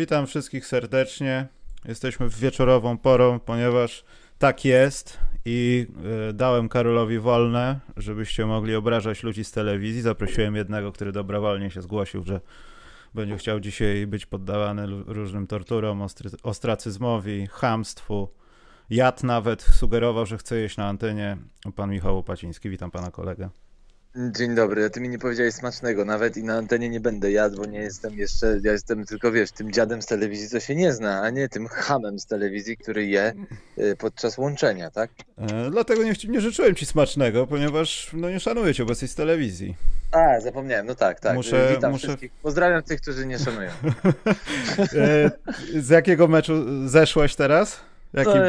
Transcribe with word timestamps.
Witam 0.00 0.26
wszystkich 0.26 0.66
serdecznie. 0.66 1.48
Jesteśmy 1.84 2.28
w 2.28 2.38
wieczorową 2.38 2.98
porą, 2.98 3.40
ponieważ 3.40 4.04
tak 4.38 4.64
jest 4.64 5.18
i 5.44 5.86
y, 6.30 6.32
dałem 6.32 6.68
Karolowi 6.68 7.18
wolne, 7.18 7.80
żebyście 7.96 8.46
mogli 8.46 8.74
obrażać 8.74 9.22
ludzi 9.22 9.44
z 9.44 9.52
telewizji. 9.52 10.02
Zaprosiłem 10.02 10.56
jednego, 10.56 10.92
który 10.92 11.12
dobrowolnie 11.12 11.70
się 11.70 11.82
zgłosił, 11.82 12.24
że 12.24 12.40
będzie 13.14 13.36
chciał 13.36 13.60
dzisiaj 13.60 14.06
być 14.06 14.26
poddawany 14.26 14.86
różnym 15.06 15.46
torturom, 15.46 16.06
ostracyzmowi, 16.42 17.46
chamstwu. 17.46 18.28
Jad 18.90 19.22
nawet 19.22 19.62
sugerował, 19.62 20.26
że 20.26 20.38
chce 20.38 20.56
jeść 20.56 20.76
na 20.76 20.88
antenie 20.88 21.36
pan 21.76 21.90
Michał 21.90 22.18
Opaciński. 22.18 22.70
Witam 22.70 22.90
pana 22.90 23.10
kolegę. 23.10 23.48
Dzień 24.16 24.54
dobry, 24.54 24.84
a 24.84 24.90
ty 24.90 25.00
mi 25.00 25.08
nie 25.08 25.18
powiedziałeś 25.18 25.54
smacznego, 25.54 26.04
nawet 26.04 26.36
i 26.36 26.42
na 26.42 26.56
antenie 26.56 26.88
nie 26.88 27.00
będę 27.00 27.30
jadł, 27.30 27.56
bo 27.56 27.66
nie 27.66 27.78
jestem 27.78 28.18
jeszcze, 28.18 28.58
ja 28.62 28.72
jestem 28.72 29.06
tylko, 29.06 29.32
wiesz, 29.32 29.52
tym 29.52 29.72
dziadem 29.72 30.02
z 30.02 30.06
telewizji, 30.06 30.48
co 30.48 30.60
się 30.60 30.74
nie 30.74 30.92
zna, 30.92 31.22
a 31.22 31.30
nie 31.30 31.48
tym 31.48 31.66
hamem 31.66 32.18
z 32.18 32.26
telewizji, 32.26 32.76
który 32.76 33.06
je 33.06 33.34
y, 33.78 33.96
podczas 33.96 34.38
łączenia, 34.38 34.90
tak? 34.90 35.10
E, 35.38 35.70
dlatego 35.70 36.02
nie, 36.02 36.12
nie 36.28 36.40
życzyłem 36.40 36.74
ci 36.74 36.86
smacznego, 36.86 37.46
ponieważ 37.46 38.10
no 38.12 38.30
nie 38.30 38.40
szanuję 38.40 38.74
cię, 38.74 38.84
jesteś 38.88 39.10
z 39.10 39.14
telewizji. 39.14 39.76
A, 40.12 40.40
zapomniałem, 40.40 40.86
no 40.86 40.94
tak, 40.94 41.20
tak. 41.20 41.34
Muszę, 41.34 41.72
Witam 41.74 41.92
muszę... 41.92 42.06
wszystkich. 42.06 42.32
Pozdrawiam 42.42 42.82
tych, 42.82 43.00
którzy 43.00 43.26
nie 43.26 43.38
szanują. 43.38 43.70
e, 44.78 45.30
z 45.80 45.88
jakiego 45.88 46.28
meczu 46.28 46.88
zeszłeś 46.88 47.34
teraz? 47.34 47.80
Jaki... 48.12 48.30
To, 48.30 48.40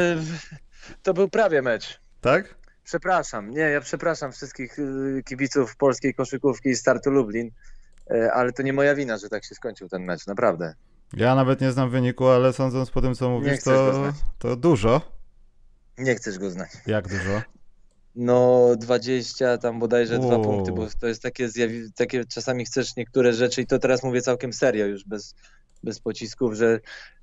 to 1.02 1.14
był 1.14 1.28
prawie 1.28 1.62
mecz. 1.62 2.00
Tak? 2.20 2.61
Przepraszam, 2.84 3.50
nie, 3.50 3.60
ja 3.60 3.80
przepraszam 3.80 4.32
wszystkich 4.32 4.78
y, 4.78 5.22
kibiców 5.24 5.76
polskiej 5.76 6.14
koszykówki 6.14 6.68
i 6.68 6.76
startu 6.76 7.10
Lublin, 7.10 7.50
y, 8.10 8.32
ale 8.32 8.52
to 8.52 8.62
nie 8.62 8.72
moja 8.72 8.94
wina, 8.94 9.18
że 9.18 9.28
tak 9.28 9.44
się 9.44 9.54
skończył 9.54 9.88
ten 9.88 10.04
mecz, 10.04 10.26
naprawdę. 10.26 10.74
Ja 11.16 11.34
nawet 11.34 11.60
nie 11.60 11.72
znam 11.72 11.90
wyniku, 11.90 12.26
ale 12.26 12.52
sądząc 12.52 12.90
po 12.90 13.02
tym, 13.02 13.14
co 13.14 13.30
mówisz, 13.30 13.62
to, 13.62 14.12
to 14.38 14.56
dużo. 14.56 15.00
Nie 15.98 16.14
chcesz 16.14 16.38
go 16.38 16.50
znać. 16.50 16.70
Jak 16.86 17.08
dużo? 17.08 17.42
No 18.14 18.68
20, 18.76 19.58
tam 19.58 19.78
bodajże 19.78 20.18
dwa 20.18 20.38
punkty, 20.38 20.72
bo 20.72 20.86
to 21.00 21.06
jest 21.06 21.22
takie, 21.22 21.48
zjawi- 21.48 21.88
takie 21.96 22.24
czasami 22.24 22.64
chcesz 22.64 22.96
niektóre 22.96 23.32
rzeczy 23.32 23.62
i 23.62 23.66
to 23.66 23.78
teraz 23.78 24.02
mówię 24.02 24.22
całkiem 24.22 24.52
serio, 24.52 24.86
już 24.86 25.04
bez, 25.04 25.34
bez 25.82 26.00
pocisków, 26.00 26.54
że 26.54 26.80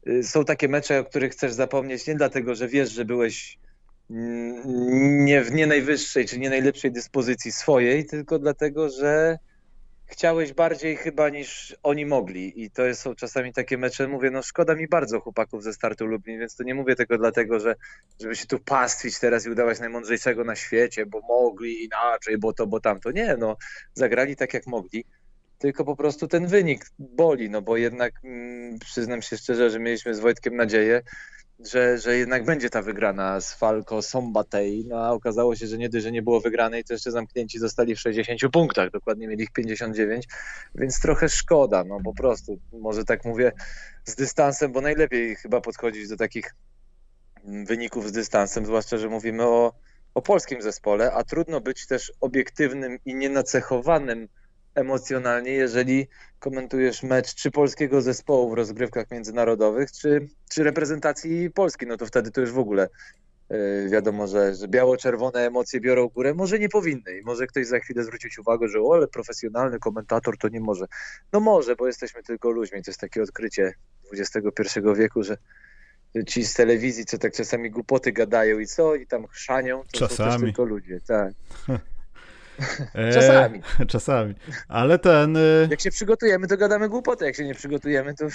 y, 0.07 0.23
są 0.23 0.45
takie 0.45 0.67
mecze, 0.67 0.99
o 0.99 1.03
których 1.03 1.31
chcesz 1.31 1.53
zapomnieć 1.53 2.07
nie 2.07 2.15
dlatego, 2.15 2.55
że 2.55 2.67
wiesz, 2.67 2.91
że 2.91 3.05
byłeś 3.05 3.59
nie 4.09 5.43
w 5.43 5.51
nie 5.51 5.67
najwyższej 5.67 6.25
czy 6.25 6.39
nie 6.39 6.49
najlepszej 6.49 6.91
dyspozycji 6.91 7.51
swojej, 7.51 8.05
tylko 8.05 8.39
dlatego, 8.39 8.89
że 8.89 9.37
chciałeś 10.05 10.53
bardziej 10.53 10.97
chyba 10.97 11.29
niż 11.29 11.75
oni 11.83 12.05
mogli 12.05 12.63
i 12.63 12.71
to 12.71 12.95
są 12.95 13.15
czasami 13.15 13.53
takie 13.53 13.77
mecze, 13.77 14.07
mówię, 14.07 14.31
no 14.31 14.41
szkoda 14.41 14.75
mi 14.75 14.87
bardzo 14.87 15.19
chłopaków 15.19 15.63
ze 15.63 15.73
startu 15.73 16.05
Lublin, 16.05 16.39
więc 16.39 16.55
to 16.55 16.63
nie 16.63 16.75
mówię 16.75 16.95
tego 16.95 17.17
dlatego, 17.17 17.59
że 17.59 17.75
żeby 18.21 18.35
się 18.35 18.45
tu 18.45 18.59
pastwić 18.59 19.19
teraz 19.19 19.45
i 19.45 19.49
udawać 19.49 19.79
najmądrzejszego 19.79 20.43
na 20.43 20.55
świecie, 20.55 21.05
bo 21.05 21.21
mogli 21.21 21.83
inaczej, 21.83 22.37
bo 22.37 22.53
to, 22.53 22.67
bo 22.67 22.79
tamto. 22.79 23.11
Nie, 23.11 23.37
no 23.37 23.57
zagrali 23.93 24.35
tak 24.35 24.53
jak 24.53 24.67
mogli, 24.67 25.05
tylko 25.57 25.85
po 25.85 25.95
prostu 25.95 26.27
ten 26.27 26.47
wynik 26.47 26.85
boli, 26.99 27.49
no 27.49 27.61
bo 27.61 27.77
jednak 27.77 28.13
mm, 28.23 28.79
przyznam 28.79 29.21
się 29.21 29.37
szczerze, 29.37 29.69
że 29.69 29.79
mieliśmy 29.79 30.13
z 30.13 30.19
Wojtkiem 30.19 30.55
nadzieję, 30.55 31.01
że, 31.59 31.97
że 31.97 32.17
jednak 32.17 32.45
będzie 32.45 32.69
ta 32.69 32.81
wygrana 32.81 33.41
z 33.41 33.53
Falco 33.53 34.01
Sombatej, 34.01 34.85
no 34.87 35.05
a 35.05 35.11
okazało 35.11 35.55
się, 35.55 35.67
że 35.67 35.77
nie 35.77 35.89
dość, 35.89 36.03
że 36.03 36.11
nie 36.11 36.21
było 36.21 36.41
wygranej, 36.41 36.83
to 36.83 36.93
jeszcze 36.93 37.11
zamknięci 37.11 37.59
zostali 37.59 37.95
w 37.95 37.99
60 37.99 38.41
punktach, 38.53 38.91
dokładnie 38.91 39.27
mieli 39.27 39.43
ich 39.43 39.51
59, 39.51 40.27
więc 40.75 40.99
trochę 40.99 41.29
szkoda, 41.29 41.83
no 41.83 41.99
po 42.03 42.13
prostu, 42.13 42.59
może 42.73 43.05
tak 43.05 43.25
mówię 43.25 43.51
z 44.05 44.15
dystansem, 44.15 44.71
bo 44.71 44.81
najlepiej 44.81 45.35
chyba 45.35 45.61
podchodzić 45.61 46.09
do 46.09 46.17
takich 46.17 46.55
wyników 47.43 48.07
z 48.07 48.11
dystansem, 48.11 48.65
zwłaszcza, 48.65 48.97
że 48.97 49.09
mówimy 49.09 49.43
o, 49.43 49.73
o 50.13 50.21
polskim 50.21 50.61
zespole, 50.61 51.11
a 51.13 51.23
trudno 51.23 51.61
być 51.61 51.87
też 51.87 52.11
obiektywnym 52.21 52.97
i 53.05 53.15
nienacechowanym 53.15 54.27
emocjonalnie, 54.75 55.51
jeżeli 55.51 56.07
komentujesz 56.39 57.03
mecz 57.03 57.35
czy 57.35 57.51
polskiego 57.51 58.01
zespołu 58.01 58.49
w 58.49 58.53
rozgrywkach 58.53 59.11
międzynarodowych, 59.11 59.91
czy, 59.91 60.27
czy 60.49 60.63
reprezentacji 60.63 61.51
Polski, 61.51 61.85
no 61.85 61.97
to 61.97 62.05
wtedy 62.05 62.31
to 62.31 62.41
już 62.41 62.51
w 62.51 62.59
ogóle 62.59 62.89
yy, 63.49 63.89
wiadomo, 63.89 64.27
że, 64.27 64.55
że 64.55 64.67
biało-czerwone 64.67 65.47
emocje 65.47 65.79
biorą 65.81 66.07
górę. 66.07 66.33
Może 66.33 66.59
nie 66.59 66.69
powinny 66.69 67.17
i 67.17 67.21
może 67.21 67.47
ktoś 67.47 67.67
za 67.67 67.79
chwilę 67.79 68.03
zwrócić 68.03 68.39
uwagę, 68.39 68.67
że 68.67 68.81
o, 68.81 68.93
ale 68.93 69.07
profesjonalny 69.07 69.79
komentator 69.79 70.37
to 70.37 70.49
nie 70.49 70.59
może. 70.59 70.85
No 71.33 71.39
może, 71.39 71.75
bo 71.75 71.87
jesteśmy 71.87 72.23
tylko 72.23 72.49
ludźmi. 72.49 72.83
To 72.83 72.91
jest 72.91 72.99
takie 72.99 73.21
odkrycie 73.21 73.73
XXI 74.13 74.79
wieku, 74.95 75.23
że 75.23 75.37
ci 76.27 76.45
z 76.45 76.53
telewizji, 76.53 77.05
co 77.05 77.17
tak 77.17 77.33
czasami 77.33 77.71
głupoty 77.71 78.11
gadają 78.11 78.59
i 78.59 78.67
co, 78.67 78.95
i 78.95 79.07
tam 79.07 79.27
chrzanią, 79.27 79.83
to 79.91 79.99
czasami. 79.99 80.31
są 80.31 80.37
też 80.37 80.41
tylko 80.41 80.63
ludzie. 80.63 80.99
Tak. 81.07 81.33
E, 82.93 83.13
czasami. 83.13 83.61
czasami. 83.87 84.35
Ale 84.67 84.99
ten. 84.99 85.37
Y, 85.37 85.67
jak 85.71 85.81
się 85.81 85.91
przygotujemy, 85.91 86.47
to 86.47 86.57
gadamy 86.57 86.89
głupoty. 86.89 87.25
Jak 87.25 87.35
się 87.35 87.45
nie 87.45 87.55
przygotujemy, 87.55 88.15
to 88.15 88.25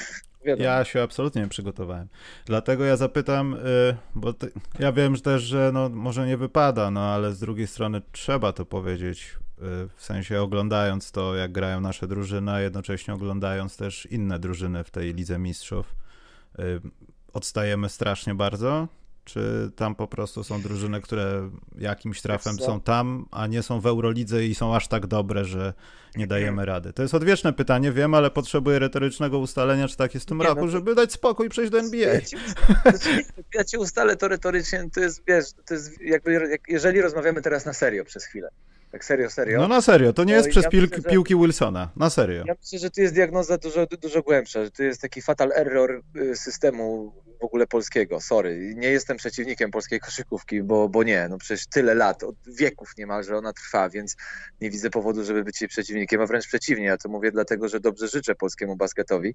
wiadomo. 0.44 0.64
Ja 0.64 0.84
się 0.84 1.02
absolutnie 1.02 1.42
nie 1.42 1.48
przygotowałem. 1.48 2.08
Dlatego 2.46 2.84
ja 2.84 2.96
zapytam, 2.96 3.54
y, 3.54 3.96
bo 4.14 4.32
ty, 4.32 4.50
ja 4.78 4.92
wiem 4.92 5.16
że 5.16 5.22
też, 5.22 5.42
że 5.42 5.70
no, 5.74 5.88
może 5.88 6.26
nie 6.26 6.36
wypada, 6.36 6.90
no 6.90 7.00
ale 7.00 7.32
z 7.32 7.38
drugiej 7.40 7.66
strony 7.66 8.02
trzeba 8.12 8.52
to 8.52 8.66
powiedzieć. 8.66 9.36
Y, 9.58 9.62
w 9.96 10.04
sensie 10.04 10.42
oglądając 10.42 11.12
to, 11.12 11.36
jak 11.36 11.52
grają 11.52 11.80
nasze 11.80 12.06
drużyny, 12.06 12.52
a 12.52 12.60
jednocześnie 12.60 13.14
oglądając 13.14 13.76
też 13.76 14.06
inne 14.10 14.38
drużyny 14.38 14.84
w 14.84 14.90
tej 14.90 15.14
Lidze 15.14 15.38
Mistrzów. 15.38 15.94
Odstajemy 17.32 17.88
strasznie 17.88 18.34
bardzo 18.34 18.88
czy 19.24 19.70
tam 19.76 19.94
po 19.94 20.06
prostu 20.06 20.44
są 20.44 20.62
drużyny, 20.62 21.00
które 21.00 21.50
jakimś 21.78 22.22
trafem 22.22 22.58
są 22.58 22.80
tam, 22.80 23.26
a 23.30 23.46
nie 23.46 23.62
są 23.62 23.80
w 23.80 23.86
Eurolidze 23.86 24.46
i 24.46 24.54
są 24.54 24.76
aż 24.76 24.88
tak 24.88 25.06
dobre, 25.06 25.44
że 25.44 25.74
nie 26.16 26.26
dajemy 26.26 26.64
rady? 26.64 26.92
To 26.92 27.02
jest 27.02 27.14
odwieczne 27.14 27.52
pytanie, 27.52 27.92
wiem, 27.92 28.14
ale 28.14 28.30
potrzebuję 28.30 28.78
retorycznego 28.78 29.38
ustalenia, 29.38 29.88
czy 29.88 29.96
tak 29.96 30.14
jest 30.14 30.26
w 30.26 30.28
tym 30.28 30.38
nie, 30.38 30.44
roku, 30.44 30.60
no 30.60 30.66
to... 30.66 30.72
żeby 30.72 30.94
dać 30.94 31.12
spokój 31.12 31.46
i 31.46 31.50
przejść 31.50 31.72
do 31.72 31.78
NBA. 31.78 32.14
Ja 32.14 32.20
ci, 32.20 32.36
ja 33.54 33.64
ci 33.64 33.76
ustalę 33.76 34.16
to 34.16 34.28
retorycznie, 34.28 34.90
to 34.94 35.00
jest, 35.00 35.22
wiesz, 35.26 35.44
to 35.66 35.74
jest 35.74 36.00
jakby, 36.00 36.58
jeżeli 36.68 37.00
rozmawiamy 37.00 37.42
teraz 37.42 37.64
na 37.66 37.72
serio 37.72 38.04
przez 38.04 38.24
chwilę, 38.24 38.48
tak 38.92 39.04
serio, 39.04 39.30
serio. 39.30 39.60
No 39.60 39.68
na 39.68 39.80
serio, 39.80 40.12
to 40.12 40.24
nie 40.24 40.32
jest 40.32 40.48
przez 40.48 40.64
ja 40.64 40.70
myślę, 40.72 41.02
piłki 41.10 41.36
Wilsona, 41.36 41.90
na 41.96 42.10
serio. 42.10 42.44
Ja 42.46 42.54
myślę, 42.62 42.78
że 42.78 42.90
tu 42.90 43.00
jest 43.00 43.14
diagnoza 43.14 43.58
dużo, 43.58 43.86
dużo 44.02 44.22
głębsza, 44.22 44.64
że 44.64 44.70
tu 44.70 44.82
jest 44.82 45.00
taki 45.00 45.22
fatal 45.22 45.52
error 45.54 46.02
y, 46.16 46.36
systemu 46.36 47.12
w 47.44 47.46
ogóle 47.46 47.66
polskiego, 47.66 48.20
sorry. 48.20 48.74
Nie 48.76 48.88
jestem 48.88 49.16
przeciwnikiem 49.16 49.70
polskiej 49.70 50.00
koszykówki, 50.00 50.62
bo, 50.62 50.88
bo 50.88 51.02
nie, 51.02 51.26
no 51.30 51.38
przecież 51.38 51.66
tyle 51.66 51.94
lat, 51.94 52.22
od 52.22 52.36
wieków 52.46 52.92
niemalże 52.98 53.36
ona 53.36 53.52
trwa, 53.52 53.88
więc 53.88 54.16
nie 54.60 54.70
widzę 54.70 54.90
powodu, 54.90 55.24
żeby 55.24 55.44
być 55.44 55.60
jej 55.60 55.68
przeciwnikiem, 55.68 56.20
a 56.20 56.26
wręcz 56.26 56.46
przeciwnie, 56.46 56.84
ja 56.84 56.96
to 56.96 57.08
mówię 57.08 57.32
dlatego, 57.32 57.68
że 57.68 57.80
dobrze 57.80 58.08
życzę 58.08 58.34
polskiemu 58.34 58.76
basketowi, 58.76 59.34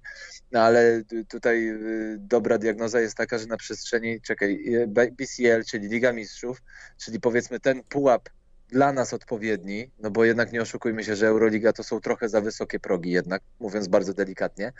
no 0.51 0.61
ale 0.61 1.01
tutaj 1.27 1.69
y, 1.69 2.17
dobra 2.19 2.57
diagnoza 2.57 3.01
jest 3.01 3.15
taka, 3.15 3.37
że 3.37 3.45
na 3.45 3.57
przestrzeni, 3.57 4.21
czekaj, 4.21 4.51
y, 4.67 4.87
BCL, 5.11 5.63
czyli 5.67 5.87
Liga 5.87 6.13
Mistrzów, 6.13 6.61
czyli 6.97 7.19
powiedzmy 7.19 7.59
ten 7.59 7.83
pułap 7.83 8.29
dla 8.67 8.93
nas 8.93 9.13
odpowiedni, 9.13 9.91
no 9.99 10.11
bo 10.11 10.25
jednak 10.25 10.51
nie 10.51 10.61
oszukujmy 10.61 11.03
się, 11.03 11.15
że 11.15 11.27
Euroliga 11.27 11.73
to 11.73 11.83
są 11.83 11.99
trochę 11.99 12.29
za 12.29 12.41
wysokie 12.41 12.79
progi 12.79 13.11
jednak, 13.11 13.41
mówiąc 13.59 13.87
bardzo 13.87 14.13
delikatnie. 14.13 14.73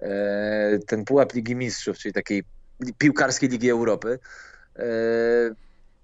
E, 0.00 0.78
ten 0.86 1.04
pułap 1.04 1.34
Ligi 1.34 1.56
Mistrzów, 1.56 1.98
czyli 1.98 2.12
takiej 2.12 2.44
piłkarskiej 2.98 3.48
Ligi 3.48 3.70
Europy, 3.70 4.18
e, 4.76 4.82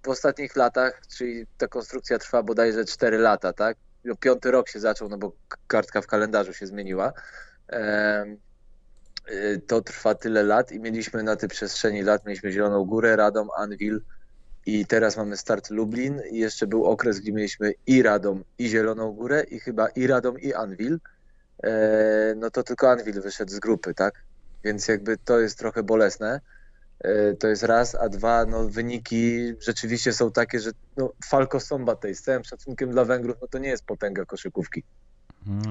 w 0.03 0.09
ostatnich 0.09 0.57
latach, 0.57 1.03
czyli 1.17 1.47
ta 1.59 1.69
konstrukcja 1.69 2.19
trwa 2.19 2.43
bodajże 2.43 2.85
4 2.85 3.19
lata, 3.19 3.53
tak? 3.53 3.77
No, 4.05 4.17
piąty 4.17 4.51
rok 4.51 4.69
się 4.69 4.81
zaczął, 4.81 5.09
no 5.09 5.19
bo 5.19 5.33
kartka 5.67 6.01
w 6.03 6.07
kalendarzu 6.07 6.53
się 6.53 6.67
zmieniła. 6.67 7.13
E, 7.73 8.27
to 9.67 9.81
trwa 9.81 10.15
tyle 10.15 10.43
lat 10.43 10.73
i 10.73 10.81
mieliśmy 10.81 11.23
na 11.23 11.37
tej 11.37 11.49
przestrzeni 11.49 12.03
lat, 12.03 12.27
mieliśmy 12.27 12.53
Zieloną 12.53 12.85
Górę, 12.85 13.17
Radom, 13.17 13.49
Anvil, 13.57 14.01
i 14.67 14.87
teraz 14.87 15.17
mamy 15.17 15.37
start 15.37 15.71
Lublin 15.71 16.23
i 16.31 16.39
jeszcze 16.39 16.67
był 16.67 16.85
okres, 16.85 17.21
gdzie 17.21 17.33
mieliśmy 17.33 17.73
i 17.87 18.03
Radom, 18.03 18.45
i 18.59 18.69
Zieloną 18.69 19.13
Górę, 19.13 19.45
i 19.51 19.61
chyba 19.61 19.89
i 19.89 20.07
Radom, 20.07 20.39
i 20.39 20.55
Anvil. 20.55 20.99
E, 21.63 22.35
no 22.37 22.51
to 22.51 22.63
tylko 22.63 22.91
Anvil 22.91 23.21
wyszedł 23.21 23.53
z 23.53 23.59
grupy, 23.59 23.95
tak? 23.95 24.15
Więc 24.65 24.89
jakby 24.89 25.17
to 25.17 25.41
jest 25.41 25.59
trochę 25.59 25.83
bolesne. 25.83 26.41
E, 27.05 27.35
to 27.35 27.49
jest 27.49 27.63
raz, 27.63 27.95
a 27.95 28.09
dwa, 28.09 28.47
no 28.47 28.69
wyniki 28.69 29.53
rzeczywiście 29.61 30.13
są 30.13 30.33
takie, 30.33 30.61
że 30.61 30.71
no, 30.97 31.13
Falco 31.25 31.61
Sombatej, 31.61 32.15
z 32.15 32.23
całym 32.23 32.45
szacunkiem 32.45 32.91
dla 32.91 33.05
Węgrów, 33.05 33.37
no 33.43 33.49
to 33.49 33.59
nie 33.59 33.69
jest 33.69 33.85
potęga 33.85 34.25
koszykówki. 34.25 34.83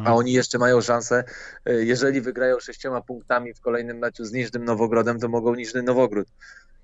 A 0.06 0.16
oni 0.16 0.34
jeszcze 0.34 0.58
mają 0.58 0.82
szansę, 0.82 1.24
e, 1.66 1.74
jeżeli 1.74 2.22
wygrają 2.22 2.60
sześcioma 2.60 3.02
punktami 3.02 3.54
w 3.54 3.60
kolejnym 3.60 3.98
meczu 3.98 4.26
z 4.26 4.32
Niżnym 4.32 4.66
Nowogrodem, 4.66 5.20
to 5.20 5.30
mogą 5.30 5.56
Niżny 5.56 5.84
Nowogród 5.84 6.28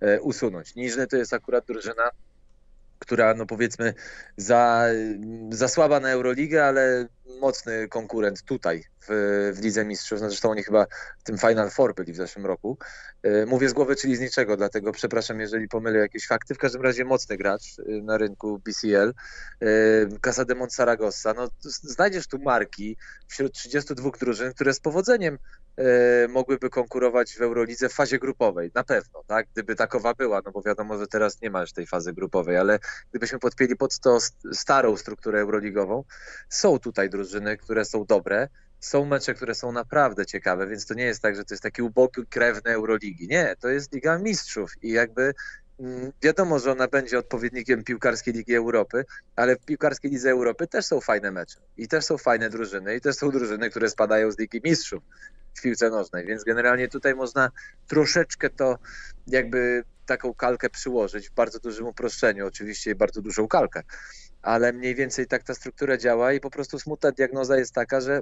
E, 0.01 0.21
usunąć. 0.21 0.75
Niżny 0.75 1.07
to 1.07 1.17
jest 1.17 1.33
akurat 1.33 1.65
drużyna, 1.65 2.09
która 2.99 3.33
no 3.33 3.45
powiedzmy 3.45 3.93
za, 4.37 4.85
za 5.49 5.67
słaba 5.67 5.99
na 5.99 6.09
Euroligę, 6.09 6.65
ale 6.65 7.07
mocny 7.39 7.87
konkurent 7.87 8.43
tutaj 8.43 8.83
w, 9.01 9.51
w 9.55 9.63
Lidze 9.63 9.85
Mistrzów. 9.85 10.21
No 10.21 10.29
zresztą 10.29 10.51
oni 10.51 10.63
chyba 10.63 10.85
w 11.19 11.23
tym 11.23 11.37
Final 11.37 11.69
Four 11.69 11.95
byli 11.95 12.13
w 12.13 12.15
zeszłym 12.15 12.45
roku. 12.45 12.77
E, 13.23 13.45
mówię 13.45 13.69
z 13.69 13.73
głowy, 13.73 13.95
czyli 13.95 14.15
z 14.15 14.19
niczego, 14.19 14.57
dlatego 14.57 14.91
przepraszam, 14.91 15.39
jeżeli 15.39 15.67
pomylę 15.67 15.99
jakieś 15.99 16.27
fakty. 16.27 16.55
W 16.55 16.57
każdym 16.57 16.81
razie 16.81 17.05
mocny 17.05 17.37
gracz 17.37 17.79
e, 17.79 17.83
na 18.01 18.17
rynku 18.17 18.59
BCL. 18.59 19.13
Casa 20.21 20.45
de 20.45 20.55
Montsaragossa. 20.55 21.33
No, 21.33 21.49
znajdziesz 21.61 22.27
tu 22.27 22.39
marki 22.39 22.97
wśród 23.27 23.53
32 23.53 24.09
drużyn, 24.19 24.53
które 24.53 24.73
z 24.73 24.79
powodzeniem 24.79 25.37
mogłyby 26.29 26.69
konkurować 26.69 27.33
w 27.33 27.41
Eurolidze 27.41 27.89
w 27.89 27.93
fazie 27.93 28.19
grupowej. 28.19 28.71
Na 28.75 28.83
pewno, 28.83 29.23
tak? 29.27 29.47
Gdyby 29.53 29.75
takowa 29.75 30.13
była, 30.13 30.41
no 30.45 30.51
bo 30.51 30.61
wiadomo, 30.61 30.97
że 30.97 31.07
teraz 31.07 31.41
nie 31.41 31.49
ma 31.49 31.61
już 31.61 31.73
tej 31.73 31.87
fazy 31.87 32.13
grupowej, 32.13 32.57
ale 32.57 32.79
gdybyśmy 33.09 33.39
podpięli 33.39 33.75
pod 33.75 33.99
to 33.99 34.17
starą 34.53 34.97
strukturę 34.97 35.39
euroligową, 35.41 36.03
są 36.49 36.79
tutaj 36.79 37.09
drużyny, 37.09 37.57
które 37.57 37.85
są 37.85 38.05
dobre, 38.05 38.47
są 38.79 39.05
mecze, 39.05 39.33
które 39.33 39.55
są 39.55 39.71
naprawdę 39.71 40.25
ciekawe, 40.25 40.67
więc 40.67 40.85
to 40.85 40.93
nie 40.93 41.03
jest 41.03 41.21
tak, 41.21 41.35
że 41.35 41.45
to 41.45 41.53
jest 41.53 41.63
taki 41.63 41.81
ubogi, 41.81 42.25
krewny 42.29 42.71
Euroligi. 42.71 43.27
Nie, 43.27 43.55
to 43.59 43.69
jest 43.69 43.93
Liga 43.93 44.17
Mistrzów 44.17 44.71
i 44.81 44.91
jakby 44.91 45.33
wiadomo, 46.21 46.59
że 46.59 46.71
ona 46.71 46.87
będzie 46.87 47.19
odpowiednikiem 47.19 47.83
piłkarskiej 47.83 48.33
Ligi 48.33 48.55
Europy, 48.55 49.05
ale 49.35 49.55
w 49.55 49.65
piłkarskiej 49.65 50.11
Lidze 50.11 50.31
Europy 50.31 50.67
też 50.67 50.85
są 50.85 51.01
fajne 51.01 51.31
mecze. 51.31 51.59
I 51.77 51.87
też 51.87 52.05
są 52.05 52.17
fajne 52.17 52.49
drużyny 52.49 52.95
i 52.95 53.01
też 53.01 53.15
są 53.15 53.31
drużyny, 53.31 53.69
które 53.69 53.89
spadają 53.89 54.31
z 54.31 54.39
Ligi 54.39 54.61
Mistrzów 54.63 55.03
w 55.55 55.61
piłce 55.61 55.89
nożnej, 55.89 56.25
więc 56.25 56.43
generalnie 56.43 56.87
tutaj 56.87 57.15
można 57.15 57.51
troszeczkę 57.87 58.49
to 58.49 58.77
jakby 59.27 59.83
taką 60.05 60.33
kalkę 60.33 60.69
przyłożyć 60.69 61.29
w 61.29 61.33
bardzo 61.33 61.59
dużym 61.59 61.87
uproszczeniu, 61.87 62.47
oczywiście 62.47 62.95
bardzo 62.95 63.21
dużą 63.21 63.47
kalkę, 63.47 63.83
ale 64.41 64.73
mniej 64.73 64.95
więcej 64.95 65.27
tak 65.27 65.43
ta 65.43 65.53
struktura 65.53 65.97
działa 65.97 66.33
i 66.33 66.39
po 66.39 66.49
prostu 66.49 66.79
smutna 66.79 67.11
diagnoza 67.11 67.57
jest 67.57 67.73
taka, 67.73 68.01
że 68.01 68.21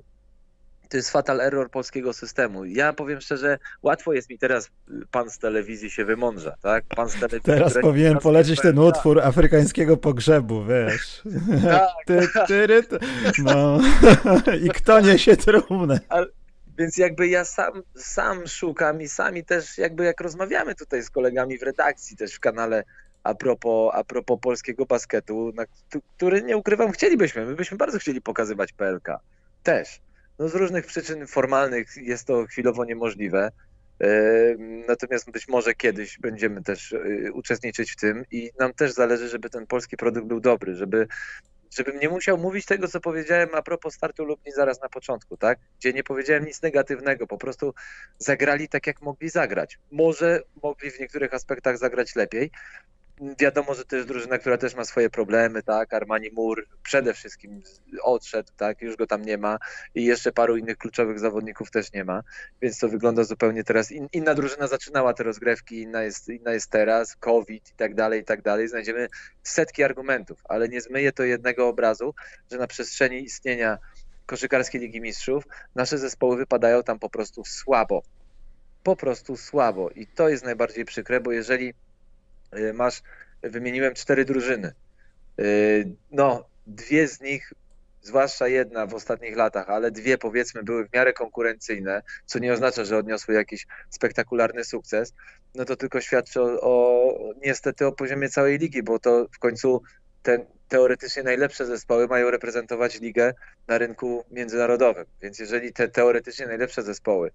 to 0.90 0.98
jest 0.98 1.12
fatal 1.12 1.42
error 1.42 1.72
polskiego 1.72 2.14
systemu. 2.14 2.66
Ja 2.66 2.94
powiem 2.94 3.22
szczerze, 3.22 3.60
łatwo 3.84 4.14
jest 4.14 4.30
mi 4.30 4.38
teraz 4.38 4.70
pan 5.12 5.30
z 5.30 5.38
telewizji 5.38 5.92
się 5.92 6.06
wymądrza, 6.06 6.56
tak? 6.62 6.86
Pan 6.86 7.10
z 7.10 7.14
telewizji. 7.14 7.42
Teraz 7.44 7.74
powinien 7.82 8.18
polecieć 8.18 8.62
ten 8.62 8.80
utwór 8.80 9.22
afrykańskiego 9.22 9.98
pogrzebu, 9.98 10.66
wiesz. 10.66 11.24
Tak. 11.64 11.90
ty, 12.06 12.28
ty, 12.48 12.84
ty, 12.84 13.00
no. 13.38 13.80
I 14.66 14.70
kto 14.70 15.00
niesie 15.00 15.38
trumnę. 15.38 16.00
Ale, 16.10 16.28
więc 16.78 16.98
jakby 16.98 17.28
ja 17.28 17.46
sam, 17.46 17.84
sam 17.96 18.48
szukam 18.48 19.02
i 19.02 19.08
sami 19.08 19.46
też 19.46 19.78
jakby 19.78 20.04
jak 20.04 20.22
rozmawiamy 20.22 20.76
tutaj 20.76 21.04
z 21.04 21.10
kolegami 21.10 21.58
w 21.58 21.64
redakcji, 21.64 22.18
też 22.18 22.34
w 22.34 22.40
kanale 22.40 22.84
a 23.24 23.36
propos, 23.36 23.92
a 23.94 24.04
propos 24.04 24.40
polskiego 24.42 24.86
basketu, 24.86 25.52
na, 25.56 25.64
który 26.18 26.44
nie 26.44 26.58
ukrywam, 26.58 26.92
chcielibyśmy, 26.92 27.46
my 27.46 27.56
byśmy 27.56 27.78
bardzo 27.78 28.00
chcieli 28.00 28.22
pokazywać 28.22 28.74
PLK. 28.74 29.08
Też. 29.64 30.02
No 30.40 30.50
z 30.50 30.56
różnych 30.56 30.86
przyczyn 30.86 31.28
formalnych 31.28 31.88
jest 31.96 32.28
to 32.28 32.46
chwilowo 32.46 32.86
niemożliwe. 32.86 33.52
E, 34.02 34.10
natomiast 34.88 35.32
być 35.32 35.48
może 35.48 35.74
kiedyś 35.74 36.20
będziemy 36.20 36.64
też 36.64 36.94
e, 36.94 37.32
uczestniczyć 37.32 37.92
w 37.92 37.96
tym 37.96 38.26
i 38.32 38.52
nam 38.60 38.74
też 38.74 38.92
zależy, 38.92 39.30
żeby 39.30 39.50
ten 39.50 39.68
polski 39.68 39.98
produkt 39.98 40.28
był 40.28 40.40
dobry, 40.40 40.76
żeby 40.76 41.08
żebym 41.78 42.00
nie 42.00 42.10
musiał 42.10 42.38
mówić 42.38 42.66
tego, 42.66 42.88
co 42.88 43.00
powiedziałem 43.00 43.50
a 43.54 43.62
propos 43.62 43.94
startu 43.94 44.26
Lubni 44.26 44.52
zaraz 44.52 44.82
na 44.82 44.90
początku, 44.90 45.38
tak? 45.38 45.60
Gdzie 45.80 45.94
nie 45.94 46.04
powiedziałem 46.04 46.46
nic 46.46 46.62
negatywnego, 46.62 47.28
po 47.28 47.38
prostu 47.38 47.74
zagrali 48.18 48.70
tak, 48.70 48.88
jak 48.88 49.02
mogli 49.02 49.30
zagrać. 49.30 49.80
Może 49.92 50.42
mogli 50.64 50.92
w 50.92 51.00
niektórych 51.00 51.34
aspektach 51.34 51.78
zagrać 51.78 52.16
lepiej, 52.16 52.52
Wiadomo, 53.40 53.74
że 53.74 53.86
to 53.86 53.96
jest 53.96 54.08
drużyna, 54.08 54.38
która 54.38 54.58
też 54.58 54.76
ma 54.76 54.86
swoje 54.86 55.10
problemy, 55.10 55.64
tak? 55.64 55.94
Armani 55.94 56.30
Mur 56.32 56.68
przede 56.84 57.14
wszystkim 57.14 57.62
odszedł, 58.02 58.52
tak? 58.58 58.82
Już 58.82 58.96
go 58.96 59.08
tam 59.08 59.22
nie 59.22 59.38
ma 59.38 59.58
i 59.96 60.06
jeszcze 60.06 60.32
paru 60.32 60.58
innych 60.58 60.78
kluczowych 60.78 61.20
zawodników 61.20 61.72
też 61.72 61.94
nie 61.94 62.04
ma, 62.04 62.24
więc 62.62 62.80
to 62.80 62.90
wygląda 62.90 63.24
zupełnie 63.24 63.64
teraz. 63.64 63.92
In, 63.92 64.08
inna 64.14 64.36
drużyna 64.36 64.68
zaczynała 64.68 65.14
te 65.14 65.24
rozgrywki, 65.24 65.82
inna 65.82 66.04
jest, 66.04 66.30
inna 66.30 66.54
jest 66.54 66.70
teraz, 66.70 67.16
COVID 67.16 67.70
i 67.70 67.74
tak 67.74 67.96
dalej, 67.96 68.22
i 68.22 68.26
tak 68.26 68.42
dalej. 68.42 68.68
Znajdziemy 68.68 69.08
setki 69.44 69.84
argumentów, 69.84 70.42
ale 70.44 70.70
nie 70.70 70.82
zmyje 70.82 71.12
to 71.12 71.24
jednego 71.24 71.68
obrazu, 71.68 72.14
że 72.52 72.58
na 72.58 72.68
przestrzeni 72.68 73.24
istnienia 73.24 73.78
koszykarskiej 74.26 74.82
Ligi 74.82 75.02
Mistrzów 75.02 75.44
nasze 75.76 75.98
zespoły 75.98 76.38
wypadają 76.38 76.84
tam 76.84 77.00
po 77.00 77.10
prostu 77.10 77.46
słabo. 77.46 78.04
Po 78.84 78.96
prostu 78.96 79.38
słabo 79.38 79.90
i 79.90 80.08
to 80.08 80.30
jest 80.30 80.44
najbardziej 80.44 80.86
przykre, 80.86 81.20
bo 81.22 81.32
jeżeli 81.32 81.74
masz, 82.74 83.02
wymieniłem 83.42 83.94
cztery 83.94 84.26
drużyny. 84.26 84.74
Y, 85.40 85.92
no, 86.12 86.46
dwie 86.68 87.08
z 87.08 87.22
nich, 87.22 87.54
zwłaszcza 88.02 88.48
jedna 88.48 88.86
w 88.86 88.94
ostatnich 88.94 89.36
latach, 89.36 89.70
ale 89.70 89.92
dwie 89.92 90.18
powiedzmy 90.18 90.64
były 90.64 90.88
w 90.88 90.94
miarę 90.94 91.14
konkurencyjne, 91.14 92.02
co 92.26 92.40
nie 92.40 92.54
oznacza, 92.54 92.86
że 92.86 92.98
odniosły 92.98 93.36
jakiś 93.36 93.68
spektakularny 93.90 94.64
sukces, 94.64 95.14
no 95.56 95.66
to 95.66 95.76
tylko 95.76 96.02
świadczy 96.02 96.42
o, 96.42 96.58
o 96.62 97.14
niestety 97.46 97.86
o 97.86 97.92
poziomie 97.92 98.30
całej 98.30 98.58
ligi, 98.58 98.84
bo 98.84 99.00
to 99.00 99.28
w 99.32 99.40
końcu 99.40 99.82
te 100.24 100.46
teoretycznie 100.68 101.24
najlepsze 101.24 101.66
zespoły 101.66 102.08
mają 102.08 102.32
reprezentować 102.32 103.00
ligę 103.00 103.34
na 103.68 103.78
rynku 103.78 104.26
międzynarodowym. 104.32 105.06
Więc 105.22 105.40
jeżeli 105.40 105.74
te 105.74 105.88
teoretycznie 105.88 106.48
najlepsze 106.48 106.84
zespoły, 106.84 107.32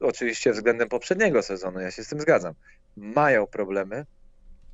oczywiście 0.00 0.52
względem 0.52 0.88
poprzedniego 0.88 1.42
sezonu, 1.42 1.80
ja 1.80 1.90
się 1.90 2.04
z 2.04 2.08
tym 2.08 2.20
zgadzam, 2.20 2.54
mają 2.96 3.46
problemy 3.46 4.06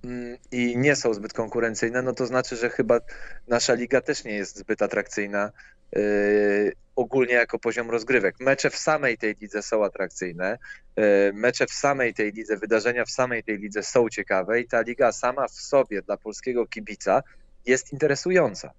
mm, 0.05 0.39
i 0.53 0.77
nie 0.77 0.97
są 0.97 1.15
zbyt 1.15 1.33
konkurencyjne, 1.33 2.03
no 2.03 2.13
to 2.13 2.27
znaczy, 2.27 2.57
że 2.57 2.71
chyba 2.71 3.01
nasza 3.49 3.75
liga 3.75 4.01
też 4.01 4.25
nie 4.25 4.35
jest 4.35 4.57
zbyt 4.57 4.83
atrakcyjna 4.83 5.53
yy, 5.93 6.73
ogólnie 6.97 7.35
jako 7.35 7.59
poziom 7.59 7.91
rozgrywek. 7.91 8.41
Mecze 8.41 8.71
w 8.71 8.77
samej 8.77 9.19
tej 9.19 9.37
lidze 9.41 9.63
są 9.63 9.85
atrakcyjne, 9.85 10.59
yy, 10.97 11.05
mecze 11.35 11.67
w 11.67 11.73
samej 11.73 12.15
tej 12.15 12.33
lidze, 12.33 12.57
wydarzenia 12.57 13.05
w 13.05 13.11
samej 13.11 13.45
tej 13.45 13.59
lidze 13.59 13.83
są 13.83 14.09
ciekawe 14.09 14.61
i 14.61 14.69
ta 14.69 14.81
liga 14.81 15.13
sama 15.13 15.49
w 15.49 15.53
sobie 15.53 16.03
dla 16.03 16.17
polskiego 16.17 16.67
kibica 16.67 17.23
jest 17.67 17.93
interesująca, 17.93 18.73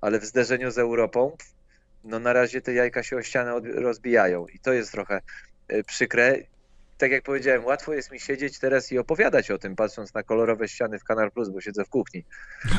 ale 0.00 0.18
w 0.18 0.24
zderzeniu 0.24 0.70
z 0.70 0.78
Europą 0.78 1.36
no 2.04 2.18
na 2.18 2.32
razie 2.32 2.60
te 2.60 2.72
jajka 2.72 3.02
się 3.02 3.16
o 3.16 3.22
ścianę 3.22 3.60
rozbijają 3.74 4.46
i 4.46 4.58
to 4.58 4.72
jest 4.72 4.92
trochę 4.92 5.20
yy, 5.68 5.84
przykre 5.84 6.38
tak 7.02 7.10
jak 7.10 7.22
powiedziałem, 7.22 7.64
łatwo 7.64 7.94
jest 7.94 8.12
mi 8.12 8.20
siedzieć 8.20 8.58
teraz 8.58 8.92
i 8.92 8.98
opowiadać 8.98 9.50
o 9.50 9.58
tym, 9.58 9.76
patrząc 9.76 10.14
na 10.14 10.22
kolorowe 10.22 10.68
ściany 10.68 10.98
w 10.98 11.04
Kanal 11.04 11.30
Plus, 11.30 11.48
bo 11.48 11.60
siedzę 11.60 11.84
w 11.84 11.88
kuchni. 11.88 12.24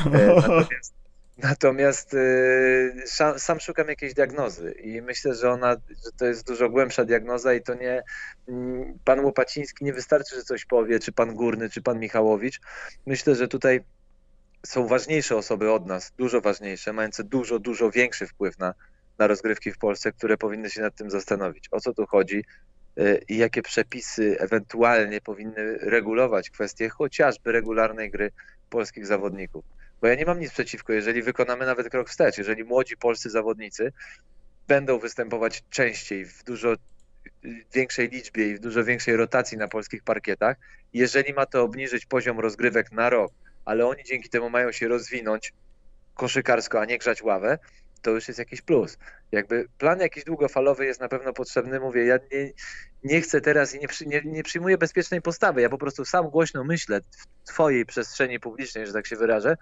E, 0.06 0.34
natomiast, 0.34 0.94
natomiast 1.50 2.14
e, 2.14 3.38
sam 3.38 3.60
szukam 3.60 3.88
jakiejś 3.88 4.14
diagnozy 4.14 4.72
i 4.72 5.02
myślę, 5.02 5.34
że 5.34 5.50
ona, 5.50 5.76
że 6.04 6.12
to 6.16 6.26
jest 6.26 6.46
dużo 6.46 6.68
głębsza 6.68 7.04
diagnoza 7.04 7.54
i 7.54 7.62
to 7.62 7.74
nie 7.74 8.02
mm, 8.48 8.98
pan 9.04 9.24
Łopaciński 9.24 9.84
nie 9.84 9.92
wystarczy, 9.92 10.36
że 10.36 10.42
coś 10.42 10.64
powie, 10.64 11.00
czy 11.00 11.12
pan 11.12 11.34
Górny, 11.34 11.70
czy 11.70 11.82
pan 11.82 11.98
Michałowicz. 11.98 12.60
Myślę, 13.06 13.34
że 13.34 13.48
tutaj 13.48 13.80
są 14.66 14.86
ważniejsze 14.86 15.36
osoby 15.36 15.72
od 15.72 15.86
nas, 15.86 16.12
dużo 16.18 16.40
ważniejsze, 16.40 16.92
mające 16.92 17.24
dużo, 17.24 17.58
dużo 17.58 17.90
większy 17.90 18.26
wpływ 18.26 18.58
na, 18.58 18.74
na 19.18 19.26
rozgrywki 19.26 19.72
w 19.72 19.78
Polsce, 19.78 20.12
które 20.12 20.36
powinny 20.36 20.70
się 20.70 20.80
nad 20.80 20.96
tym 20.96 21.10
zastanowić. 21.10 21.68
O 21.70 21.80
co 21.80 21.94
tu 21.94 22.06
chodzi? 22.06 22.44
Y, 22.98 23.24
i 23.28 23.36
jakie 23.36 23.62
przepisy 23.62 24.36
ewentualnie 24.40 25.20
powinny 25.20 25.78
regulować 25.78 26.50
kwestie 26.50 26.88
chociażby 26.88 27.52
regularnej 27.52 28.10
gry 28.10 28.30
polskich 28.70 29.06
zawodników. 29.06 29.64
Bo 30.00 30.08
ja 30.08 30.14
nie 30.14 30.26
mam 30.26 30.40
nic 30.40 30.52
przeciwko, 30.52 30.92
jeżeli 30.92 31.22
wykonamy 31.22 31.66
nawet 31.66 31.88
krok 31.88 32.08
wstecz, 32.08 32.38
jeżeli 32.38 32.64
młodzi 32.64 32.96
polscy 32.96 33.30
zawodnicy 33.30 33.92
będą 34.68 34.98
występować 34.98 35.64
częściej, 35.70 36.24
w 36.24 36.44
dużo 36.44 36.74
większej 37.74 38.08
liczbie 38.08 38.48
i 38.48 38.54
w 38.54 38.60
dużo 38.60 38.84
większej 38.84 39.16
rotacji 39.16 39.58
na 39.58 39.68
polskich 39.68 40.02
parkietach, 40.02 40.56
jeżeli 40.92 41.34
ma 41.34 41.46
to 41.46 41.62
obniżyć 41.62 42.06
poziom 42.06 42.40
rozgrywek 42.40 42.92
na 42.92 43.10
rok, 43.10 43.32
ale 43.64 43.86
oni 43.86 44.04
dzięki 44.04 44.28
temu 44.28 44.50
mają 44.50 44.72
się 44.72 44.88
rozwinąć 44.88 45.52
koszykarsko, 46.14 46.80
a 46.80 46.84
nie 46.84 46.98
grzać 46.98 47.22
ławę, 47.22 47.58
to 48.04 48.10
już 48.10 48.28
jest 48.28 48.38
jakiś 48.38 48.62
plus. 48.62 48.98
Jakby 49.32 49.68
plan 49.78 50.00
jakiś 50.00 50.24
długofalowy 50.24 50.86
jest 50.86 51.00
na 51.00 51.08
pewno 51.08 51.32
potrzebny. 51.32 51.80
Mówię, 51.80 52.04
ja 52.04 52.18
nie, 52.32 52.52
nie 53.04 53.20
chcę 53.20 53.40
teraz 53.40 53.74
i 53.74 53.78
nie, 53.78 53.86
nie, 54.06 54.22
nie 54.24 54.42
przyjmuję 54.42 54.78
bezpiecznej 54.78 55.22
postawy. 55.22 55.60
Ja 55.60 55.68
po 55.68 55.78
prostu 55.78 56.04
sam 56.04 56.30
głośno 56.30 56.64
myślę 56.64 57.00
w 57.00 57.48
twojej 57.48 57.86
przestrzeni 57.86 58.40
publicznej, 58.40 58.86
że 58.86 58.92
tak 58.92 59.06
się 59.06 59.16
wyrażę, 59.16 59.56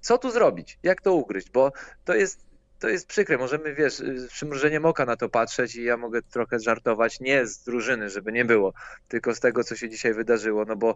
co 0.00 0.18
tu 0.18 0.30
zrobić, 0.30 0.78
jak 0.82 1.00
to 1.00 1.12
ugryźć, 1.14 1.50
bo 1.50 1.72
to 2.04 2.14
jest 2.14 2.47
to 2.78 2.88
jest 2.88 3.06
przykre. 3.06 3.38
Możemy, 3.38 3.74
wiesz, 3.74 3.94
z 3.94 4.26
przymrużeniem 4.26 4.84
oka 4.84 5.04
na 5.04 5.16
to 5.16 5.28
patrzeć 5.28 5.76
i 5.76 5.84
ja 5.84 5.96
mogę 5.96 6.22
trochę 6.22 6.60
żartować, 6.60 7.20
nie 7.20 7.46
z 7.46 7.62
drużyny, 7.62 8.10
żeby 8.10 8.32
nie 8.32 8.44
było, 8.44 8.72
tylko 9.08 9.34
z 9.34 9.40
tego, 9.40 9.64
co 9.64 9.76
się 9.76 9.88
dzisiaj 9.88 10.14
wydarzyło, 10.14 10.64
no 10.64 10.76
bo 10.76 10.94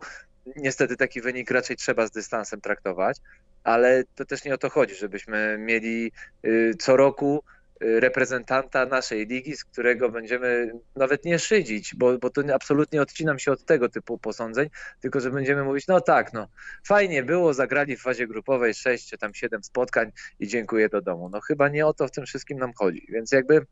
niestety 0.57 0.97
taki 0.97 1.21
wynik 1.21 1.51
raczej 1.51 1.77
trzeba 1.77 2.07
z 2.07 2.11
dystansem 2.11 2.61
traktować, 2.61 3.17
ale 3.65 4.05
to 4.15 4.25
też 4.25 4.45
nie 4.45 4.55
o 4.55 4.59
to 4.59 4.71
chodzi, 4.71 4.95
żebyśmy 4.95 5.57
mieli 5.59 6.13
y, 6.45 6.75
co 6.79 6.97
roku 6.97 7.45
reprezentanta 7.83 8.87
naszej 8.87 9.27
ligi, 9.27 9.57
z 9.57 9.65
którego 9.65 10.09
będziemy 10.09 10.73
nawet 10.97 11.25
nie 11.25 11.39
szydzić, 11.39 11.95
bo, 11.95 12.19
bo 12.19 12.31
to 12.31 12.43
absolutnie 12.55 13.03
odcinam 13.03 13.39
się 13.39 13.53
od 13.53 13.65
tego 13.65 13.89
typu 13.89 14.19
posądzeń, 14.19 14.69
tylko 15.01 15.21
że 15.21 15.31
będziemy 15.31 15.65
mówić, 15.65 15.87
no 15.87 16.01
tak, 16.01 16.33
no 16.33 16.49
fajnie 16.87 17.23
było, 17.23 17.55
zagrali 17.55 17.97
w 17.97 18.03
fazie 18.03 18.27
grupowej 18.27 18.75
6 18.75 19.11
czy 19.11 19.19
tam 19.19 19.35
7 19.35 19.65
spotkań 19.65 20.13
i 20.41 20.49
dziękuję 20.49 20.89
do 20.89 21.03
domu. 21.03 21.29
No 21.29 21.41
chyba 21.41 21.69
nie 21.69 21.87
o 21.87 21.95
to 21.95 22.09
w 22.09 22.11
tym 22.11 22.27
wszystkim 22.27 22.59
nam 22.59 22.73
chodzi, 22.73 23.07
więc 23.09 23.33
jakby 23.33 23.67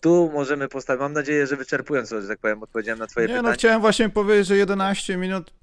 tu 0.00 0.30
możemy 0.32 0.68
postawić. 0.68 1.00
Mam 1.00 1.12
nadzieję, 1.12 1.46
że 1.46 1.56
wyczerpująco, 1.56 2.20
że 2.20 2.28
tak 2.28 2.38
powiem, 2.38 2.62
odpowiedziałem 2.62 2.98
na 2.98 3.06
Twoje 3.06 3.26
nie, 3.26 3.32
pytanie. 3.32 3.48
No, 3.48 3.54
chciałem 3.54 3.80
właśnie 3.80 4.08
powiedzieć, 4.08 4.46
że 4.46 4.56
11 4.56 5.16
minut 5.16 5.57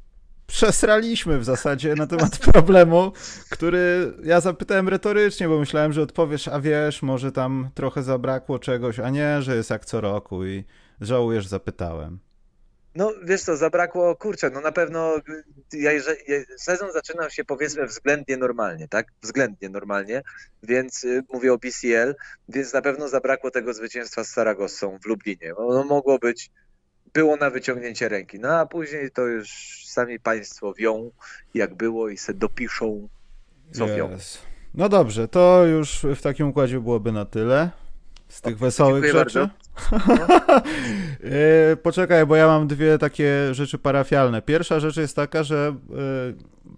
przesraliśmy 0.47 1.39
w 1.39 1.45
zasadzie 1.45 1.95
na 1.95 2.07
temat 2.07 2.37
problemu, 2.51 3.11
który 3.49 4.13
ja 4.23 4.41
zapytałem 4.41 4.89
retorycznie, 4.89 5.47
bo 5.47 5.59
myślałem, 5.59 5.93
że 5.93 6.01
odpowiesz, 6.01 6.47
a 6.47 6.59
wiesz, 6.59 7.01
może 7.01 7.31
tam 7.31 7.69
trochę 7.73 8.03
zabrakło 8.03 8.59
czegoś, 8.59 8.99
a 8.99 9.09
nie, 9.09 9.41
że 9.41 9.55
jest 9.55 9.69
jak 9.69 9.85
co 9.85 10.01
roku 10.01 10.45
i 10.45 10.63
żałujesz, 11.01 11.47
zapytałem. 11.47 12.19
No 12.95 13.13
wiesz 13.23 13.41
co, 13.41 13.57
zabrakło, 13.57 14.15
kurczę, 14.15 14.49
no 14.49 14.61
na 14.61 14.71
pewno 14.71 15.15
ja, 15.73 15.91
sezon 16.57 16.91
zaczynał 16.91 17.29
się 17.29 17.45
powiedzmy 17.45 17.85
względnie 17.85 18.37
normalnie, 18.37 18.87
tak? 18.87 19.07
Względnie 19.21 19.69
normalnie, 19.69 20.21
więc 20.63 21.03
y, 21.03 21.23
mówię 21.33 21.53
o 21.53 21.57
BCL, 21.57 22.15
więc 22.49 22.73
na 22.73 22.81
pewno 22.81 23.07
zabrakło 23.07 23.51
tego 23.51 23.73
zwycięstwa 23.73 24.23
z 24.23 24.29
Saragossą 24.29 24.99
w 25.03 25.05
Lublinie. 25.05 25.55
Ono 25.55 25.83
mogło 25.83 26.19
być, 26.19 26.51
było 27.15 27.38
na 27.38 27.50
wyciągnięcie 27.50 28.10
ręki, 28.10 28.39
no 28.39 28.50
a 28.50 28.65
później 28.65 29.12
to 29.12 29.22
już 29.22 29.50
sami 29.86 30.19
państwo 30.19 30.74
wią, 30.74 31.12
jak 31.53 31.75
było 31.75 32.10
i 32.10 32.17
se 32.17 32.34
dopiszą, 32.34 33.07
co 33.72 33.86
yes. 33.86 33.98
wią. 33.98 34.17
No 34.74 34.89
dobrze, 34.89 35.27
to 35.27 35.65
już 35.65 36.05
w 36.15 36.22
takim 36.22 36.48
układzie 36.48 36.79
byłoby 36.79 37.12
na 37.12 37.25
tyle 37.25 37.69
z 38.27 38.41
tych 38.41 38.55
o, 38.55 38.60
wesołych 38.60 39.12
rzeczy. 39.12 39.50
E, 41.72 41.75
poczekaj, 41.75 42.25
bo 42.25 42.36
ja 42.36 42.48
mam 42.48 42.67
dwie 42.67 42.98
takie 42.98 43.53
rzeczy 43.53 43.77
parafialne. 43.77 44.41
Pierwsza 44.41 44.79
rzecz 44.79 44.98
jest 44.98 45.15
taka, 45.15 45.43
że 45.43 45.67
e, 45.67 45.74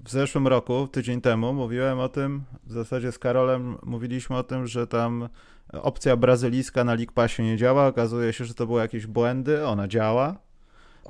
w 0.04 0.10
zeszłym 0.10 0.48
roku, 0.48 0.88
tydzień 0.88 1.22
temu, 1.22 1.54
mówiłem 1.54 2.00
o 2.00 2.10
tym, 2.10 2.44
w 2.64 2.72
zasadzie 2.72 3.12
z 3.12 3.20
Karolem 3.20 3.78
mówiliśmy 3.84 4.36
o 4.36 4.44
tym, 4.44 4.68
że 4.68 4.88
tam 4.88 5.30
opcja 5.74 6.18
brazylijska 6.18 6.84
na 6.84 6.94
League 6.94 7.14
Passie 7.14 7.44
nie 7.44 7.58
działa. 7.58 7.88
Okazuje 7.88 8.34
się, 8.34 8.46
że 8.46 8.54
to 8.54 8.68
były 8.68 8.82
jakieś 8.82 9.08
błędy. 9.08 9.66
Ona 9.66 9.88
działa. 9.88 10.36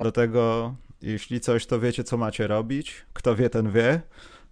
Do 0.00 0.12
tego, 0.12 0.74
jeśli 1.02 1.40
coś, 1.40 1.66
to 1.66 1.80
wiecie, 1.80 2.04
co 2.04 2.16
macie 2.16 2.46
robić. 2.46 3.06
Kto 3.12 3.36
wie, 3.36 3.50
ten 3.50 3.72
wie. 3.72 4.02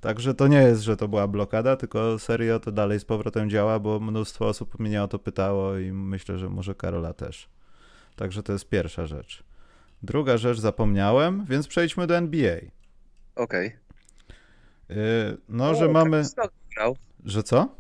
Także 0.01 0.35
to 0.35 0.49
nie 0.49 0.63
jest, 0.63 0.83
że 0.83 0.97
to 0.97 1.09
była 1.09 1.29
blokada, 1.29 1.77
tylko 1.77 2.19
serio 2.19 2.61
to 2.61 2.73
dalej 2.73 3.01
z 3.01 3.05
powrotem 3.05 3.51
działa, 3.51 3.79
bo 3.79 4.01
mnóstwo 4.01 4.47
osób 4.47 4.79
mnie 4.79 5.03
o 5.03 5.09
to 5.09 5.19
pytało 5.19 5.79
i 5.79 5.93
myślę, 5.93 6.39
że 6.39 6.49
może 6.49 6.75
Karola 6.75 7.13
też. 7.13 7.49
Także 8.17 8.43
to 8.43 8.53
jest 8.53 8.69
pierwsza 8.69 9.07
rzecz. 9.07 9.45
Druga 10.03 10.39
rzecz 10.39 10.59
zapomniałem, 10.59 11.45
więc 11.45 11.69
przejdźmy 11.69 12.07
do 12.07 12.17
NBA. 12.17 12.57
Okej. 13.37 13.67
Okay. 14.89 15.39
no, 15.49 15.71
o, 15.71 15.75
że 15.75 15.89
mamy. 15.89 16.23
Że 17.25 17.43
co? 17.43 17.77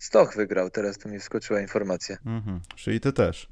Stoch 0.00 0.36
wygrał, 0.36 0.70
teraz 0.70 0.98
tu 0.98 1.08
mi 1.08 1.18
wskoczyła 1.18 1.60
informacja. 1.60 2.16
Mhm. 2.26 2.60
Czyli 2.76 3.00
ty 3.00 3.12
też. 3.12 3.48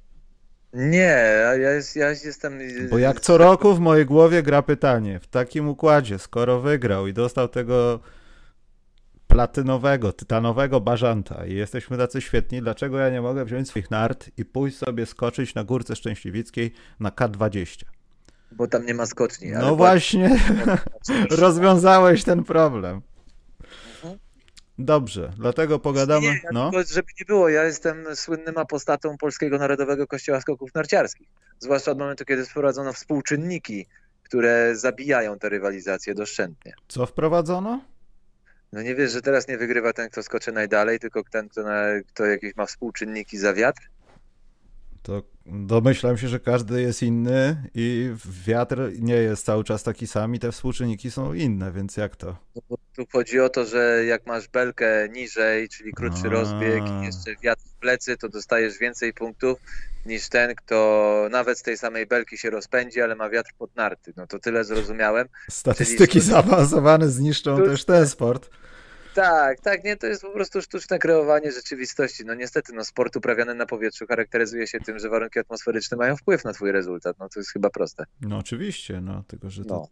Nie, 0.73 1.35
ja, 1.43 1.55
jest, 1.55 1.97
ja 1.97 2.09
jestem. 2.09 2.59
Bo 2.91 2.99
jak 2.99 3.21
co 3.21 3.39
roku 3.39 3.75
w 3.75 3.81
mojej 3.81 4.07
głowie 4.07 4.43
gra 4.43 4.63
pytanie, 4.63 5.21
w 5.21 5.27
takim 5.27 5.69
układzie, 5.69 6.19
skoro 6.19 6.61
wygrał 6.61 7.07
i 7.07 7.13
dostał 7.13 7.49
tego 7.49 8.01
platynowego, 9.27 10.13
tytanowego 10.13 10.81
bażanta 10.81 11.47
i 11.47 11.55
jesteśmy 11.55 11.99
tacy 11.99 12.21
świetni, 12.21 12.61
dlaczego 12.61 12.99
ja 12.99 13.11
nie 13.11 13.21
mogę 13.21 13.45
wziąć 13.45 13.69
swoich 13.69 13.91
nart 13.91 14.31
i 14.37 14.45
pójść 14.45 14.77
sobie 14.79 15.07
skoczyć 15.07 15.55
na 15.55 15.65
górce 15.65 15.97
szczęśliwickiej 15.97 16.73
na 17.01 17.11
K20? 17.11 17.85
Bo 18.53 18.67
tam 18.67 18.87
nie 18.87 18.95
ma 18.95 19.07
skoczni. 19.07 19.51
No 19.51 19.77
właśnie, 19.77 20.39
rozwiązałeś 21.31 22.25
ten 22.25 22.45
problem. 22.45 23.03
Dobrze, 24.79 25.33
dlatego 25.37 25.79
pogadamy. 25.79 26.27
Nie, 26.27 26.41
no. 26.53 26.71
Tylko, 26.71 26.89
żeby 26.89 27.09
nie 27.21 27.27
było, 27.27 27.49
ja 27.49 27.65
jestem 27.65 28.17
słynnym 28.17 28.59
apostatą 28.59 29.19
Polskiego 29.19 29.59
Narodowego 29.59 30.07
Kościoła 30.07 30.41
Skoków 30.41 30.75
Narciarskich. 30.75 31.29
Zwłaszcza 31.59 31.91
od 31.91 31.99
momentu, 31.99 32.25
kiedy 32.25 32.45
wprowadzono 32.45 32.93
współczynniki, 32.93 33.87
które 34.23 34.77
zabijają 34.77 35.39
te 35.39 35.49
rywalizacje 35.49 36.15
doszczętnie. 36.15 36.73
Co 36.89 37.07
wprowadzono? 37.07 37.81
No 38.73 38.83
nie 38.83 38.95
wiesz, 38.95 39.13
że 39.13 39.23
teraz 39.23 39.49
nie 39.49 39.59
wygrywa 39.59 39.93
ten, 39.93 40.11
kto 40.11 40.23
skoczy 40.23 40.53
najdalej, 40.53 40.99
tylko 40.99 41.23
ten, 41.31 41.49
kto, 41.49 41.63
na, 41.63 41.85
kto 42.09 42.27
jakieś 42.27 42.57
ma 42.57 42.67
współczynniki 42.67 43.39
za 43.39 43.55
wiatr? 43.55 43.81
To 45.09 45.23
domyślam 45.47 46.19
się, 46.19 46.29
że 46.29 46.41
każdy 46.41 46.83
jest 46.83 47.03
inny 47.03 47.71
i 47.75 48.11
wiatr 48.47 48.91
nie 48.99 49.15
jest 49.15 49.45
cały 49.45 49.65
czas 49.65 49.83
taki 49.83 50.07
sam 50.07 50.35
i 50.35 50.39
te 50.39 50.53
współczynniki 50.53 51.11
są 51.11 51.35
inne, 51.35 51.73
więc 51.73 51.97
jak 51.97 52.17
to? 52.17 52.37
No 52.71 52.77
tu 52.97 53.05
chodzi 53.13 53.41
o 53.41 53.49
to, 53.49 53.65
że 53.65 54.05
jak 54.05 54.27
masz 54.27 54.49
belkę 54.49 55.09
niżej, 55.09 55.69
czyli 55.69 55.93
krótszy 55.93 56.27
A. 56.27 56.31
rozbieg 56.31 56.83
i 56.89 57.05
jeszcze 57.05 57.37
wiatr 57.43 57.63
w 57.63 57.75
plecy, 57.75 58.17
to 58.17 58.29
dostajesz 58.29 58.79
więcej 58.79 59.13
punktów 59.13 59.59
niż 60.07 60.29
ten, 60.29 60.55
kto 60.55 61.29
nawet 61.31 61.59
z 61.59 61.63
tej 61.63 61.79
samej 61.79 62.07
belki 62.07 62.39
się 62.39 62.51
rozpędzi, 62.51 63.01
ale 63.01 63.17
ma 63.17 63.31
wiatr 63.31 63.51
pod 63.59 63.77
narty. 63.77 64.13
No 64.17 64.27
to 64.27 64.39
tyle 64.39 64.65
zrozumiałem. 64.65 65.29
Statystyki 65.51 66.13
czyli... 66.13 66.25
zaawansowane 66.25 67.09
zniszczą 67.09 67.57
tu... 67.57 67.65
też 67.65 67.85
ten 67.85 68.09
sport. 68.09 68.51
Tak, 69.15 69.61
tak, 69.61 69.85
nie, 69.85 69.97
to 69.97 70.07
jest 70.07 70.23
po 70.23 70.31
prostu 70.31 70.63
sztuczne 70.63 70.99
kreowanie 70.99 71.53
rzeczywistości. 71.53 72.25
No 72.25 72.35
niestety, 72.35 72.73
no 72.73 72.85
sport 72.85 73.17
uprawiany 73.17 73.55
na 73.55 73.67
powietrzu 73.67 74.07
charakteryzuje 74.07 74.67
się 74.67 74.81
tym, 74.81 74.99
że 74.99 75.09
warunki 75.09 75.39
atmosferyczne 75.39 75.97
mają 75.97 76.17
wpływ 76.17 76.45
na 76.45 76.53
twój 76.53 76.73
rezultat. 76.73 77.17
No 77.19 77.29
to 77.29 77.41
jest 77.41 77.53
chyba 77.53 77.71
proste. 77.71 78.05
No 78.21 78.39
oczywiście, 78.39 79.01
no 79.01 79.23
tylko, 79.29 79.51
że 79.51 79.65
to 79.65 79.89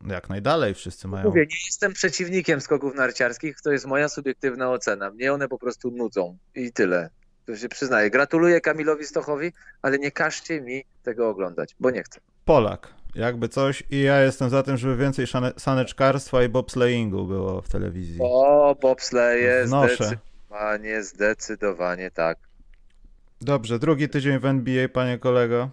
no. 0.00 0.14
jak 0.14 0.28
najdalej 0.28 0.74
wszyscy 0.74 1.08
mają... 1.08 1.24
Mówię, 1.24 1.40
nie 1.40 1.56
jestem 1.66 1.92
przeciwnikiem 1.92 2.60
skoków 2.60 2.94
narciarskich, 2.94 3.60
to 3.60 3.72
jest 3.72 3.86
moja 3.86 4.08
subiektywna 4.08 4.70
ocena. 4.70 5.10
Mnie 5.10 5.32
one 5.32 5.48
po 5.48 5.58
prostu 5.58 5.90
nudzą 5.90 6.38
i 6.54 6.72
tyle. 6.72 7.10
To 7.46 7.56
się 7.56 7.68
przyznaję. 7.68 8.10
Gratuluję 8.10 8.60
Kamilowi 8.60 9.04
Stochowi, 9.04 9.52
ale 9.82 9.98
nie 9.98 10.10
każcie 10.10 10.60
mi 10.60 10.84
tego 11.02 11.28
oglądać, 11.28 11.76
bo 11.80 11.90
nie 11.90 12.02
chcę. 12.02 12.20
Polak 12.44 12.94
jakby 13.14 13.48
coś 13.48 13.82
i 13.90 14.00
ja 14.00 14.20
jestem 14.20 14.50
za 14.50 14.62
tym, 14.62 14.76
żeby 14.76 14.96
więcej 14.96 15.26
saneczkarstwa 15.56 16.42
i 16.42 16.48
bobsleighingu 16.48 17.26
było 17.26 17.62
w 17.62 17.68
telewizji. 17.68 18.18
O, 18.22 18.76
bobsleje, 18.80 19.66
zdecydowanie, 19.66 21.02
zdecydowanie 21.02 22.10
tak. 22.10 22.38
Dobrze, 23.40 23.78
drugi 23.78 24.08
tydzień 24.08 24.38
w 24.38 24.44
NBA, 24.44 24.88
panie 24.88 25.18
kolego. 25.18 25.70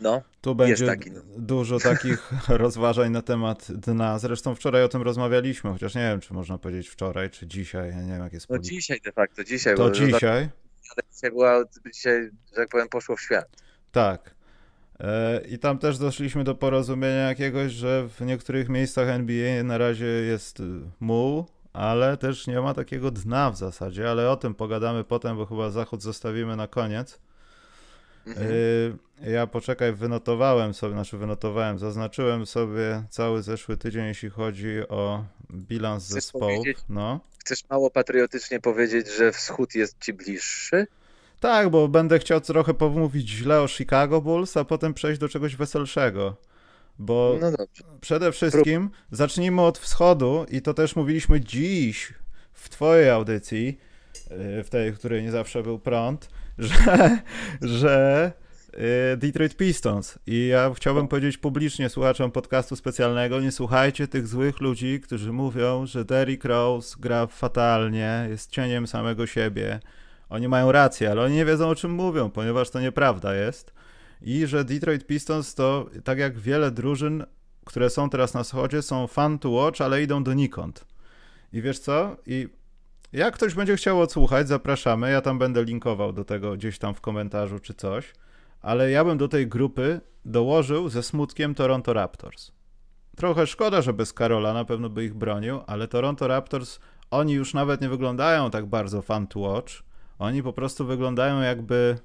No, 0.00 0.22
tu 0.40 0.54
będzie 0.54 0.86
taki, 0.86 1.10
no. 1.10 1.20
dużo 1.36 1.78
takich 1.78 2.32
rozważań 2.48 3.10
na 3.10 3.22
temat 3.22 3.72
dna. 3.72 4.18
Zresztą 4.18 4.54
wczoraj 4.54 4.82
o 4.82 4.88
tym 4.88 5.02
rozmawialiśmy, 5.02 5.70
chociaż 5.70 5.94
nie 5.94 6.00
wiem, 6.00 6.20
czy 6.20 6.34
można 6.34 6.58
powiedzieć 6.58 6.88
wczoraj, 6.88 7.30
czy 7.30 7.46
dzisiaj. 7.46 7.90
Ja 7.90 8.02
nie 8.02 8.12
wiem, 8.12 8.22
jak 8.22 8.32
jest 8.32 8.50
No 8.50 8.58
dzisiaj 8.58 9.00
de 9.00 9.12
facto, 9.12 9.44
dzisiaj. 9.44 9.76
To 9.76 9.90
dzisiaj. 9.90 10.48
Ale 10.96 11.02
dzisiaj, 11.14 11.30
była, 11.30 11.64
dzisiaj, 11.92 12.30
że 12.48 12.56
tak 12.56 12.68
powiem, 12.68 12.88
poszło 12.88 13.16
w 13.16 13.20
świat. 13.20 13.46
Tak. 13.92 14.39
E, 15.00 15.40
I 15.48 15.58
tam 15.58 15.78
też 15.78 15.98
doszliśmy 15.98 16.44
do 16.44 16.54
porozumienia 16.54 17.28
jakiegoś, 17.28 17.72
że 17.72 18.08
w 18.08 18.20
niektórych 18.20 18.68
miejscach 18.68 19.08
NBA 19.08 19.62
na 19.62 19.78
razie 19.78 20.06
jest 20.06 20.60
y, 20.60 20.62
muł, 21.00 21.46
ale 21.72 22.16
też 22.16 22.46
nie 22.46 22.60
ma 22.60 22.74
takiego 22.74 23.10
dna 23.10 23.50
w 23.50 23.56
zasadzie, 23.56 24.10
ale 24.10 24.30
o 24.30 24.36
tym 24.36 24.54
pogadamy 24.54 25.04
potem, 25.04 25.36
bo 25.36 25.46
chyba 25.46 25.70
zachód 25.70 26.02
zostawimy 26.02 26.56
na 26.56 26.66
koniec. 26.66 27.20
Mhm. 28.26 28.50
E, 29.22 29.30
ja 29.30 29.46
poczekaj, 29.46 29.92
wynotowałem 29.92 30.74
sobie, 30.74 30.92
znaczy 30.92 31.18
wynotowałem, 31.18 31.78
zaznaczyłem 31.78 32.46
sobie 32.46 33.04
cały 33.10 33.42
zeszły 33.42 33.76
tydzień, 33.76 34.04
jeśli 34.04 34.30
chodzi 34.30 34.88
o 34.88 35.24
bilans 35.52 36.04
chcesz 36.04 36.14
zespołu. 36.14 36.62
No. 36.88 37.20
Chcesz 37.38 37.64
mało 37.70 37.90
patriotycznie 37.90 38.60
powiedzieć, 38.60 39.08
że 39.16 39.32
wschód 39.32 39.74
jest 39.74 39.98
ci 40.00 40.12
bliższy? 40.12 40.86
Tak, 41.40 41.70
bo 41.70 41.88
będę 41.88 42.18
chciał 42.18 42.40
trochę 42.40 42.74
pomówić 42.74 43.28
źle 43.28 43.60
o 43.60 43.68
Chicago 43.68 44.20
Bulls, 44.20 44.56
a 44.56 44.64
potem 44.64 44.94
przejść 44.94 45.20
do 45.20 45.28
czegoś 45.28 45.56
weselszego. 45.56 46.36
Bo 46.98 47.38
no 47.40 47.50
przede 48.00 48.32
wszystkim 48.32 48.90
zacznijmy 49.10 49.62
od 49.62 49.78
wschodu 49.78 50.46
i 50.50 50.62
to 50.62 50.74
też 50.74 50.96
mówiliśmy 50.96 51.40
dziś 51.40 52.14
w 52.52 52.68
twojej 52.68 53.10
audycji, 53.10 53.78
y, 54.60 54.64
w 54.64 54.70
tej, 54.70 54.92
w 54.92 54.98
której 54.98 55.22
nie 55.22 55.30
zawsze 55.30 55.62
był 55.62 55.78
prąd, 55.78 56.28
że, 56.58 57.18
że 57.60 58.32
y, 59.14 59.16
Detroit 59.16 59.56
Pistons. 59.56 60.18
I 60.26 60.46
ja 60.46 60.72
chciałbym 60.74 61.08
powiedzieć 61.08 61.38
publicznie 61.38 61.88
słuchaczom 61.88 62.30
podcastu 62.30 62.76
specjalnego, 62.76 63.40
nie 63.40 63.52
słuchajcie 63.52 64.08
tych 64.08 64.26
złych 64.26 64.60
ludzi, 64.60 65.00
którzy 65.00 65.32
mówią, 65.32 65.86
że 65.86 66.04
Derrick 66.04 66.44
Rose 66.44 66.96
gra 67.00 67.26
fatalnie, 67.26 68.26
jest 68.30 68.50
cieniem 68.50 68.86
samego 68.86 69.26
siebie, 69.26 69.80
oni 70.30 70.48
mają 70.48 70.72
rację, 70.72 71.10
ale 71.10 71.22
oni 71.22 71.34
nie 71.34 71.44
wiedzą 71.44 71.68
o 71.68 71.74
czym 71.74 71.90
mówią, 71.90 72.30
ponieważ 72.30 72.70
to 72.70 72.80
nieprawda 72.80 73.34
jest. 73.34 73.72
I 74.22 74.46
że 74.46 74.64
Detroit 74.64 75.06
Pistons 75.06 75.54
to, 75.54 75.86
tak 76.04 76.18
jak 76.18 76.38
wiele 76.38 76.70
drużyn, 76.70 77.24
które 77.64 77.90
są 77.90 78.10
teraz 78.10 78.34
na 78.34 78.42
wschodzie, 78.42 78.82
są 78.82 79.06
fun 79.06 79.38
to 79.38 79.50
watch, 79.50 79.80
ale 79.80 80.02
idą 80.02 80.24
donikąd. 80.24 80.84
I 81.52 81.62
wiesz 81.62 81.78
co? 81.78 82.16
I 82.26 82.48
jak 83.12 83.34
ktoś 83.34 83.54
będzie 83.54 83.76
chciał 83.76 84.00
odsłuchać, 84.00 84.48
zapraszamy. 84.48 85.10
Ja 85.10 85.20
tam 85.20 85.38
będę 85.38 85.64
linkował 85.64 86.12
do 86.12 86.24
tego 86.24 86.52
gdzieś 86.52 86.78
tam 86.78 86.94
w 86.94 87.00
komentarzu 87.00 87.58
czy 87.58 87.74
coś. 87.74 88.14
Ale 88.62 88.90
ja 88.90 89.04
bym 89.04 89.18
do 89.18 89.28
tej 89.28 89.48
grupy 89.48 90.00
dołożył 90.24 90.88
ze 90.88 91.02
smutkiem 91.02 91.54
Toronto 91.54 91.92
Raptors. 91.92 92.52
Trochę 93.16 93.46
szkoda, 93.46 93.82
że 93.82 93.92
bez 93.92 94.12
Karola 94.12 94.52
na 94.52 94.64
pewno 94.64 94.90
by 94.90 95.04
ich 95.04 95.14
bronił, 95.14 95.60
ale 95.66 95.88
Toronto 95.88 96.28
Raptors, 96.28 96.80
oni 97.10 97.32
już 97.32 97.54
nawet 97.54 97.80
nie 97.80 97.88
wyglądają 97.88 98.50
tak 98.50 98.66
bardzo 98.66 99.02
fun 99.02 99.26
to 99.26 99.40
watch. 99.40 99.72
Oni 100.20 100.42
po 100.42 100.52
prostu 100.52 100.86
wyglądają 100.86 101.40
jakby, 101.40 101.98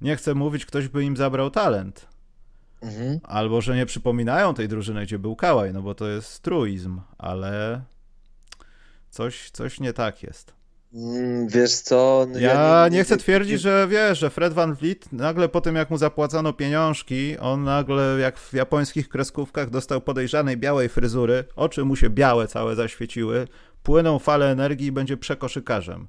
nie 0.00 0.16
chcę 0.16 0.34
mówić, 0.34 0.66
ktoś 0.66 0.88
by 0.88 1.04
im 1.04 1.16
zabrał 1.16 1.50
talent. 1.50 2.06
Mhm. 2.82 3.20
Albo, 3.22 3.60
że 3.60 3.76
nie 3.76 3.86
przypominają 3.86 4.54
tej 4.54 4.68
drużyny, 4.68 5.02
gdzie 5.02 5.18
był 5.18 5.36
Kałaj, 5.36 5.72
no 5.72 5.82
bo 5.82 5.94
to 5.94 6.08
jest 6.08 6.42
truizm, 6.42 7.00
ale 7.18 7.80
Coś, 9.10 9.50
coś 9.50 9.80
nie 9.80 9.92
tak 9.92 10.22
jest. 10.22 10.54
Mm, 10.94 11.48
wiesz 11.48 11.72
co? 11.72 12.26
No 12.32 12.38
ja, 12.38 12.52
ja 12.52 12.84
nie, 12.84 12.90
nie, 12.90 12.96
nie, 12.96 13.04
chcę 13.04 13.16
twierdzić, 13.16 13.60
że 13.60 13.86
wiesz, 13.90 14.18
że 14.18 14.30
Fred 14.30 14.52
Van 14.52 14.74
Vliet 14.74 15.12
nagle 15.12 15.48
po 15.48 15.60
tym, 15.60 15.76
jak 15.76 15.90
mu 15.90 15.98
zapłacano 15.98 16.52
pieniążki, 16.52 17.38
on 17.38 17.64
nagle, 17.64 18.16
jak 18.20 18.38
w 18.38 18.52
japońskich 18.52 19.08
kreskówkach, 19.08 19.70
dostał 19.70 20.00
podejrzanej 20.00 20.56
białej 20.56 20.88
fryzury, 20.88 21.44
oczy 21.56 21.84
mu 21.84 21.96
się 21.96 22.10
białe 22.10 22.48
całe 22.48 22.76
zaświeciły, 22.76 23.48
płyną 23.82 24.18
fale 24.18 24.50
energii 24.50 24.86
i 24.86 24.92
będzie 24.92 25.16
przekoszykarzem. 25.16 26.08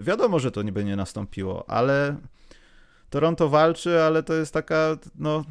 Wiadomo, 0.00 0.38
że 0.38 0.50
to 0.50 0.62
niby 0.62 0.84
nie 0.84 0.96
nastąpiło, 0.96 1.70
ale 1.70 2.16
Toronto 3.10 3.48
walczy, 3.48 4.02
ale 4.02 4.22
to 4.22 4.34
jest 4.34 4.54
taka, 4.54 4.96
no 5.18 5.44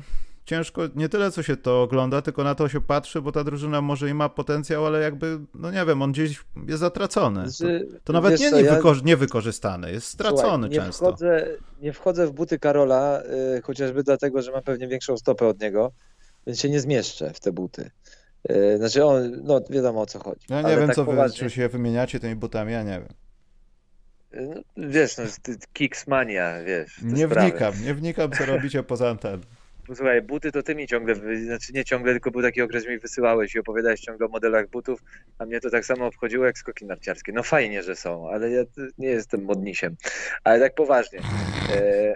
ciężko, 0.49 0.81
nie 0.95 1.09
tyle 1.09 1.31
co 1.31 1.43
się 1.43 1.57
to 1.57 1.81
ogląda, 1.81 2.21
tylko 2.21 2.43
na 2.43 2.55
to 2.55 2.69
się 2.69 2.81
patrzy, 2.81 3.21
bo 3.21 3.31
ta 3.31 3.43
drużyna 3.43 3.81
może 3.81 4.09
i 4.09 4.13
ma 4.13 4.29
potencjał, 4.29 4.85
ale 4.85 4.99
jakby, 5.01 5.39
no 5.53 5.71
nie 5.71 5.85
wiem, 5.85 6.01
on 6.01 6.11
gdzieś 6.11 6.45
jest 6.67 6.79
zatracony. 6.79 7.43
To, 7.43 7.49
znaczy, 7.49 7.87
to 8.03 8.13
nawet 8.13 8.39
nie, 8.39 8.49
co, 8.49 8.59
ja... 8.59 8.81
niewykorzystany, 9.03 9.91
jest 9.91 10.07
stracony 10.07 10.41
Słuchaj, 10.41 10.69
nie 10.69 10.75
często. 10.75 11.05
Wchodzę, 11.05 11.47
nie 11.81 11.93
wchodzę 11.93 12.27
w 12.27 12.31
buty 12.31 12.59
Karola, 12.59 13.21
y, 13.57 13.61
chociażby 13.61 14.03
dlatego, 14.03 14.41
że 14.41 14.51
mam 14.51 14.63
pewnie 14.63 14.87
większą 14.87 15.17
stopę 15.17 15.47
od 15.47 15.61
niego, 15.61 15.91
więc 16.47 16.59
się 16.59 16.69
nie 16.69 16.79
zmieszczę 16.79 17.33
w 17.33 17.39
te 17.39 17.51
buty. 17.51 17.91
Y, 18.51 18.77
znaczy, 18.77 19.05
on, 19.05 19.31
no 19.43 19.61
wiadomo 19.69 20.01
o 20.01 20.05
co 20.05 20.19
chodzi. 20.19 20.45
Ja 20.49 20.61
nie 20.61 20.77
wiem, 20.77 20.87
tak 20.87 20.95
co 20.95 21.05
poważnie... 21.05 21.43
wy, 21.43 21.49
czy 21.49 21.55
się 21.55 21.69
wymieniacie 21.69 22.19
tymi 22.19 22.35
butami, 22.35 22.73
ja 22.73 22.83
nie 22.83 22.99
wiem. 22.99 23.13
No, 24.33 24.61
wiesz, 24.77 25.17
no, 25.17 25.23
Kicksmania, 25.73 26.63
wiesz. 26.63 27.01
Nie 27.01 27.25
sprawy. 27.25 27.51
wnikam, 27.51 27.73
nie 27.83 27.93
wnikam, 27.93 28.31
co 28.31 28.45
robicie 28.45 28.83
poza 28.83 29.09
anteną. 29.09 29.41
Słuchaj, 29.95 30.21
buty 30.21 30.51
to 30.51 30.63
ty 30.63 30.75
mi 30.75 30.87
ciągle, 30.87 31.15
znaczy 31.45 31.73
nie 31.73 31.85
ciągle, 31.85 32.11
tylko 32.11 32.31
był 32.31 32.41
taki 32.41 32.61
okres, 32.61 32.87
mi 32.87 32.99
wysyłałeś 32.99 33.55
i 33.55 33.59
opowiadałeś 33.59 33.99
ciągle 33.99 34.25
o 34.25 34.29
modelach 34.29 34.69
butów, 34.69 35.03
a 35.37 35.45
mnie 35.45 35.59
to 35.59 35.69
tak 35.69 35.85
samo 35.85 36.05
obchodziło 36.05 36.45
jak 36.45 36.57
skoki 36.57 36.85
narciarskie. 36.85 37.31
No 37.31 37.43
fajnie, 37.43 37.83
że 37.83 37.95
są, 37.95 38.29
ale 38.29 38.51
ja 38.51 38.63
nie 38.97 39.07
jestem 39.07 39.43
modnisiem. 39.43 39.95
Ale 40.43 40.59
tak 40.59 40.75
poważnie. 40.75 41.19
E... 41.75 42.15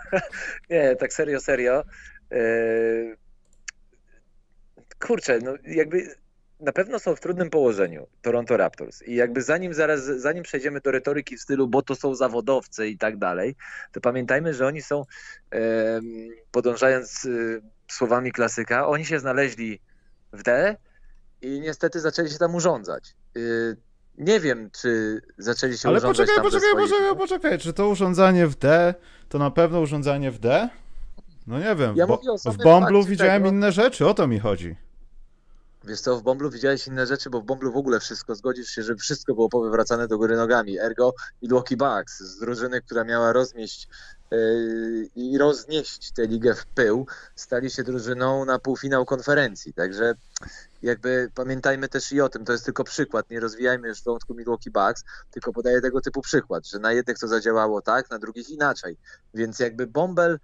nie, 0.70 0.96
tak 0.96 1.12
serio, 1.12 1.40
serio. 1.40 1.84
E... 2.32 2.40
Kurczę, 4.98 5.38
no 5.42 5.54
jakby 5.64 6.14
na 6.60 6.72
pewno 6.72 6.98
są 6.98 7.16
w 7.16 7.20
trudnym 7.20 7.50
położeniu 7.50 8.06
Toronto 8.22 8.56
Raptors 8.56 9.02
i 9.02 9.14
jakby 9.14 9.42
zanim 9.42 9.74
zaraz, 9.74 10.04
zanim 10.04 10.42
przejdziemy 10.42 10.80
do 10.80 10.90
retoryki 10.90 11.36
w 11.36 11.40
stylu, 11.40 11.68
bo 11.68 11.82
to 11.82 11.96
są 11.96 12.14
zawodowcy 12.14 12.88
i 12.88 12.98
tak 12.98 13.16
dalej, 13.16 13.56
to 13.92 14.00
pamiętajmy, 14.00 14.54
że 14.54 14.66
oni 14.66 14.82
są, 14.82 15.04
podążając 16.50 17.24
e, 17.24 17.28
słowami 17.92 18.32
klasyka, 18.32 18.86
oni 18.86 19.04
się 19.04 19.18
znaleźli 19.18 19.80
w 20.32 20.42
D 20.42 20.76
i 21.42 21.60
niestety 21.60 22.00
zaczęli 22.00 22.30
się 22.30 22.38
tam 22.38 22.54
urządzać. 22.54 23.14
E, 23.36 23.40
nie 24.18 24.40
wiem, 24.40 24.70
czy 24.70 25.20
zaczęli 25.38 25.78
się 25.78 25.88
Ale 25.88 25.98
urządzać 25.98 26.26
poczekaj, 26.26 26.44
poczekaj, 26.44 26.70
poczekaj, 26.72 27.16
poczekaj, 27.16 27.58
czy 27.58 27.72
to 27.72 27.88
urządzanie 27.88 28.46
w 28.46 28.56
D, 28.56 28.94
to 29.28 29.38
na 29.38 29.50
pewno 29.50 29.80
urządzanie 29.80 30.30
w 30.30 30.38
D? 30.38 30.68
No 31.46 31.58
nie 31.58 31.76
wiem, 31.76 31.96
ja 31.96 32.06
bo 32.06 32.20
w 32.44 32.56
Bomblu 32.56 33.04
widziałem 33.04 33.42
tego... 33.42 33.54
inne 33.54 33.72
rzeczy, 33.72 34.06
o 34.06 34.14
to 34.14 34.26
mi 34.26 34.38
chodzi. 34.38 34.76
Wiesz 35.84 36.00
co, 36.00 36.16
w 36.16 36.22
Bomblu 36.22 36.50
widziałeś 36.50 36.86
inne 36.86 37.06
rzeczy, 37.06 37.30
bo 37.30 37.40
w 37.40 37.44
Bomblu 37.44 37.72
w 37.72 37.76
ogóle 37.76 38.00
wszystko, 38.00 38.34
zgodzisz 38.34 38.70
się, 38.70 38.82
że 38.82 38.96
wszystko 38.96 39.34
było 39.34 39.48
powywracane 39.48 40.08
do 40.08 40.18
góry 40.18 40.36
nogami. 40.36 40.78
Ergo 40.78 41.14
Milwaukee 41.42 41.76
Bucks 41.76 42.20
z 42.20 42.38
drużyny, 42.38 42.82
która 42.82 43.04
miała 43.04 43.32
rozmieść 43.32 43.88
yy, 44.30 45.08
i 45.16 45.38
roznieść 45.38 46.12
tę 46.12 46.26
ligę 46.26 46.54
w 46.54 46.66
pył, 46.66 47.06
stali 47.34 47.70
się 47.70 47.82
drużyną 47.82 48.44
na 48.44 48.58
półfinał 48.58 49.04
konferencji. 49.04 49.72
Także 49.72 50.14
jakby 50.82 51.30
pamiętajmy 51.34 51.88
też 51.88 52.12
i 52.12 52.20
o 52.20 52.28
tym, 52.28 52.44
to 52.44 52.52
jest 52.52 52.64
tylko 52.64 52.84
przykład, 52.84 53.30
nie 53.30 53.40
rozwijajmy 53.40 53.88
już 53.88 54.02
wątku 54.02 54.34
Milwaukee 54.34 54.70
Bucks, 54.70 55.04
tylko 55.30 55.52
podaję 55.52 55.80
tego 55.80 56.00
typu 56.00 56.20
przykład, 56.20 56.66
że 56.66 56.78
na 56.78 56.92
jednych 56.92 57.18
to 57.18 57.28
zadziałało 57.28 57.82
tak, 57.82 58.10
na 58.10 58.18
drugich 58.18 58.50
inaczej. 58.50 58.96
Więc 59.34 59.58
jakby 59.58 59.86
Bombel 59.86 60.38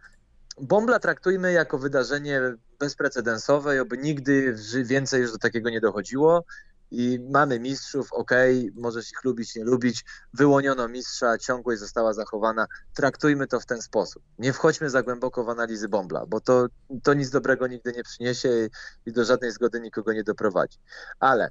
Bombla 0.60 0.98
traktujmy 0.98 1.52
jako 1.52 1.78
wydarzenie 1.78 2.40
bezprecedensowe 2.78 3.76
i 3.76 3.78
oby 3.78 3.98
nigdy 3.98 4.56
więcej 4.84 5.22
już 5.22 5.32
do 5.32 5.38
takiego 5.38 5.70
nie 5.70 5.80
dochodziło. 5.80 6.44
I 6.90 7.20
mamy 7.30 7.60
mistrzów, 7.60 8.12
ok, 8.12 8.30
możesz 8.74 9.12
ich 9.12 9.24
lubić, 9.24 9.56
nie 9.56 9.64
lubić. 9.64 10.04
Wyłoniono 10.34 10.88
mistrza, 10.88 11.38
ciągłość 11.38 11.80
została 11.80 12.12
zachowana. 12.12 12.66
Traktujmy 12.94 13.46
to 13.46 13.60
w 13.60 13.66
ten 13.66 13.82
sposób. 13.82 14.22
Nie 14.38 14.52
wchodźmy 14.52 14.90
za 14.90 15.02
głęboko 15.02 15.44
w 15.44 15.48
analizy 15.48 15.88
Bombla, 15.88 16.26
bo 16.26 16.40
to, 16.40 16.66
to 17.02 17.14
nic 17.14 17.30
dobrego 17.30 17.66
nigdy 17.66 17.92
nie 17.92 18.02
przyniesie 18.02 18.68
i 19.06 19.12
do 19.12 19.24
żadnej 19.24 19.52
zgody 19.52 19.80
nikogo 19.80 20.12
nie 20.12 20.24
doprowadzi. 20.24 20.78
Ale 21.20 21.50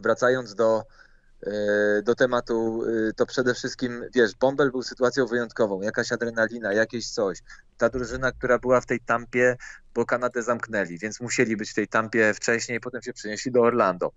wracając 0.00 0.54
do, 0.54 0.84
do 2.02 2.14
tematu, 2.14 2.82
e, 3.08 3.12
to 3.12 3.26
przede 3.26 3.54
wszystkim, 3.54 4.04
wiesz, 4.14 4.34
Bombel 4.34 4.70
był 4.70 4.82
sytuacją 4.82 5.26
wyjątkową, 5.26 5.80
jakaś 5.80 6.12
adrenalina, 6.12 6.72
jakieś 6.72 7.10
coś. 7.10 7.38
Ta 7.78 7.88
drużyna, 7.88 8.32
która 8.32 8.58
była 8.58 8.80
w 8.80 8.86
tej 8.86 9.00
tampie, 9.00 9.56
bo 9.94 10.06
Kanadę 10.06 10.42
zamknęli, 10.42 10.98
więc 10.98 11.20
musieli 11.20 11.56
być 11.56 11.70
w 11.70 11.74
tej 11.74 11.88
tampie 11.88 12.34
wcześniej, 12.34 12.80
potem 12.80 13.02
się 13.02 13.12
przenieśli 13.12 13.52
do 13.52 13.62
Orlando. 13.62 14.12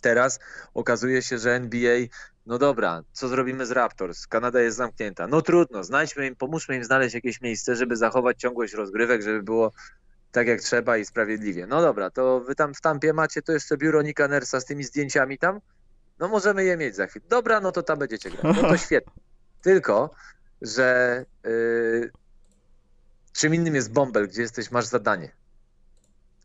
Teraz 0.00 0.38
okazuje 0.74 1.22
się, 1.22 1.38
że 1.38 1.54
NBA, 1.54 1.98
no 2.46 2.58
dobra, 2.58 3.02
co 3.12 3.28
zrobimy 3.28 3.66
z 3.66 3.70
Raptors? 3.70 4.26
Kanada 4.26 4.60
jest 4.60 4.76
zamknięta. 4.76 5.26
No 5.26 5.42
trudno, 5.42 5.84
znajdźmy 5.84 6.26
im, 6.26 6.36
pomóżmy 6.36 6.76
im 6.76 6.84
znaleźć 6.84 7.14
jakieś 7.14 7.40
miejsce, 7.40 7.76
żeby 7.76 7.96
zachować 7.96 8.40
ciągłość 8.40 8.74
rozgrywek, 8.74 9.22
żeby 9.22 9.42
było 9.42 9.72
tak 10.32 10.46
jak 10.46 10.60
trzeba 10.60 10.96
i 10.96 11.04
sprawiedliwie. 11.04 11.66
No 11.66 11.82
dobra, 11.82 12.10
to 12.10 12.40
wy 12.40 12.54
tam 12.54 12.74
w 12.74 12.80
tampie 12.80 13.12
macie 13.12 13.42
to 13.42 13.52
jeszcze 13.52 13.76
biuro 13.76 14.02
Nika 14.02 14.28
Nersa 14.28 14.60
z 14.60 14.64
tymi 14.64 14.84
zdjęciami 14.84 15.38
tam? 15.38 15.60
No 16.18 16.28
możemy 16.28 16.64
je 16.64 16.76
mieć 16.76 16.96
za 16.96 17.06
chwilę. 17.06 17.24
Dobra, 17.28 17.60
no 17.60 17.72
to 17.72 17.82
tam 17.82 17.98
będziecie 17.98 18.30
grać. 18.30 18.42
No 18.42 18.54
to 18.54 18.76
świetnie. 18.86 19.22
Tylko, 19.62 20.10
że 20.62 21.24
yy, 21.44 22.10
czym 23.32 23.54
innym 23.54 23.74
jest 23.74 23.92
bąbel, 23.92 24.28
gdzie 24.28 24.42
jesteś, 24.42 24.70
masz 24.70 24.86
zadanie. 24.86 25.32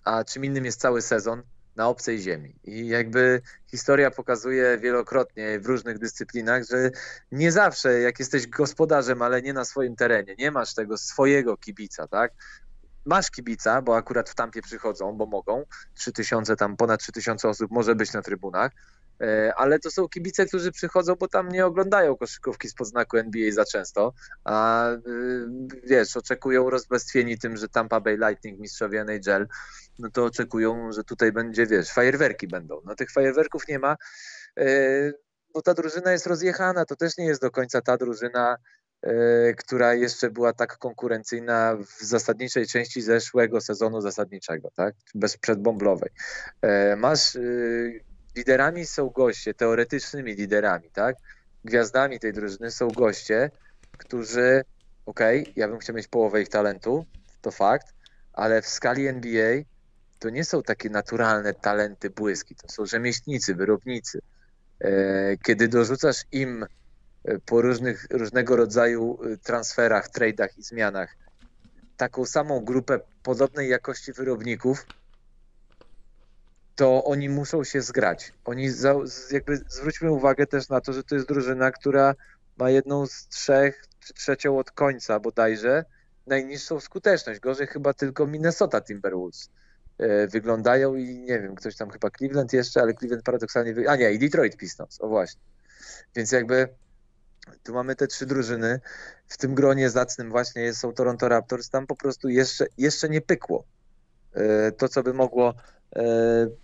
A 0.04 0.24
czym 0.24 0.46
innym 0.46 0.66
jest 0.66 0.80
cały 0.80 1.02
sezon 1.02 1.44
na 1.76 1.88
obcej 1.88 2.20
ziemi. 2.20 2.56
I 2.64 2.88
jakby 2.88 3.42
historia 3.68 4.12
pokazuje 4.12 4.78
wielokrotnie 4.78 5.60
w 5.60 5.66
różnych 5.66 6.00
dyscyplinach, 6.00 6.64
że 6.70 6.92
nie 7.32 7.52
zawsze, 7.52 8.00
jak 8.00 8.20
jesteś 8.20 8.48
gospodarzem, 8.48 9.22
ale 9.22 9.42
nie 9.42 9.54
na 9.54 9.66
swoim 9.66 9.96
terenie, 9.96 10.36
nie 10.36 10.52
masz 10.52 10.74
tego 10.74 10.98
swojego 10.98 11.58
kibica, 11.58 12.08
tak? 12.08 12.32
Masz 13.06 13.32
kibica, 13.32 13.82
bo 13.82 13.96
akurat 13.96 14.30
w 14.30 14.36
tampie 14.36 14.62
przychodzą, 14.62 15.14
bo 15.14 15.26
mogą. 15.26 15.66
3000, 15.96 16.56
tam 16.56 16.78
ponad 16.78 17.00
3000 17.00 17.50
osób 17.50 17.72
może 17.72 17.96
być 17.96 18.14
na 18.14 18.22
trybunach, 18.22 18.72
ale 19.56 19.80
to 19.80 19.92
są 19.92 20.08
kibice, 20.08 20.46
którzy 20.46 20.72
przychodzą, 20.72 21.16
bo 21.16 21.28
tam 21.28 21.50
nie 21.50 21.66
oglądają 21.66 22.18
koszykówki 22.18 22.70
z 22.70 22.74
podznaku 22.74 23.18
NBA 23.18 23.52
za 23.52 23.66
często, 23.66 24.14
a 24.44 24.90
y, 24.92 24.98
wiesz, 25.84 26.18
oczekują 26.18 26.70
rozbestwieni 26.70 27.38
tym, 27.38 27.58
że 27.58 27.70
Tampa 27.70 28.00
Bay 28.00 28.18
Lightning, 28.18 28.60
mistrzowie 28.60 29.02
NHL, 29.02 29.48
no 30.00 30.10
to 30.10 30.26
oczekują, 30.26 30.92
że 30.92 31.04
tutaj 31.04 31.32
będzie, 31.32 31.68
wiesz, 31.68 31.92
fajerwerki 31.92 32.48
będą. 32.48 32.82
No 32.86 32.96
tych 32.96 33.12
fajerwerków 33.12 33.68
nie 33.68 33.80
ma, 33.80 33.98
e, 34.58 34.66
bo 35.54 35.62
ta 35.62 35.74
drużyna 35.74 36.12
jest 36.12 36.28
rozjechana, 36.28 36.86
to 36.86 36.96
też 36.96 37.18
nie 37.18 37.26
jest 37.26 37.42
do 37.42 37.52
końca 37.52 37.82
ta 37.82 37.98
drużyna, 37.98 38.58
e, 39.02 39.54
która 39.54 39.94
jeszcze 39.94 40.30
była 40.30 40.54
tak 40.54 40.78
konkurencyjna 40.78 41.78
w 41.78 42.04
zasadniczej 42.04 42.68
części 42.68 43.02
zeszłego 43.02 43.62
sezonu 43.62 44.02
zasadniczego, 44.02 44.70
tak? 44.76 44.96
Bez 45.16 45.38
przedbomblowej. 45.38 46.10
Masz 46.98 47.36
y, 47.36 48.11
liderami 48.36 48.86
są 48.86 49.10
goście, 49.10 49.54
teoretycznymi 49.54 50.36
liderami, 50.36 50.90
tak? 50.90 51.16
Gwiazdami 51.66 52.20
tej 52.20 52.34
drużyny 52.34 52.72
są 52.72 52.88
goście, 52.88 53.52
którzy, 53.98 54.64
okej, 55.06 55.42
okay, 55.42 55.54
ja 55.56 55.68
bym 55.68 55.80
chciał 55.80 55.96
mieć 55.96 56.08
połowę 56.08 56.42
ich 56.42 56.50
talentu, 56.50 57.06
to 57.42 57.52
fakt, 57.52 57.88
ale 58.34 58.62
w 58.62 58.68
skali 58.68 59.08
NBA 59.08 59.62
to 60.20 60.30
nie 60.30 60.46
są 60.46 60.64
takie 60.64 60.90
naturalne 60.90 61.54
talenty, 61.54 62.10
błyski, 62.10 62.56
to 62.56 62.70
są 62.70 62.86
rzemieślnicy, 62.86 63.56
wyrobnicy. 63.56 64.20
E, 64.80 65.38
kiedy 65.38 65.68
dorzucasz 65.68 66.24
im 66.32 66.66
e, 67.26 67.40
po 67.40 67.62
różnych, 67.62 68.08
różnego 68.10 68.56
rodzaju 68.56 69.20
e, 69.24 69.38
transferach, 69.38 70.10
trade'ach 70.10 70.50
i 70.58 70.64
zmianach 70.64 71.16
taką 71.98 72.26
samą 72.26 72.60
grupę 72.60 73.00
podobnej 73.24 73.70
jakości 73.70 74.14
wyrobników, 74.14 74.86
to 76.76 77.04
oni 77.04 77.30
muszą 77.30 77.64
się 77.64 77.82
zgrać. 77.82 78.34
Oni 78.46 78.70
za, 78.70 78.96
jakby 79.32 79.58
zwróćmy 79.68 80.12
uwagę 80.12 80.48
też 80.48 80.70
na 80.70 80.82
to, 80.82 80.94
że 80.94 81.04
to 81.04 81.16
jest 81.16 81.28
drużyna, 81.28 81.72
która 81.72 82.16
ma 82.58 82.70
jedną 82.70 83.08
z 83.08 83.28
trzech, 83.28 83.84
czy 84.00 84.14
trzecią 84.14 84.58
od 84.58 84.72
końca 84.72 85.20
bodajże, 85.20 85.86
najniższą 86.28 86.80
skuteczność. 86.80 87.40
Gorzej 87.40 87.68
chyba 87.68 87.94
tylko 87.94 88.28
Minnesota 88.28 88.82
Timberwolves 88.82 89.50
e, 89.98 90.28
wyglądają 90.28 90.96
i 90.96 91.20
nie 91.20 91.40
wiem, 91.40 91.56
ktoś 91.56 91.76
tam 91.76 91.90
chyba 91.90 92.10
Cleveland 92.10 92.54
jeszcze, 92.54 92.82
ale 92.82 92.94
Cleveland 92.94 93.24
paradoksalnie, 93.24 93.74
wy... 93.74 93.90
a 93.90 93.96
nie, 93.96 94.12
i 94.12 94.20
Detroit 94.20 94.58
Pistons, 94.58 95.02
o 95.02 95.08
właśnie. 95.08 95.42
Więc 96.16 96.32
jakby 96.32 96.68
tu 97.64 97.74
mamy 97.74 97.96
te 97.96 98.08
trzy 98.08 98.26
drużyny, 98.26 98.80
w 99.28 99.38
tym 99.38 99.56
gronie 99.56 99.90
zacnym 99.90 100.30
właśnie 100.30 100.74
są 100.74 100.94
Toronto 100.94 101.30
Raptors, 101.30 101.70
tam 101.70 101.88
po 101.88 101.96
prostu 101.96 102.30
jeszcze, 102.30 102.66
jeszcze 102.78 103.10
nie 103.10 103.22
pykło 103.22 103.64
e, 104.34 104.72
to, 104.72 104.90
co 104.90 105.04
by 105.04 105.14
mogło 105.14 105.54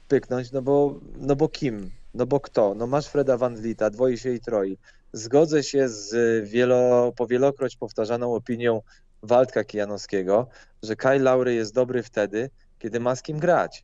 pyknąć, 0.07 0.51
no 0.51 0.61
bo, 0.61 0.99
no 1.17 1.35
bo 1.35 1.49
kim? 1.49 1.91
No 2.13 2.25
bo 2.25 2.39
kto? 2.39 2.75
No 2.75 2.87
masz 2.87 3.07
Freda 3.07 3.37
Van 3.37 3.55
Vlieta, 3.55 3.89
dwoi 3.89 4.17
się 4.17 4.33
i 4.33 4.39
troi. 4.39 4.77
Zgodzę 5.13 5.63
się 5.63 5.89
z 5.89 6.13
wielo, 6.49 7.11
powielokroć 7.11 7.75
powtarzaną 7.75 8.33
opinią 8.33 8.81
Waldka 9.23 9.63
Kijanowskiego, 9.63 10.47
że 10.83 10.95
Kyle 10.95 11.19
Laury 11.19 11.53
jest 11.53 11.73
dobry 11.73 12.03
wtedy, 12.03 12.49
kiedy 12.79 12.99
ma 12.99 13.15
z 13.15 13.21
kim 13.21 13.39
grać. 13.39 13.83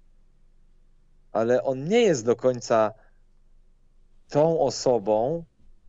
Ale 1.31 1.63
on 1.63 1.83
nie 1.83 2.01
jest 2.01 2.25
do 2.25 2.35
końca 2.35 2.91
tą 4.29 4.59
osobą, 4.59 5.43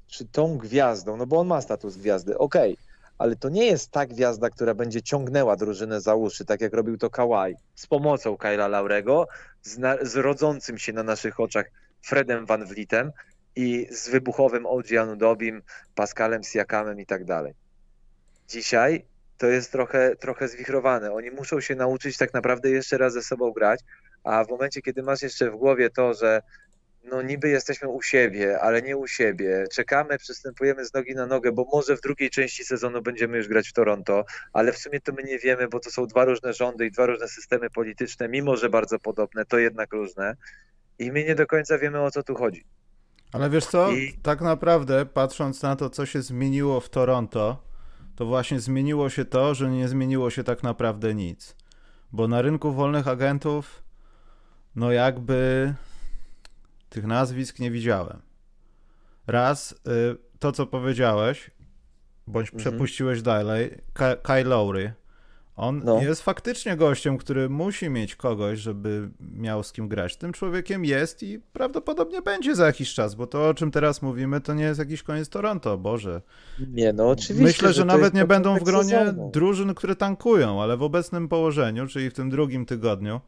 czy 0.07 0.25
tą 0.25 0.59
gwiazdą, 0.59 1.17
no 1.17 1.27
bo 1.27 1.41
on 1.41 1.47
ma 1.47 1.61
status 1.61 1.97
gwiazdy, 1.97 2.39
okej, 2.39 2.73
okay, 2.73 2.85
ale 3.19 3.37
to 3.37 3.49
nie 3.49 3.67
jest 3.67 3.91
ta 3.91 4.07
gwiazda, 4.07 4.51
która 4.51 4.75
będzie 4.75 5.03
ciągnęła 5.03 5.57
drużynę 5.57 6.01
za 6.01 6.15
uszy, 6.15 6.45
tak 6.45 6.61
jak 6.61 6.75
robił 6.75 6.99
to 6.99 7.11
Kawhi, 7.11 7.55
z 7.75 7.87
pomocą 7.87 8.37
Kyla 8.37 8.69
Laurego, 8.69 9.27
z, 9.63 9.79
na, 9.79 9.97
z 10.03 10.17
rodzącym 10.17 10.79
się 10.79 10.93
na 10.93 11.03
naszych 11.03 11.41
oczach 11.41 11.71
Fredem 12.03 12.47
Van 12.47 12.65
Vlietem 12.65 13.13
i 13.57 13.87
z 13.91 14.09
wybuchowym 14.09 14.67
OG 14.67 14.93
Anudobim, 15.01 15.63
Pascalem 15.95 16.43
Siakamem 16.43 17.01
i 17.01 17.07
tak 17.07 17.25
dalej. 17.25 17.55
Dzisiaj 18.49 19.05
to 19.39 19.47
jest 19.47 19.73
trochę, 19.73 20.17
trochę 20.17 20.49
zwichrowane. 20.49 21.13
Oni 21.13 21.31
muszą 21.31 21.61
się 21.61 21.75
nauczyć 21.75 22.17
tak 22.17 22.35
naprawdę 22.35 22.71
jeszcze 22.71 22.99
raz 22.99 23.13
ze 23.13 23.23
sobą 23.23 23.53
grać, 23.53 23.81
a 24.25 24.45
w 24.45 24.49
momencie, 24.49 24.83
kiedy 24.83 25.03
masz 25.03 25.23
jeszcze 25.23 25.51
w 25.51 25.57
głowie 25.57 25.91
to, 25.91 26.15
że 26.15 26.43
no 27.05 27.23
niby 27.23 27.49
jesteśmy 27.49 27.89
u 27.89 28.03
siebie, 28.03 28.61
ale 28.61 28.83
nie 28.83 28.97
u 28.97 29.07
siebie. 29.07 29.65
Czekamy, 29.73 30.19
przystępujemy 30.19 30.85
z 30.85 30.95
nogi 30.95 31.15
na 31.15 31.27
nogę, 31.27 31.53
bo 31.53 31.67
może 31.73 31.97
w 31.97 32.01
drugiej 32.01 32.31
części 32.31 32.65
sezonu 32.65 33.03
będziemy 33.03 33.37
już 33.37 33.49
grać 33.49 33.69
w 33.69 33.73
Toronto, 33.73 34.25
ale 34.53 34.73
w 34.73 34.79
sumie 34.79 35.01
to 35.01 35.13
my 35.13 35.23
nie 35.23 35.39
wiemy, 35.39 35.69
bo 35.69 35.81
to 35.81 35.91
są 35.91 36.07
dwa 36.07 36.25
różne 36.25 36.53
rządy 36.53 36.87
i 36.87 36.91
dwa 36.91 37.07
różne 37.07 37.29
systemy 37.29 37.71
polityczne, 37.71 38.29
mimo 38.29 38.57
że 38.57 38.69
bardzo 38.69 38.99
podobne, 38.99 39.45
to 39.45 39.59
jednak 39.59 39.93
różne. 39.93 40.37
I 40.99 41.13
my 41.13 41.25
nie 41.25 41.35
do 41.35 41.47
końca 41.47 41.79
wiemy, 41.79 42.01
o 42.01 42.11
co 42.11 42.23
tu 42.23 42.35
chodzi. 42.35 42.65
Ale 43.33 43.51
wiesz 43.51 43.67
co, 43.67 43.91
I... 43.91 44.19
tak 44.23 44.41
naprawdę 44.41 45.07
patrząc 45.07 45.63
na 45.63 45.77
to, 45.77 45.91
co 45.91 46.07
się 46.07 46.23
zmieniło 46.23 46.81
w 46.81 46.89
Toronto, 46.89 47.63
to 48.17 48.27
właśnie 48.27 48.61
zmieniło 48.61 49.11
się 49.11 49.25
to, 49.25 49.55
że 49.55 49.71
nie 49.71 49.89
zmieniło 49.89 50.31
się 50.31 50.45
tak 50.45 50.63
naprawdę 50.63 51.15
nic. 51.15 51.57
Bo 52.13 52.29
na 52.29 52.43
rynku 52.43 52.73
wolnych 52.73 53.09
agentów, 53.09 53.83
no 54.77 54.93
jakby 54.93 55.75
tych 56.95 57.07
nazwisk 57.07 57.59
nie 57.59 57.71
widziałem. 57.71 58.23
Raz, 59.27 59.73
y, 59.73 59.77
to 60.39 60.53
co 60.53 60.67
powiedziałeś, 60.67 61.51
bądź 62.27 62.47
mhm. 62.47 62.59
przepuściłeś 62.59 63.23
dalej, 63.23 63.79
Kyle 64.23 64.45
Lowry, 64.45 64.93
on 65.57 65.83
no. 65.85 66.03
jest 66.03 66.23
faktycznie 66.23 66.77
gościem, 66.77 67.19
który 67.19 67.49
musi 67.49 67.91
mieć 67.91 68.17
kogoś, 68.17 68.59
żeby 68.59 69.11
miał 69.21 69.63
z 69.63 69.73
kim 69.73 69.89
grać. 69.89 70.17
Tym 70.17 70.33
człowiekiem 70.33 70.85
jest 70.85 71.23
i 71.23 71.39
prawdopodobnie 71.53 72.23
będzie 72.23 72.55
za 72.55 72.67
jakiś 72.67 72.95
czas, 72.95 73.15
bo 73.15 73.27
to, 73.27 73.49
o 73.49 73.55
czym 73.55 73.71
teraz 73.71 74.03
mówimy, 74.03 74.41
to 74.41 74.55
nie 74.55 74.65
jest 74.65 74.79
jakiś 74.79 75.03
koniec 75.03 75.29
Toronto, 75.29 75.79
Boże. 75.79 76.23
Nie, 76.69 76.93
no 76.93 77.09
oczywiście. 77.09 77.45
Myślę, 77.45 77.69
że, 77.69 77.75
że 77.75 77.85
nawet 77.85 78.15
nie 78.15 78.25
będą 78.25 78.59
w 78.59 78.63
gronie 78.63 78.99
sezonu. 78.99 79.31
drużyn, 79.33 79.75
które 79.75 79.97
tankują, 79.97 80.63
ale 80.63 80.77
w 80.77 80.83
obecnym 80.83 81.29
położeniu, 81.29 81.87
czyli 81.87 82.11
w 82.11 82.15
tym 82.15 82.31
drugim 82.31 82.67
tygodniu, 82.67 83.21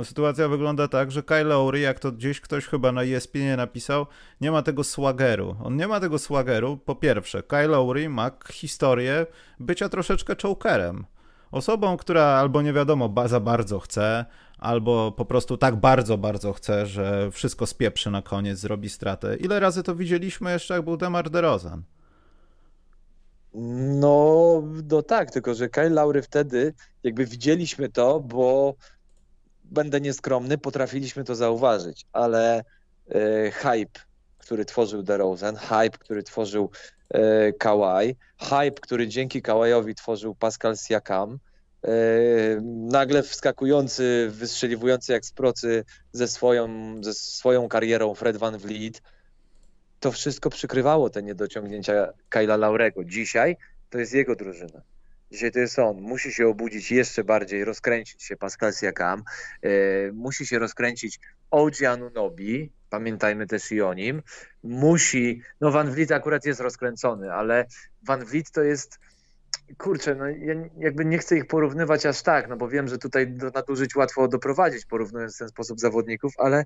no 0.00 0.04
sytuacja 0.04 0.48
wygląda 0.48 0.88
tak, 0.88 1.10
że 1.10 1.22
Kyle 1.22 1.44
Lowry, 1.44 1.80
jak 1.80 1.98
to 1.98 2.12
gdzieś 2.12 2.40
ktoś 2.40 2.66
chyba 2.66 2.92
na 2.92 3.02
ESPN 3.04 3.56
napisał, 3.56 4.06
nie 4.40 4.50
ma 4.50 4.62
tego 4.62 4.84
swageru. 4.84 5.56
On 5.64 5.76
nie 5.76 5.88
ma 5.88 6.00
tego 6.00 6.18
swageru. 6.18 6.76
Po 6.76 6.94
pierwsze, 6.94 7.42
Kyle 7.42 7.66
Lowry 7.68 8.08
ma 8.08 8.30
historię 8.52 9.26
bycia 9.58 9.88
troszeczkę 9.88 10.34
chokerem. 10.42 11.04
Osobą, 11.50 11.96
która 11.96 12.22
albo 12.24 12.62
nie 12.62 12.72
wiadomo 12.72 13.14
za 13.26 13.40
bardzo 13.40 13.80
chce, 13.80 14.24
albo 14.58 15.12
po 15.12 15.24
prostu 15.24 15.56
tak 15.56 15.76
bardzo, 15.76 16.18
bardzo 16.18 16.52
chce, 16.52 16.86
że 16.86 17.30
wszystko 17.30 17.66
spieprzy 17.66 18.10
na 18.10 18.22
koniec, 18.22 18.58
zrobi 18.58 18.88
stratę. 18.88 19.36
Ile 19.36 19.60
razy 19.60 19.82
to 19.82 19.94
widzieliśmy 19.96 20.52
jeszcze, 20.52 20.74
jak 20.74 20.82
był 20.82 20.96
Demar 20.96 21.30
DeRozan? 21.30 21.82
No, 24.00 24.62
no 24.90 25.02
tak, 25.02 25.30
tylko 25.30 25.54
że 25.54 25.68
Kyle 25.68 25.90
Laury 25.90 26.22
wtedy 26.22 26.74
jakby 27.02 27.26
widzieliśmy 27.26 27.88
to, 27.88 28.20
bo 28.20 28.74
będę 29.70 30.00
nieskromny, 30.00 30.58
potrafiliśmy 30.58 31.24
to 31.24 31.34
zauważyć, 31.34 32.06
ale 32.12 32.64
e, 33.08 33.50
hype, 33.50 34.00
który 34.38 34.64
tworzył 34.64 35.02
DeRozan, 35.02 35.56
hype, 35.56 35.98
który 35.98 36.22
tworzył 36.22 36.70
e, 37.10 37.52
Kawhi, 37.52 38.16
hype, 38.38 38.80
który 38.80 39.08
dzięki 39.08 39.42
Kawajowi 39.42 39.94
tworzył 39.94 40.34
Pascal 40.34 40.76
Siakam, 40.76 41.38
e, 41.84 41.90
nagle 42.90 43.22
wskakujący, 43.22 44.28
wystrzeliwujący 44.30 45.12
jak 45.12 45.24
z 45.24 45.32
procy 45.32 45.84
ze 46.12 46.28
swoją, 46.28 46.68
ze 47.04 47.14
swoją 47.14 47.68
karierą 47.68 48.14
Fred 48.14 48.36
Van 48.36 48.58
Vliet, 48.58 49.02
to 50.00 50.12
wszystko 50.12 50.50
przykrywało 50.50 51.10
te 51.10 51.22
niedociągnięcia 51.22 52.12
Kyla 52.28 52.56
Laurego. 52.56 53.04
Dzisiaj 53.04 53.56
to 53.90 53.98
jest 53.98 54.14
jego 54.14 54.36
drużyna. 54.36 54.82
Dzisiaj 55.30 55.52
to 55.52 55.58
jest 55.58 55.78
on. 55.78 56.00
Musi 56.00 56.32
się 56.32 56.48
obudzić 56.48 56.90
jeszcze 56.90 57.24
bardziej, 57.24 57.64
rozkręcić 57.64 58.22
się 58.22 58.36
Pascal 58.36 58.72
Siakam, 58.72 59.22
e, 59.62 59.70
musi 60.12 60.46
się 60.46 60.58
rozkręcić 60.58 61.20
OG 61.50 61.84
Anunobi, 61.88 62.72
pamiętajmy 62.90 63.46
też 63.46 63.72
i 63.72 63.82
o 63.82 63.94
nim. 63.94 64.22
Musi, 64.62 65.42
no 65.60 65.70
Van 65.70 65.90
Vliet 65.90 66.12
akurat 66.12 66.44
jest 66.44 66.60
rozkręcony, 66.60 67.32
ale 67.32 67.66
Van 68.02 68.24
Vliet 68.24 68.50
to 68.50 68.62
jest, 68.62 68.98
kurczę, 69.78 70.14
no 70.14 70.28
ja 70.28 70.54
jakby 70.78 71.04
nie 71.04 71.18
chcę 71.18 71.36
ich 71.36 71.46
porównywać 71.46 72.06
aż 72.06 72.22
tak, 72.22 72.48
no 72.48 72.56
bo 72.56 72.68
wiem, 72.68 72.88
że 72.88 72.98
tutaj 72.98 73.28
do 73.28 73.50
nadużyć 73.50 73.96
łatwo 73.96 74.28
doprowadzić, 74.28 74.86
porównując 74.86 75.34
w 75.34 75.38
ten 75.38 75.48
sposób 75.48 75.80
zawodników, 75.80 76.32
ale 76.38 76.64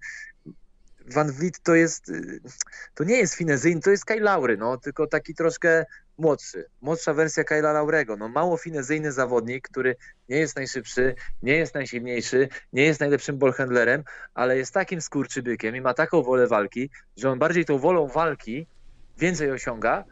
Van 1.06 1.32
Vliet 1.32 1.60
to 1.62 1.74
jest, 1.74 2.12
to 2.94 3.04
nie 3.04 3.16
jest 3.16 3.34
Finezyjny, 3.34 3.80
to 3.80 3.90
jest 3.90 4.04
Kyle 4.04 4.20
Laury, 4.20 4.56
no, 4.56 4.78
tylko 4.78 5.06
taki 5.06 5.34
troszkę 5.34 5.84
młodszy, 6.18 6.64
młodsza 6.80 7.14
wersja 7.14 7.44
Kyla 7.44 7.72
Laurego, 7.72 8.16
no 8.16 8.28
mało 8.28 8.56
finezyjny 8.56 9.12
zawodnik, 9.12 9.68
który 9.68 9.96
nie 10.28 10.36
jest 10.36 10.56
najszybszy, 10.56 11.14
nie 11.42 11.56
jest 11.56 11.74
najsilniejszy, 11.74 12.48
nie 12.72 12.84
jest 12.84 13.00
najlepszym 13.00 13.38
ballhandlerem, 13.38 14.04
ale 14.34 14.56
jest 14.56 14.74
takim 14.74 15.00
skurczybykiem 15.00 15.76
i 15.76 15.80
ma 15.80 15.94
taką 15.94 16.22
wolę 16.22 16.46
walki, 16.46 16.90
że 17.16 17.30
on 17.30 17.38
bardziej 17.38 17.64
tą 17.64 17.78
wolą 17.78 18.06
walki 18.06 18.66
więcej 19.18 19.50
osiąga 19.50 20.04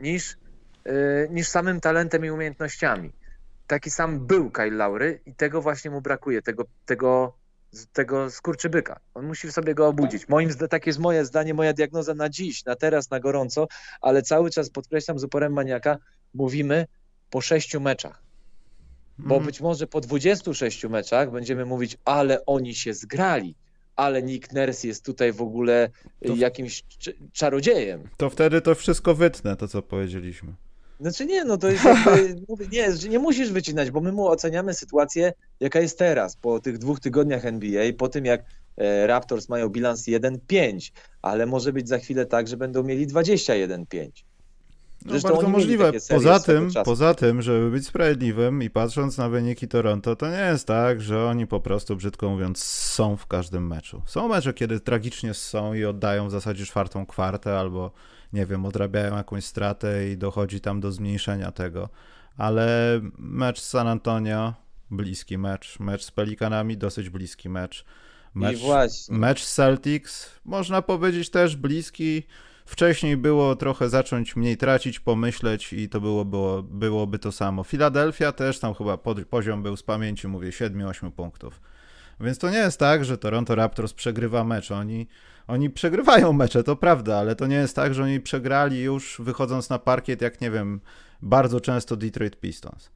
niż, 0.00 0.36
yy, 0.84 1.28
niż 1.30 1.48
samym 1.48 1.80
talentem 1.80 2.24
i 2.24 2.30
umiejętnościami. 2.30 3.12
Taki 3.66 3.90
sam 3.90 4.26
był 4.26 4.50
Kyle 4.50 4.76
Laury 4.76 5.20
i 5.26 5.34
tego 5.34 5.62
właśnie 5.62 5.90
mu 5.90 6.00
brakuje, 6.00 6.42
tego, 6.42 6.64
tego 6.86 7.36
tego 7.92 8.30
skurczybyka. 8.30 9.00
On 9.14 9.26
musi 9.26 9.52
sobie 9.52 9.74
go 9.74 9.88
obudzić. 9.88 10.28
Moim 10.28 10.50
tak 10.70 10.86
jest 10.86 10.98
moje 10.98 11.24
zdanie, 11.24 11.54
moja 11.54 11.72
diagnoza 11.72 12.14
na 12.14 12.28
dziś, 12.28 12.64
na 12.64 12.76
teraz, 12.76 13.10
na 13.10 13.20
gorąco, 13.20 13.68
ale 14.00 14.22
cały 14.22 14.50
czas 14.50 14.70
podkreślam 14.70 15.18
z 15.18 15.24
uporem 15.24 15.52
maniaka, 15.52 15.98
mówimy 16.34 16.86
po 17.30 17.40
sześciu 17.40 17.80
meczach. 17.80 18.22
Bo 19.18 19.34
mm. 19.34 19.46
być 19.46 19.60
może 19.60 19.86
po 19.86 20.00
26 20.00 20.84
meczach 20.84 21.30
będziemy 21.30 21.64
mówić, 21.64 21.98
ale 22.04 22.46
oni 22.46 22.74
się 22.74 22.94
zgrali, 22.94 23.56
ale 23.96 24.22
Nick 24.22 24.52
Nurse 24.52 24.88
jest 24.88 25.04
tutaj 25.04 25.32
w 25.32 25.42
ogóle 25.42 25.90
to... 26.26 26.34
jakimś 26.34 26.84
czarodziejem. 27.32 28.08
To 28.16 28.30
wtedy 28.30 28.60
to 28.60 28.74
wszystko 28.74 29.14
wytnę, 29.14 29.56
to 29.56 29.68
co 29.68 29.82
powiedzieliśmy. 29.82 30.54
Znaczy 31.00 31.26
nie, 31.26 31.44
no 31.44 31.56
to 31.56 31.68
jest 31.68 31.84
jakby, 31.84 32.36
nie, 32.72 32.88
nie 33.08 33.18
musisz 33.18 33.52
wycinać, 33.52 33.90
bo 33.90 34.00
my 34.00 34.12
mu 34.12 34.26
oceniamy 34.26 34.74
sytuację, 34.74 35.32
jaka 35.60 35.80
jest 35.80 35.98
teraz, 35.98 36.36
po 36.36 36.60
tych 36.60 36.78
dwóch 36.78 37.00
tygodniach 37.00 37.44
NBA, 37.44 37.92
po 37.98 38.08
tym 38.08 38.24
jak 38.24 38.44
e, 38.76 39.06
Raptors 39.06 39.48
mają 39.48 39.68
bilans 39.68 40.08
1-5, 40.08 40.92
ale 41.22 41.46
może 41.46 41.72
być 41.72 41.88
za 41.88 41.98
chwilę 41.98 42.26
tak, 42.26 42.48
że 42.48 42.56
będą 42.56 42.82
mieli 42.82 43.06
21-5. 43.06 44.08
No 45.04 45.20
bardzo 45.20 45.48
możliwe. 45.48 45.92
Poza 46.08 46.40
tym, 46.40 46.70
poza 46.84 47.14
tym, 47.14 47.42
żeby 47.42 47.70
być 47.70 47.86
sprawiedliwym 47.86 48.62
i 48.62 48.70
patrząc 48.70 49.18
na 49.18 49.28
wyniki 49.28 49.68
Toronto, 49.68 50.16
to 50.16 50.30
nie 50.30 50.48
jest 50.52 50.66
tak, 50.66 51.00
że 51.00 51.24
oni 51.24 51.46
po 51.46 51.60
prostu, 51.60 51.96
brzydko 51.96 52.30
mówiąc, 52.30 52.62
są 52.64 53.16
w 53.16 53.26
każdym 53.26 53.66
meczu. 53.66 54.02
Są 54.06 54.28
mecze, 54.28 54.54
kiedy 54.54 54.80
tragicznie 54.80 55.34
są 55.34 55.74
i 55.74 55.84
oddają 55.84 56.28
w 56.28 56.30
zasadzie 56.30 56.66
czwartą 56.66 57.06
kwartę 57.06 57.58
albo 57.58 57.90
nie 58.32 58.46
wiem, 58.46 58.64
odrabiają 58.64 59.16
jakąś 59.16 59.44
stratę 59.44 60.08
i 60.10 60.16
dochodzi 60.16 60.60
tam 60.60 60.80
do 60.80 60.92
zmniejszenia 60.92 61.52
tego. 61.52 61.88
Ale 62.36 63.00
mecz 63.18 63.60
z 63.60 63.68
San 63.68 63.88
Antonio, 63.88 64.54
bliski 64.90 65.38
mecz. 65.38 65.80
Mecz 65.80 66.04
z 66.04 66.10
Pelikanami, 66.10 66.76
dosyć 66.76 67.10
bliski 67.10 67.48
mecz. 67.48 67.84
Mecz, 68.34 68.60
mecz 69.08 69.44
Celtics 69.44 70.40
można 70.44 70.82
powiedzieć 70.82 71.30
też 71.30 71.56
bliski. 71.56 72.22
Wcześniej 72.66 73.16
było 73.16 73.56
trochę 73.56 73.88
zacząć 73.88 74.36
mniej 74.36 74.56
tracić, 74.56 75.00
pomyśleć 75.00 75.72
i 75.72 75.88
to 75.88 76.00
było, 76.00 76.24
było, 76.24 76.62
byłoby 76.62 77.18
to 77.18 77.32
samo. 77.32 77.64
Filadelfia 77.64 78.32
też 78.32 78.58
tam 78.58 78.74
chyba 78.74 78.98
pod, 78.98 79.24
poziom 79.24 79.62
był 79.62 79.76
z 79.76 79.82
pamięci, 79.82 80.28
mówię, 80.28 80.50
7-8 80.50 81.10
punktów. 81.10 81.60
Więc 82.20 82.38
to 82.38 82.50
nie 82.50 82.58
jest 82.58 82.78
tak, 82.78 83.04
że 83.04 83.18
Toronto 83.18 83.54
Raptors 83.54 83.92
przegrywa 83.92 84.44
mecz. 84.44 84.70
Oni, 84.70 85.08
oni 85.46 85.70
przegrywają 85.70 86.32
mecze, 86.32 86.64
to 86.64 86.76
prawda, 86.76 87.16
ale 87.16 87.36
to 87.36 87.46
nie 87.46 87.56
jest 87.56 87.76
tak, 87.76 87.94
że 87.94 88.02
oni 88.02 88.20
przegrali 88.20 88.82
już 88.82 89.16
wychodząc 89.20 89.70
na 89.70 89.78
parkiet, 89.78 90.22
jak 90.22 90.40
nie 90.40 90.50
wiem, 90.50 90.80
bardzo 91.22 91.60
często 91.60 91.96
Detroit 91.96 92.36
Pistons. 92.36 92.90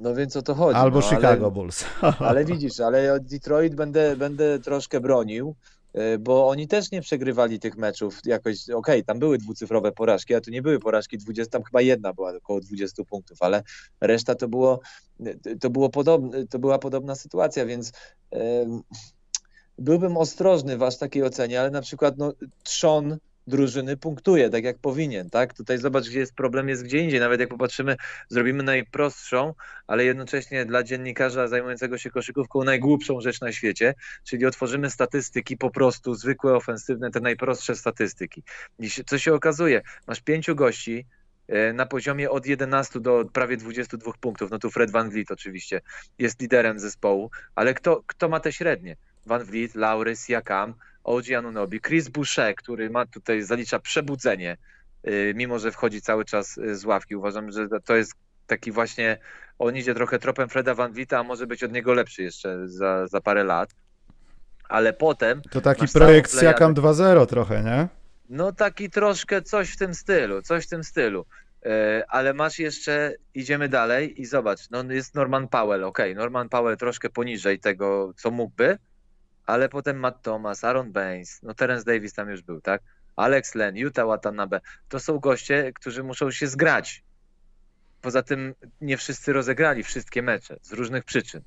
No 0.00 0.14
więc 0.14 0.36
o 0.36 0.42
to 0.42 0.54
chodzi. 0.54 0.78
Albo 0.78 0.96
no, 0.96 1.02
Chicago 1.02 1.44
ale, 1.44 1.50
Bulls. 1.50 1.84
Ale 2.18 2.44
widzisz, 2.44 2.80
ale 2.80 3.20
Detroit 3.20 3.74
będę, 3.74 4.16
będę 4.16 4.58
troszkę 4.58 5.00
bronił, 5.00 5.54
bo 6.20 6.48
oni 6.48 6.68
też 6.68 6.90
nie 6.90 7.00
przegrywali 7.00 7.60
tych 7.60 7.76
meczów 7.76 8.20
jakoś, 8.24 8.62
okej, 8.62 8.74
okay, 8.74 9.02
tam 9.02 9.18
były 9.18 9.38
dwucyfrowe 9.38 9.92
porażki, 9.92 10.34
a 10.34 10.40
tu 10.40 10.50
nie 10.50 10.62
były 10.62 10.78
porażki 10.78 11.18
20, 11.18 11.50
tam 11.50 11.62
chyba 11.62 11.80
jedna 11.80 12.12
była 12.12 12.36
około 12.36 12.60
20 12.60 13.04
punktów, 13.04 13.38
ale 13.40 13.62
reszta 14.00 14.34
to 14.34 14.48
było, 14.48 14.80
to 15.60 15.70
było 15.70 15.90
podobne, 15.90 16.46
to 16.46 16.58
była 16.58 16.78
podobna 16.78 17.14
sytuacja, 17.14 17.66
więc 17.66 17.92
byłbym 19.78 20.16
ostrożny 20.16 20.78
w 20.78 20.82
aż 20.82 20.98
takiej 20.98 21.22
ocenie, 21.22 21.60
ale 21.60 21.70
na 21.70 21.80
przykład 21.80 22.18
no, 22.18 22.32
trzon 22.62 23.18
drużyny 23.46 23.96
punktuje, 23.96 24.50
tak 24.50 24.64
jak 24.64 24.78
powinien, 24.78 25.30
tak? 25.30 25.54
Tutaj 25.54 25.78
zobacz, 25.78 26.08
gdzie 26.08 26.18
jest 26.18 26.34
problem, 26.34 26.68
jest 26.68 26.84
gdzie 26.84 26.98
indziej. 26.98 27.20
Nawet 27.20 27.40
jak 27.40 27.48
popatrzymy, 27.48 27.96
zrobimy 28.28 28.62
najprostszą, 28.62 29.54
ale 29.86 30.04
jednocześnie 30.04 30.64
dla 30.64 30.82
dziennikarza 30.82 31.48
zajmującego 31.48 31.98
się 31.98 32.10
koszykówką 32.10 32.64
najgłupszą 32.64 33.20
rzecz 33.20 33.40
na 33.40 33.52
świecie, 33.52 33.94
czyli 34.24 34.46
otworzymy 34.46 34.90
statystyki 34.90 35.56
po 35.56 35.70
prostu, 35.70 36.14
zwykłe, 36.14 36.54
ofensywne, 36.54 37.10
te 37.10 37.20
najprostsze 37.20 37.74
statystyki. 37.74 38.42
I 38.78 38.90
co 39.06 39.18
się 39.18 39.34
okazuje? 39.34 39.82
Masz 40.06 40.20
pięciu 40.20 40.54
gości, 40.54 41.06
e, 41.48 41.72
na 41.72 41.86
poziomie 41.86 42.30
od 42.30 42.46
11 42.46 43.00
do 43.00 43.24
prawie 43.32 43.56
22 43.56 44.12
punktów. 44.20 44.50
No 44.50 44.58
tu 44.58 44.70
Fred 44.70 44.90
Van 44.90 45.10
Vliet 45.10 45.30
oczywiście 45.30 45.80
jest 46.18 46.40
liderem 46.40 46.78
zespołu, 46.78 47.30
ale 47.54 47.74
kto, 47.74 48.02
kto 48.06 48.28
ma 48.28 48.40
te 48.40 48.52
średnie? 48.52 48.96
Van 49.26 49.44
Vliet, 49.44 49.74
Laury, 49.74 50.16
Siakam, 50.16 50.74
OG 51.04 51.32
Anunobi, 51.38 51.80
Chris 51.80 52.08
Boucher, 52.08 52.54
który 52.54 52.90
ma 52.90 53.06
tutaj, 53.06 53.42
zalicza 53.42 53.78
przebudzenie, 53.78 54.56
y, 55.08 55.32
mimo 55.36 55.58
że 55.58 55.72
wchodzi 55.72 56.02
cały 56.02 56.24
czas 56.24 56.58
y, 56.58 56.76
z 56.76 56.84
ławki. 56.84 57.16
Uważam, 57.16 57.52
że 57.52 57.68
to 57.84 57.96
jest 57.96 58.12
taki 58.46 58.72
właśnie, 58.72 59.18
on 59.58 59.76
idzie 59.76 59.94
trochę 59.94 60.18
tropem 60.18 60.48
Freda 60.48 60.74
Van 60.74 60.92
Vita, 60.92 61.18
a 61.18 61.22
może 61.22 61.46
być 61.46 61.64
od 61.64 61.72
niego 61.72 61.94
lepszy 61.94 62.22
jeszcze 62.22 62.68
za, 62.68 63.06
za 63.06 63.20
parę 63.20 63.44
lat. 63.44 63.74
Ale 64.68 64.92
potem... 64.92 65.42
To 65.50 65.60
taki 65.60 65.88
projekt 65.88 66.40
Siakam 66.40 66.74
2.0 66.74 67.26
trochę, 67.26 67.62
nie? 67.62 67.88
No 68.28 68.52
taki 68.52 68.90
troszkę 68.90 69.42
coś 69.42 69.70
w 69.70 69.76
tym 69.76 69.94
stylu, 69.94 70.42
coś 70.42 70.64
w 70.66 70.68
tym 70.68 70.84
stylu. 70.84 71.26
Y, 71.66 71.68
ale 72.08 72.34
masz 72.34 72.58
jeszcze, 72.58 73.12
idziemy 73.34 73.68
dalej 73.68 74.20
i 74.22 74.26
zobacz, 74.26 74.70
no 74.70 74.84
jest 74.90 75.14
Norman 75.14 75.48
Powell, 75.48 75.84
ok, 75.84 75.98
Norman 76.14 76.48
Powell 76.48 76.76
troszkę 76.76 77.10
poniżej 77.10 77.60
tego, 77.60 78.12
co 78.16 78.30
mógłby, 78.30 78.78
ale 79.46 79.68
potem 79.68 79.96
Matt 79.98 80.22
Thomas, 80.22 80.64
Aaron 80.64 80.92
Baines, 80.92 81.42
no 81.42 81.54
Terence 81.54 81.84
Davis 81.84 82.12
tam 82.12 82.30
już 82.30 82.42
był, 82.42 82.60
tak? 82.60 82.82
Alex 83.16 83.54
Len, 83.54 83.76
Utah 83.76 84.06
Watanabe, 84.06 84.60
to 84.88 85.00
są 85.00 85.18
goście, 85.18 85.72
którzy 85.72 86.02
muszą 86.02 86.30
się 86.30 86.46
zgrać. 86.46 87.02
Poza 88.00 88.22
tym 88.22 88.54
nie 88.80 88.96
wszyscy 88.96 89.32
rozegrali 89.32 89.82
wszystkie 89.82 90.22
mecze 90.22 90.56
z 90.62 90.72
różnych 90.72 91.04
przyczyn. 91.04 91.42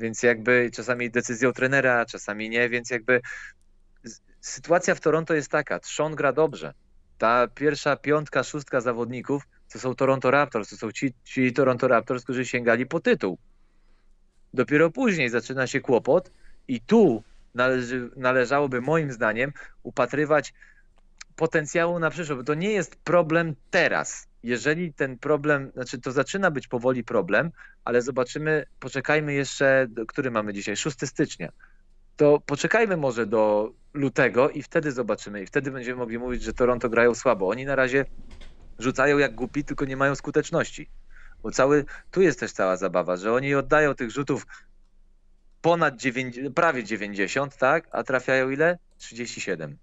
Więc 0.00 0.22
jakby 0.22 0.70
czasami 0.74 1.10
decyzją 1.10 1.52
trenera, 1.52 2.06
czasami 2.06 2.50
nie, 2.50 2.68
więc 2.68 2.90
jakby 2.90 3.20
sytuacja 4.40 4.94
w 4.94 5.00
Toronto 5.00 5.34
jest 5.34 5.50
taka, 5.50 5.78
Trzon 5.78 6.14
gra 6.14 6.32
dobrze. 6.32 6.74
Ta 7.18 7.48
pierwsza 7.48 7.96
piątka, 7.96 8.42
szóstka 8.42 8.80
zawodników 8.80 9.42
to 9.72 9.78
są 9.78 9.94
Toronto 9.94 10.30
Raptors, 10.30 10.68
to 10.68 10.76
są 10.76 10.92
ci, 10.92 11.14
ci 11.24 11.52
Toronto 11.52 11.88
Raptors, 11.88 12.24
którzy 12.24 12.46
sięgali 12.46 12.86
po 12.86 13.00
tytuł. 13.00 13.38
Dopiero 14.54 14.90
później 14.90 15.28
zaczyna 15.30 15.66
się 15.66 15.80
kłopot 15.80 16.30
i 16.68 16.80
tu 16.80 17.22
należy, 17.54 18.10
należałoby 18.16 18.80
moim 18.80 19.12
zdaniem 19.12 19.52
upatrywać 19.82 20.54
potencjału 21.36 21.98
na 21.98 22.10
przyszłość, 22.10 22.46
to 22.46 22.54
nie 22.54 22.72
jest 22.72 22.96
problem 22.96 23.54
teraz. 23.70 24.28
Jeżeli 24.42 24.92
ten 24.92 25.18
problem, 25.18 25.70
znaczy 25.74 26.00
to 26.00 26.12
zaczyna 26.12 26.50
być 26.50 26.68
powoli 26.68 27.04
problem, 27.04 27.50
ale 27.84 28.02
zobaczymy, 28.02 28.64
poczekajmy 28.80 29.32
jeszcze, 29.32 29.86
który 30.08 30.30
mamy 30.30 30.52
dzisiaj, 30.52 30.76
6 30.76 31.06
stycznia. 31.06 31.52
To 32.16 32.40
poczekajmy 32.46 32.96
może 32.96 33.26
do 33.26 33.72
lutego 33.94 34.50
i 34.50 34.62
wtedy 34.62 34.92
zobaczymy. 34.92 35.42
I 35.42 35.46
wtedy 35.46 35.70
będziemy 35.70 35.98
mogli 35.98 36.18
mówić, 36.18 36.42
że 36.42 36.52
Toronto 36.52 36.88
grają 36.88 37.14
słabo. 37.14 37.48
Oni 37.48 37.64
na 37.64 37.76
razie 37.76 38.04
rzucają 38.78 39.18
jak 39.18 39.34
głupi, 39.34 39.64
tylko 39.64 39.84
nie 39.84 39.96
mają 39.96 40.14
skuteczności. 40.14 40.90
Bo 41.42 41.50
cały, 41.50 41.84
tu 42.10 42.22
jest 42.22 42.40
też 42.40 42.52
cała 42.52 42.76
zabawa, 42.76 43.16
że 43.16 43.32
oni 43.32 43.54
oddają 43.54 43.94
tych 43.94 44.10
rzutów 44.10 44.46
ponad 45.62 45.96
90, 45.96 46.54
prawie 46.54 46.84
90, 46.84 47.56
tak? 47.56 47.88
A 47.92 48.02
trafiają 48.02 48.50
ile? 48.50 48.78
37 48.98 49.78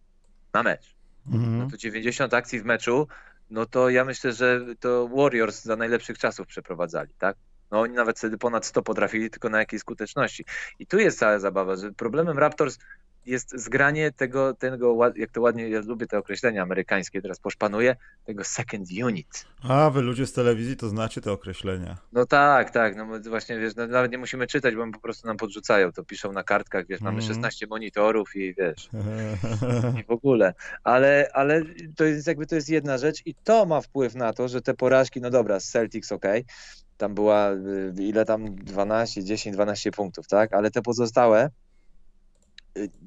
na 0.54 0.64
mecz. 0.64 0.96
Mhm. 1.28 1.60
No 1.60 1.70
to 1.70 1.78
90 1.78 2.34
akcji 2.34 2.60
w 2.60 2.66
meczu, 2.66 3.08
no 3.50 3.66
to 3.66 3.90
ja 3.90 4.06
myślę, 4.06 4.34
że 4.34 4.62
to 4.80 5.08
Warriors 5.08 5.64
za 5.64 5.76
najlepszych 5.76 6.18
czasów 6.18 6.48
przeprowadzali, 6.48 7.14
tak? 7.18 7.38
No 7.72 7.80
oni 7.82 7.94
nawet 7.94 8.18
wtedy 8.18 8.38
ponad 8.38 8.66
100 8.66 8.82
potrafili, 8.82 9.30
tylko 9.30 9.50
na 9.50 9.60
jakiej 9.60 9.80
skuteczności. 9.80 10.46
I 10.80 10.88
tu 10.88 11.00
jest 11.00 11.20
cała 11.20 11.40
zabawa, 11.40 11.76
że 11.76 11.92
problemem 11.92 12.40
Raptors 12.40 12.78
jest 13.28 13.52
zgranie 13.56 14.12
tego, 14.12 14.54
tego, 14.54 15.12
jak 15.16 15.32
to 15.32 15.42
ładnie, 15.42 15.70
ja 15.70 15.80
lubię 15.80 16.08
te 16.08 16.18
określenia 16.18 16.62
amerykańskie, 16.62 17.22
teraz 17.22 17.40
poszpanuję, 17.40 17.96
tego 18.26 18.44
second 18.44 18.88
unit. 19.04 19.46
A, 19.64 19.90
wy 19.90 20.02
ludzie 20.02 20.28
z 20.28 20.34
telewizji 20.34 20.78
to 20.78 20.90
znacie 20.90 21.22
te 21.22 21.32
określenia. 21.32 21.98
No 22.14 22.26
tak, 22.26 22.72
tak, 22.72 22.96
no 22.96 23.08
właśnie, 23.30 23.60
wiesz, 23.60 23.76
no, 23.76 23.88
nawet 23.88 24.12
nie 24.12 24.18
musimy 24.18 24.48
czytać, 24.48 24.76
bo 24.76 24.92
po 24.92 25.00
prostu 25.00 25.28
nam 25.28 25.38
podrzucają, 25.38 25.92
to 25.92 26.04
piszą 26.04 26.32
na 26.32 26.44
kartkach, 26.44 26.88
wiesz, 26.88 27.02
mamy 27.02 27.22
16 27.22 27.66
mhm. 27.66 27.70
monitorów 27.70 28.36
i 28.36 28.54
wiesz, 28.54 28.90
i 30.02 30.04
w 30.04 30.12
ogóle. 30.12 30.54
Ale, 30.84 31.30
ale 31.34 31.62
to 31.96 32.04
jest 32.04 32.28
jakby, 32.28 32.46
to 32.46 32.56
jest 32.56 32.70
jedna 32.70 32.98
rzecz 32.98 33.22
i 33.26 33.36
to 33.36 33.66
ma 33.66 33.82
wpływ 33.82 34.16
na 34.16 34.34
to, 34.34 34.48
że 34.48 34.62
te 34.62 34.74
porażki, 34.74 35.22
no 35.22 35.30
dobra, 35.30 35.60
z 35.60 35.70
Celtics 35.70 36.12
ok, 36.12 36.26
tam 36.98 37.16
była, 37.16 37.52
y, 37.52 37.94
ile 38.00 38.26
tam, 38.26 38.56
12, 38.56 39.24
10, 39.24 39.56
12 39.56 39.92
punktów, 39.92 40.28
tak, 40.28 40.54
ale 40.54 40.72
te 40.72 40.82
pozostałe, 40.82 41.50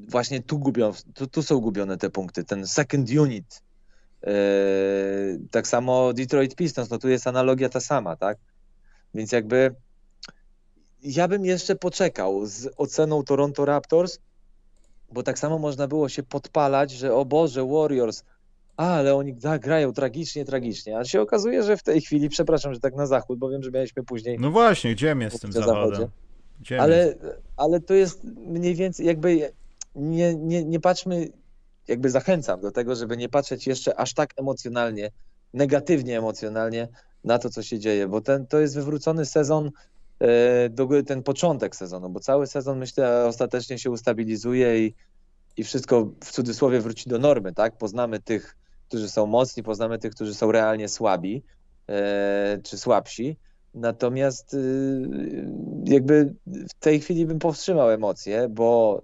właśnie 0.08 0.42
tu 0.42 0.58
gubią, 0.58 0.92
tu, 1.14 1.26
tu 1.26 1.42
są 1.42 1.60
gubione 1.60 1.96
te 1.96 2.10
punkty, 2.10 2.44
ten 2.44 2.66
second 2.66 3.10
unit. 3.10 3.62
Yy, 4.26 4.32
tak 5.50 5.68
samo 5.68 6.12
Detroit 6.12 6.54
Pistons, 6.54 6.90
no 6.90 6.98
tu 6.98 7.08
jest 7.08 7.26
analogia 7.26 7.68
ta 7.68 7.80
sama, 7.80 8.16
tak? 8.16 8.38
Więc 9.14 9.32
jakby 9.32 9.74
ja 11.02 11.28
bym 11.28 11.44
jeszcze 11.44 11.76
poczekał 11.76 12.46
z 12.46 12.68
oceną 12.76 13.22
Toronto 13.22 13.64
Raptors, 13.64 14.18
bo 15.12 15.22
tak 15.22 15.38
samo 15.38 15.58
można 15.58 15.88
było 15.88 16.08
się 16.08 16.22
podpalać, 16.22 16.90
że 16.90 17.14
o 17.14 17.24
Boże, 17.24 17.66
Warriors, 17.66 18.24
a, 18.76 18.94
ale 18.94 19.14
oni 19.14 19.34
grają 19.60 19.92
tragicznie, 19.92 20.44
tragicznie. 20.44 20.98
A 20.98 21.04
się 21.04 21.20
okazuje, 21.20 21.62
że 21.62 21.76
w 21.76 21.82
tej 21.82 22.00
chwili, 22.00 22.28
przepraszam, 22.28 22.74
że 22.74 22.80
tak 22.80 22.94
na 22.94 23.06
zachód, 23.06 23.38
bo 23.38 23.50
wiem, 23.50 23.62
że 23.62 23.70
mieliśmy 23.70 24.02
później. 24.02 24.38
No 24.38 24.50
właśnie, 24.50 24.94
gdzie 24.94 25.16
jest 25.20 25.40
tym 25.40 25.52
zachodem? 25.52 26.08
Ale, 26.78 27.14
ale 27.56 27.80
to 27.80 27.94
jest 27.94 28.24
mniej 28.46 28.74
więcej 28.74 29.06
jakby 29.06 29.52
nie, 29.94 30.34
nie, 30.34 30.64
nie 30.64 30.80
patrzmy, 30.80 31.28
jakby 31.88 32.10
zachęcam 32.10 32.60
do 32.60 32.70
tego, 32.70 32.94
żeby 32.94 33.16
nie 33.16 33.28
patrzeć 33.28 33.66
jeszcze 33.66 34.00
aż 34.00 34.14
tak 34.14 34.30
emocjonalnie, 34.36 35.10
negatywnie 35.54 36.18
emocjonalnie 36.18 36.88
na 37.24 37.38
to, 37.38 37.50
co 37.50 37.62
się 37.62 37.78
dzieje, 37.78 38.08
bo 38.08 38.20
ten, 38.20 38.46
to 38.46 38.60
jest 38.60 38.74
wywrócony 38.74 39.26
sezon, 39.26 39.70
e, 40.20 41.02
ten 41.06 41.22
początek 41.22 41.76
sezonu, 41.76 42.10
bo 42.10 42.20
cały 42.20 42.46
sezon 42.46 42.78
myślę 42.78 43.26
ostatecznie 43.26 43.78
się 43.78 43.90
ustabilizuje 43.90 44.86
i, 44.86 44.94
i 45.56 45.64
wszystko 45.64 46.10
w 46.24 46.30
cudzysłowie 46.30 46.80
wróci 46.80 47.10
do 47.10 47.18
normy, 47.18 47.52
tak? 47.52 47.78
Poznamy 47.78 48.20
tych, 48.20 48.56
którzy 48.88 49.08
są 49.08 49.26
mocni, 49.26 49.62
poznamy 49.62 49.98
tych, 49.98 50.14
którzy 50.14 50.34
są 50.34 50.52
realnie 50.52 50.88
słabi 50.88 51.42
e, 51.88 52.58
czy 52.62 52.78
słabsi. 52.78 53.36
Natomiast 53.74 54.54
y, 54.54 55.48
jakby 55.84 56.34
w 56.46 56.74
tej 56.80 57.00
chwili 57.00 57.26
bym 57.26 57.38
powstrzymał 57.38 57.90
emocje, 57.90 58.48
bo 58.48 59.00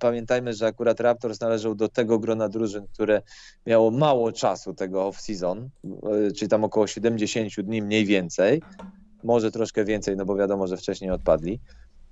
pamiętajmy, 0.00 0.52
że 0.52 0.66
akurat 0.66 1.00
Raptors 1.00 1.40
należał 1.40 1.74
do 1.74 1.88
tego 1.88 2.18
grona 2.18 2.48
drużyn, 2.48 2.86
które 2.92 3.22
miało 3.66 3.90
mało 3.90 4.32
czasu 4.32 4.74
tego 4.74 5.10
off-season, 5.10 5.68
e, 6.28 6.32
czyli 6.32 6.48
tam 6.48 6.64
około 6.64 6.86
70 6.86 7.60
dni 7.60 7.82
mniej 7.82 8.04
więcej, 8.04 8.62
może 9.24 9.50
troszkę 9.50 9.84
więcej, 9.84 10.16
no 10.16 10.24
bo 10.24 10.36
wiadomo, 10.36 10.66
że 10.66 10.76
wcześniej 10.76 11.10
odpadli, 11.10 11.60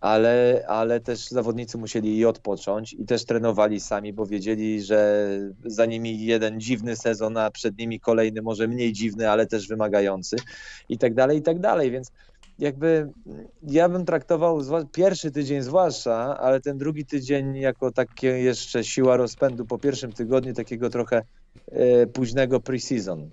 ale, 0.01 0.65
ale 0.69 1.01
też 1.01 1.29
zawodnicy 1.29 1.79
musieli 1.79 2.19
i 2.19 2.25
odpocząć 2.25 2.93
i 2.93 3.05
też 3.05 3.25
trenowali 3.25 3.81
sami, 3.81 4.13
bo 4.13 4.27
wiedzieli, 4.27 4.83
że 4.83 5.29
za 5.65 5.87
nimi 5.87 6.25
jeden 6.25 6.61
dziwny 6.61 6.97
sezon, 6.97 7.37
a 7.37 7.51
przed 7.51 7.79
nimi 7.79 8.01
kolejny 8.01 8.43
może 8.43 8.69
mniej 8.69 8.93
dziwny, 8.93 9.31
ale 9.31 9.47
też 9.47 9.69
wymagający 9.69 10.37
i 10.89 10.99
tak 10.99 11.15
dalej, 11.15 11.39
i 11.39 11.43
tak 11.43 11.61
dalej, 11.61 11.91
więc 11.91 12.13
jakby 12.59 13.13
ja 13.63 13.89
bym 13.89 14.05
traktował 14.05 14.61
pierwszy 14.93 15.31
tydzień 15.31 15.63
zwłaszcza, 15.63 16.39
ale 16.39 16.61
ten 16.61 16.79
drugi 16.79 17.07
tydzień 17.07 17.57
jako 17.57 17.91
takie 17.91 18.29
jeszcze 18.29 18.85
siła 18.85 19.17
rozpędu 19.17 19.67
po 19.67 19.79
pierwszym 19.79 20.13
tygodniu 20.13 20.55
takiego 20.55 20.91
trochę 20.91 21.23
e, 21.73 22.07
późnego 22.07 22.61
pre-season. 22.61 23.29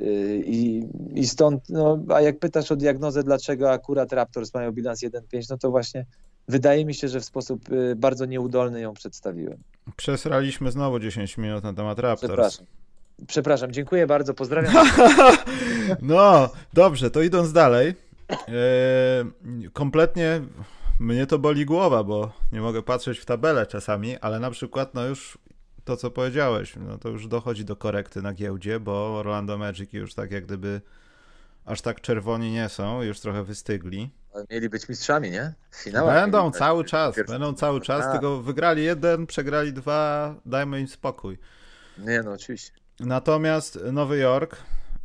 E, 0.00 0.04
I, 0.36 0.88
I 1.14 1.26
stąd, 1.26 1.68
no, 1.68 1.98
a 2.14 2.20
jak 2.20 2.38
pytasz 2.38 2.72
o 2.72 2.76
diagnozę, 2.76 3.22
dlaczego 3.22 3.72
akurat 3.72 4.12
Raptors 4.12 4.54
mają 4.54 4.72
bilans 4.72 5.00
1-5, 5.02 5.20
no 5.50 5.58
to 5.58 5.70
właśnie 5.70 6.06
wydaje 6.48 6.84
mi 6.84 6.94
się, 6.94 7.08
że 7.08 7.20
w 7.20 7.24
sposób 7.24 7.60
e, 7.72 7.96
bardzo 7.96 8.24
nieudolny 8.24 8.80
ją 8.80 8.94
przedstawiłem. 8.94 9.58
Przesraliśmy 9.96 10.70
znowu 10.70 10.98
10 10.98 11.38
minut 11.38 11.64
na 11.64 11.72
temat 11.72 11.98
Raptors. 11.98 12.30
Przepraszam. 12.32 12.66
Przepraszam, 13.26 13.72
dziękuję 13.72 14.06
bardzo, 14.06 14.34
pozdrawiam. 14.34 14.74
no, 16.02 16.50
dobrze, 16.72 17.10
to 17.10 17.22
idąc 17.22 17.52
dalej. 17.52 18.05
E, 18.30 19.70
kompletnie 19.72 20.40
mnie 21.00 21.26
to 21.26 21.38
boli 21.38 21.66
głowa, 21.66 22.04
bo 22.04 22.32
nie 22.52 22.60
mogę 22.60 22.82
patrzeć 22.82 23.18
w 23.18 23.24
tabelę 23.24 23.66
czasami, 23.66 24.18
ale 24.18 24.40
na 24.40 24.50
przykład, 24.50 24.94
no 24.94 25.04
już 25.04 25.38
to, 25.84 25.96
co 25.96 26.10
powiedziałeś, 26.10 26.74
no 26.76 26.98
to 26.98 27.08
już 27.08 27.28
dochodzi 27.28 27.64
do 27.64 27.76
korekty 27.76 28.22
na 28.22 28.32
giełdzie, 28.32 28.80
bo 28.80 29.18
Orlando 29.18 29.58
Magic 29.58 29.92
już 29.92 30.14
tak 30.14 30.30
jak 30.32 30.44
gdyby 30.46 30.80
aż 31.64 31.80
tak 31.80 32.00
czerwoni 32.00 32.52
nie 32.52 32.68
są, 32.68 33.02
już 33.02 33.20
trochę 33.20 33.44
wystygli. 33.44 34.10
Mieli 34.50 34.68
być 34.68 34.88
mistrzami, 34.88 35.30
nie? 35.30 35.54
Będą 35.92 36.50
cały 36.50 36.84
czas, 36.84 37.16
będą 37.28 37.54
cały 37.54 37.80
czas, 37.80 38.04
A. 38.04 38.12
tylko 38.12 38.42
wygrali 38.42 38.84
jeden, 38.84 39.26
przegrali 39.26 39.72
dwa, 39.72 40.34
dajmy 40.46 40.80
im 40.80 40.88
spokój. 40.88 41.38
Nie, 41.98 42.22
no 42.22 42.32
oczywiście. 42.32 42.72
Natomiast 43.00 43.78
Nowy 43.92 44.18
Jork, 44.18 44.56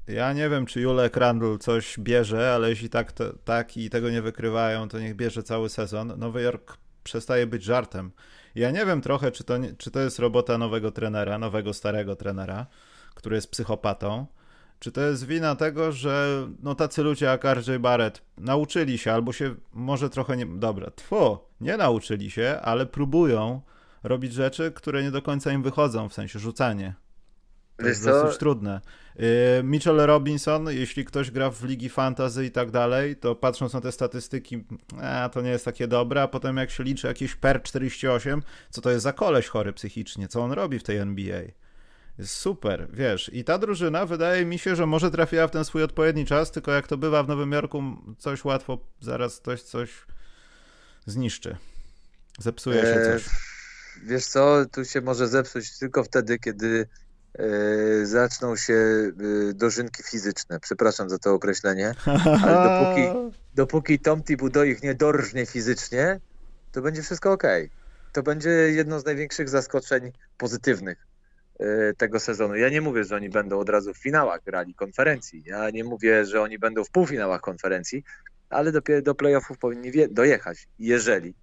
ja 0.08 0.34
nie 0.34 0.50
wiem, 0.50 0.66
czy 0.66 0.82
Julek 0.82 1.18
Randall 1.18 1.58
coś 1.60 2.00
bierze, 2.00 2.54
ale 2.54 2.70
jeśli 2.70 2.90
tak, 2.90 3.12
to, 3.12 3.34
tak 3.46 3.78
i 3.78 3.90
tego 3.90 4.10
nie 4.10 4.22
wykrywają, 4.22 4.90
to 4.90 5.00
niech 5.00 5.16
bierze 5.16 5.44
cały 5.44 5.70
sezon. 5.70 6.14
Nowy 6.18 6.42
Jork 6.42 6.78
przestaje 7.04 7.48
być 7.48 7.64
żartem. 7.64 8.12
Ja 8.56 8.72
nie 8.72 8.86
wiem 8.86 9.02
trochę, 9.02 9.32
czy 9.32 9.44
to, 9.44 9.54
czy 9.78 9.92
to 9.92 10.00
jest 10.00 10.20
robota 10.20 10.58
nowego 10.58 10.92
trenera, 10.92 11.38
nowego 11.38 11.74
starego 11.74 12.16
trenera, 12.16 12.66
który 13.16 13.36
jest 13.36 13.52
psychopatą, 13.52 14.26
czy 14.80 14.92
to 14.92 15.02
jest 15.02 15.28
wina 15.28 15.56
tego, 15.56 15.92
że 15.92 16.48
no 16.64 16.76
tacy 16.76 17.04
ludzie 17.04 17.26
jak 17.26 17.44
RJ 17.44 17.80
Barrett 17.80 18.22
nauczyli 18.38 18.98
się, 18.98 19.14
albo 19.14 19.34
się 19.34 19.56
może 19.74 20.10
trochę 20.10 20.38
nie... 20.38 20.46
Dobra, 20.46 20.92
tfu, 20.92 21.38
nie 21.62 21.78
nauczyli 21.78 22.32
się, 22.32 22.60
ale 22.62 22.86
próbują 22.86 23.62
robić 24.04 24.34
rzeczy, 24.34 24.72
które 24.72 25.04
nie 25.04 25.12
do 25.12 25.22
końca 25.22 25.52
im 25.52 25.64
wychodzą, 25.64 26.10
w 26.10 26.14
sensie 26.14 26.40
rzucanie. 26.40 26.94
To 27.82 27.88
jest 27.88 28.06
dosyć 28.06 28.38
trudne. 28.38 28.82
Y, 29.60 29.64
Mitchell 29.64 29.98
Robinson, 29.98 30.70
jeśli 30.70 31.06
ktoś 31.06 31.32
gra 31.32 31.50
w 31.50 31.64
ligi 31.64 31.90
fantasy 31.90 32.46
i 32.46 32.52
tak 32.52 32.72
dalej, 32.72 33.16
to 33.16 33.36
patrząc 33.36 33.74
na 33.74 33.82
te 33.82 33.92
statystyki, 33.92 34.64
a, 35.02 35.30
to 35.34 35.42
nie 35.42 35.50
jest 35.50 35.66
takie 35.66 35.88
dobre, 35.88 36.22
a 36.22 36.28
potem 36.28 36.58
jak 36.58 36.72
się 36.72 36.84
liczy 36.84 37.08
jakieś 37.08 37.36
per 37.36 37.64
48, 37.64 38.44
co 38.70 38.82
to 38.82 38.92
jest 38.92 39.04
za 39.04 39.14
koleś 39.14 39.48
chory 39.48 39.74
psychicznie, 39.74 40.28
co 40.28 40.42
on 40.42 40.52
robi 40.52 40.80
w 40.80 40.84
tej 40.84 40.98
NBA. 40.98 41.42
Super, 42.26 42.88
wiesz. 42.94 43.32
I 43.34 43.44
ta 43.44 43.58
drużyna 43.58 44.06
wydaje 44.06 44.46
mi 44.46 44.60
się, 44.60 44.76
że 44.76 44.86
może 44.86 45.12
trafiła 45.12 45.48
w 45.48 45.52
ten 45.52 45.66
swój 45.66 45.84
odpowiedni 45.84 46.26
czas, 46.26 46.52
tylko 46.52 46.72
jak 46.72 46.88
to 46.88 46.98
bywa 46.98 47.24
w 47.24 47.28
Nowym 47.28 47.52
Jorku, 47.52 47.84
coś 48.18 48.46
łatwo, 48.46 48.78
zaraz 49.02 49.40
ktoś 49.40 49.62
coś 49.62 49.90
zniszczy. 51.06 51.58
Zepsuje 52.40 52.82
się 52.82 53.02
coś. 53.06 53.30
Wiesz 54.04 54.26
co, 54.26 54.66
tu 54.72 54.86
się 54.86 55.02
może 55.02 55.28
zepsuć 55.28 55.78
tylko 55.80 56.04
wtedy, 56.04 56.40
kiedy 56.40 56.88
E, 56.88 57.11
zaczną 58.04 58.56
się 58.56 58.74
e, 58.74 59.54
dożynki 59.54 60.04
fizyczne. 60.04 60.60
Przepraszam 60.60 61.10
za 61.10 61.18
to 61.18 61.34
określenie, 61.34 61.94
ale 62.46 62.80
dopóki, 62.80 63.36
dopóki 63.56 64.00
Tom 64.00 64.24
Thibodeau 64.24 64.66
ich 64.66 64.84
nie 64.84 64.96
dorżnie 64.96 65.46
fizycznie, 65.46 66.20
to 66.72 66.82
będzie 66.82 67.02
wszystko 67.02 67.32
ok. 67.32 67.44
To 68.14 68.24
będzie 68.24 68.50
jedno 68.50 69.00
z 69.00 69.06
największych 69.06 69.50
zaskoczeń 69.50 70.12
pozytywnych 70.38 71.08
e, 71.60 71.94
tego 71.94 72.20
sezonu. 72.20 72.56
Ja 72.56 72.70
nie 72.70 72.82
mówię, 72.82 73.04
że 73.04 73.16
oni 73.16 73.30
będą 73.30 73.60
od 73.60 73.70
razu 73.70 73.94
w 73.94 73.98
finałach 73.98 74.44
grali 74.44 74.74
konferencji. 74.74 75.44
Ja 75.46 75.70
nie 75.70 75.84
mówię, 75.84 76.26
że 76.26 76.42
oni 76.42 76.60
będą 76.60 76.84
w 76.84 76.90
półfinałach 76.90 77.42
konferencji, 77.42 78.04
ale 78.50 78.72
dopiero 78.72 79.02
do 79.02 79.16
playoffów 79.16 79.58
powinni 79.58 79.92
dojechać, 80.10 80.68
jeżeli 80.80 81.34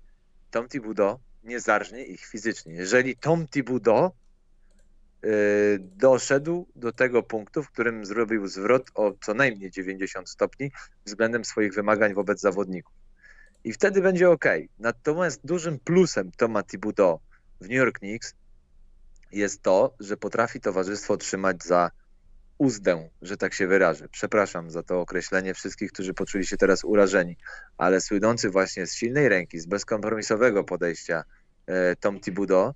Tom 0.50 0.68
Thibodeau 0.68 1.18
nie 1.44 1.60
zarżnie 1.60 2.04
ich 2.04 2.26
fizycznie. 2.26 2.74
Jeżeli 2.74 3.16
Tom 3.16 3.46
Thibodeau 3.46 4.10
doszedł 5.80 6.66
do 6.76 6.92
tego 6.92 7.22
punktu, 7.22 7.62
w 7.62 7.70
którym 7.70 8.04
zrobił 8.06 8.46
zwrot 8.46 8.90
o 8.94 9.12
co 9.20 9.34
najmniej 9.34 9.70
90 9.70 10.30
stopni 10.30 10.72
względem 11.04 11.44
swoich 11.44 11.74
wymagań 11.74 12.14
wobec 12.14 12.40
zawodników. 12.40 12.94
I 13.64 13.72
wtedy 13.72 14.02
będzie 14.02 14.30
ok. 14.30 14.44
Natomiast 14.78 15.40
dużym 15.46 15.78
plusem 15.78 16.30
Toma 16.36 16.62
Thibodeau 16.62 17.20
w 17.60 17.62
New 17.62 17.76
York 17.76 17.98
Knicks 17.98 18.34
jest 19.32 19.62
to, 19.62 19.94
że 20.00 20.16
potrafi 20.16 20.60
towarzystwo 20.60 21.16
trzymać 21.16 21.64
za 21.64 21.90
uzdę, 22.58 23.08
że 23.22 23.36
tak 23.36 23.54
się 23.54 23.66
wyrażę. 23.66 24.08
Przepraszam 24.08 24.70
za 24.70 24.82
to 24.82 25.00
określenie 25.00 25.54
wszystkich, 25.54 25.92
którzy 25.92 26.14
poczuli 26.14 26.46
się 26.46 26.56
teraz 26.56 26.84
urażeni, 26.84 27.36
ale 27.78 28.00
słynący 28.00 28.50
właśnie 28.50 28.86
z 28.86 28.94
silnej 28.94 29.28
ręki, 29.28 29.58
z 29.58 29.66
bezkompromisowego 29.66 30.64
podejścia 30.64 31.24
e, 31.66 31.96
Tom 31.96 32.20
Thibodeau 32.20 32.74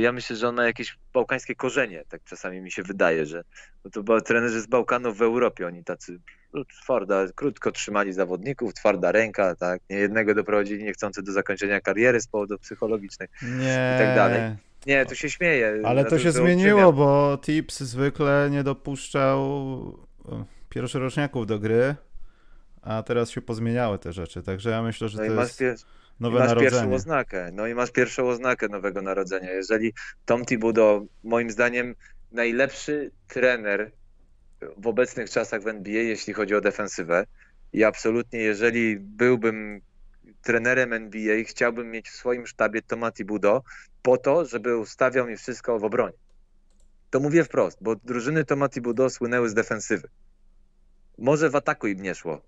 ja 0.00 0.12
myślę, 0.12 0.36
że 0.36 0.48
on 0.48 0.54
ma 0.54 0.64
jakieś 0.64 0.98
bałkańskie 1.14 1.54
korzenie, 1.54 2.04
tak 2.08 2.24
czasami 2.24 2.60
mi 2.60 2.70
się 2.70 2.82
wydaje, 2.82 3.26
że 3.26 3.44
no 3.84 3.90
to 3.90 4.02
byli 4.02 4.22
trenerzy 4.22 4.60
z 4.60 4.66
Bałkanów 4.66 5.18
w 5.18 5.22
Europie, 5.22 5.66
oni 5.66 5.84
tacy 5.84 6.18
no, 6.54 6.64
twarda, 6.64 7.26
krótko 7.34 7.72
trzymali 7.72 8.12
zawodników, 8.12 8.74
twarda 8.74 9.12
ręka, 9.12 9.56
tak, 9.56 9.80
nie 9.90 9.96
jednego 9.96 10.34
doprowadzili 10.34 10.84
niechcący 10.84 11.22
do 11.22 11.32
zakończenia 11.32 11.80
kariery 11.80 12.20
z 12.20 12.26
powodów 12.26 12.60
psychologicznych 12.60 13.30
nie. 13.42 13.94
i 13.96 13.98
tak 13.98 14.16
dalej. 14.16 14.56
Nie, 14.86 15.06
to 15.06 15.14
się 15.14 15.30
śmieje. 15.30 15.82
Ale 15.84 16.04
to 16.04 16.18
się 16.18 16.32
zmieniło, 16.32 16.92
bo 16.92 17.38
Tips 17.42 17.80
zwykle 17.80 18.48
nie 18.50 18.62
dopuszczał 18.62 20.08
pierwszoroczniaków 20.68 21.46
do 21.46 21.58
gry, 21.58 21.94
a 22.82 23.02
teraz 23.02 23.30
się 23.30 23.42
pozmieniały 23.42 23.98
te 23.98 24.12
rzeczy, 24.12 24.42
także 24.42 24.70
ja 24.70 24.82
myślę, 24.82 25.08
że 25.08 25.18
no 25.28 25.34
to 25.34 25.62
jest... 25.62 25.86
Nowe 26.22 26.38
masz 26.38 26.48
narodzenie. 26.48 26.70
pierwszą 26.70 26.94
oznakę. 26.94 27.50
No 27.52 27.66
i 27.66 27.74
masz 27.74 27.90
pierwszą 27.90 28.28
oznakę 28.28 28.68
nowego 28.68 29.02
narodzenia. 29.02 29.52
Jeżeli 29.52 29.92
Tom 30.24 30.44
Thibodeau, 30.44 31.08
moim 31.24 31.50
zdaniem, 31.50 31.94
najlepszy 32.32 33.10
trener 33.28 33.92
w 34.76 34.86
obecnych 34.86 35.30
czasach 35.30 35.62
w 35.62 35.66
NBA, 35.66 36.02
jeśli 36.02 36.32
chodzi 36.32 36.54
o 36.54 36.60
defensywę. 36.60 37.26
I 37.72 37.84
absolutnie, 37.84 38.38
jeżeli 38.38 38.96
byłbym 39.00 39.80
trenerem 40.42 40.92
NBA, 40.92 41.44
chciałbym 41.46 41.90
mieć 41.90 42.08
w 42.08 42.14
swoim 42.14 42.46
sztabie 42.46 42.82
Toma 42.82 43.12
Thibodeau 43.12 43.62
po 44.02 44.16
to, 44.16 44.44
żeby 44.44 44.76
ustawiał 44.76 45.26
mi 45.26 45.36
wszystko 45.36 45.78
w 45.78 45.84
obronie. 45.84 46.16
To 47.10 47.20
mówię 47.20 47.44
wprost, 47.44 47.78
bo 47.80 47.96
drużyny 47.96 48.44
Toma 48.44 48.68
Thibodeau 48.68 49.10
słynęły 49.10 49.48
z 49.48 49.54
defensywy. 49.54 50.08
Może 51.18 51.50
w 51.50 51.56
ataku 51.56 51.86
im 51.86 52.02
nie 52.02 52.14
szło, 52.14 52.40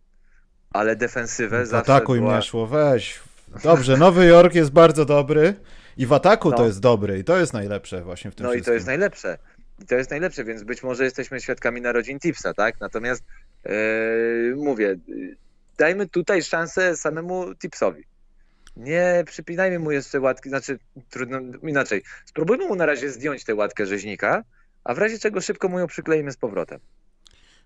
ale 0.70 0.96
defensywę 0.96 1.62
w 1.62 1.66
zawsze 1.66 1.92
ataku 1.92 2.14
im 2.14 2.24
nie 2.24 2.42
szło, 2.42 2.66
weź. 2.66 3.20
Dobrze, 3.62 3.96
Nowy 3.96 4.26
Jork 4.26 4.54
jest 4.54 4.70
bardzo 4.70 5.04
dobry 5.04 5.54
i 5.96 6.06
w 6.06 6.12
ataku 6.12 6.50
no. 6.50 6.56
to 6.56 6.66
jest 6.66 6.80
dobry 6.80 7.18
i 7.18 7.24
to 7.24 7.38
jest 7.38 7.52
najlepsze 7.52 8.02
właśnie 8.02 8.30
w 8.30 8.34
tym 8.34 8.46
No 8.46 8.52
wszystkim. 8.52 8.64
i 8.64 8.66
to 8.66 8.74
jest 8.74 8.86
najlepsze. 8.86 9.38
I 9.82 9.86
to 9.86 9.94
jest 9.94 10.10
najlepsze, 10.10 10.44
więc 10.44 10.62
być 10.62 10.82
może 10.82 11.04
jesteśmy 11.04 11.40
świadkami 11.40 11.80
narodzin 11.80 12.18
Tipsa, 12.20 12.54
tak? 12.54 12.80
Natomiast 12.80 13.24
yy, 13.64 14.54
mówię, 14.56 14.96
dajmy 15.78 16.08
tutaj 16.08 16.42
szansę 16.42 16.96
samemu 16.96 17.54
Tipsowi. 17.54 18.04
Nie 18.76 19.24
przypinajmy 19.26 19.78
mu 19.78 19.90
jeszcze 19.90 20.20
łatki, 20.20 20.48
znaczy 20.48 20.78
trudno, 21.10 21.38
inaczej. 21.62 22.02
Spróbujmy 22.24 22.66
mu 22.66 22.76
na 22.76 22.86
razie 22.86 23.10
zdjąć 23.10 23.44
tę 23.44 23.54
łatkę 23.54 23.86
rzeźnika, 23.86 24.44
a 24.84 24.94
w 24.94 24.98
razie 24.98 25.18
czego 25.18 25.40
szybko 25.40 25.68
mu 25.68 25.78
ją 25.78 25.86
przykleimy 25.86 26.32
z 26.32 26.36
powrotem. 26.36 26.80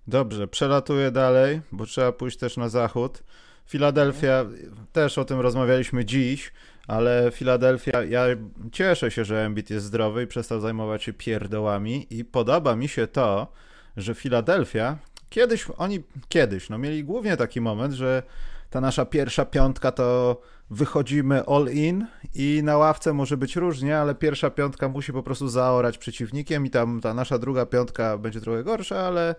Dobrze, 0.07 0.49
przelatuję 0.49 1.11
dalej, 1.11 1.61
bo 1.73 1.87
trzeba 1.87 2.13
pójść 2.13 2.39
też 2.39 2.57
na 2.57 2.69
zachód. 2.69 3.23
Filadelfia, 3.69 4.47
też 4.93 5.19
o 5.19 5.25
tym 5.25 5.41
rozmawialiśmy 5.41 6.05
dziś, 6.05 6.53
ale 6.87 7.31
Filadelfia, 7.33 8.05
ja 8.05 8.25
cieszę 8.73 9.11
się, 9.11 9.25
że 9.25 9.45
Embiid 9.47 9.71
jest 9.71 9.87
zdrowy 9.87 10.23
i 10.23 10.27
przestał 10.27 10.61
zajmować 10.61 11.03
się 11.03 11.13
pierdołami 11.13 12.07
i 12.11 12.25
podoba 12.25 12.77
mi 12.77 12.89
się 12.89 13.07
to, 13.07 13.53
że 13.97 14.15
Filadelfia, 14.15 14.99
kiedyś, 15.29 15.67
oni 15.77 16.03
kiedyś, 16.29 16.71
no 16.71 16.79
mieli 16.79 17.05
głównie 17.05 17.37
taki 17.37 17.61
moment, 17.61 17.95
że 17.95 18.23
ta 18.71 18.81
nasza 18.81 19.05
pierwsza 19.05 19.45
piątka 19.45 19.93
to 19.93 20.41
wychodzimy 20.71 21.47
all 21.47 21.69
in 21.73 22.07
i 22.35 22.61
na 22.65 22.77
ławce 22.77 23.13
może 23.13 23.37
być 23.37 23.57
różnie, 23.57 23.99
ale 23.99 24.15
pierwsza 24.15 24.51
piątka 24.51 24.89
musi 24.89 25.13
po 25.13 25.23
prostu 25.23 25.49
zaorać 25.49 25.99
przeciwnikiem 25.99 26.67
i 26.67 26.71
tam 26.71 27.01
ta 27.01 27.15
nasza 27.15 27.39
druga 27.39 27.67
piątka 27.67 28.19
będzie 28.19 28.41
trochę 28.41 28.65
gorsza, 28.65 29.01
ale 29.01 29.35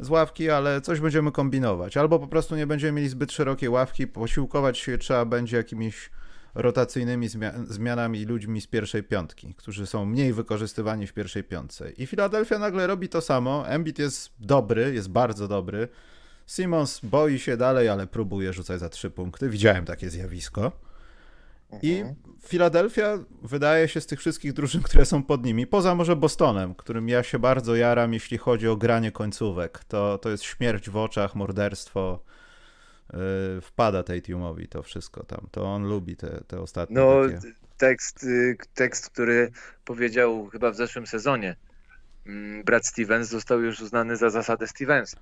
z 0.00 0.08
ławki, 0.08 0.50
ale 0.50 0.80
coś 0.80 1.00
będziemy 1.00 1.32
kombinować. 1.32 1.96
Albo 1.96 2.18
po 2.18 2.26
prostu 2.26 2.56
nie 2.56 2.66
będziemy 2.66 2.92
mieli 2.92 3.08
zbyt 3.08 3.32
szerokiej 3.32 3.68
ławki, 3.68 4.06
posiłkować 4.06 4.78
się 4.78 4.98
trzeba 4.98 5.24
będzie 5.24 5.56
jakimiś 5.56 6.10
rotacyjnymi 6.54 7.28
zmianami 7.68 8.24
ludźmi 8.24 8.60
z 8.60 8.66
pierwszej 8.66 9.02
piątki, 9.02 9.54
którzy 9.54 9.86
są 9.86 10.04
mniej 10.04 10.32
wykorzystywani 10.32 11.06
w 11.06 11.12
pierwszej 11.12 11.44
piątce. 11.44 11.90
I 11.90 12.06
Filadelfia 12.06 12.58
nagle 12.58 12.86
robi 12.86 13.08
to 13.08 13.20
samo. 13.20 13.68
Embiid 13.68 13.98
jest 13.98 14.30
dobry, 14.38 14.94
jest 14.94 15.08
bardzo 15.08 15.48
dobry. 15.48 15.88
Simons 16.46 17.00
boi 17.02 17.38
się 17.38 17.56
dalej, 17.56 17.88
ale 17.88 18.06
próbuje 18.06 18.52
rzucać 18.52 18.80
za 18.80 18.88
trzy 18.88 19.10
punkty. 19.10 19.48
Widziałem 19.48 19.84
takie 19.84 20.10
zjawisko. 20.10 20.72
I 21.82 21.98
mhm. 21.98 22.16
Filadelfia 22.46 23.18
wydaje 23.42 23.88
się 23.88 24.00
z 24.00 24.06
tych 24.06 24.18
wszystkich 24.18 24.52
drużyn, 24.52 24.82
które 24.82 25.04
są 25.04 25.22
pod 25.22 25.44
nimi, 25.44 25.66
poza 25.66 25.94
może 25.94 26.16
Bostonem, 26.16 26.74
którym 26.74 27.08
ja 27.08 27.22
się 27.22 27.38
bardzo 27.38 27.76
jaram, 27.76 28.14
jeśli 28.14 28.38
chodzi 28.38 28.68
o 28.68 28.76
granie 28.76 29.12
końcówek. 29.12 29.84
To, 29.84 30.18
to 30.18 30.30
jest 30.30 30.44
śmierć 30.44 30.90
w 30.90 30.96
oczach, 30.96 31.34
morderstwo. 31.34 32.24
Yy, 33.12 33.60
wpada 33.60 34.02
tej 34.02 34.22
Tumowi 34.22 34.68
to 34.68 34.82
wszystko 34.82 35.24
tam. 35.24 35.46
To 35.50 35.64
on 35.64 35.88
lubi 35.88 36.16
te, 36.16 36.44
te 36.46 36.60
ostatnie. 36.60 36.96
No, 36.96 37.12
takie... 37.24 37.52
tekst, 37.76 38.24
y, 38.24 38.56
tekst, 38.74 39.10
który 39.10 39.50
powiedział 39.84 40.46
chyba 40.46 40.70
w 40.70 40.76
zeszłym 40.76 41.06
sezonie. 41.06 41.56
Mm, 42.26 42.64
Brad 42.64 42.86
Stevens 42.86 43.28
został 43.28 43.60
już 43.60 43.80
uznany 43.80 44.16
za 44.16 44.30
zasadę 44.30 44.66
Stevensa. 44.66 45.20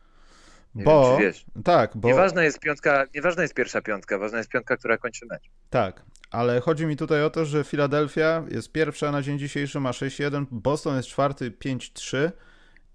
Nie 0.75 0.85
bo, 0.85 1.19
wiem, 1.19 1.33
tak, 1.65 1.97
bo... 1.97 2.09
Nieważna 2.09 2.43
jest 2.43 2.59
piątka, 2.59 3.05
nieważna 3.15 3.43
jest 3.43 3.55
pierwsza 3.55 3.83
piątka, 3.83 4.19
ważna 4.19 4.39
jest 4.39 4.51
piątka, 4.51 4.77
która 4.77 4.99
kończy 4.99 5.27
mecz. 5.27 5.43
Tak, 5.71 6.03
ale 6.31 6.61
chodzi 6.61 6.87
mi 6.87 6.97
tutaj 6.97 7.25
o 7.25 7.31
to, 7.31 7.45
że 7.45 7.65
Philadelphia 7.65 8.45
jest 8.51 8.73
pierwsza 8.73 9.13
na 9.13 9.23
dzień 9.23 9.39
dzisiejszy, 9.39 9.81
ma 9.81 9.91
6-1, 9.91 10.47
Boston 10.51 10.97
jest 10.97 11.09
czwarty 11.09 11.51
5-3 11.51 12.31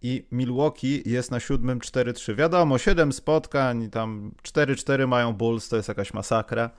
i 0.02 0.28
Milwaukee 0.32 1.04
jest 1.06 1.32
na 1.32 1.40
siódmym 1.40 1.80
4-3. 1.80 2.36
Wiadomo, 2.36 2.78
7 2.78 3.14
spotkań, 3.14 3.90
tam 3.90 4.32
4-4 4.44 5.08
mają 5.08 5.34
Bulls, 5.34 5.70
to 5.70 5.76
jest 5.76 5.88
jakaś 5.88 6.14
masakra. 6.14 6.70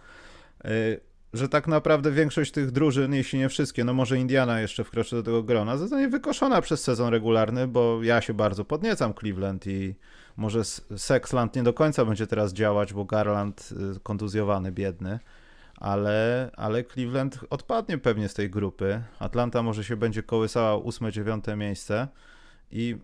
Y, 0.65 1.01
że 1.33 1.49
tak 1.49 1.69
naprawdę 1.69 2.13
większość 2.13 2.53
tych 2.53 2.71
drużyn, 2.71 3.15
jeśli 3.15 3.39
nie 3.39 3.49
wszystkie, 3.49 3.85
no 3.85 3.95
może 3.95 4.19
Indiana 4.19 4.61
jeszcze 4.61 4.85
wkroczy 4.85 5.17
do 5.17 5.23
tego 5.23 5.43
grona, 5.43 5.77
zostanie 5.77 6.09
wykoszona 6.09 6.63
przez 6.63 6.83
sezon 6.83 7.09
regularny, 7.09 7.69
bo 7.69 8.03
ja 8.03 8.21
się 8.21 8.35
bardzo 8.35 8.65
podniecam 8.65 9.15
Cleveland 9.15 9.67
i 9.67 9.95
może 10.37 10.65
Sexland 10.97 11.57
nie 11.57 11.63
do 11.63 11.73
końca 11.73 12.05
będzie 12.05 12.27
teraz 12.27 12.53
działać, 12.53 12.93
bo 12.93 13.05
Garland 13.05 13.73
y, 13.97 14.01
kontuzjowany, 14.01 14.73
biedny, 14.73 15.19
ale, 15.77 16.51
ale 16.57 16.85
Cleveland 16.85 17.39
odpadnie 17.51 17.99
pewnie 17.99 18.29
z 18.29 18.35
tej 18.35 18.51
grupy. 18.51 19.03
Atlanta 19.19 19.63
może 19.63 19.85
się 19.85 19.97
będzie 19.97 20.23
kołysała 20.23 20.77
8-9 20.77 21.57
miejsce 21.57 22.09
i 22.71 22.97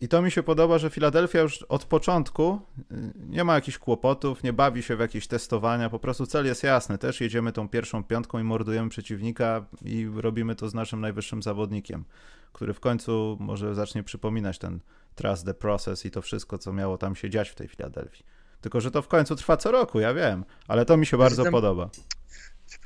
i 0.00 0.08
to 0.08 0.22
mi 0.22 0.30
się 0.30 0.42
podoba, 0.42 0.78
że 0.78 0.90
Filadelfia 0.90 1.40
już 1.40 1.62
od 1.62 1.84
początku 1.84 2.60
y, 2.78 3.12
nie 3.16 3.44
ma 3.44 3.54
jakichś 3.54 3.78
kłopotów, 3.78 4.42
nie 4.42 4.52
bawi 4.52 4.82
się 4.82 4.96
w 4.96 5.00
jakieś 5.00 5.26
testowania, 5.26 5.90
po 5.90 5.98
prostu 5.98 6.26
cel 6.26 6.46
jest 6.46 6.62
jasny. 6.62 6.98
Też 6.98 7.20
jedziemy 7.20 7.52
tą 7.52 7.68
pierwszą 7.68 8.04
piątką 8.04 8.38
i 8.38 8.42
mordujemy 8.42 8.88
przeciwnika 8.88 9.66
i 9.84 10.08
robimy 10.14 10.54
to 10.54 10.68
z 10.68 10.74
naszym 10.74 11.00
najwyższym 11.00 11.42
zawodnikiem, 11.42 12.04
który 12.52 12.74
w 12.74 12.80
końcu 12.80 13.36
może 13.40 13.74
zacznie 13.74 14.02
przypominać 14.02 14.58
ten 14.58 14.80
trust 15.14 15.46
the 15.46 15.54
process 15.54 16.06
i 16.06 16.10
to 16.10 16.22
wszystko, 16.22 16.58
co 16.58 16.72
miało 16.72 16.98
tam 16.98 17.16
się 17.16 17.30
dziać 17.30 17.48
w 17.48 17.54
tej 17.54 17.68
Filadelfii. 17.68 18.24
Tylko, 18.60 18.80
że 18.80 18.90
to 18.90 19.02
w 19.02 19.08
końcu 19.08 19.36
trwa 19.36 19.56
co 19.56 19.70
roku, 19.70 20.00
ja 20.00 20.14
wiem, 20.14 20.44
ale 20.68 20.84
to 20.84 20.96
mi 20.96 21.06
się 21.06 21.16
bardzo 21.16 21.50
podoba. 21.50 21.90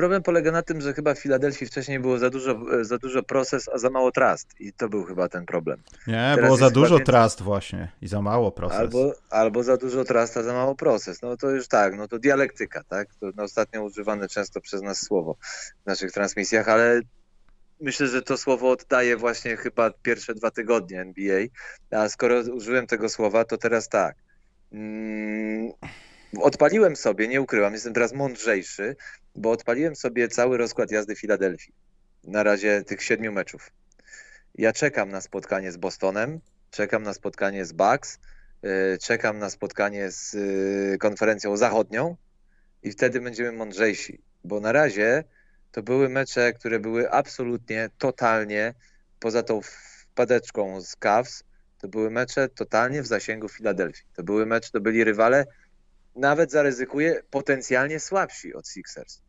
Problem 0.01 0.23
polega 0.23 0.53
na 0.53 0.63
tym, 0.63 0.81
że 0.81 0.95
chyba 0.95 1.15
w 1.15 1.19
Filadelfii 1.19 1.67
wcześniej 1.67 2.01
było 2.01 2.19
za 2.19 2.31
dużo, 2.31 2.61
za 2.81 2.99
dużo 2.99 3.23
proces, 3.23 3.69
a 3.69 3.79
za 3.79 3.91
mało 3.91 4.13
trust. 4.13 4.61
I 4.61 4.73
to 4.73 4.89
był 4.89 5.05
chyba 5.05 5.29
ten 5.29 5.47
problem. 5.47 5.83
Nie, 6.07 6.33
Teraz 6.35 6.41
było 6.45 6.57
za 6.57 6.71
dużo 6.71 6.99
więcej... 6.99 7.15
trust 7.15 7.43
właśnie 7.43 7.89
i 8.03 8.09
za 8.09 8.23
mało 8.23 8.53
proces. 8.53 8.79
Albo, 8.79 9.13
albo 9.31 9.63
za 9.63 9.77
dużo 9.77 10.05
trust, 10.05 10.37
a 10.37 10.43
za 10.43 10.53
mało 10.53 10.75
proces. 10.75 11.23
No 11.23 11.37
to 11.37 11.51
już 11.51 11.69
tak, 11.69 11.97
no 11.97 12.09
to 12.09 12.19
dialektyka, 12.19 12.83
tak? 12.89 13.15
To 13.15 13.31
no, 13.37 13.43
ostatnio 13.43 13.83
używane 13.83 14.29
często 14.29 14.61
przez 14.61 14.83
nas 14.83 15.03
słowo 15.03 15.37
w 15.83 15.87
naszych 15.87 16.13
transmisjach, 16.13 16.69
ale 16.69 17.01
myślę, 17.81 18.07
że 18.07 18.23
to 18.23 18.37
słowo 18.37 18.71
oddaje 18.71 19.17
właśnie 19.17 19.57
chyba 19.57 19.91
pierwsze 19.91 20.35
dwa 20.35 20.51
tygodnie 20.51 21.01
NBA. 21.01 21.41
A 21.91 22.09
skoro 22.09 22.41
użyłem 22.41 22.87
tego 22.87 23.09
słowa, 23.09 23.45
to 23.45 23.59
teraz 23.59 23.89
tak. 23.89 24.17
Mm, 24.73 25.73
odpaliłem 26.41 26.97
sobie, 26.97 27.29
nie 27.29 27.41
ukryłam, 27.41 27.73
jestem 27.73 27.95
teraz 27.95 28.13
mądrzejszy, 28.13 28.97
bo 29.35 29.51
odpaliłem 29.51 29.97
sobie 29.97 30.29
cały 30.29 30.57
rozkład 30.57 30.91
jazdy 30.91 31.17
Filadelfii. 31.17 31.75
Na 32.25 32.43
razie 32.43 32.85
tych 32.85 33.03
siedmiu 33.03 33.33
meczów. 33.33 33.71
Ja 34.55 34.73
czekam 34.73 35.11
na 35.11 35.21
spotkanie 35.21 35.73
z 35.73 35.77
Bostonem, 35.77 36.41
czekam 36.71 37.03
na 37.03 37.15
spotkanie 37.15 37.65
z 37.65 37.73
Bucks, 37.73 38.19
y, 38.95 38.99
czekam 38.99 39.39
na 39.39 39.51
spotkanie 39.51 40.11
z 40.11 40.35
y, 40.35 40.99
konferencją 40.99 41.57
zachodnią 41.57 42.17
i 42.83 42.93
wtedy 42.93 43.21
będziemy 43.21 43.53
mądrzejsi, 43.53 44.21
bo 44.45 44.61
na 44.61 44.73
razie 44.73 45.25
to 45.73 45.83
były 45.83 46.09
mecze, 46.09 46.53
które 46.53 46.81
były 46.81 47.11
absolutnie, 47.11 47.91
totalnie 47.99 48.75
poza 49.21 49.43
tą 49.43 49.61
wpadeczką 49.63 50.81
z 50.81 50.97
Cavs, 50.97 51.45
to 51.81 51.89
były 51.89 52.11
mecze 52.11 52.49
totalnie 52.49 53.03
w 53.03 53.07
zasięgu 53.07 53.49
Filadelfii. 53.49 54.05
To 54.17 54.23
były 54.23 54.47
mecze, 54.47 54.71
to 54.71 54.81
byli 54.81 55.05
rywale, 55.05 55.47
nawet 56.17 56.51
zaryzykuję, 56.51 57.23
potencjalnie 57.31 58.01
słabsi 58.01 58.55
od 58.55 58.69
Sixers. 58.69 59.21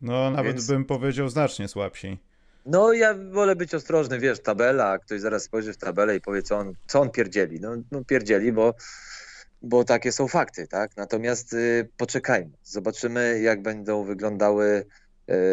No, 0.00 0.30
nawet 0.30 0.52
Więc... 0.52 0.66
bym 0.66 0.84
powiedział 0.84 1.28
znacznie 1.28 1.68
słabsi. 1.68 2.18
No, 2.66 2.92
ja 2.92 3.14
wolę 3.30 3.56
być 3.56 3.74
ostrożny, 3.74 4.18
wiesz, 4.18 4.40
tabela, 4.40 4.98
ktoś 4.98 5.20
zaraz 5.20 5.42
spojrzy 5.42 5.72
w 5.72 5.76
tabelę 5.76 6.16
i 6.16 6.20
powie, 6.20 6.42
co 6.42 6.56
on, 6.56 6.72
co 6.86 7.00
on 7.00 7.10
pierdzieli. 7.10 7.60
No, 7.60 7.76
no 7.92 8.04
pierdzieli, 8.04 8.52
bo, 8.52 8.74
bo 9.62 9.84
takie 9.84 10.12
są 10.12 10.28
fakty, 10.28 10.68
tak? 10.68 10.96
Natomiast 10.96 11.52
y, 11.52 11.88
poczekajmy, 11.96 12.50
zobaczymy, 12.62 13.40
jak 13.40 13.62
będą 13.62 14.04
wyglądały 14.04 14.84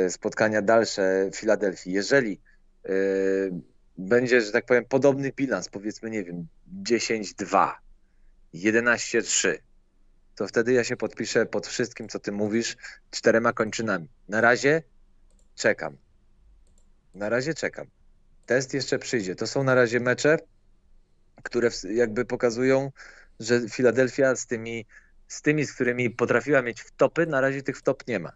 y, 0.05 0.09
spotkania 0.09 0.61
dalsze 0.61 1.29
w 1.33 1.35
Filadelfii. 1.35 1.93
Jeżeli 1.93 2.41
y, 2.89 3.51
będzie, 3.97 4.41
że 4.41 4.51
tak 4.51 4.65
powiem, 4.65 4.85
podobny 4.85 5.31
bilans, 5.31 5.69
powiedzmy, 5.69 6.09
nie 6.09 6.23
wiem, 6.23 6.47
10-2, 6.83 7.71
11-3, 8.53 9.57
to 10.35 10.47
wtedy 10.47 10.73
ja 10.73 10.83
się 10.83 10.97
podpiszę 10.97 11.45
pod 11.45 11.67
wszystkim, 11.67 12.09
co 12.09 12.19
ty 12.19 12.31
mówisz, 12.31 12.77
czterema 13.11 13.53
kończynami. 13.53 14.07
Na 14.29 14.41
razie 14.41 14.83
czekam. 15.55 15.97
Na 17.13 17.29
razie 17.29 17.53
czekam. 17.53 17.87
Test 18.45 18.73
jeszcze 18.73 18.99
przyjdzie. 18.99 19.35
To 19.35 19.47
są 19.47 19.63
na 19.63 19.75
razie 19.75 19.99
mecze, 19.99 20.37
które 21.43 21.69
jakby 21.93 22.25
pokazują, 22.25 22.91
że 23.39 23.69
Filadelfia 23.69 24.35
z 24.35 24.47
tymi, 24.47 24.85
z 25.27 25.41
tymi, 25.41 25.65
z 25.65 25.73
którymi 25.73 26.09
potrafiła 26.09 26.61
mieć 26.61 26.81
wtopy, 26.81 27.27
na 27.27 27.41
razie 27.41 27.63
tych 27.63 27.77
wtop 27.77 28.07
nie 28.07 28.19
ma. 28.19 28.31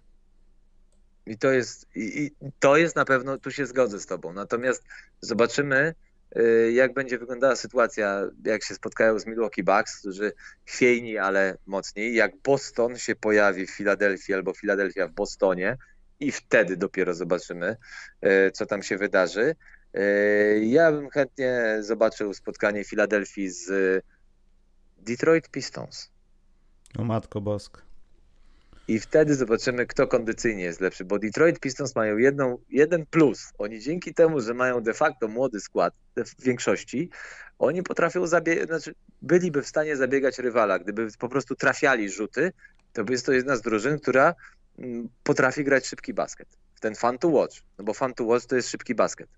I 1.29 1.37
to 1.37 1.51
jest, 1.51 1.87
i, 1.95 2.25
i 2.25 2.31
to 2.59 2.77
jest 2.77 2.95
na 2.95 3.05
pewno, 3.05 3.37
tu 3.37 3.51
się 3.51 3.65
zgodzę 3.65 3.99
z 3.99 4.05
tobą. 4.05 4.33
Natomiast 4.33 4.83
zobaczymy, 5.21 5.93
Y, 6.37 6.71
jak 6.71 6.93
będzie 6.93 7.19
wyglądała 7.19 7.55
sytuacja, 7.55 8.21
jak 8.45 8.63
się 8.63 8.75
spotkają 8.75 9.19
z 9.19 9.25
Milwaukee 9.25 9.63
Bucks, 9.63 9.99
którzy 9.99 10.31
chwiejni, 10.65 11.17
ale 11.17 11.57
mocniej, 11.65 12.15
jak 12.15 12.37
Boston 12.37 12.97
się 12.97 13.15
pojawi 13.15 13.67
w 13.67 13.71
Filadelfii 13.71 14.33
albo 14.33 14.53
Filadelfia 14.53 15.07
w 15.07 15.11
Bostonie 15.11 15.77
i 16.19 16.31
wtedy 16.31 16.77
dopiero 16.77 17.13
zobaczymy, 17.13 17.75
y, 18.25 18.51
co 18.51 18.65
tam 18.65 18.83
się 18.83 18.97
wydarzy. 18.97 19.55
Y, 19.97 20.65
ja 20.65 20.91
bym 20.91 21.09
chętnie 21.09 21.77
zobaczył 21.79 22.33
spotkanie 22.33 22.83
Filadelfii 22.83 23.49
z 23.49 23.71
Detroit 24.97 25.49
Pistons. 25.49 26.11
O 26.97 27.03
Matko 27.03 27.41
Bosk. 27.41 27.88
I 28.89 28.99
wtedy 28.99 29.35
zobaczymy, 29.35 29.85
kto 29.85 30.07
kondycyjnie 30.07 30.63
jest 30.63 30.81
lepszy, 30.81 31.05
bo 31.05 31.19
Detroit 31.19 31.59
Pistons 31.59 31.95
mają 31.95 32.17
jedną, 32.17 32.57
jeden 32.69 33.05
plus. 33.05 33.51
Oni 33.57 33.79
dzięki 33.79 34.13
temu, 34.13 34.41
że 34.41 34.53
mają 34.53 34.81
de 34.81 34.93
facto 34.93 35.27
młody 35.27 35.59
skład 35.59 35.93
w 36.17 36.43
większości, 36.43 37.09
oni 37.59 37.83
potrafią 37.83 38.27
zabiegać, 38.27 38.67
znaczy 38.67 38.95
byliby 39.21 39.61
w 39.61 39.67
stanie 39.67 39.97
zabiegać 39.97 40.39
rywala. 40.39 40.79
Gdyby 40.79 41.07
po 41.19 41.29
prostu 41.29 41.55
trafiali 41.55 42.09
rzuty, 42.09 42.51
to 42.93 43.03
jest 43.09 43.25
to 43.25 43.31
jedna 43.31 43.55
z 43.55 43.61
drużyn, 43.61 43.99
która 43.99 44.35
mm, 44.79 45.09
potrafi 45.23 45.63
grać 45.63 45.87
szybki 45.87 46.13
basket. 46.13 46.47
Ten 46.79 46.95
fun 46.95 47.17
to 47.17 47.27
watch, 47.27 47.61
no 47.77 47.85
bo 47.85 47.93
fun 47.93 48.13
to 48.13 48.23
watch 48.23 48.45
to 48.45 48.55
jest 48.55 48.69
szybki 48.69 48.95
basket. 48.95 49.29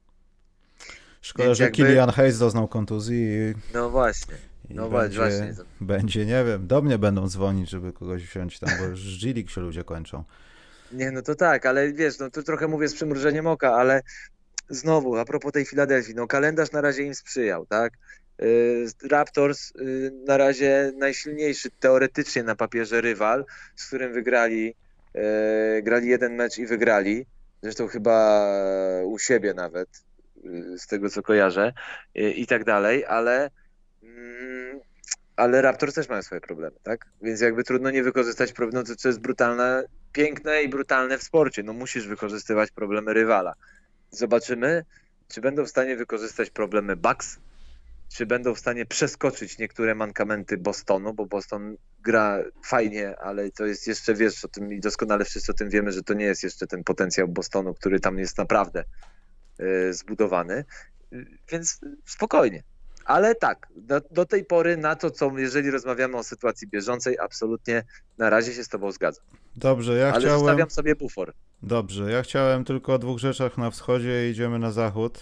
Szkoda, 1.21 1.45
Więc 1.45 1.57
że 1.57 1.63
jakby... 1.63 1.77
Kilian 1.77 2.09
Hayes 2.09 2.39
doznał 2.39 2.67
kontuzji. 2.67 3.23
I... 3.23 3.73
No 3.73 3.89
właśnie. 3.89 4.50
No 4.75 4.89
będzie, 4.89 5.17
właśnie. 5.17 5.53
Będzie, 5.81 6.25
nie 6.25 6.43
wiem, 6.45 6.67
do 6.67 6.81
mnie 6.81 6.97
będą 6.97 7.27
dzwonić, 7.27 7.69
żeby 7.69 7.93
kogoś 7.93 8.23
wziąć 8.23 8.59
tam, 8.59 8.69
bo 8.79 8.85
już 8.85 9.25
G 9.25 9.47
się 9.47 9.61
ludzie 9.61 9.83
kończą. 9.83 10.23
Nie, 10.91 11.11
no 11.11 11.21
to 11.21 11.35
tak, 11.35 11.65
ale 11.65 11.93
wiesz, 11.93 12.19
no 12.19 12.29
to 12.29 12.43
trochę 12.43 12.67
mówię 12.67 12.87
z 12.87 12.93
przymrużeniem 12.93 13.47
oka, 13.47 13.73
ale 13.75 14.01
znowu, 14.69 15.17
a 15.17 15.25
propos 15.25 15.51
tej 15.51 15.65
Filadelfii, 15.65 16.15
no 16.15 16.27
kalendarz 16.27 16.71
na 16.71 16.81
razie 16.81 17.03
im 17.03 17.15
sprzyjał, 17.15 17.65
tak? 17.65 17.93
Y, 18.41 18.87
Raptors 19.11 19.71
y, 19.75 20.11
na 20.27 20.37
razie 20.37 20.91
najsilniejszy 20.97 21.69
teoretycznie 21.79 22.43
na 22.43 22.55
papierze 22.55 23.01
rywal, 23.01 23.45
z 23.75 23.87
którym 23.87 24.13
wygrali, 24.13 24.75
y, 25.15 25.81
grali 25.81 26.07
jeden 26.07 26.35
mecz 26.35 26.57
i 26.57 26.65
wygrali, 26.65 27.25
zresztą 27.61 27.87
chyba 27.87 28.47
u 29.05 29.19
siebie 29.19 29.53
nawet, 29.53 29.89
z 30.77 30.87
tego 30.87 31.09
co 31.09 31.23
kojarzę 31.23 31.73
i 32.15 32.47
tak 32.47 32.63
dalej, 32.63 33.05
ale 33.05 33.49
ale 35.35 35.61
Raptors 35.61 35.93
też 35.93 36.09
mają 36.09 36.21
swoje 36.21 36.41
problemy, 36.41 36.77
tak? 36.83 37.05
Więc 37.21 37.41
jakby 37.41 37.63
trudno 37.63 37.91
nie 37.91 38.03
wykorzystać 38.03 38.53
problemów, 38.53 38.89
no 38.89 38.95
co 38.95 39.09
jest 39.09 39.19
brutalne, 39.19 39.83
piękne 40.13 40.63
i 40.63 40.69
brutalne 40.69 41.17
w 41.17 41.23
sporcie. 41.23 41.63
No 41.63 41.73
musisz 41.73 42.07
wykorzystywać 42.07 42.71
problemy 42.71 43.13
rywala. 43.13 43.53
Zobaczymy, 44.11 44.85
czy 45.27 45.41
będą 45.41 45.65
w 45.65 45.69
stanie 45.69 45.95
wykorzystać 45.95 46.49
problemy 46.49 46.95
Bucks, 46.95 47.39
czy 48.09 48.25
będą 48.25 48.55
w 48.55 48.59
stanie 48.59 48.85
przeskoczyć 48.85 49.57
niektóre 49.57 49.95
mankamenty 49.95 50.57
Bostonu, 50.57 51.13
bo 51.13 51.25
Boston 51.25 51.77
gra 52.01 52.43
fajnie, 52.65 53.19
ale 53.19 53.51
to 53.51 53.65
jest 53.65 53.87
jeszcze, 53.87 54.13
wiesz 54.13 54.45
o 54.45 54.47
tym 54.47 54.73
i 54.73 54.79
doskonale 54.79 55.25
wszyscy 55.25 55.51
o 55.51 55.55
tym 55.55 55.69
wiemy, 55.69 55.91
że 55.91 56.03
to 56.03 56.13
nie 56.13 56.25
jest 56.25 56.43
jeszcze 56.43 56.67
ten 56.67 56.83
potencjał 56.83 57.27
Bostonu, 57.27 57.73
który 57.73 57.99
tam 57.99 58.19
jest 58.19 58.37
naprawdę 58.37 58.83
y, 59.59 59.93
zbudowany. 59.93 60.65
Więc 61.51 61.79
spokojnie. 62.05 62.63
Ale 63.05 63.35
tak, 63.35 63.67
do, 63.75 64.01
do, 64.11 64.25
tej 64.25 64.45
pory 64.45 64.77
na 64.77 64.95
to, 64.95 65.11
co 65.11 65.37
jeżeli 65.37 65.71
rozmawiamy 65.71 66.17
o 66.17 66.23
sytuacji 66.23 66.67
bieżącej, 66.67 67.19
absolutnie 67.19 67.83
na 68.17 68.29
razie 68.29 68.53
się 68.53 68.63
z 68.63 68.69
tobą 68.69 68.91
zgadzam. 68.91 69.25
Dobrze, 69.55 69.97
ja 69.97 70.11
Ale 70.11 70.19
chciałem... 70.19 70.39
zostawiam 70.39 70.69
sobie 70.69 70.95
bufor. 70.95 71.33
Dobrze, 71.63 72.11
ja 72.11 72.23
chciałem 72.23 72.65
tylko 72.65 72.93
o 72.93 72.99
dwóch 72.99 73.19
rzeczach 73.19 73.57
na 73.57 73.71
wschodzie 73.71 74.27
i 74.27 74.31
idziemy 74.31 74.59
na 74.59 74.71
zachód. 74.71 75.19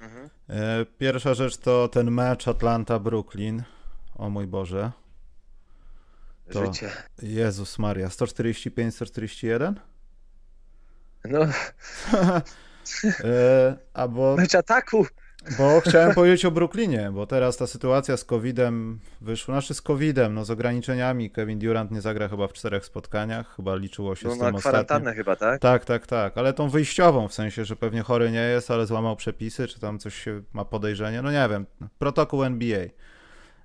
Mhm. 0.00 0.30
E, 0.48 0.86
pierwsza 0.98 1.34
rzecz 1.34 1.56
to 1.56 1.88
ten 1.88 2.10
mecz 2.10 2.48
Atlanta-Brooklyn. 2.48 3.62
O 4.14 4.30
mój 4.30 4.46
Boże. 4.46 4.92
To... 6.52 6.66
Życie. 6.66 6.90
Jezus 7.22 7.78
Maria, 7.78 8.08
145-141? 8.08 9.74
No. 11.24 11.40
e, 13.24 13.76
albo... 13.94 14.36
Mecz 14.36 14.54
ataku. 14.54 15.06
Bo 15.58 15.80
chciałem 15.80 16.14
powiedzieć 16.14 16.44
o 16.44 16.50
Brooklynie, 16.50 17.10
bo 17.12 17.26
teraz 17.26 17.56
ta 17.56 17.66
sytuacja 17.66 18.16
z 18.16 18.24
COVID-em 18.24 18.98
wyszła, 19.20 19.54
znaczy 19.54 19.74
z 19.74 19.82
COVID-em, 19.82 20.34
no 20.34 20.44
z 20.44 20.50
ograniczeniami. 20.50 21.30
Kevin 21.30 21.58
Durant 21.58 21.90
nie 21.90 22.00
zagra 22.00 22.28
chyba 22.28 22.48
w 22.48 22.52
czterech 22.52 22.84
spotkaniach, 22.84 23.56
chyba 23.56 23.76
liczyło 23.76 24.14
się 24.14 24.28
no, 24.28 24.34
z 24.34 24.38
tym 24.38 24.56
kwarantannę 24.56 25.14
chyba, 25.14 25.36
tak? 25.36 25.60
Tak, 25.60 25.84
tak, 25.84 26.06
tak, 26.06 26.38
ale 26.38 26.52
tą 26.52 26.68
wyjściową, 26.68 27.28
w 27.28 27.34
sensie, 27.34 27.64
że 27.64 27.76
pewnie 27.76 28.02
chory 28.02 28.30
nie 28.30 28.40
jest, 28.40 28.70
ale 28.70 28.86
złamał 28.86 29.16
przepisy, 29.16 29.66
czy 29.68 29.80
tam 29.80 29.98
coś 29.98 30.14
się 30.14 30.42
ma 30.52 30.64
podejrzenie, 30.64 31.22
no 31.22 31.32
nie 31.32 31.48
wiem, 31.50 31.66
protokół 31.98 32.44
NBA. 32.44 32.78
E, 32.78 32.90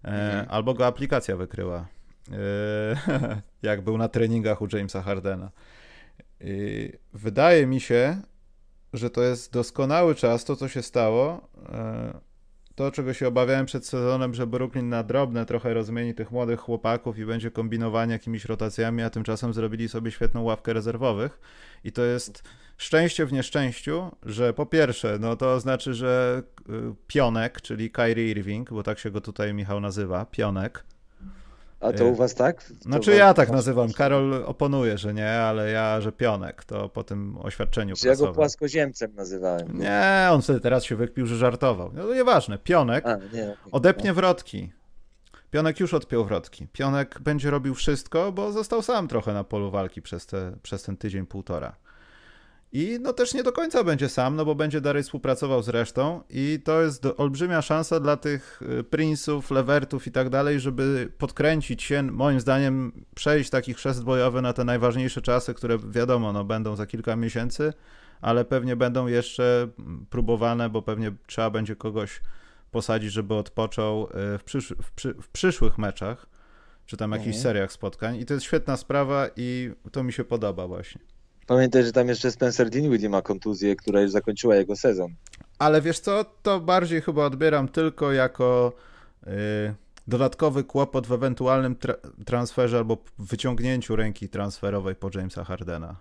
mhm. 0.03 0.45
Albo 0.49 0.73
go 0.73 0.86
aplikacja 0.86 1.36
wykryła, 1.36 1.88
e, 2.32 3.41
jak 3.69 3.82
był 3.82 3.97
na 3.97 4.09
treningach 4.09 4.61
u 4.61 4.67
Jamesa 4.73 5.01
Hardena. 5.01 5.51
I 6.41 6.91
wydaje 7.13 7.67
mi 7.67 7.80
się, 7.80 8.17
że 8.94 9.10
to 9.10 9.24
jest 9.24 9.54
doskonały 9.54 10.16
czas, 10.16 10.46
to 10.46 10.56
co 10.56 10.68
się 10.68 10.82
stało, 10.82 11.50
e, 11.70 12.28
to 12.76 12.92
czego 12.92 13.14
się 13.14 13.28
obawiałem 13.28 13.66
przed 13.66 13.88
sezonem, 13.88 14.34
że 14.34 14.48
Brooklyn 14.48 14.90
na 14.90 15.04
drobne 15.04 15.46
trochę 15.46 15.74
rozmieni 15.74 16.14
tych 16.14 16.32
młodych 16.32 16.60
chłopaków 16.60 17.18
i 17.18 17.26
będzie 17.26 17.52
kombinowanie 17.52 18.14
jakimiś 18.14 18.46
rotacjami, 18.46 19.04
a 19.04 19.10
tymczasem 19.10 19.54
zrobili 19.54 19.90
sobie 19.90 20.12
świetną 20.12 20.44
ławkę 20.44 20.74
rezerwowych. 20.74 21.40
I 21.84 21.92
to 21.92 22.04
jest 22.04 22.44
szczęście 22.78 23.26
w 23.26 23.34
nieszczęściu, 23.34 24.12
że 24.24 24.54
po 24.54 24.66
pierwsze, 24.66 25.18
no 25.20 25.36
to 25.36 25.60
znaczy, 25.60 25.94
że 25.94 26.44
e, 26.70 26.72
Pionek, 27.08 27.62
czyli 27.62 27.92
Kyrie 27.92 28.32
Irving, 28.32 28.70
bo 28.70 28.84
tak 28.84 29.00
się 29.00 29.12
go 29.12 29.22
tutaj 29.22 29.54
Michał 29.54 29.80
nazywa, 29.80 30.26
Pionek, 30.26 30.84
a 31.80 31.93
to 31.93 32.05
u 32.05 32.15
was 32.15 32.36
tak? 32.36 32.63
To 32.63 32.73
znaczy 32.82 33.15
ja 33.15 33.34
tak 33.34 33.49
nazywam. 33.49 33.93
Karol 33.93 34.43
oponuje, 34.45 34.97
że 34.97 35.13
nie, 35.13 35.32
ale 35.32 35.71
ja, 35.71 36.01
że 36.01 36.11
pionek, 36.11 36.65
to 36.65 36.89
po 36.89 37.03
tym 37.03 37.38
oświadczeniu 37.41 37.95
Czy 37.95 38.07
ja 38.07 38.15
go 38.15 38.34
płaskoziemcem 38.34 39.15
nazywałem. 39.15 39.80
Nie, 39.80 40.30
on 40.32 40.41
wtedy 40.41 40.59
teraz 40.59 40.84
się 40.84 40.95
wykpił, 40.95 41.25
że 41.25 41.36
żartował. 41.36 41.91
No 41.93 42.03
to 42.03 42.13
nieważne. 42.13 42.57
Pionek 42.57 43.05
A, 43.05 43.15
nie, 43.15 43.55
odepnie 43.71 44.13
wrotki. 44.13 44.71
Pionek 45.51 45.80
już 45.80 45.93
odpiął 45.93 46.25
wrotki. 46.25 46.67
Pionek 46.73 47.19
będzie 47.19 47.51
robił 47.51 47.75
wszystko, 47.75 48.32
bo 48.32 48.51
został 48.51 48.82
sam 48.82 49.07
trochę 49.07 49.34
na 49.34 49.43
polu 49.43 49.71
walki 49.71 50.01
przez, 50.01 50.25
te, 50.25 50.57
przez 50.61 50.84
ten 50.84 50.97
tydzień, 50.97 51.25
półtora. 51.25 51.75
I 52.72 52.99
no 53.01 53.13
też 53.13 53.34
nie 53.34 53.43
do 53.43 53.51
końca 53.51 53.84
będzie 53.84 54.09
sam, 54.09 54.36
no 54.36 54.45
bo 54.45 54.55
będzie 54.55 54.82
dalej 54.82 55.03
współpracował 55.03 55.63
z 55.63 55.70
resztą 55.70 56.24
i 56.30 56.59
to 56.63 56.82
jest 56.82 57.07
olbrzymia 57.18 57.61
szansa 57.61 57.99
dla 57.99 58.18
tych 58.18 58.61
y, 58.61 58.84
Prince'ów, 58.84 59.51
Levertów 59.51 60.07
i 60.07 60.11
tak 60.11 60.30
dalej, 60.30 60.59
żeby 60.59 61.11
podkręcić 61.18 61.84
się, 61.84 62.03
moim 62.03 62.39
zdaniem 62.39 62.91
przejść 63.15 63.49
taki 63.49 63.74
chrzest 63.74 64.03
bojowy 64.03 64.41
na 64.41 64.53
te 64.53 64.63
najważniejsze 64.63 65.22
czasy, 65.22 65.53
które 65.53 65.78
wiadomo, 65.89 66.34
no 66.34 66.43
będą 66.43 66.76
za 66.76 66.86
kilka 66.86 67.15
miesięcy, 67.15 67.74
ale 68.22 68.45
pewnie 68.45 68.76
będą 68.76 69.07
jeszcze 69.07 69.68
próbowane, 70.09 70.70
bo 70.70 70.82
pewnie 70.82 71.11
trzeba 71.28 71.49
będzie 71.49 71.76
kogoś 71.76 72.22
posadzić, 72.72 73.11
żeby 73.11 73.34
odpoczął 73.34 74.03
y, 74.03 74.38
w, 74.38 74.43
przysz 74.43 74.74
w, 74.82 74.91
przy 74.91 75.13
w 75.13 75.30
przyszłych 75.30 75.78
meczach, 75.78 76.26
czy 76.86 76.97
tam 76.97 77.11
jakichś 77.11 77.36
mhm. 77.36 77.43
seriach 77.43 77.72
spotkań 77.72 78.15
i 78.15 78.26
to 78.26 78.34
jest 78.34 78.45
świetna 78.45 78.78
sprawa 78.78 79.28
i 79.36 79.72
to 79.91 80.03
mi 80.03 80.13
się 80.13 80.24
podoba 80.24 80.68
właśnie. 80.68 81.16
Pamiętaj, 81.48 81.84
że 81.84 81.91
tam 81.91 82.08
jeszcze 82.08 82.32
Spencer 82.32 82.70
Dinwiddie 82.70 83.10
ma 83.10 83.22
kontuzję, 83.22 83.76
która 83.76 84.02
już 84.02 84.12
zakończyła 84.12 84.56
jego 84.56 84.76
sezon. 84.76 85.16
Ale 85.60 85.82
wiesz 85.82 86.00
co, 86.00 86.26
to 86.43 86.60
bardziej 86.60 87.02
chyba 87.02 87.26
odbieram 87.26 87.68
tylko 87.68 88.12
jako 88.12 88.74
yy, 89.26 89.34
dodatkowy 90.08 90.64
kłopot 90.64 91.08
w 91.08 91.12
ewentualnym 91.12 91.76
tra 91.76 91.93
transferze 92.26 92.78
albo 92.78 92.98
wyciągnięciu 93.20 93.95
ręki 93.95 94.30
transferowej 94.30 94.95
po 94.95 95.10
Jamesa 95.16 95.43
Hardena. 95.43 95.95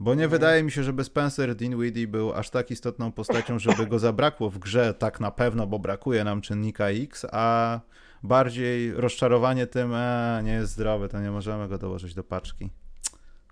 Bo 0.00 0.10
nie 0.10 0.24
mhm. 0.24 0.30
wydaje 0.30 0.62
mi 0.62 0.70
się, 0.70 0.82
żeby 0.82 1.04
Spencer 1.04 1.56
Dinwiddie 1.56 2.06
był 2.06 2.32
aż 2.32 2.50
tak 2.50 2.70
istotną 2.70 3.12
postacią, 3.12 3.58
żeby 3.58 3.86
go 3.86 3.98
zabrakło 3.98 4.50
w 4.50 4.58
grze 4.58 4.94
tak 4.94 5.20
na 5.20 5.30
pewno, 5.30 5.66
bo 5.66 5.78
brakuje 5.78 6.24
nam 6.24 6.40
czynnika 6.40 6.88
X, 6.88 7.26
a 7.32 7.80
bardziej 8.22 8.92
rozczarowanie 8.92 9.66
tym, 9.66 9.94
e, 9.94 10.40
nie 10.44 10.52
jest 10.52 10.72
zdrowy, 10.72 11.08
to 11.08 11.20
nie 11.20 11.30
możemy 11.30 11.68
go 11.68 11.78
dołożyć 11.78 12.14
do 12.14 12.24
paczki. 12.24 12.70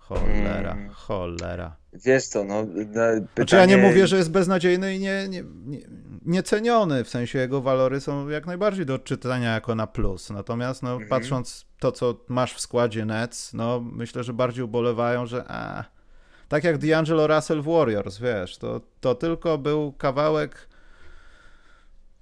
Cholera, 0.07 0.73
hmm. 0.73 0.89
cholera. 0.89 1.75
Wiesz 1.93 2.25
co, 2.25 2.43
no... 2.43 2.65
Pytanie... 2.65 3.27
Znaczy 3.35 3.55
ja 3.55 3.65
nie 3.65 3.77
mówię, 3.77 4.07
że 4.07 4.17
jest 4.17 4.31
beznadziejny 4.31 4.95
i 4.95 4.99
nie, 4.99 5.27
nie, 5.29 5.43
nie, 5.65 5.79
nieceniony, 6.25 7.03
w 7.03 7.09
sensie 7.09 7.39
jego 7.39 7.61
walory 7.61 8.01
są 8.01 8.29
jak 8.29 8.45
najbardziej 8.45 8.85
do 8.85 8.93
odczytania 8.93 9.53
jako 9.53 9.75
na 9.75 9.87
plus. 9.87 10.29
Natomiast 10.29 10.83
no, 10.83 10.91
mhm. 10.91 11.09
patrząc 11.09 11.65
to, 11.79 11.91
co 11.91 12.15
masz 12.27 12.53
w 12.53 12.59
składzie 12.59 13.05
Nets, 13.05 13.53
no 13.53 13.79
myślę, 13.79 14.23
że 14.23 14.33
bardziej 14.33 14.63
ubolewają, 14.63 15.25
że 15.25 15.45
a, 15.47 15.85
tak 16.47 16.63
jak 16.63 16.77
D'Angelo 16.77 17.35
Russell 17.35 17.61
w 17.61 17.65
Warriors, 17.65 18.17
wiesz, 18.17 18.57
to, 18.57 18.81
to 19.01 19.15
tylko 19.15 19.57
był 19.57 19.93
kawałek 19.93 20.67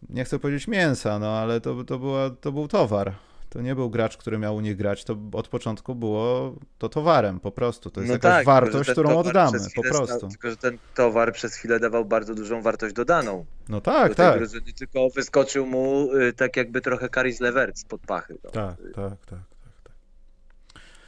nie 0.10 0.26
chcę 0.26 0.40
powiedzieć 0.40 0.68
mięsa, 0.68 1.20
no 1.20 1.28
ale 1.28 1.62
to, 1.62 1.84
to, 1.84 2.00
była, 2.00 2.30
to 2.30 2.52
był 2.52 2.68
towar 2.68 3.14
to 3.52 3.62
nie 3.62 3.76
był 3.76 3.90
gracz, 3.90 4.18
który 4.18 4.38
miał 4.38 4.56
u 4.56 4.62
nich 4.62 4.76
grać, 4.76 5.04
to 5.04 5.18
od 5.34 5.48
początku 5.48 5.96
było 5.96 6.56
to 6.78 6.90
towarem 6.90 7.40
po 7.40 7.52
prostu. 7.52 7.90
To 7.90 8.02
jest 8.02 8.08
no 8.08 8.14
jakaś 8.14 8.32
tak, 8.32 8.46
wartość, 8.46 8.92
którą 8.92 9.18
oddamy 9.18 9.60
po 9.76 9.82
prostu. 9.82 10.18
Stał, 10.18 10.30
tylko, 10.30 10.50
że 10.50 10.58
ten 10.58 10.78
towar 10.96 11.34
przez 11.34 11.56
chwilę 11.56 11.80
dawał 11.80 12.06
bardzo 12.06 12.36
dużą 12.36 12.62
wartość 12.62 12.96
dodaną. 12.96 13.46
No 13.70 13.82
tak, 13.82 14.16
tak. 14.16 14.38
Drużyny, 14.38 14.74
tylko 14.74 15.10
wyskoczył 15.16 15.66
mu 15.66 16.16
y, 16.16 16.34
tak 16.34 16.58
jakby 16.58 16.82
trochę 16.82 17.10
Karis 17.10 17.40
Levert 17.40 17.80
spod 17.80 18.02
pachy. 18.02 18.38
No. 18.44 18.52
Tak, 18.52 18.76
tak, 18.78 18.96
tak, 18.96 19.20
tak, 19.26 19.74
tak. 19.84 19.94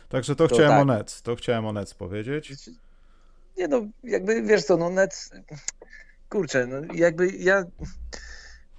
Także 0.09 0.35
to, 0.35 0.47
to 0.47 0.55
chciałem 0.55 0.71
tak. 0.71 0.81
o 0.81 0.85
Nets, 0.85 1.21
to 1.21 1.35
chciałem 1.35 1.65
o 1.65 1.73
Nets 1.73 1.93
powiedzieć. 1.93 2.53
Nie 3.57 3.67
no, 3.67 3.81
jakby 4.03 4.41
wiesz 4.41 4.63
co, 4.63 4.77
no 4.77 4.89
Nets, 4.89 5.31
kurczę, 6.29 6.67
no 6.67 6.93
jakby 6.93 7.27
ja 7.27 7.63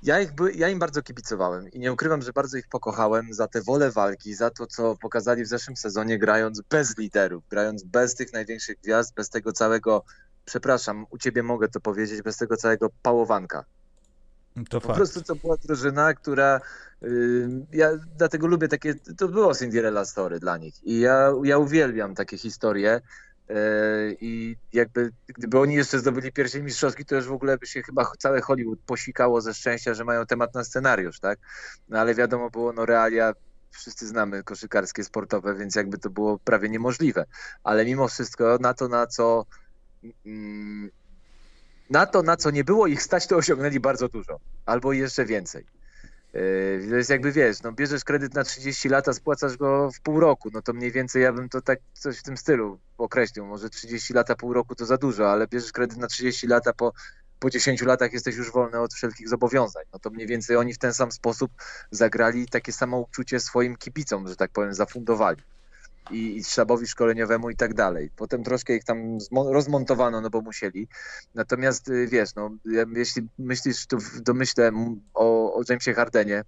ja, 0.04 0.20
ich, 0.20 0.30
ja 0.54 0.68
im 0.68 0.78
bardzo 0.78 1.02
kibicowałem 1.02 1.68
i 1.68 1.78
nie 1.78 1.92
ukrywam, 1.92 2.22
że 2.22 2.32
bardzo 2.32 2.58
ich 2.58 2.68
pokochałem 2.68 3.34
za 3.34 3.48
tę 3.48 3.62
wolę 3.62 3.90
walki, 3.90 4.34
za 4.34 4.50
to, 4.50 4.66
co 4.66 4.96
pokazali 4.96 5.44
w 5.44 5.48
zeszłym 5.48 5.76
sezonie, 5.76 6.18
grając 6.18 6.60
bez 6.60 6.98
liderów, 6.98 7.44
grając 7.48 7.84
bez 7.84 8.14
tych 8.14 8.32
największych 8.32 8.80
gwiazd, 8.80 9.14
bez 9.14 9.30
tego 9.30 9.52
całego, 9.52 10.04
przepraszam, 10.44 11.06
u 11.10 11.18
ciebie 11.18 11.42
mogę 11.42 11.68
to 11.68 11.80
powiedzieć, 11.80 12.22
bez 12.22 12.36
tego 12.36 12.56
całego 12.56 12.90
pałowanka. 13.02 13.64
To 14.70 14.80
po 14.80 14.86
fakt. 14.86 14.96
prostu 14.96 15.22
to 15.22 15.34
była 15.34 15.56
drużyna, 15.56 16.14
która. 16.14 16.60
Yy, 17.02 17.66
ja 17.72 17.90
dlatego 18.16 18.46
lubię 18.46 18.68
takie. 18.68 18.94
To 18.94 19.28
było 19.28 19.54
Cinderella 19.54 20.04
Story 20.04 20.40
dla 20.40 20.56
nich. 20.56 20.84
I 20.84 21.00
ja, 21.00 21.32
ja 21.44 21.58
uwielbiam 21.58 22.14
takie 22.14 22.38
historie. 22.38 23.00
E, 23.48 23.56
I 24.20 24.56
jakby 24.72 25.10
gdyby 25.26 25.58
oni 25.58 25.74
jeszcze 25.74 25.98
zdobyli 25.98 26.32
pierwszej 26.32 26.62
mistrzowski, 26.62 27.04
to 27.04 27.14
już 27.14 27.26
w 27.26 27.32
ogóle 27.32 27.58
by 27.58 27.66
się 27.66 27.82
chyba 27.82 28.12
całe 28.18 28.40
Hollywood 28.40 28.78
posikało 28.86 29.40
ze 29.40 29.54
szczęścia, 29.54 29.94
że 29.94 30.04
mają 30.04 30.26
temat 30.26 30.54
na 30.54 30.64
scenariusz, 30.64 31.20
tak? 31.20 31.38
No 31.88 31.98
ale 31.98 32.14
wiadomo 32.14 32.50
było, 32.50 32.72
no 32.72 32.86
realia 32.86 33.32
wszyscy 33.70 34.06
znamy 34.06 34.42
koszykarskie, 34.42 35.04
sportowe, 35.04 35.54
więc 35.54 35.74
jakby 35.74 35.98
to 35.98 36.10
było 36.10 36.38
prawie 36.38 36.68
niemożliwe. 36.68 37.24
Ale 37.64 37.84
mimo 37.84 38.08
wszystko 38.08 38.58
na 38.60 38.74
to, 38.74 38.88
na 38.88 39.06
co 39.06 39.46
mm, 40.26 40.90
na 41.90 42.06
to, 42.06 42.22
na 42.22 42.36
co 42.36 42.50
nie 42.50 42.64
było 42.64 42.86
ich 42.86 43.02
stać, 43.02 43.26
to 43.26 43.36
osiągnęli 43.36 43.80
bardzo 43.80 44.08
dużo. 44.08 44.40
Albo 44.66 44.92
jeszcze 44.92 45.24
więcej. 45.24 45.66
Yy, 46.34 46.86
to 46.90 46.96
jest 46.96 47.10
jakby 47.10 47.32
wiesz, 47.32 47.62
no 47.62 47.72
bierzesz 47.72 48.04
kredyt 48.04 48.34
na 48.34 48.44
30 48.44 48.88
lat, 48.88 49.08
a 49.08 49.12
spłacasz 49.12 49.56
go 49.56 49.90
w 49.90 50.00
pół 50.00 50.20
roku, 50.20 50.50
no 50.52 50.62
to 50.62 50.72
mniej 50.72 50.92
więcej 50.92 51.22
ja 51.22 51.32
bym 51.32 51.48
to 51.48 51.60
tak 51.60 51.78
coś 51.92 52.18
w 52.18 52.22
tym 52.22 52.36
stylu 52.36 52.78
określił. 52.98 53.46
Może 53.46 53.70
30 53.70 54.12
lata, 54.14 54.34
pół 54.34 54.52
roku 54.52 54.74
to 54.74 54.86
za 54.86 54.96
dużo, 54.96 55.32
ale 55.32 55.46
bierzesz 55.46 55.72
kredyt 55.72 55.98
na 55.98 56.06
30 56.06 56.46
lat, 56.46 56.68
a 56.68 56.72
po, 56.72 56.92
po 57.38 57.50
10 57.50 57.82
latach 57.82 58.12
jesteś 58.12 58.36
już 58.36 58.52
wolny 58.52 58.80
od 58.80 58.94
wszelkich 58.94 59.28
zobowiązań. 59.28 59.84
No 59.92 59.98
to 59.98 60.10
mniej 60.10 60.26
więcej 60.26 60.56
oni 60.56 60.74
w 60.74 60.78
ten 60.78 60.94
sam 60.94 61.12
sposób 61.12 61.50
zagrali 61.90 62.48
takie 62.48 62.72
samo 62.72 63.00
uczucie 63.00 63.40
swoim 63.40 63.76
kibicom, 63.76 64.28
że 64.28 64.36
tak 64.36 64.50
powiem, 64.50 64.74
zafundowali. 64.74 65.42
I, 66.10 66.36
i 66.36 66.44
sztabowi 66.44 66.86
szkoleniowemu 66.86 67.50
i 67.50 67.56
tak 67.56 67.74
dalej. 67.74 68.10
Potem 68.16 68.44
troszkę 68.44 68.76
ich 68.76 68.84
tam 68.84 69.18
rozmontowano, 69.32 70.20
no 70.20 70.30
bo 70.30 70.40
musieli. 70.40 70.88
Natomiast 71.34 71.88
y, 71.88 72.08
wiesz, 72.08 72.34
no, 72.34 72.50
jeśli 72.96 73.22
myślisz, 73.38 73.86
tu 73.86 73.98
domyślę 74.22 74.70
o, 75.14 75.54
o 75.54 75.62
Jamesie 75.68 75.94
Hardenie, 75.94 76.44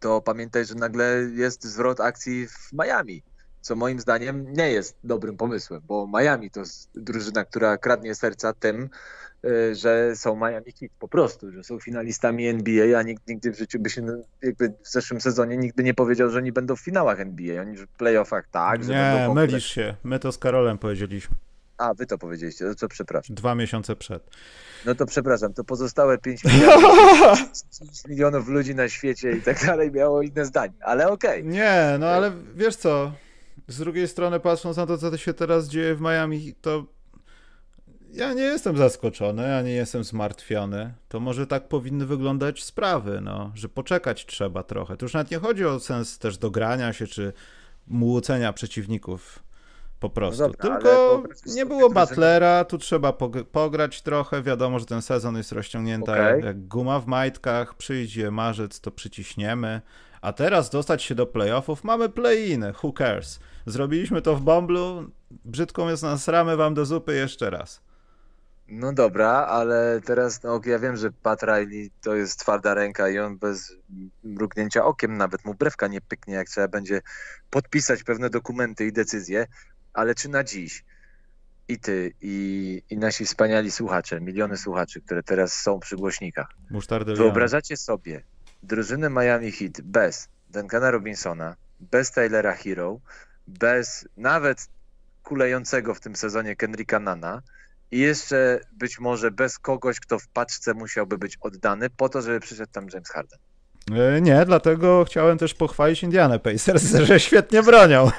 to 0.00 0.20
pamiętaj, 0.20 0.64
że 0.64 0.74
nagle 0.74 1.28
jest 1.34 1.64
zwrot 1.64 2.00
akcji 2.00 2.48
w 2.48 2.72
Miami 2.72 3.22
co 3.66 3.76
moim 3.76 4.00
zdaniem 4.00 4.52
nie 4.52 4.70
jest 4.70 4.96
dobrym 5.04 5.36
pomysłem, 5.36 5.82
bo 5.86 6.06
Miami 6.06 6.50
to 6.50 6.60
jest 6.60 6.90
drużyna, 6.94 7.44
która 7.44 7.78
kradnie 7.78 8.14
serca 8.14 8.52
tym, 8.52 8.88
y, 9.44 9.74
że 9.74 10.16
są 10.16 10.36
Miami 10.36 10.72
Heat 10.80 10.92
po 10.98 11.08
prostu, 11.08 11.52
że 11.52 11.64
są 11.64 11.80
finalistami 11.80 12.46
NBA, 12.46 12.98
a 12.98 13.02
nikt 13.02 13.28
nigdy 13.28 13.52
w 13.52 13.58
życiu 13.58 13.78
by 13.78 13.90
się, 13.90 14.06
jakby 14.42 14.68
w 14.68 14.88
zeszłym 14.88 15.20
sezonie 15.20 15.56
nigdy 15.56 15.82
nie 15.82 15.94
powiedział, 15.94 16.30
że 16.30 16.38
oni 16.38 16.52
będą 16.52 16.76
w 16.76 16.80
finałach 16.80 17.20
NBA, 17.20 17.62
oni 17.62 17.76
w 17.76 17.86
playoffach 17.86 18.48
tak. 18.50 18.84
Że 18.84 18.92
nie, 18.92 19.18
będą 19.18 19.34
mylisz 19.34 19.66
się, 19.66 19.94
my 20.04 20.18
to 20.18 20.32
z 20.32 20.38
Karolem 20.38 20.78
powiedzieliśmy. 20.78 21.36
A, 21.78 21.94
wy 21.94 22.06
to 22.06 22.18
powiedzieliście, 22.18 22.64
to 22.64 22.74
co 22.74 22.88
przepraszam. 22.88 23.36
Dwa 23.36 23.54
miesiące 23.54 23.96
przed. 23.96 24.30
No 24.86 24.94
to 24.94 25.06
przepraszam, 25.06 25.54
to 25.54 25.64
pozostałe 25.64 26.18
5 26.18 26.44
milionów, 26.44 26.98
milionów 28.08 28.48
ludzi 28.48 28.74
na 28.74 28.88
świecie 28.88 29.32
i 29.32 29.42
tak 29.42 29.66
dalej 29.66 29.92
miało 29.92 30.22
inne 30.22 30.44
zdanie, 30.44 30.74
ale 30.80 31.08
okej. 31.08 31.40
Okay. 31.40 31.52
Nie, 31.52 31.96
no 31.98 32.06
ale 32.06 32.32
wiesz 32.54 32.76
co, 32.76 33.12
z 33.68 33.78
drugiej 33.78 34.08
strony, 34.08 34.40
patrząc 34.40 34.76
na 34.76 34.86
to, 34.86 34.98
co 34.98 35.16
się 35.16 35.34
teraz 35.34 35.68
dzieje 35.68 35.94
w 35.94 36.00
Miami, 36.00 36.54
to 36.60 36.84
ja 38.12 38.34
nie 38.34 38.42
jestem 38.42 38.76
zaskoczony, 38.76 39.48
ja 39.48 39.62
nie 39.62 39.72
jestem 39.72 40.04
zmartwiony. 40.04 40.94
To 41.08 41.20
może 41.20 41.46
tak 41.46 41.68
powinny 41.68 42.06
wyglądać 42.06 42.64
sprawy, 42.64 43.20
no, 43.22 43.52
że 43.54 43.68
poczekać 43.68 44.26
trzeba 44.26 44.62
trochę. 44.62 44.96
To 44.96 45.04
już 45.04 45.14
nawet 45.14 45.30
nie 45.30 45.38
chodzi 45.38 45.64
o 45.64 45.80
sens 45.80 46.18
też 46.18 46.38
dogrania 46.38 46.92
się, 46.92 47.06
czy 47.06 47.32
młócenia 47.86 48.52
przeciwników 48.52 49.46
po 50.00 50.10
prostu. 50.10 50.42
No 50.42 50.48
dobra, 50.48 50.76
Tylko 50.76 51.22
nie 51.46 51.66
było 51.66 51.90
Butlera, 51.90 52.64
tu 52.64 52.78
trzeba 52.78 53.12
pograć 53.52 54.02
trochę. 54.02 54.42
Wiadomo, 54.42 54.78
że 54.78 54.86
ten 54.86 55.02
sezon 55.02 55.36
jest 55.36 55.52
rozciągnięty 55.52 56.12
okay. 56.12 56.40
jak 56.40 56.66
guma 56.66 57.00
w 57.00 57.06
majtkach. 57.06 57.74
Przyjdzie 57.74 58.30
marzec, 58.30 58.80
to 58.80 58.90
przyciśniemy. 58.90 59.80
A 60.20 60.32
teraz 60.32 60.70
dostać 60.70 61.02
się 61.02 61.14
do 61.14 61.26
playoffów, 61.26 61.84
mamy 61.84 62.08
play-iny, 62.08 62.72
who 62.82 62.92
cares? 62.92 63.40
Zrobiliśmy 63.66 64.22
to 64.22 64.36
w 64.36 64.40
Bomblu, 64.40 65.10
brzydką 65.30 65.88
jest 65.88 66.02
nas 66.02 66.28
ramy 66.28 66.56
wam 66.56 66.74
do 66.74 66.86
zupy 66.86 67.14
jeszcze 67.14 67.50
raz. 67.50 67.80
No 68.68 68.92
dobra, 68.92 69.30
ale 69.30 70.00
teraz 70.04 70.42
no, 70.42 70.60
ja 70.66 70.78
wiem, 70.78 70.96
że 70.96 71.10
Pat 71.12 71.42
Riley 71.42 71.90
to 72.02 72.14
jest 72.14 72.40
twarda 72.40 72.74
ręka 72.74 73.08
i 73.08 73.18
on 73.18 73.38
bez 73.38 73.72
mrugnięcia 74.24 74.84
okiem 74.84 75.16
nawet 75.16 75.44
mu 75.44 75.54
brewka 75.54 75.86
nie 75.86 76.00
pyknie, 76.00 76.34
jak 76.34 76.48
trzeba 76.48 76.68
będzie 76.68 77.00
podpisać 77.50 78.02
pewne 78.02 78.30
dokumenty 78.30 78.86
i 78.86 78.92
decyzje, 78.92 79.46
ale 79.92 80.14
czy 80.14 80.28
na 80.28 80.44
dziś 80.44 80.84
i 81.68 81.78
ty, 81.78 82.12
i, 82.20 82.82
i 82.90 82.98
nasi 82.98 83.24
wspaniali 83.24 83.70
słuchacze, 83.70 84.20
miliony 84.20 84.56
słuchaczy, 84.56 85.00
które 85.00 85.22
teraz 85.22 85.52
są 85.52 85.80
przy 85.80 85.96
głośnikach, 85.96 86.48
wyobrażacie 87.16 87.76
sobie 87.76 88.22
drużynę 88.62 89.10
Miami 89.10 89.52
Heat 89.52 89.80
bez 89.80 90.28
Duncana 90.50 90.90
Robinsona, 90.90 91.56
bez 91.80 92.10
Taylora 92.10 92.52
Hero, 92.52 93.00
bez 93.46 94.08
nawet 94.16 94.68
kulejącego 95.22 95.94
w 95.94 96.00
tym 96.00 96.16
sezonie 96.16 96.56
Kendricka 96.56 97.00
Nana 97.00 97.42
i 97.90 97.98
jeszcze 97.98 98.60
być 98.72 99.00
może 99.00 99.30
bez 99.30 99.58
kogoś, 99.58 100.00
kto 100.00 100.18
w 100.18 100.28
paczce 100.28 100.74
musiałby 100.74 101.18
być 101.18 101.36
oddany 101.40 101.90
po 101.90 102.08
to, 102.08 102.22
żeby 102.22 102.40
przyszedł 102.40 102.72
tam 102.72 102.86
James 102.92 103.08
Harden. 103.08 103.38
E, 103.92 104.20
nie, 104.20 104.44
dlatego 104.46 105.04
chciałem 105.04 105.38
też 105.38 105.54
pochwalić 105.54 106.02
Indianę 106.02 106.38
Pacers, 106.38 106.84
że 107.08 107.20
świetnie 107.20 107.62
bronią. 107.62 108.10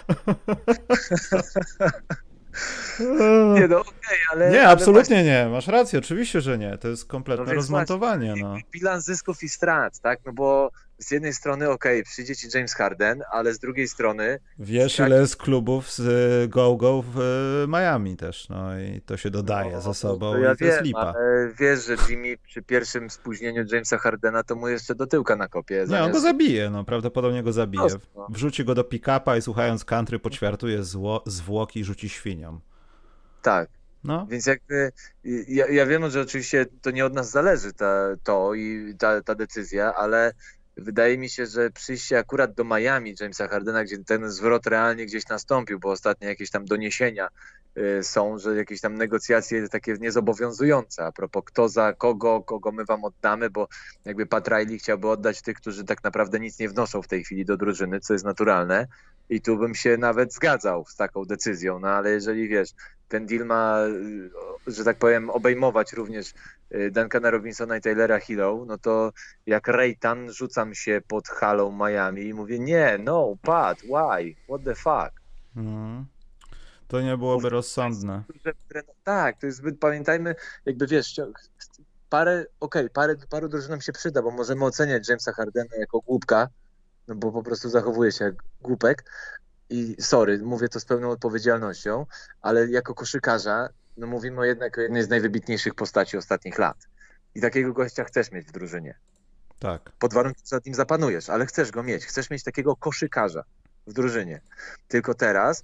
Nie, 3.55 3.67
no 3.67 3.79
okej, 3.79 3.93
okay, 3.97 4.17
ale... 4.31 4.51
Nie, 4.51 4.67
absolutnie 4.67 5.15
właśnie... 5.15 5.23
nie, 5.23 5.49
masz 5.49 5.67
rację, 5.67 5.99
oczywiście, 5.99 6.41
że 6.41 6.57
nie, 6.57 6.77
to 6.77 6.87
jest 6.87 7.05
kompletne 7.05 7.45
no 7.45 7.53
rozmontowanie. 7.53 8.27
Właśnie, 8.27 8.43
no. 8.43 8.55
Bilans 8.71 9.05
zysków 9.05 9.43
i 9.43 9.49
strat, 9.49 9.99
tak, 9.99 10.19
no 10.25 10.33
bo 10.33 10.71
z 10.99 11.11
jednej 11.11 11.33
strony, 11.33 11.69
okej, 11.69 12.01
okay, 12.01 12.11
przyjdzie 12.11 12.35
ci 12.35 12.47
James 12.53 12.73
Harden, 12.73 13.23
ale 13.31 13.53
z 13.53 13.59
drugiej 13.59 13.87
strony... 13.87 14.39
Wiesz, 14.59 14.99
ile 14.99 15.19
jest 15.21 15.37
klubów 15.37 15.91
z 15.91 16.49
go-go 16.49 17.01
w 17.01 17.19
e, 17.19 17.67
Miami 17.67 18.17
też, 18.17 18.49
no 18.49 18.79
i 18.79 19.01
to 19.01 19.17
się 19.17 19.29
dodaje 19.29 19.71
no, 19.71 19.81
ze 19.81 19.93
sobą 19.93 20.31
to 20.31 20.37
ja 20.37 20.53
i 20.53 20.57
to 20.57 20.65
wiem, 20.65 20.69
jest 20.69 20.83
lipa. 20.83 20.99
Ale 20.99 21.51
wiesz, 21.59 21.85
że 21.85 21.95
Jimmy 22.09 22.37
przy 22.37 22.61
pierwszym 22.61 23.09
spóźnieniu 23.09 23.65
Jamesa 23.71 23.97
Hardena 23.97 24.43
to 24.43 24.55
mu 24.55 24.67
jeszcze 24.67 24.95
do 24.95 25.07
tyłka 25.07 25.35
nakopie. 25.35 25.75
Zamiast... 25.75 25.91
Nie, 25.91 26.05
on 26.05 26.11
go 26.11 26.19
zabije, 26.19 26.69
no 26.69 26.83
prawdopodobnie 26.83 27.43
go 27.43 27.53
zabije. 27.53 27.87
No. 28.15 28.27
Wrzuci 28.29 28.65
go 28.65 28.75
do 28.75 28.83
pick-upa 28.83 29.37
i 29.37 29.41
słuchając 29.41 29.85
country 29.85 30.19
poćwiartuje 30.19 30.83
zło, 30.83 31.23
zwłoki 31.25 31.79
i 31.79 31.83
rzuci 31.83 32.09
świniom. 32.09 32.61
Tak. 33.41 33.69
No. 34.03 34.27
Więc 34.29 34.45
jakby 34.45 34.91
ja, 35.47 35.67
ja 35.67 35.85
wiem, 35.85 36.09
że 36.09 36.21
oczywiście 36.21 36.65
to 36.81 36.91
nie 36.91 37.05
od 37.05 37.13
nas 37.13 37.31
zależy 37.31 37.73
ta, 37.73 38.07
to 38.23 38.53
i 38.53 38.95
ta, 38.99 39.21
ta 39.21 39.35
decyzja, 39.35 39.93
ale 39.95 40.33
wydaje 40.77 41.17
mi 41.17 41.29
się, 41.29 41.45
że 41.45 41.71
przyjście 41.71 42.19
akurat 42.19 42.53
do 42.53 42.63
Miami 42.63 43.15
Jamesa 43.19 43.47
Hardena, 43.47 43.83
gdzie 43.83 43.97
ten 44.03 44.31
zwrot 44.31 44.67
realnie 44.67 45.05
gdzieś 45.05 45.27
nastąpił, 45.27 45.79
bo 45.79 45.91
ostatnie 45.91 46.27
jakieś 46.27 46.51
tam 46.51 46.65
doniesienia 46.65 47.27
y, 47.77 48.03
są, 48.03 48.37
że 48.37 48.55
jakieś 48.55 48.81
tam 48.81 48.95
negocjacje 48.95 49.69
takie 49.69 49.93
niezobowiązujące. 49.93 51.05
A 51.05 51.11
propos 51.11 51.43
kto 51.45 51.69
za 51.69 51.93
kogo, 51.93 52.41
kogo 52.41 52.71
my 52.71 52.85
wam 52.85 53.05
oddamy, 53.05 53.49
bo 53.49 53.67
jakby 54.05 54.25
Pat 54.25 54.47
Riley 54.47 54.79
chciałby 54.79 55.09
oddać 55.09 55.41
tych, 55.41 55.57
którzy 55.57 55.83
tak 55.83 56.03
naprawdę 56.03 56.39
nic 56.39 56.59
nie 56.59 56.69
wnoszą 56.69 57.01
w 57.01 57.07
tej 57.07 57.23
chwili 57.23 57.45
do 57.45 57.57
drużyny, 57.57 57.99
co 57.99 58.13
jest 58.13 58.25
naturalne 58.25 58.87
i 59.29 59.41
tu 59.41 59.57
bym 59.57 59.75
się 59.75 59.97
nawet 59.97 60.33
zgadzał 60.33 60.85
z 60.85 60.95
taką 60.95 61.25
decyzją, 61.25 61.79
no 61.79 61.87
ale 61.87 62.09
jeżeli 62.09 62.47
wiesz, 62.47 62.69
ten 63.07 63.25
deal 63.25 63.45
ma, 63.45 63.79
y, 64.67 64.71
że 64.71 64.83
tak 64.83 64.97
powiem, 64.97 65.29
obejmować 65.29 65.93
również 65.93 66.33
y, 66.71 66.91
Duncana 66.91 67.31
Robinsona 67.31 67.77
i 67.77 67.81
Taylora 67.81 68.19
Hero, 68.19 68.63
no 68.67 68.77
to 68.77 69.11
jak 69.45 69.67
Raytan 69.67 70.33
rzucam 70.33 70.75
się 70.75 71.01
pod 71.07 71.27
halą 71.27 71.71
Miami 71.71 72.21
i 72.21 72.33
mówię, 72.33 72.59
nie, 72.59 72.99
no, 73.03 73.35
Pat, 73.41 73.77
why, 73.81 74.35
what 74.49 74.63
the 74.63 74.75
fuck. 74.75 75.21
Mm. 75.55 76.05
To 76.87 77.01
nie 77.01 77.17
byłoby 77.17 77.49
rozsądne. 77.49 78.23
Tak, 79.03 79.39
to 79.39 79.45
jest 79.45 79.57
zbyt, 79.57 79.79
pamiętajmy, 79.79 80.35
jakby 80.65 80.87
wiesz, 80.87 81.21
parę, 82.09 82.45
okej, 82.59 82.81
okay, 82.81 82.89
parę, 82.89 83.15
paru 83.29 83.49
drużynom 83.49 83.81
się 83.81 83.91
przyda, 83.91 84.21
bo 84.21 84.31
możemy 84.31 84.65
oceniać 84.65 85.09
Jamesa 85.09 85.31
Hardena 85.31 85.75
jako 85.79 85.99
głupka, 85.99 86.47
no 87.07 87.15
bo 87.15 87.31
po 87.31 87.43
prostu 87.43 87.69
zachowuje 87.69 88.11
się 88.11 88.25
jak 88.25 88.35
głupek, 88.61 89.03
i 89.69 89.95
sorry, 89.99 90.39
mówię 90.39 90.69
to 90.69 90.79
z 90.79 90.85
pełną 90.85 91.09
odpowiedzialnością, 91.09 92.05
ale 92.41 92.67
jako 92.67 92.93
koszykarza, 92.93 93.69
no 93.97 94.07
mówimy 94.07 94.39
o 94.39 94.43
jednak 94.43 94.77
o 94.77 94.81
jednej 94.81 95.03
z 95.03 95.09
najwybitniejszych 95.09 95.75
postaci 95.75 96.17
ostatnich 96.17 96.59
lat. 96.59 96.77
I 97.35 97.41
takiego 97.41 97.73
gościa 97.73 98.03
chcesz 98.03 98.31
mieć 98.31 98.47
w 98.47 98.51
drużynie. 98.51 98.95
Tak. 99.59 99.91
Pod 99.99 100.13
warunkiem, 100.13 100.43
że 100.49 100.55
nad 100.55 100.65
nim 100.65 100.75
zapanujesz, 100.75 101.29
ale 101.29 101.45
chcesz 101.45 101.71
go 101.71 101.83
mieć. 101.83 102.05
Chcesz 102.05 102.29
mieć 102.29 102.43
takiego 102.43 102.75
koszykarza 102.75 103.43
w 103.87 103.93
drużynie. 103.93 104.41
Tylko 104.87 105.13
teraz 105.13 105.63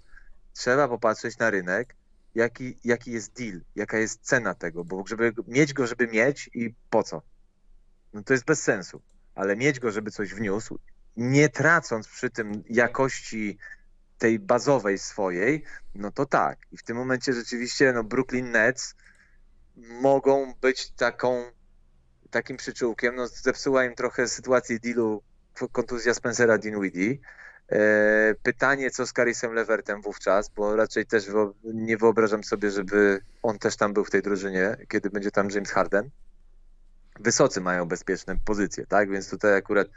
trzeba 0.53 0.87
popatrzeć 0.87 1.37
na 1.37 1.49
rynek, 1.49 1.95
jaki, 2.35 2.77
jaki 2.83 3.11
jest 3.11 3.33
deal, 3.33 3.61
jaka 3.75 3.97
jest 3.97 4.21
cena 4.21 4.53
tego, 4.53 4.83
bo 4.83 5.03
żeby 5.07 5.33
mieć 5.47 5.73
go, 5.73 5.87
żeby 5.87 6.07
mieć 6.07 6.49
i 6.53 6.73
po 6.89 7.03
co? 7.03 7.21
No 8.13 8.23
to 8.23 8.33
jest 8.33 8.45
bez 8.45 8.63
sensu. 8.63 9.01
Ale 9.35 9.55
mieć 9.55 9.79
go, 9.79 9.91
żeby 9.91 10.11
coś 10.11 10.33
wniósł, 10.33 10.79
nie 11.17 11.49
tracąc 11.49 12.07
przy 12.07 12.29
tym 12.29 12.63
jakości 12.69 13.57
tej 14.17 14.39
bazowej 14.39 14.97
swojej, 14.97 15.63
no 15.95 16.11
to 16.11 16.25
tak. 16.25 16.57
I 16.71 16.77
w 16.77 16.83
tym 16.83 16.97
momencie 16.97 17.33
rzeczywiście 17.33 17.93
no, 17.93 18.03
Brooklyn 18.03 18.51
Nets 18.51 18.95
mogą 19.75 20.53
być 20.61 20.91
taką, 20.91 21.43
takim 22.29 22.57
przyczółkiem. 22.57 23.15
No, 23.15 23.27
zepsuła 23.27 23.85
im 23.85 23.95
trochę 23.95 24.27
sytuację 24.27 24.79
dealu 24.79 25.23
kontuzja 25.71 26.13
Spencera 26.13 26.57
Dinwiddie. 26.57 27.17
E, 27.71 28.35
pytanie, 28.43 28.91
co 28.91 29.07
z 29.07 29.13
Karisem 29.13 29.53
Levertem 29.53 30.01
wówczas, 30.01 30.49
bo 30.49 30.75
raczej 30.75 31.05
też 31.05 31.25
nie 31.63 31.97
wyobrażam 31.97 32.43
sobie, 32.43 32.71
żeby 32.71 33.19
on 33.43 33.59
też 33.59 33.75
tam 33.75 33.93
był 33.93 34.05
w 34.05 34.11
tej 34.11 34.21
drużynie, 34.21 34.77
kiedy 34.89 35.09
będzie 35.09 35.31
tam 35.31 35.49
James 35.49 35.71
Harden. 35.71 36.09
Wysocy 37.19 37.61
mają 37.61 37.85
bezpieczne 37.85 38.35
pozycje, 38.45 38.85
tak? 38.87 39.09
Więc 39.11 39.29
tutaj 39.29 39.55
akurat 39.55 39.87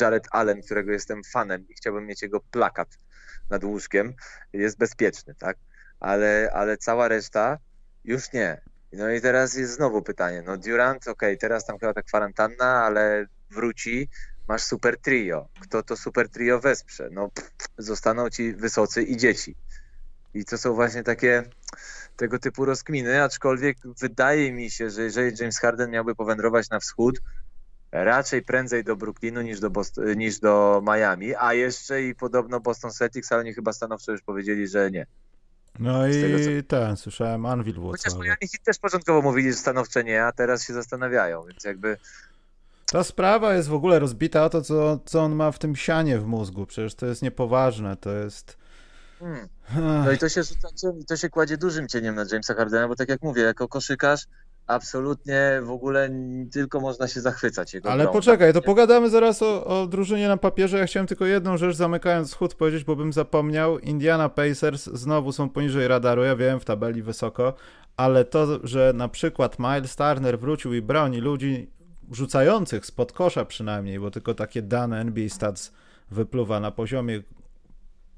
Jared 0.00 0.28
Allen, 0.30 0.62
którego 0.62 0.92
jestem 0.92 1.24
fanem 1.24 1.68
i 1.68 1.74
chciałbym 1.74 2.06
mieć 2.06 2.22
jego 2.22 2.40
plakat 2.40 2.88
nad 3.50 3.64
łóżkiem 3.64 4.14
jest 4.52 4.78
bezpieczny, 4.78 5.34
tak? 5.34 5.56
Ale, 6.00 6.50
ale 6.54 6.76
cała 6.76 7.08
reszta 7.08 7.58
już 8.04 8.32
nie. 8.32 8.60
No 8.92 9.10
i 9.10 9.20
teraz 9.20 9.54
jest 9.54 9.72
znowu 9.72 10.02
pytanie. 10.02 10.42
No 10.46 10.56
Durant, 10.56 11.08
okay, 11.08 11.36
teraz 11.36 11.66
tam 11.66 11.78
chyba 11.78 11.94
ta 11.94 12.02
kwarantanna, 12.02 12.84
ale 12.84 13.26
wróci, 13.50 14.08
masz 14.48 14.62
super 14.62 14.98
trio. 14.98 15.48
Kto 15.60 15.82
to 15.82 15.96
super 15.96 16.28
trio 16.28 16.60
wesprze? 16.60 17.08
No 17.12 17.28
pff, 17.28 17.50
zostaną 17.78 18.30
ci 18.30 18.52
wysocy 18.52 19.02
i 19.02 19.16
dzieci. 19.16 19.56
I 20.34 20.44
to 20.44 20.58
są 20.58 20.74
właśnie 20.74 21.02
takie 21.02 21.42
tego 22.16 22.38
typu 22.38 22.64
rozkminy, 22.64 23.22
aczkolwiek 23.22 23.76
wydaje 24.00 24.52
mi 24.52 24.70
się, 24.70 24.90
że 24.90 25.02
jeżeli 25.02 25.36
James 25.40 25.58
Harden 25.58 25.90
miałby 25.90 26.14
powędrować 26.14 26.70
na 26.70 26.80
wschód, 26.80 27.20
raczej 27.92 28.42
prędzej 28.42 28.84
do 28.84 28.96
Brooklynu 28.96 29.42
niż 29.42 29.60
do, 29.60 29.70
Boston, 29.70 30.18
niż 30.18 30.38
do 30.38 30.82
Miami, 30.86 31.34
a 31.34 31.54
jeszcze 31.54 32.02
i 32.02 32.14
podobno 32.14 32.60
Boston 32.60 32.90
Celtics, 32.90 33.32
ale 33.32 33.40
oni 33.40 33.54
chyba 33.54 33.72
stanowczo 33.72 34.12
już 34.12 34.22
powiedzieli, 34.22 34.68
że 34.68 34.90
nie. 34.90 35.06
No 35.78 36.08
i 36.08 36.12
tego, 36.12 36.38
co... 36.38 36.68
ten, 36.68 36.96
słyszałem 36.96 37.46
Anvil 37.46 37.74
Włocław. 37.74 38.04
Chociaż 38.04 38.20
Miami 38.26 38.50
też 38.64 38.78
początkowo 38.78 39.22
mówili, 39.22 39.52
że 39.52 39.58
stanowcze 39.58 40.04
nie, 40.04 40.24
a 40.24 40.32
teraz 40.32 40.66
się 40.66 40.72
zastanawiają, 40.72 41.44
więc 41.44 41.64
jakby... 41.64 41.96
Ta 42.92 43.04
sprawa 43.04 43.54
jest 43.54 43.68
w 43.68 43.74
ogóle 43.74 43.98
rozbita 43.98 44.44
o 44.44 44.50
to, 44.50 44.62
co, 44.62 44.98
co 45.04 45.22
on 45.22 45.34
ma 45.34 45.52
w 45.52 45.58
tym 45.58 45.76
sianie 45.76 46.18
w 46.18 46.26
mózgu. 46.26 46.66
Przecież 46.66 46.94
to 46.94 47.06
jest 47.06 47.22
niepoważne, 47.22 47.96
to 47.96 48.12
jest... 48.12 48.59
Hmm. 49.20 49.48
No 50.04 50.12
i 50.12 50.18
to 50.18 50.28
się 50.28 50.42
rzuca 50.42 50.68
to 51.08 51.16
się 51.16 51.28
kładzie 51.28 51.56
dużym 51.56 51.88
cieniem 51.88 52.14
na 52.14 52.24
Jamesa 52.32 52.54
Hardena, 52.54 52.88
bo 52.88 52.96
tak 52.96 53.08
jak 53.08 53.22
mówię, 53.22 53.42
jako 53.42 53.68
koszykarz 53.68 54.26
absolutnie 54.66 55.60
w 55.62 55.70
ogóle 55.70 56.10
tylko 56.52 56.80
można 56.80 57.08
się 57.08 57.20
zachwycać 57.20 57.74
jego 57.74 57.90
Ale 57.90 58.04
grą. 58.04 58.12
poczekaj, 58.12 58.52
to 58.52 58.62
pogadamy 58.62 59.10
zaraz 59.10 59.42
o, 59.42 59.64
o 59.64 59.86
drużynie 59.86 60.28
na 60.28 60.36
papierze. 60.36 60.78
Ja 60.78 60.86
chciałem 60.86 61.06
tylko 61.06 61.26
jedną 61.26 61.56
rzecz 61.56 61.76
zamykając 61.76 62.30
schód 62.30 62.54
powiedzieć, 62.54 62.84
bo 62.84 62.96
bym 62.96 63.12
zapomniał. 63.12 63.78
Indiana 63.78 64.28
Pacers 64.28 64.84
znowu 64.84 65.32
są 65.32 65.48
poniżej 65.48 65.88
radaru, 65.88 66.22
ja 66.22 66.36
wiem, 66.36 66.60
w 66.60 66.64
tabeli 66.64 67.02
wysoko, 67.02 67.54
ale 67.96 68.24
to, 68.24 68.66
że 68.66 68.92
na 68.94 69.08
przykład 69.08 69.58
Miles 69.58 69.96
Turner 69.96 70.38
wrócił 70.38 70.74
i 70.74 70.82
broni 70.82 71.20
ludzi 71.20 71.70
rzucających 72.12 72.86
spod 72.86 73.12
kosza 73.12 73.44
przynajmniej, 73.44 74.00
bo 74.00 74.10
tylko 74.10 74.34
takie 74.34 74.62
dane 74.62 75.00
NBA 75.00 75.28
Stats 75.28 75.72
wypluwa 76.10 76.60
na 76.60 76.70
poziomie 76.70 77.22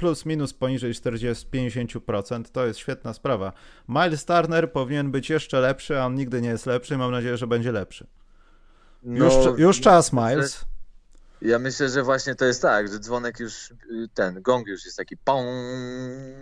plus 0.03 0.27
minus 0.27 0.55
poniżej 0.55 0.95
40-50%, 0.95 2.45
to 2.53 2.67
jest 2.67 2.79
świetna 2.79 3.15
sprawa. 3.15 3.53
Miles 3.89 4.25
Turner 4.25 4.73
powinien 4.73 5.11
być 5.11 5.31
jeszcze 5.31 5.61
lepszy, 5.61 6.01
a 6.01 6.07
on 6.07 6.15
nigdy 6.15 6.43
nie 6.43 6.49
jest 6.49 6.67
lepszy. 6.67 6.97
Mam 6.97 7.11
nadzieję, 7.11 7.37
że 7.37 7.47
będzie 7.47 7.73
lepszy. 7.73 8.07
No, 9.03 9.25
już, 9.25 9.59
już 9.59 9.81
czas, 9.81 10.13
Miles. 10.13 10.65
Ja 11.45 11.59
myślę, 11.59 11.88
że 11.88 12.03
właśnie 12.03 12.34
to 12.34 12.45
jest 12.45 12.62
tak, 12.62 12.88
że 12.88 12.99
dzwonek 12.99 13.40
już, 13.40 13.74
ten 14.14 14.43
gong 14.43 14.66
już 14.66 14.84
jest 14.84 14.97
taki 14.97 15.16
pong, 15.16 15.47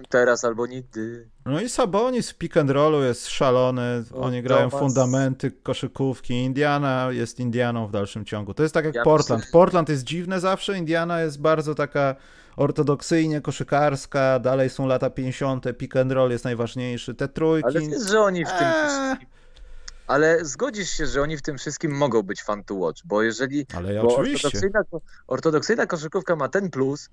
teraz 0.09 0.45
albo 0.45 0.67
nigdy. 0.67 1.29
No 1.47 1.61
i 1.61 1.69
Sabonis 1.69 2.31
w 2.31 2.35
pick 2.35 2.57
and 2.57 2.71
rollu 2.71 3.03
jest 3.03 3.29
szalony, 3.29 4.05
oni 4.15 4.43
grają 4.43 4.71
fundamenty 4.71 5.51
koszykówki, 5.51 6.35
Indiana 6.35 7.09
jest 7.11 7.41
Indianą 7.41 7.87
w 7.87 7.91
dalszym 7.93 8.25
ciągu. 8.25 8.55
To 8.55 8.63
jest 8.63 8.75
tak 8.75 8.85
jak 8.85 8.95
ja 8.95 9.03
Portland. 9.05 9.41
Myślę... 9.41 9.53
Portland 9.53 9.89
jest 9.89 10.05
dziwne 10.05 10.41
zawsze, 10.41 10.79
Indiana 10.79 11.21
jest 11.21 11.41
bardzo 11.41 11.75
taka 11.75 12.17
ortodoksyjnie 12.57 13.41
koszykarska, 13.41 14.39
dalej 14.39 14.71
są 14.71 14.87
lata 14.87 15.11
50., 15.11 15.65
pick 15.79 15.97
and 15.97 16.13
roll 16.13 16.31
jest 16.31 16.45
najważniejszy, 16.45 17.15
te 17.15 17.29
trójki... 17.29 17.69
Ale 17.69 17.81
wiesz, 17.81 18.09
że 18.11 18.21
oni 18.21 18.45
w 18.45 18.49
tym 18.49 18.67
eee... 18.67 19.17
Ale 20.11 20.45
zgodzisz 20.45 20.91
się, 20.91 21.07
że 21.07 21.23
oni 21.23 21.37
w 21.37 21.43
tym 21.43 21.59
wszystkim 21.59 21.97
mogą 21.97 22.23
być 22.23 22.43
fan 22.43 22.65
to 22.65 22.75
watch, 22.75 23.03
bo 23.05 23.23
jeżeli... 23.23 23.67
Ale 23.75 23.95
ja 23.95 24.03
bo 24.03 24.17
oczywiście. 24.17 24.49
Ortodoksyjna, 24.49 24.81
ortodoksyjna 25.27 25.87
koszykówka 25.87 26.37
ma 26.37 26.49
ten 26.49 26.71
plus 26.71 27.09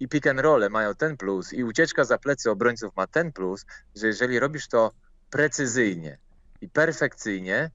i 0.00 0.08
pick 0.08 0.26
and 0.26 0.40
roll 0.40 0.70
mają 0.70 0.94
ten 0.94 1.16
plus 1.16 1.52
i 1.52 1.64
ucieczka 1.64 2.04
za 2.04 2.18
plecy 2.18 2.50
obrońców 2.50 2.96
ma 2.96 3.06
ten 3.06 3.32
plus, 3.32 3.66
że 3.96 4.06
jeżeli 4.06 4.38
robisz 4.38 4.68
to 4.68 4.90
precyzyjnie 5.30 6.18
i 6.60 6.68
perfekcyjnie, 6.68 7.70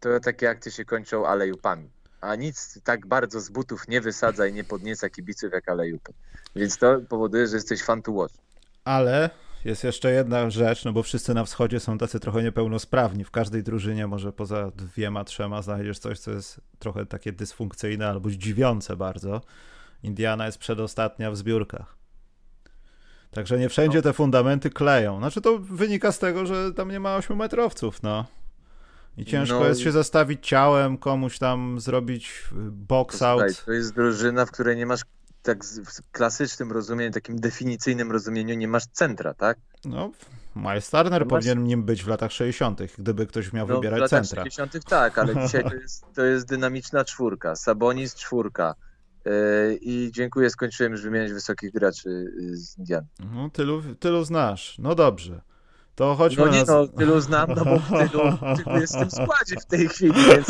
to 0.00 0.20
takie 0.20 0.50
akcje 0.50 0.72
się 0.72 0.84
kończą 0.84 1.26
alejupami 1.26 1.90
a 2.22 2.34
nic 2.34 2.78
tak 2.84 3.06
bardzo 3.06 3.40
z 3.40 3.48
butów 3.48 3.88
nie 3.88 4.00
wysadza 4.00 4.46
i 4.46 4.52
nie 4.52 4.64
podnieca 4.64 5.10
kibiców 5.10 5.52
jak 5.52 5.68
alejupy. 5.68 6.12
Więc 6.56 6.78
to 6.78 7.00
powoduje, 7.08 7.46
że 7.46 7.56
jesteś 7.56 7.82
fan 7.82 8.02
to 8.02 8.12
watch. 8.12 8.34
Ale 8.84 9.30
jest 9.64 9.84
jeszcze 9.84 10.12
jedna 10.12 10.50
rzecz, 10.50 10.84
no 10.84 10.92
bo 10.92 11.02
wszyscy 11.02 11.34
na 11.34 11.44
wschodzie 11.44 11.80
są 11.80 11.98
tacy 11.98 12.20
trochę 12.20 12.42
niepełnosprawni. 12.42 13.24
W 13.24 13.30
każdej 13.30 13.62
drużynie 13.62 14.06
może 14.06 14.32
poza 14.32 14.70
dwiema, 14.70 15.24
trzema 15.24 15.62
znajdziesz 15.62 15.98
coś, 15.98 16.18
co 16.18 16.30
jest 16.30 16.60
trochę 16.78 17.06
takie 17.06 17.32
dysfunkcyjne 17.32 18.08
albo 18.08 18.30
zdziwiące 18.30 18.96
bardzo. 18.96 19.40
Indiana 20.02 20.46
jest 20.46 20.58
przedostatnia 20.58 21.30
w 21.30 21.36
zbiórkach. 21.36 21.96
Także 23.30 23.58
nie 23.58 23.68
wszędzie 23.68 23.98
no. 23.98 24.02
te 24.02 24.12
fundamenty 24.12 24.70
kleją. 24.70 25.18
Znaczy 25.18 25.40
to 25.40 25.58
wynika 25.58 26.12
z 26.12 26.18
tego, 26.18 26.46
że 26.46 26.72
tam 26.72 26.90
nie 26.90 27.00
ma 27.00 27.16
ośmiometrowców, 27.16 28.02
no. 28.02 28.24
I 29.16 29.24
ciężko 29.24 29.60
no, 29.60 29.66
jest 29.66 29.80
się 29.80 29.92
zastawić 29.92 30.48
ciałem, 30.48 30.98
komuś 30.98 31.38
tam 31.38 31.80
zrobić 31.80 32.44
y, 32.52 32.54
box 32.70 33.22
out. 33.22 33.64
To 33.64 33.72
jest 33.72 33.94
drużyna, 33.94 34.46
w 34.46 34.50
której 34.50 34.76
nie 34.76 34.86
masz 34.86 35.00
tak 35.42 35.64
w 35.64 36.12
klasycznym 36.12 36.72
rozumieniu, 36.72 37.12
takim 37.12 37.40
definicyjnym 37.40 38.12
rozumieniu 38.12 38.54
nie 38.54 38.68
masz 38.68 38.86
centra, 38.86 39.34
tak? 39.34 39.58
No, 39.84 40.10
Miles 40.56 40.90
Turner 40.90 41.20
masz... 41.20 41.30
powinien 41.30 41.64
nim 41.64 41.84
być 41.84 42.04
w 42.04 42.08
latach 42.08 42.32
60., 42.32 42.80
gdyby 42.98 43.26
ktoś 43.26 43.52
miał 43.52 43.68
no, 43.68 43.74
wybierać 43.74 44.10
centra. 44.10 44.44
W 44.44 44.46
latach 44.46 44.52
60. 44.52 44.84
tak, 44.84 45.18
ale 45.18 45.34
dzisiaj 45.46 45.64
to 45.64 45.74
jest, 45.74 46.04
to 46.14 46.24
jest 46.24 46.48
dynamiczna 46.48 47.04
czwórka, 47.04 47.56
Sabonis 47.56 48.14
czwórka. 48.14 48.74
Yy, 49.24 49.78
I 49.80 50.10
dziękuję, 50.12 50.50
skończyłem 50.50 50.92
już 50.92 51.02
wymieniać 51.02 51.32
wysokich 51.32 51.72
graczy 51.72 52.08
y, 52.08 52.56
z 52.56 52.78
Indian. 52.78 53.04
No, 53.34 53.50
tylu, 53.50 53.82
tylu 53.94 54.24
znasz. 54.24 54.76
No 54.78 54.94
dobrze. 54.94 55.42
To 55.94 56.14
chodźmy 56.14 56.44
no 56.44 56.52
nie 56.52 56.64
na... 56.64 56.72
no, 56.72 56.86
tylu 56.86 57.20
znam, 57.20 57.50
no 57.56 57.64
bo 57.64 57.78
tylu, 58.08 58.22
tylu 58.64 58.80
jest 58.80 58.96
w 58.96 58.98
tym 58.98 59.10
składzie 59.10 59.56
w 59.60 59.66
tej 59.66 59.88
chwili, 59.88 60.24
więc... 60.24 60.46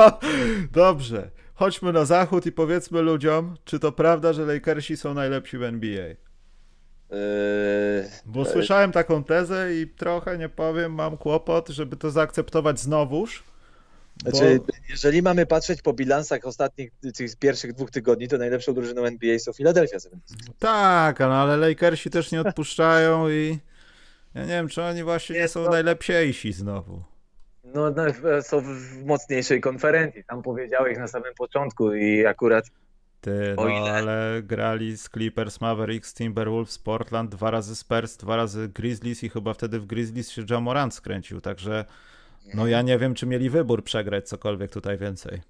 Dobrze. 0.72 1.30
Chodźmy 1.62 1.92
na 1.92 2.04
zachód 2.04 2.46
i 2.46 2.52
powiedzmy 2.52 3.02
ludziom, 3.02 3.56
czy 3.64 3.78
to 3.78 3.92
prawda, 3.92 4.32
że 4.32 4.46
Lakersi 4.46 4.96
są 4.96 5.14
najlepsi 5.14 5.58
w 5.58 5.62
NBA? 5.62 6.06
Yy... 6.08 6.16
Bo 8.26 8.44
słyszałem 8.44 8.92
taką 8.92 9.24
tezę 9.24 9.74
i 9.74 9.86
trochę, 9.86 10.38
nie 10.38 10.48
powiem, 10.48 10.94
mam 10.94 11.16
kłopot, 11.16 11.68
żeby 11.68 11.96
to 11.96 12.10
zaakceptować 12.10 12.80
znowuż. 12.80 13.44
Bo... 14.24 14.30
Znaczy, 14.30 14.60
jeżeli 14.90 15.22
mamy 15.22 15.46
patrzeć 15.46 15.82
po 15.82 15.92
bilansach 15.92 16.44
ostatnich, 16.44 16.90
tych 17.16 17.36
pierwszych 17.36 17.72
dwóch 17.72 17.90
tygodni, 17.90 18.28
to 18.28 18.38
najlepszą 18.38 18.74
drużyną 18.74 19.04
NBA 19.04 19.38
są 19.38 19.52
Philadelphia 19.52 20.00
76. 20.00 20.52
Tak, 20.58 21.20
no 21.20 21.34
ale 21.34 21.56
Lakersi 21.56 22.10
też 22.10 22.32
nie 22.32 22.40
odpuszczają 22.40 23.28
i 23.28 23.58
ja 24.34 24.42
nie 24.42 24.48
wiem, 24.48 24.68
czy 24.68 24.82
oni 24.82 25.02
właśnie 25.02 25.36
nie 25.36 25.48
są 25.48 25.70
najlepsiejsi 25.70 26.52
znowu. 26.52 27.11
No, 27.74 27.90
no, 27.90 28.04
są 28.42 28.60
w 28.60 29.04
mocniejszej 29.04 29.60
konferencji. 29.60 30.24
Tam 30.24 30.42
powiedziałeś 30.42 30.98
na 30.98 31.08
samym 31.08 31.34
początku 31.34 31.94
i 31.94 32.26
akurat. 32.26 32.64
Ty, 33.20 33.54
no 33.56 33.88
ale 33.88 34.42
grali 34.42 34.96
z 34.96 35.08
Clippers, 35.08 35.60
Mavericks, 35.60 36.14
Timberwolves, 36.14 36.78
Portland, 36.78 37.30
dwa 37.30 37.50
razy 37.50 37.76
Spurs, 37.76 38.16
dwa 38.16 38.36
razy 38.36 38.68
Grizzlies 38.68 39.24
i 39.24 39.28
chyba 39.28 39.54
wtedy 39.54 39.80
w 39.80 39.86
Grizzlies 39.86 40.30
się 40.30 40.44
Jamorant 40.50 40.94
skręcił, 40.94 41.40
także 41.40 41.84
no 42.54 42.66
ja 42.66 42.82
nie 42.82 42.98
wiem, 42.98 43.14
czy 43.14 43.26
mieli 43.26 43.50
wybór 43.50 43.84
przegrać 43.84 44.28
cokolwiek 44.28 44.70
tutaj 44.70 44.98
więcej. 44.98 45.40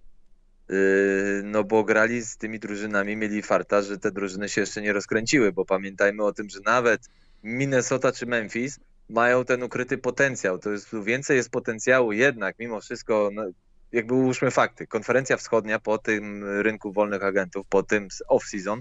Yy, 0.69 1.43
no 1.45 1.65
bo 1.65 1.85
grali 1.85 2.23
z 2.23 2.37
tymi 2.37 2.59
drużynami, 2.59 3.17
mieli 3.17 3.43
farta, 3.43 3.83
że 3.83 3.99
te 3.99 4.11
drużyny 4.11 4.49
się 4.49 4.61
jeszcze 4.61 4.83
nie 4.83 4.93
rozkręciły, 4.93 5.53
bo 5.53 5.65
pamiętajmy 5.65 6.25
o 6.25 6.33
tym, 6.33 6.49
że 6.49 6.61
nawet 6.65 7.09
Minnesota 7.43 8.13
czy 8.13 8.27
Memphis 8.27 8.81
mają 9.09 9.45
ten 9.45 9.63
ukryty 9.63 9.99
potencjał. 9.99 10.59
To 10.59 10.71
jest 10.71 10.89
więcej 11.05 11.37
jest 11.37 11.51
potencjału 11.51 12.13
jednak 12.13 12.59
mimo 12.59 12.81
wszystko, 12.81 13.31
no, 13.33 13.45
jakby 13.93 14.15
ułóżmy 14.15 14.51
fakty. 14.51 14.87
Konferencja 14.87 15.37
wschodnia 15.37 15.79
po 15.79 15.99
tym 15.99 16.45
rynku 16.61 16.93
wolnych 16.93 17.25
agentów, 17.25 17.67
po 17.69 17.83
tym 17.83 18.09
off-season 18.29 18.81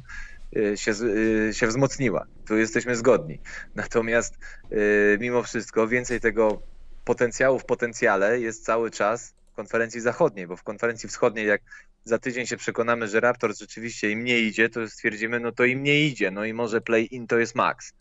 y, 0.57 0.77
się, 0.77 0.91
y, 0.91 1.53
się 1.53 1.67
wzmocniła. 1.67 2.25
Tu 2.47 2.57
jesteśmy 2.57 2.95
zgodni. 2.95 3.39
Natomiast 3.75 4.37
y, 4.71 5.17
mimo 5.21 5.43
wszystko 5.43 5.87
więcej 5.87 6.19
tego 6.19 6.61
potencjału 7.05 7.59
w 7.59 7.65
potencjale 7.65 8.39
jest 8.39 8.65
cały 8.65 8.91
czas 8.91 9.33
w 9.51 9.55
konferencji 9.55 10.01
zachodniej, 10.01 10.47
bo 10.47 10.55
w 10.55 10.63
konferencji 10.63 11.09
wschodniej 11.09 11.47
jak 11.47 11.61
za 12.03 12.19
tydzień 12.19 12.45
się 12.45 12.57
przekonamy, 12.57 13.07
że 13.07 13.19
Raptors 13.19 13.59
rzeczywiście 13.59 14.11
im 14.11 14.23
nie 14.23 14.39
idzie, 14.39 14.69
to 14.69 14.89
stwierdzimy, 14.89 15.39
no 15.39 15.51
to 15.51 15.65
im 15.65 15.83
nie 15.83 16.01
idzie, 16.01 16.31
no 16.31 16.45
i 16.45 16.53
może 16.53 16.81
play-in 16.81 17.27
to 17.27 17.39
jest 17.39 17.55
max 17.55 17.93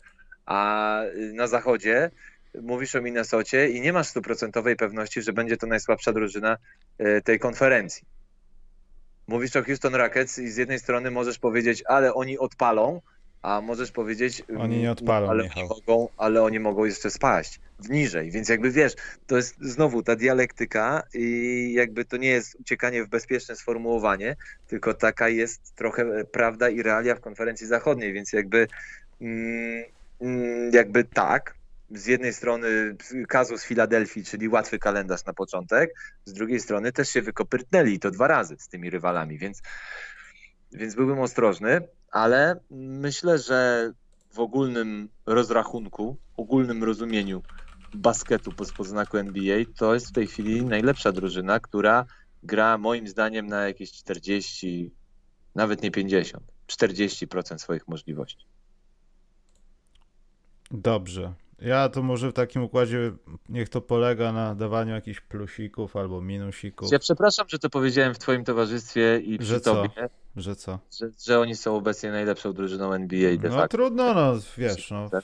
a 0.45 1.01
na 1.33 1.47
zachodzie 1.47 2.11
mówisz 2.61 2.95
o 2.95 3.01
Minnesocie 3.01 3.69
i 3.69 3.81
nie 3.81 3.93
masz 3.93 4.07
stuprocentowej 4.07 4.75
pewności, 4.75 5.21
że 5.21 5.33
będzie 5.33 5.57
to 5.57 5.67
najsłabsza 5.67 6.13
drużyna 6.13 6.57
e, 6.97 7.21
tej 7.21 7.39
konferencji. 7.39 8.03
Mówisz 9.27 9.55
o 9.55 9.63
Houston 9.63 9.95
Rockets 9.95 10.39
i 10.39 10.49
z 10.49 10.57
jednej 10.57 10.79
strony 10.79 11.11
możesz 11.11 11.39
powiedzieć, 11.39 11.83
ale 11.87 12.13
oni 12.13 12.39
odpalą, 12.39 13.01
a 13.41 13.61
możesz 13.61 13.91
powiedzieć, 13.91 14.43
oni 14.57 14.79
nie 14.79 14.91
odpalą, 14.91 15.29
ale, 15.29 15.43
oni 15.55 15.67
mogą, 15.69 16.07
ale 16.17 16.43
oni 16.43 16.59
mogą 16.59 16.85
jeszcze 16.85 17.11
spaść 17.11 17.59
w 17.79 17.89
niżej. 17.89 18.31
Więc 18.31 18.49
jakby 18.49 18.71
wiesz, 18.71 18.93
to 19.27 19.37
jest 19.37 19.55
znowu 19.61 20.03
ta 20.03 20.15
dialektyka 20.15 21.03
i 21.13 21.73
jakby 21.73 22.05
to 22.05 22.17
nie 22.17 22.29
jest 22.29 22.55
uciekanie 22.55 23.03
w 23.03 23.09
bezpieczne 23.09 23.55
sformułowanie, 23.55 24.35
tylko 24.67 24.93
taka 24.93 25.29
jest 25.29 25.75
trochę 25.75 26.25
prawda 26.25 26.69
i 26.69 26.81
realia 26.81 27.15
w 27.15 27.21
konferencji 27.21 27.67
zachodniej, 27.67 28.13
więc 28.13 28.33
jakby 28.33 28.67
Mm, 29.21 29.83
jakby 30.71 31.03
tak, 31.03 31.55
z 31.89 32.05
jednej 32.05 32.33
strony 32.33 32.95
kazus 33.27 33.63
Filadelfii, 33.63 34.25
czyli 34.25 34.49
łatwy 34.49 34.79
kalendarz 34.79 35.25
na 35.25 35.33
początek, 35.33 35.93
z 36.25 36.33
drugiej 36.33 36.59
strony 36.59 36.91
też 36.91 37.09
się 37.09 37.21
wykopyrtnęli 37.21 37.99
to 37.99 38.11
dwa 38.11 38.27
razy 38.27 38.55
z 38.59 38.67
tymi 38.67 38.89
rywalami, 38.89 39.37
więc, 39.37 39.61
więc 40.71 40.95
byłbym 40.95 41.19
ostrożny, 41.19 41.81
ale 42.11 42.59
myślę, 42.71 43.39
że 43.39 43.91
w 44.33 44.39
ogólnym 44.39 45.09
rozrachunku, 45.25 46.17
ogólnym 46.37 46.83
rozumieniu 46.83 47.41
basketu 47.93 48.51
po 48.77 48.83
znaku 48.83 49.17
NBA 49.17 49.57
to 49.77 49.93
jest 49.93 50.09
w 50.09 50.11
tej 50.11 50.27
chwili 50.27 50.65
najlepsza 50.65 51.11
drużyna, 51.11 51.59
która 51.59 52.05
gra 52.43 52.77
moim 52.77 53.07
zdaniem 53.07 53.47
na 53.47 53.67
jakieś 53.67 53.91
40, 53.91 54.91
nawet 55.55 55.81
nie 55.81 55.91
50, 55.91 56.43
40% 56.67 57.57
swoich 57.57 57.87
możliwości. 57.87 58.50
Dobrze. 60.71 61.33
Ja 61.61 61.89
to 61.89 62.03
może 62.03 62.29
w 62.29 62.33
takim 62.33 62.63
układzie 62.63 63.11
niech 63.49 63.69
to 63.69 63.81
polega 63.81 64.31
na 64.31 64.55
dawaniu 64.55 64.93
jakichś 64.93 65.21
plusików 65.21 65.95
albo 65.95 66.21
minusików. 66.21 66.91
Ja 66.91 66.99
przepraszam, 66.99 67.45
że 67.49 67.59
to 67.59 67.69
powiedziałem 67.69 68.13
w 68.13 68.19
twoim 68.19 68.43
towarzystwie 68.43 69.17
i 69.19 69.37
przy 69.37 69.47
Że 69.47 69.59
co? 69.61 69.75
tobie, 69.75 70.09
Że 70.35 70.55
co? 70.55 70.79
że, 70.99 71.09
że 71.25 71.39
oni 71.39 71.55
są 71.55 71.75
obecnie 71.75 72.11
najlepszą 72.11 72.53
drużyną 72.53 72.93
NBA 72.93 73.37
de 73.37 73.49
No 73.49 73.55
facto. 73.55 73.77
trudno, 73.77 74.13
no 74.13 74.33
wiesz, 74.57 74.91
no. 74.91 75.09
Tak. 75.09 75.23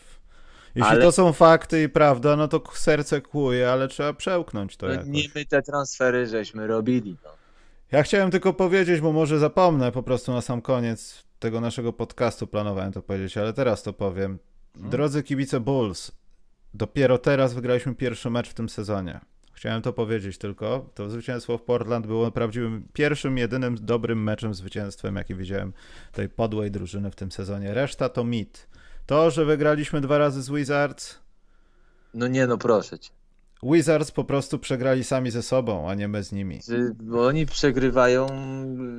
Jeśli 0.75 0.91
Ale- 0.91 1.01
to 1.01 1.11
są 1.11 1.33
fakty 1.33 1.83
i 1.83 1.89
prawda, 1.89 2.35
no 2.35 2.47
to 2.47 2.63
serce 2.73 3.21
kłuje, 3.21 3.71
ale 3.71 3.87
trzeba 3.87 4.13
przełknąć 4.13 4.77
to 4.77 4.85
No, 4.85 4.91
jakoś. 4.93 5.07
nie 5.07 5.23
my 5.35 5.45
te 5.45 5.61
transfery 5.61 6.27
żeśmy 6.27 6.67
robili. 6.67 7.17
No. 7.23 7.29
Ja 7.91 8.03
chciałem 8.03 8.31
tylko 8.31 8.53
powiedzieć, 8.53 9.01
bo 9.01 9.11
może 9.11 9.39
zapomnę 9.39 9.91
po 9.91 10.03
prostu 10.03 10.31
na 10.31 10.41
sam 10.41 10.61
koniec 10.61 11.23
tego 11.39 11.61
naszego 11.61 11.93
podcastu, 11.93 12.47
planowałem 12.47 12.91
to 12.91 13.01
powiedzieć, 13.01 13.37
ale 13.37 13.53
teraz 13.53 13.83
to 13.83 13.93
powiem. 13.93 14.39
Mhm. 14.77 14.91
Drodzy 14.91 15.23
kibice 15.23 15.59
Bulls, 15.59 16.11
dopiero 16.73 17.17
teraz 17.17 17.53
wygraliśmy 17.53 17.95
pierwszy 17.95 18.29
mecz 18.29 18.49
w 18.49 18.53
tym 18.53 18.69
sezonie. 18.69 19.19
Chciałem 19.53 19.81
to 19.81 19.93
powiedzieć 19.93 20.37
tylko. 20.37 20.89
To 20.93 21.09
zwycięstwo 21.09 21.57
w 21.57 21.61
Portland 21.61 22.07
było 22.07 22.31
prawdziwym 22.31 22.87
pierwszym, 22.93 23.37
jedynym 23.37 23.77
dobrym 23.81 24.23
meczem, 24.23 24.53
zwycięstwem, 24.53 25.15
jaki 25.15 25.35
widziałem 25.35 25.73
tej 26.11 26.29
podłej 26.29 26.71
drużyny 26.71 27.11
w 27.11 27.15
tym 27.15 27.31
sezonie. 27.31 27.73
Reszta 27.73 28.09
to 28.09 28.23
mit. 28.23 28.67
To, 29.05 29.31
że 29.31 29.45
wygraliśmy 29.45 30.01
dwa 30.01 30.17
razy 30.17 30.41
z 30.41 30.49
Wizards, 30.49 31.19
no 32.13 32.27
nie 32.27 32.47
no, 32.47 32.57
proszę 32.57 32.99
cię. 32.99 33.16
Wizards 33.63 34.11
po 34.11 34.23
prostu 34.23 34.59
przegrali 34.59 35.03
sami 35.03 35.31
ze 35.31 35.41
sobą, 35.43 35.89
a 35.89 35.93
nie 35.95 36.07
my 36.07 36.23
z 36.23 36.31
nimi. 36.31 36.59
Bo 37.03 37.25
oni 37.25 37.45
przegrywają, 37.45 38.27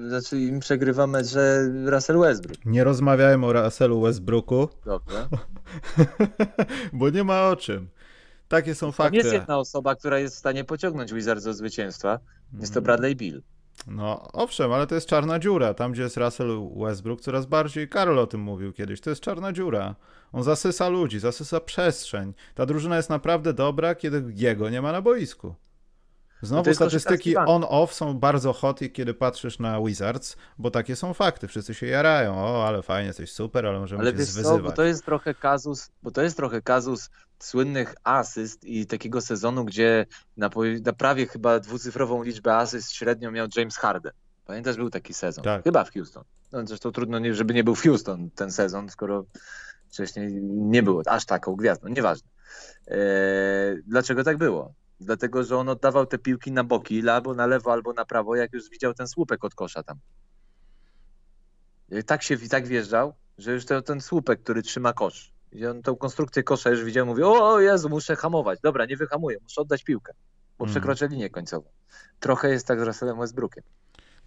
znaczy 0.08 0.40
im 0.40 0.60
przegrywa 0.60 1.06
mecze 1.06 1.68
Russell 1.86 2.18
Westbrook. 2.18 2.64
Nie 2.64 2.84
rozmawiałem 2.84 3.44
o 3.44 3.52
Russellu 3.52 4.00
Westbrooku, 4.00 4.68
Dobrze. 4.84 5.28
bo 6.92 7.10
nie 7.10 7.24
ma 7.24 7.48
o 7.48 7.56
czym. 7.56 7.88
Takie 8.48 8.74
są 8.74 8.86
Tam 8.86 8.92
fakty. 8.92 9.16
jest 9.16 9.32
jedna 9.32 9.58
osoba, 9.58 9.94
która 9.96 10.18
jest 10.18 10.34
w 10.34 10.38
stanie 10.38 10.64
pociągnąć 10.64 11.12
Wizards 11.12 11.44
do 11.44 11.54
zwycięstwa. 11.54 12.18
Jest 12.60 12.74
to 12.74 12.80
Mhm. 12.80 12.84
Bradley 12.84 13.16
Bill. 13.16 13.42
No 13.86 14.28
owszem, 14.32 14.72
ale 14.72 14.86
to 14.86 14.94
jest 14.94 15.08
czarna 15.08 15.38
dziura. 15.38 15.74
Tam, 15.74 15.92
gdzie 15.92 16.02
jest 16.02 16.16
Russell 16.16 16.68
Westbrook, 16.76 17.20
coraz 17.20 17.46
bardziej, 17.46 17.88
Karol 17.88 18.18
o 18.18 18.26
tym 18.26 18.40
mówił 18.40 18.72
kiedyś, 18.72 19.00
to 19.00 19.10
jest 19.10 19.22
czarna 19.22 19.52
dziura. 19.52 19.94
On 20.32 20.42
zasysa 20.42 20.88
ludzi, 20.88 21.18
zasysa 21.18 21.60
przestrzeń. 21.60 22.34
Ta 22.54 22.66
drużyna 22.66 22.96
jest 22.96 23.10
naprawdę 23.10 23.52
dobra, 23.52 23.94
kiedy 23.94 24.24
jego 24.34 24.70
nie 24.70 24.82
ma 24.82 24.92
na 24.92 25.02
boisku. 25.02 25.54
No 26.42 26.48
Znowu 26.48 26.74
statystyki 26.74 27.36
on-off 27.36 27.94
są 27.94 28.18
bardzo 28.18 28.52
hot, 28.52 28.80
kiedy 28.92 29.14
patrzysz 29.14 29.58
na 29.58 29.80
Wizards, 29.80 30.36
bo 30.58 30.70
takie 30.70 30.96
są 30.96 31.14
fakty. 31.14 31.48
Wszyscy 31.48 31.74
się 31.74 31.86
jarają. 31.86 32.38
O, 32.38 32.66
ale 32.66 32.82
fajnie, 32.82 33.06
jesteś 33.06 33.32
super, 33.32 33.66
ale 33.66 33.78
możemy 33.78 34.00
Ale 34.02 34.12
cię 34.12 34.18
wiesz 34.18 34.26
co, 34.26 34.32
zwyzywać. 34.32 34.62
bo 34.62 34.72
to 34.72 34.84
jest 34.84 35.04
trochę 35.04 35.34
kazus, 35.34 35.90
bo 36.02 36.10
to 36.10 36.22
jest 36.22 36.36
trochę 36.36 36.62
kazus 36.62 37.10
słynnych 37.38 37.94
asyst 38.04 38.64
i 38.64 38.86
takiego 38.86 39.20
sezonu, 39.20 39.64
gdzie 39.64 40.06
na, 40.36 40.50
na 40.84 40.92
prawie 40.92 41.26
chyba 41.26 41.60
dwucyfrową 41.60 42.22
liczbę 42.22 42.56
asyst 42.56 42.92
średnio 42.92 43.30
miał 43.30 43.46
James 43.56 43.76
Harden. 43.76 44.12
Pamiętasz, 44.46 44.76
był 44.76 44.90
taki 44.90 45.14
sezon. 45.14 45.44
Tak. 45.44 45.64
Chyba 45.64 45.84
w 45.84 45.92
Houston. 45.92 46.24
No, 46.52 46.66
zresztą 46.66 46.92
trudno, 46.92 47.18
żeby 47.32 47.54
nie 47.54 47.64
był 47.64 47.74
w 47.74 47.82
Houston 47.82 48.30
ten 48.30 48.52
sezon, 48.52 48.88
skoro 48.88 49.24
wcześniej 49.88 50.32
nie 50.42 50.82
było 50.82 51.02
aż 51.06 51.26
taką 51.26 51.56
gwiazdą. 51.56 51.88
Nieważne. 51.88 52.28
Eee, 52.86 52.98
dlaczego 53.86 54.24
tak 54.24 54.38
było? 54.38 54.74
Dlatego, 55.00 55.44
że 55.44 55.56
on 55.56 55.68
oddawał 55.68 56.06
te 56.06 56.18
piłki 56.18 56.52
na 56.52 56.64
boki, 56.64 57.08
albo 57.08 57.34
na 57.34 57.46
lewo, 57.46 57.72
albo 57.72 57.92
na 57.92 58.04
prawo, 58.04 58.36
jak 58.36 58.52
już 58.52 58.70
widział 58.70 58.94
ten 58.94 59.08
słupek 59.08 59.44
od 59.44 59.54
kosza 59.54 59.82
tam. 59.82 59.98
I 61.90 62.04
tak 62.04 62.22
się 62.22 62.38
tak 62.38 62.66
wjeżdżał, 62.66 63.14
że 63.38 63.52
już 63.52 63.64
ten, 63.64 63.82
ten 63.82 64.00
słupek, 64.00 64.42
który 64.42 64.62
trzyma 64.62 64.92
kosz, 64.92 65.32
i 65.52 65.66
on 65.66 65.82
tą 65.82 65.96
konstrukcję 65.96 66.42
kosza 66.42 66.70
już 66.70 66.84
widział, 66.84 67.06
mówi, 67.06 67.22
o 67.22 67.60
Jezu, 67.60 67.88
muszę 67.88 68.16
hamować. 68.16 68.60
Dobra, 68.60 68.86
nie 68.86 68.96
wyhamuję, 68.96 69.38
muszę 69.42 69.60
oddać 69.60 69.84
piłkę, 69.84 70.12
bo 70.58 70.64
Mhm. 70.64 70.74
przekroczę 70.74 71.08
linię 71.08 71.30
końcową. 71.30 71.68
Trochę 72.20 72.50
jest 72.50 72.66
tak 72.66 72.80
z 72.80 72.82
Russellem 72.82 73.18
Westbrookiem. 73.18 73.64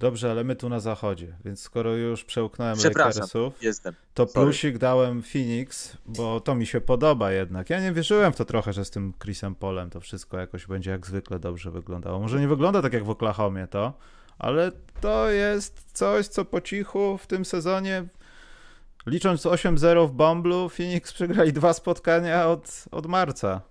Dobrze, 0.02 0.32
ale 0.32 0.44
my 0.44 0.56
tu 0.56 0.70
na 0.70 0.80
zachodzie, 0.80 1.36
więc 1.46 1.62
skoro 1.62 1.96
już 1.96 2.26
przełknąłem. 2.26 2.78
Lakersów, 2.84 3.64
Jestem. 3.64 3.96
to 4.14 4.28
Sorry. 4.28 4.46
plusik 4.46 4.78
dałem 4.78 5.22
Phoenix, 5.22 5.98
bo 6.06 6.40
to 6.40 6.56
mi 6.56 6.66
się 6.66 6.82
podoba 6.82 7.32
jednak. 7.32 7.70
Ja 7.70 7.82
nie 7.82 7.92
wierzyłem 7.92 8.34
w 8.34 8.36
to 8.36 8.46
trochę, 8.46 8.74
że 8.74 8.86
z 8.86 8.90
tym 8.90 9.14
Chrisem 9.22 9.56
Polem 9.56 9.90
to 9.90 10.00
wszystko 10.00 10.38
jakoś 10.38 10.68
będzie 10.68 10.92
jak 10.92 11.08
zwykle 11.08 11.40
dobrze 11.40 11.72
wyglądało. 11.72 12.20
Może 12.20 12.40
nie 12.40 12.48
wygląda 12.48 12.82
tak 12.82 12.94
jak 12.94 13.04
w 13.04 13.10
Oklahomie 13.10 13.68
to, 13.68 13.94
ale 14.40 14.72
to 15.02 15.30
jest 15.30 15.86
coś, 15.94 16.28
co 16.28 16.46
po 16.46 16.62
cichu 16.62 17.18
w 17.18 17.28
tym 17.28 17.46
sezonie, 17.46 18.06
licząc 19.06 19.46
8-0 19.46 20.08
w 20.08 20.12
Bomblu, 20.12 20.70
Phoenix 20.70 21.14
przegrali 21.14 21.54
dwa 21.54 21.74
spotkania 21.74 22.48
od, 22.48 22.86
od 22.92 23.06
marca. 23.06 23.62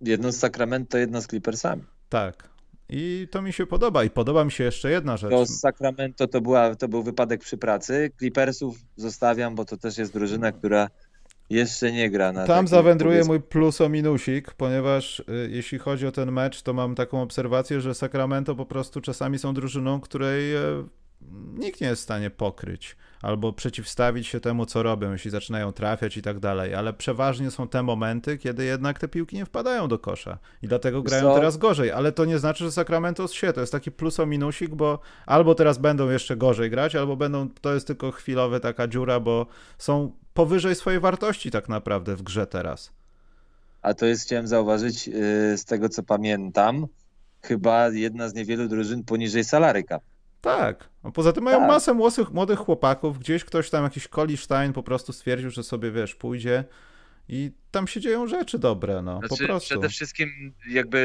Jedno 0.00 0.32
z 0.32 0.36
Sacramento, 0.36 0.98
jedno 0.98 1.20
z 1.20 1.26
Clippersami. 1.26 1.82
Tak. 2.08 2.49
I 2.92 3.28
to 3.30 3.42
mi 3.42 3.52
się 3.52 3.66
podoba. 3.66 4.04
I 4.04 4.10
podoba 4.10 4.44
mi 4.44 4.52
się 4.52 4.64
jeszcze 4.64 4.90
jedna 4.90 5.16
rzecz. 5.16 5.30
To 5.30 5.46
z 5.46 5.60
Sacramento 5.60 6.26
to, 6.26 6.40
była, 6.40 6.74
to 6.74 6.88
był 6.88 7.02
wypadek 7.02 7.40
przy 7.40 7.58
pracy. 7.58 8.10
Clippersów 8.18 8.78
zostawiam, 8.96 9.54
bo 9.54 9.64
to 9.64 9.76
też 9.76 9.98
jest 9.98 10.12
drużyna, 10.12 10.52
która 10.52 10.88
jeszcze 11.50 11.92
nie 11.92 12.10
gra 12.10 12.32
na 12.32 12.46
Tam 12.46 12.68
zawędruje 12.68 13.24
mój 13.24 13.40
plus 13.40 13.80
o 13.80 13.88
minusik, 13.88 14.54
ponieważ 14.54 15.20
y, 15.20 15.24
jeśli 15.50 15.78
chodzi 15.78 16.06
o 16.06 16.12
ten 16.12 16.32
mecz, 16.32 16.62
to 16.62 16.72
mam 16.72 16.94
taką 16.94 17.22
obserwację, 17.22 17.80
że 17.80 17.94
Sacramento 17.94 18.54
po 18.54 18.66
prostu 18.66 19.00
czasami 19.00 19.38
są 19.38 19.54
drużyną, 19.54 20.00
której 20.00 20.54
e, 20.54 20.60
nikt 21.54 21.80
nie 21.80 21.86
jest 21.86 22.00
w 22.00 22.04
stanie 22.04 22.30
pokryć 22.30 22.96
albo 23.22 23.52
przeciwstawić 23.52 24.26
się 24.26 24.40
temu, 24.40 24.66
co 24.66 24.82
robią, 24.82 25.12
jeśli 25.12 25.30
zaczynają 25.30 25.72
trafiać 25.72 26.16
i 26.16 26.22
tak 26.22 26.38
dalej, 26.38 26.74
ale 26.74 26.92
przeważnie 26.92 27.50
są 27.50 27.68
te 27.68 27.82
momenty, 27.82 28.38
kiedy 28.38 28.64
jednak 28.64 28.98
te 28.98 29.08
piłki 29.08 29.36
nie 29.36 29.44
wpadają 29.44 29.88
do 29.88 29.98
kosza 29.98 30.38
i 30.62 30.68
dlatego 30.68 31.02
grają 31.02 31.22
Co? 31.22 31.34
teraz 31.34 31.56
gorzej, 31.56 31.90
ale 31.90 32.12
to 32.12 32.24
nie 32.24 32.38
znaczy, 32.38 32.64
że 32.64 32.72
Sacramento 32.72 33.28
się, 33.28 33.52
to 33.52 33.60
jest 33.60 33.72
taki 33.72 33.90
plus 33.92 34.20
o 34.20 34.26
minusik, 34.26 34.74
bo 34.74 34.98
albo 35.26 35.54
teraz 35.54 35.78
będą 35.78 36.10
jeszcze 36.10 36.36
gorzej 36.36 36.70
grać, 36.70 36.96
albo 36.96 37.16
będą, 37.16 37.48
to 37.48 37.74
jest 37.74 37.86
tylko 37.86 38.10
chwilowe 38.10 38.60
taka 38.60 38.88
dziura, 38.88 39.20
bo 39.20 39.46
są 39.78 40.12
powyżej 40.34 40.74
swojej 40.74 41.00
wartości 41.00 41.50
tak 41.50 41.68
naprawdę 41.68 42.16
w 42.16 42.22
grze 42.22 42.46
teraz. 42.46 42.92
A 43.82 43.94
to 43.94 44.06
jest, 44.06 44.22
chciałem 44.22 44.46
zauważyć, 44.46 45.06
yy, 45.06 45.58
z 45.58 45.64
tego 45.64 45.88
co 45.88 46.02
pamiętam, 46.02 46.86
chyba 47.42 47.88
jedna 47.88 48.28
z 48.28 48.34
niewielu 48.34 48.68
drużyn 48.68 49.04
poniżej 49.04 49.44
salary 49.44 49.84
cap. 49.84 50.02
Tak. 50.40 50.88
A 51.02 51.10
poza 51.10 51.32
tym 51.32 51.44
mają 51.44 51.58
Tak. 51.58 51.68
masę 51.68 51.94
młodych, 51.94 52.30
młodych 52.30 52.58
chłopaków. 52.58 53.18
Gdzieś 53.18 53.44
ktoś 53.44 53.70
tam, 53.70 53.84
jakiś 53.84 54.08
Coli 54.08 54.36
Stein 54.36 54.72
po 54.72 54.82
prostu 54.82 55.12
stwierdził, 55.12 55.50
że 55.50 55.62
sobie, 55.62 55.90
wiesz, 55.90 56.14
pójdzie 56.14 56.64
i 57.28 57.52
tam 57.70 57.86
się 57.88 58.00
dzieją 58.00 58.26
rzeczy 58.26 58.58
dobre, 58.58 59.02
no, 59.02 59.20
po 59.20 59.26
Znaczy, 59.28 59.46
prostu. 59.46 59.68
przede 59.68 59.88
wszystkim 59.88 60.54
jakby 60.68 60.98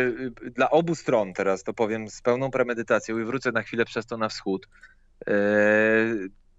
y, 0.45 0.51
dla 0.51 0.69
obu 0.69 0.95
stron 0.95 1.33
teraz 1.33 1.63
to 1.63 1.73
powiem 1.73 2.09
z 2.09 2.21
pełną 2.21 2.51
premedytacją 2.51 3.19
i 3.19 3.23
wrócę 3.23 3.51
na 3.51 3.61
chwilę 3.61 3.85
przez 3.85 4.05
to 4.05 4.17
na 4.17 4.29
wschód. 4.29 4.67
Yy, 5.27 5.33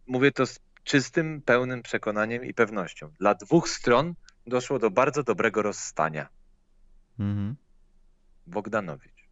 mówię 0.06 0.32
to 0.32 0.46
z 0.46 0.60
czystym, 0.84 1.42
pełnym 1.42 1.82
przekonaniem 1.82 2.44
i 2.44 2.54
pewnością. 2.54 3.10
Dla 3.18 3.34
dwóch 3.34 3.68
stron 3.68 4.14
doszło 4.46 4.78
do 4.78 4.90
bardzo 4.90 5.22
dobrego 5.22 5.62
rozstania. 5.62 6.28
Mhm. 7.18 7.56
Bogdanowicz. 8.46 9.28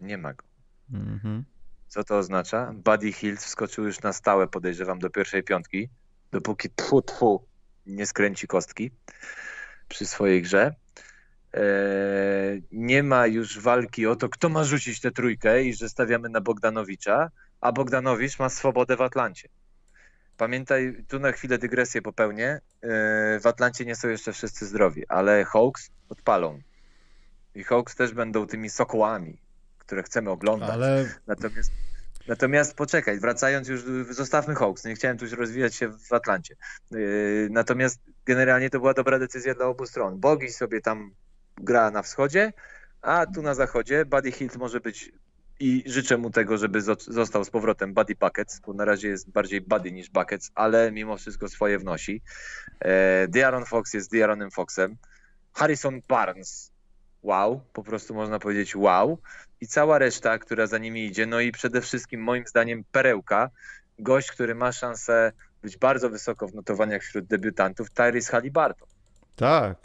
Nie 0.00 0.18
ma 0.18 0.34
go. 0.34 0.44
Mhm. 0.92 1.44
Co 1.88 2.04
to 2.04 2.18
oznacza? 2.18 2.72
Buddy 2.74 3.12
Hield 3.12 3.40
wskoczył 3.40 3.84
już 3.84 4.00
na 4.00 4.12
stałe, 4.12 4.46
podejrzewam, 4.48 4.98
do 4.98 5.10
pierwszej 5.10 5.42
piątki, 5.42 5.88
dopóki 6.32 6.70
tfu, 6.70 7.02
tfu 7.02 7.46
nie 7.86 8.06
skręci 8.06 8.46
kostki 8.46 8.90
przy 9.88 10.06
swojej 10.06 10.42
grze. 10.42 10.74
Eee, 11.52 12.62
nie 12.72 13.02
ma 13.02 13.26
już 13.26 13.60
walki 13.60 14.06
o 14.06 14.16
to, 14.16 14.28
kto 14.28 14.48
ma 14.48 14.64
rzucić 14.64 15.00
tę 15.00 15.10
trójkę 15.10 15.64
i 15.64 15.74
że 15.74 15.88
stawiamy 15.88 16.28
na 16.28 16.40
Bogdanowicza, 16.40 17.30
a 17.60 17.72
Bogdanowicz 17.72 18.38
ma 18.38 18.48
swobodę 18.48 18.96
w 18.96 19.02
Atlancie. 19.02 19.48
Pamiętaj, 20.36 21.04
tu 21.08 21.18
na 21.18 21.32
chwilę 21.32 21.58
dygresję 21.58 22.02
popełnię. 22.02 22.60
Eee, 22.82 23.40
w 23.40 23.46
Atlancie 23.46 23.84
nie 23.84 23.96
są 23.96 24.08
jeszcze 24.08 24.32
wszyscy 24.32 24.66
zdrowi, 24.66 25.08
ale 25.08 25.44
Hawks 25.44 25.90
odpalą. 26.08 26.60
I 27.54 27.64
Hawks 27.64 27.96
też 27.96 28.12
będą 28.12 28.46
tymi 28.46 28.70
sokołami, 28.70 29.38
które 29.86 30.02
chcemy 30.02 30.30
oglądać. 30.30 30.70
Ale 30.70 31.08
Natomiast, 31.26 31.72
natomiast 32.28 32.74
poczekaj, 32.74 33.20
wracając 33.20 33.68
już, 33.68 33.82
zostawmy 34.10 34.54
Hawks, 34.54 34.84
nie 34.84 34.94
chciałem 34.94 35.18
tu 35.18 35.24
już 35.24 35.34
rozwijać 35.34 35.74
się 35.74 35.88
w 35.88 36.12
Atlancie. 36.12 36.54
Yy, 36.90 37.48
Natomiast 37.50 38.00
generalnie 38.26 38.70
to 38.70 38.78
była 38.78 38.94
dobra 38.94 39.18
decyzja 39.18 39.54
dla 39.54 39.66
obu 39.66 39.86
stron. 39.86 40.20
Bogi 40.20 40.48
sobie 40.52 40.80
tam 40.80 41.10
gra 41.56 41.90
na 41.90 42.02
wschodzie, 42.02 42.52
a 43.02 43.26
tu 43.34 43.42
na 43.42 43.54
zachodzie 43.54 44.04
Buddy 44.04 44.32
Hilt 44.32 44.56
może 44.56 44.80
być 44.80 45.12
i 45.60 45.82
życzę 45.86 46.16
mu 46.16 46.30
tego, 46.30 46.58
żeby 46.58 46.80
zo- 46.80 47.12
został 47.12 47.44
z 47.44 47.50
powrotem 47.50 47.94
Buddy 47.94 48.14
Buckets, 48.14 48.60
bo 48.60 48.72
na 48.72 48.84
razie 48.84 49.08
jest 49.08 49.30
bardziej 49.30 49.60
Buddy 49.60 49.92
niż 49.92 50.10
Buckets, 50.10 50.50
ale 50.54 50.92
mimo 50.92 51.16
wszystko 51.16 51.48
swoje 51.48 51.78
wnosi. 51.78 52.22
E, 52.80 53.28
De'Aaron 53.28 53.66
Fox 53.66 53.94
jest 53.94 54.12
De'Aaronem 54.12 54.50
Foxem. 54.50 54.96
Harrison 55.52 56.00
Barnes 56.08 56.72
wow, 57.24 57.60
po 57.72 57.82
prostu 57.82 58.14
można 58.14 58.38
powiedzieć 58.38 58.76
wow. 58.76 59.18
I 59.60 59.66
cała 59.66 59.98
reszta, 59.98 60.38
która 60.38 60.66
za 60.66 60.78
nimi 60.78 61.06
idzie, 61.06 61.26
no 61.26 61.40
i 61.40 61.52
przede 61.52 61.80
wszystkim 61.80 62.22
moim 62.22 62.46
zdaniem 62.46 62.84
perełka, 62.92 63.50
gość, 63.98 64.32
który 64.32 64.54
ma 64.54 64.72
szansę 64.72 65.32
być 65.62 65.76
bardzo 65.76 66.10
wysoko 66.10 66.48
w 66.48 66.54
notowaniach 66.54 67.02
wśród 67.02 67.24
debiutantów, 67.24 67.90
Tyrese 67.90 68.32
Halliburton. 68.32 68.88
Tak. 69.36 69.76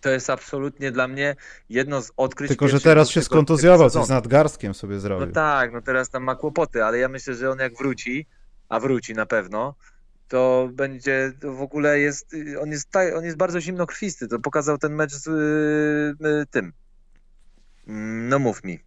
To 0.00 0.10
jest 0.10 0.30
absolutnie 0.30 0.92
dla 0.92 1.08
mnie 1.08 1.36
jedno 1.70 2.02
z 2.02 2.12
odkryć. 2.16 2.48
Tylko, 2.48 2.68
że 2.68 2.80
teraz 2.80 3.08
się 3.08 3.22
skontuzjował, 3.22 3.90
coś 3.90 4.06
z 4.06 4.08
nadgarstkiem 4.08 4.74
sobie 4.74 5.00
zrobił. 5.00 5.26
No 5.26 5.32
tak, 5.32 5.72
no 5.72 5.82
teraz 5.82 6.10
tam 6.10 6.22
ma 6.22 6.34
kłopoty, 6.34 6.84
ale 6.84 6.98
ja 6.98 7.08
myślę, 7.08 7.34
że 7.34 7.50
on 7.50 7.58
jak 7.58 7.76
wróci, 7.76 8.26
a 8.68 8.80
wróci 8.80 9.14
na 9.14 9.26
pewno, 9.26 9.74
to 10.28 10.68
będzie 10.72 11.32
to 11.40 11.52
w 11.52 11.62
ogóle 11.62 11.98
jest, 11.98 12.34
on 12.60 12.70
jest, 12.70 12.96
on 13.16 13.24
jest 13.24 13.36
bardzo 13.36 13.60
zimnokrwisty. 13.60 14.28
To 14.28 14.38
pokazał 14.38 14.78
ten 14.78 14.94
mecz 14.94 15.12
z 15.12 15.26
yy, 16.20 16.46
tym. 16.50 16.72
No 18.28 18.38
mów 18.38 18.64
mi. 18.64 18.80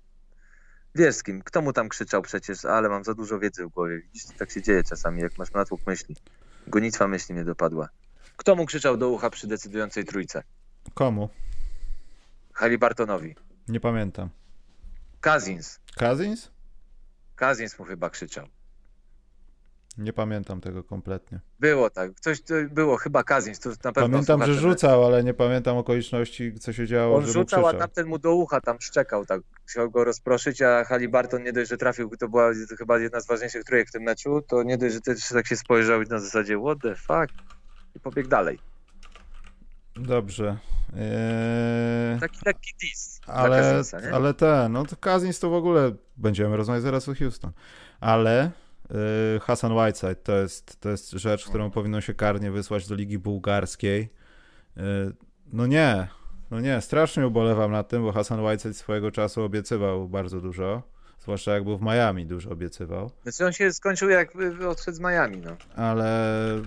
Wiesz 0.95 1.15
z 1.15 1.23
kim? 1.23 1.41
Kto 1.41 1.61
mu 1.61 1.73
tam 1.73 1.89
krzyczał 1.89 2.21
przecież? 2.21 2.65
Ale 2.65 2.89
mam 2.89 3.03
za 3.03 3.13
dużo 3.13 3.39
wiedzy 3.39 3.65
w 3.65 3.69
głowie. 3.69 3.99
Widzisz, 3.99 4.25
tak 4.37 4.51
się 4.51 4.61
dzieje 4.61 4.83
czasami, 4.83 5.21
jak 5.21 5.37
masz 5.37 5.51
natłok 5.51 5.81
myśli. 5.87 6.15
Gonitwa 6.67 7.07
myśli 7.07 7.35
mnie 7.35 7.43
dopadła. 7.43 7.89
Kto 8.37 8.55
mu 8.55 8.65
krzyczał 8.65 8.97
do 8.97 9.09
ucha 9.09 9.29
przy 9.29 9.47
decydującej 9.47 10.05
trójce? 10.05 10.43
Komu? 10.93 11.29
Halibartonowi. 12.53 13.35
Nie 13.67 13.79
pamiętam. 13.79 14.29
Kazins. 15.21 15.79
Kazins? 15.95 16.51
Kazins 17.35 17.79
mu 17.79 17.85
chyba 17.85 18.09
krzyczał. 18.09 18.47
Nie 19.97 20.13
pamiętam 20.13 20.61
tego 20.61 20.83
kompletnie. 20.83 21.39
Było 21.59 21.89
tak, 21.89 22.19
coś 22.19 22.39
było, 22.69 22.97
chyba 22.97 23.23
Kazins, 23.23 23.59
to 23.59 23.69
na 23.69 23.91
pewno 23.91 24.09
Pamiętam, 24.09 24.45
że 24.45 24.53
rzucał, 24.53 25.05
ale 25.05 25.23
nie 25.23 25.33
pamiętam 25.33 25.77
okoliczności, 25.77 26.53
co 26.59 26.73
się 26.73 26.87
działo, 26.87 27.17
On 27.17 27.25
rzucał, 27.25 27.67
a 27.67 27.73
tamten 27.73 28.07
mu 28.07 28.19
do 28.19 28.35
ucha 28.35 28.61
tam 28.61 28.81
szczekał, 28.81 29.25
tak 29.25 29.41
chciał 29.65 29.91
go 29.91 30.03
rozproszyć, 30.03 30.61
a 30.61 30.83
Halibarton 30.83 31.43
nie 31.43 31.53
dość, 31.53 31.69
że 31.69 31.77
trafił, 31.77 32.09
to 32.19 32.29
była 32.29 32.51
chyba 32.77 32.99
jedna 32.99 33.19
z 33.19 33.27
ważniejszych 33.27 33.63
trójek 33.63 33.89
w 33.89 33.91
tym 33.91 34.03
meczu, 34.03 34.41
to 34.47 34.63
nie 34.63 34.77
dość, 34.77 34.93
że 34.93 35.01
też 35.01 35.29
tak 35.29 35.47
się 35.47 35.55
spojrzał 35.55 36.01
i 36.01 36.07
na 36.07 36.19
zasadzie 36.19 36.59
what 36.59 36.77
the 36.81 36.95
fuck 36.95 37.43
i 37.95 37.99
pobiegł 37.99 38.29
dalej. 38.29 38.59
Dobrze. 39.95 40.57
Eee... 40.97 42.19
Taki 42.19 42.39
taki 42.39 42.73
dis. 42.81 43.21
Ale, 43.27 43.81
ale 44.13 44.33
ten, 44.33 44.71
no 44.71 44.85
to 44.85 44.95
Kazins 44.95 45.39
to 45.39 45.49
w 45.49 45.53
ogóle 45.53 45.91
będziemy 46.17 46.57
rozmawiać 46.57 46.83
zaraz 46.83 47.09
o 47.09 47.15
Houston. 47.15 47.51
Ale 47.99 48.51
Hasan 49.41 49.71
Whiteside 49.71 50.15
to 50.15 50.37
jest, 50.37 50.79
to 50.79 50.89
jest 50.89 51.11
rzecz, 51.11 51.45
którą 51.45 51.71
powinno 51.71 52.01
się 52.01 52.13
karnie 52.13 52.51
wysłać 52.51 52.87
do 52.87 52.95
Ligi 52.95 53.19
Bułgarskiej. 53.19 54.09
Y, 54.77 54.81
no 55.53 55.67
nie, 55.67 56.07
no 56.51 56.59
nie, 56.59 56.81
strasznie 56.81 57.27
ubolewam 57.27 57.71
nad 57.71 57.89
tym, 57.89 58.03
bo 58.03 58.11
Hasan 58.11 58.39
Whiteside 58.39 58.73
swojego 58.73 59.11
czasu 59.11 59.43
obiecywał 59.43 60.09
bardzo 60.09 60.41
dużo. 60.41 60.83
Zwłaszcza 61.19 61.53
jak 61.53 61.63
był 61.63 61.77
w 61.77 61.81
Miami, 61.81 62.25
dużo 62.25 62.49
obiecywał. 62.49 63.11
Znaczy 63.23 63.45
on 63.45 63.53
się 63.53 63.73
skończył 63.73 64.09
jak 64.09 64.33
odszedł 64.69 64.97
z 64.97 64.99
Miami, 64.99 65.37
no. 65.37 65.57
Ale 65.75 66.61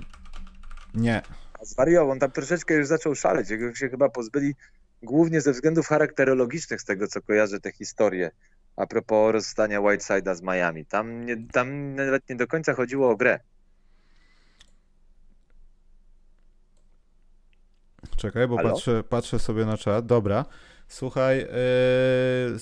nie. 0.95 1.23
A 1.61 1.65
zwariował, 1.65 2.11
on 2.11 2.19
tam 2.19 2.31
troszeczkę 2.31 2.75
już 2.75 2.87
zaczął 2.87 3.15
szaleć. 3.15 3.51
Jego 3.51 3.75
się 3.75 3.89
chyba 3.89 4.09
pozbyli 4.09 4.55
głównie 5.03 5.41
ze 5.41 5.53
względów 5.53 5.87
charakterologicznych, 5.87 6.81
z 6.81 6.85
tego 6.85 7.07
co 7.07 7.23
kojarzę 7.23 7.61
tę 7.61 7.73
historię 7.73 8.31
a 8.77 8.87
propos 8.87 9.33
rozstania 9.33 9.81
Whiteside'a 9.81 10.35
z 10.35 10.43
Miami. 10.43 10.87
Tam, 10.87 11.27
nie, 11.27 11.37
tam 11.53 11.95
nawet 11.95 12.29
nie 12.29 12.37
do 12.37 12.47
końca 12.47 12.75
chodziło 12.75 13.11
o 13.11 13.17
grę. 13.17 13.41
Czekaj, 18.17 18.49
bo 18.49 18.57
patrzę, 18.57 19.03
patrzę 19.03 19.39
sobie 19.39 19.65
na 19.65 19.77
czat. 19.77 20.07
Dobra. 20.07 20.45
Słuchaj, 20.89 21.39
yy. 21.39 22.59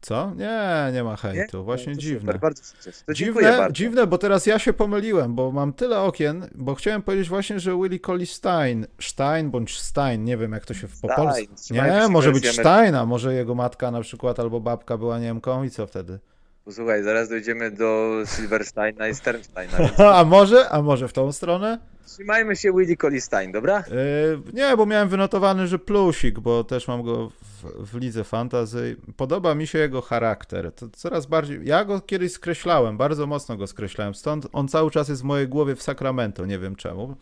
Co? 0.00 0.32
Nie, 0.34 0.92
nie 0.92 1.04
ma 1.04 1.16
hejtu. 1.16 1.58
Nie? 1.58 1.64
Właśnie 1.64 1.92
no, 1.92 1.98
dziwne. 1.98 2.20
Super, 2.20 2.40
bardzo 2.40 2.62
to 3.06 3.14
dziwne, 3.14 3.42
bardzo. 3.42 3.72
dziwne, 3.72 4.06
bo 4.06 4.18
teraz 4.18 4.46
ja 4.46 4.58
się 4.58 4.72
pomyliłem, 4.72 5.34
bo 5.34 5.52
mam 5.52 5.72
tyle 5.72 6.00
okien, 6.00 6.48
bo 6.54 6.74
chciałem 6.74 7.02
powiedzieć 7.02 7.28
właśnie, 7.28 7.60
że 7.60 7.76
Willie 7.76 8.00
Collie 8.00 8.26
Stein, 8.26 8.86
Stein 9.00 9.50
bądź 9.50 9.78
Stein, 9.78 10.24
nie 10.24 10.36
wiem 10.36 10.52
jak 10.52 10.66
to 10.66 10.74
się 10.74 10.88
po 11.02 11.08
polsku... 11.08 11.46
Nie, 11.70 12.08
może 12.08 12.32
być 12.32 12.48
Stein, 12.48 12.94
a 12.94 13.06
może 13.06 13.34
jego 13.34 13.54
matka 13.54 13.90
na 13.90 14.00
przykład 14.00 14.40
albo 14.40 14.60
babka 14.60 14.96
była 14.96 15.18
Niemką 15.18 15.64
i 15.64 15.70
co 15.70 15.86
wtedy? 15.86 16.18
Posłuchaj, 16.64 17.02
zaraz 17.02 17.28
dojdziemy 17.28 17.70
do 17.70 18.22
Silversteina 18.36 19.08
i 19.08 19.14
Sternsteina. 19.14 19.78
Więc... 19.78 20.00
a 20.00 20.24
może? 20.24 20.68
A 20.68 20.82
może 20.82 21.08
w 21.08 21.12
tą 21.12 21.32
stronę? 21.32 21.78
Trzymajmy 22.06 22.56
się 22.56 22.72
Willie 22.72 22.96
Colistein, 22.96 23.52
dobra? 23.52 23.78
Yy, 23.78 24.52
nie, 24.52 24.76
bo 24.76 24.86
miałem 24.86 25.08
wynotowany, 25.08 25.66
że 25.66 25.78
plusik, 25.78 26.40
bo 26.40 26.64
też 26.64 26.88
mam 26.88 27.02
go 27.02 27.28
w, 27.28 27.90
w 27.92 27.96
lidze 27.98 28.24
fantasy. 28.24 28.96
Podoba 29.16 29.54
mi 29.54 29.66
się 29.66 29.78
jego 29.78 30.02
charakter. 30.02 30.72
To 30.72 30.88
coraz 30.88 31.26
bardziej. 31.26 31.60
Ja 31.64 31.84
go 31.84 32.00
kiedyś 32.00 32.32
skreślałem, 32.32 32.96
bardzo 32.96 33.26
mocno 33.26 33.56
go 33.56 33.66
skreślałem. 33.66 34.14
Stąd 34.14 34.46
on 34.52 34.68
cały 34.68 34.90
czas 34.90 35.08
jest 35.08 35.22
w 35.22 35.24
mojej 35.24 35.48
głowie 35.48 35.74
w 35.74 35.82
Sacramento, 35.82 36.46
nie 36.46 36.58
wiem 36.58 36.76
czemu. 36.76 37.16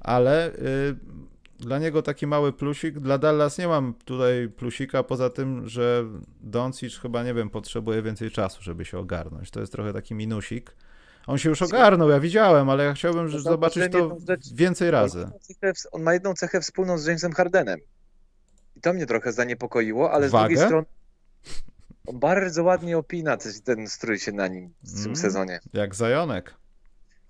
Ale 0.00 0.50
yy, 0.58 0.96
dla 1.62 1.78
niego 1.78 2.02
taki 2.02 2.26
mały 2.26 2.52
plusik. 2.52 2.98
Dla 2.98 3.18
Dallas 3.18 3.58
nie 3.58 3.68
mam 3.68 3.94
tutaj 4.04 4.48
plusika, 4.48 5.02
poza 5.02 5.30
tym, 5.30 5.68
że 5.68 6.04
Doncic 6.40 6.98
chyba, 6.98 7.22
nie 7.22 7.34
wiem, 7.34 7.50
potrzebuje 7.50 8.02
więcej 8.02 8.30
czasu, 8.30 8.62
żeby 8.62 8.84
się 8.84 8.98
ogarnąć. 8.98 9.50
To 9.50 9.60
jest 9.60 9.72
trochę 9.72 9.92
taki 9.92 10.14
minusik. 10.14 10.74
On 11.26 11.38
się 11.38 11.48
już 11.48 11.62
ogarnął, 11.62 12.10
ja 12.10 12.20
widziałem, 12.20 12.70
ale 12.70 12.84
ja 12.84 12.94
chciałbym 12.94 13.30
no 13.32 13.38
zobaczyć 13.38 13.92
to 13.92 14.16
więcej 14.54 14.90
razy. 14.90 15.30
On 15.92 16.02
ma 16.02 16.14
jedną 16.14 16.34
cechę 16.34 16.60
wspólną 16.60 16.98
z 16.98 17.06
Jamesem 17.06 17.32
Hardenem. 17.32 17.80
I 18.76 18.80
to 18.80 18.92
mnie 18.92 19.06
trochę 19.06 19.32
zaniepokoiło, 19.32 20.12
ale 20.12 20.28
Wagę? 20.28 20.46
z 20.46 20.48
drugiej 20.48 20.66
strony 20.66 20.86
on 22.06 22.18
bardzo 22.18 22.62
ładnie 22.62 22.98
opina 22.98 23.36
ten 23.64 23.88
strój 23.88 24.18
się 24.18 24.32
na 24.32 24.48
nim 24.48 24.74
w 24.82 24.94
tym 24.94 25.04
mm, 25.04 25.16
sezonie. 25.16 25.60
Jak 25.72 25.94
zajonek. 25.94 26.54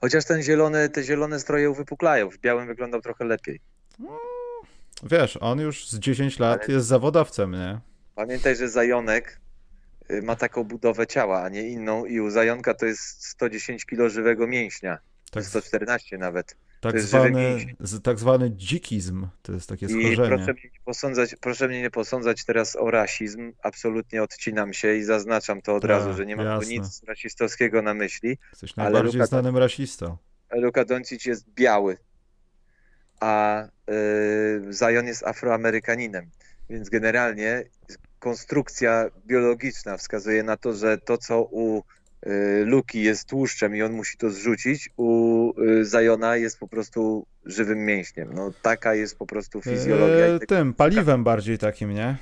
Chociaż 0.00 0.24
ten 0.24 0.42
zielony, 0.42 0.88
te 0.88 1.02
zielone 1.02 1.40
stroje 1.40 1.70
uwypuklają. 1.70 2.30
W 2.30 2.38
białym 2.38 2.66
wyglądał 2.66 3.00
trochę 3.00 3.24
lepiej. 3.24 3.60
Wiesz, 5.02 5.38
on 5.40 5.60
już 5.60 5.88
z 5.88 5.98
10 5.98 6.38
lat 6.38 6.62
ale... 6.64 6.74
jest 6.74 6.86
zawodowcem, 6.86 7.52
nie? 7.52 7.80
Pamiętaj, 8.14 8.56
że 8.56 8.68
zajonek 8.68 9.40
Y, 10.12 10.22
ma 10.22 10.36
taką 10.36 10.64
budowę 10.64 11.06
ciała, 11.06 11.42
a 11.42 11.48
nie 11.48 11.68
inną 11.68 12.04
i 12.04 12.20
u 12.20 12.30
zająka 12.30 12.74
to 12.74 12.86
jest 12.86 13.26
110 13.26 13.84
kg 13.84 14.10
żywego 14.10 14.46
mięśnia, 14.46 14.98
tak. 15.30 15.44
114 15.44 16.18
nawet. 16.18 16.56
Tak 16.80 17.00
zwany, 17.00 17.66
tak 18.02 18.18
zwany 18.18 18.50
dzikizm, 18.50 19.26
to 19.42 19.52
jest 19.52 19.68
takie 19.68 19.88
schorzenie. 19.88 20.12
I 20.12 20.16
proszę 20.16 20.52
mnie, 20.52 20.62
nie 20.64 20.80
posądzać, 20.84 21.36
proszę 21.40 21.68
mnie 21.68 21.82
nie 21.82 21.90
posądzać 21.90 22.44
teraz 22.44 22.76
o 22.76 22.90
rasizm, 22.90 23.52
absolutnie 23.62 24.22
odcinam 24.22 24.72
się 24.72 24.94
i 24.94 25.02
zaznaczam 25.02 25.62
to 25.62 25.74
od 25.74 25.84
razu, 25.84 26.14
że 26.14 26.26
nie 26.26 26.36
mam 26.36 26.60
tu 26.60 26.68
nic 26.68 27.02
rasistowskiego 27.08 27.82
na 27.82 27.94
myśli. 27.94 28.38
Jesteś 28.50 28.76
najbardziej 28.76 29.12
Luka, 29.12 29.26
znanym 29.26 29.56
rasistą. 29.56 30.16
Luka 30.52 30.84
Doncic 30.84 31.26
jest 31.26 31.50
biały, 31.54 31.96
a 33.22 33.64
yy, 33.88 34.72
Zion 34.72 35.06
jest 35.06 35.26
afroamerykaninem, 35.26 36.30
więc 36.70 36.88
generalnie 36.88 37.64
konstrukcja 38.18 39.06
biologiczna 39.26 39.96
wskazuje 39.96 40.42
na 40.42 40.56
to, 40.56 40.72
że 40.72 40.98
to, 40.98 41.18
co 41.18 41.42
u 41.42 41.78
y, 41.78 42.64
Luki 42.64 43.02
jest 43.02 43.28
tłuszczem 43.28 43.76
i 43.76 43.82
on 43.82 43.92
musi 43.92 44.16
to 44.16 44.30
zrzucić, 44.30 44.90
u 44.96 45.50
y, 45.60 45.84
Zajona 45.84 46.36
jest 46.36 46.58
po 46.58 46.68
prostu 46.68 47.26
żywym 47.44 47.84
mięśniem. 47.84 48.34
No 48.34 48.52
taka 48.62 48.94
jest 48.94 49.18
po 49.18 49.26
prostu 49.26 49.60
fizjologia. 49.60 50.26
Eee, 50.26 50.40
tym, 50.48 50.74
paliwem 50.74 51.24
bardziej 51.24 51.58
takim, 51.58 51.94
nie? 51.94 52.16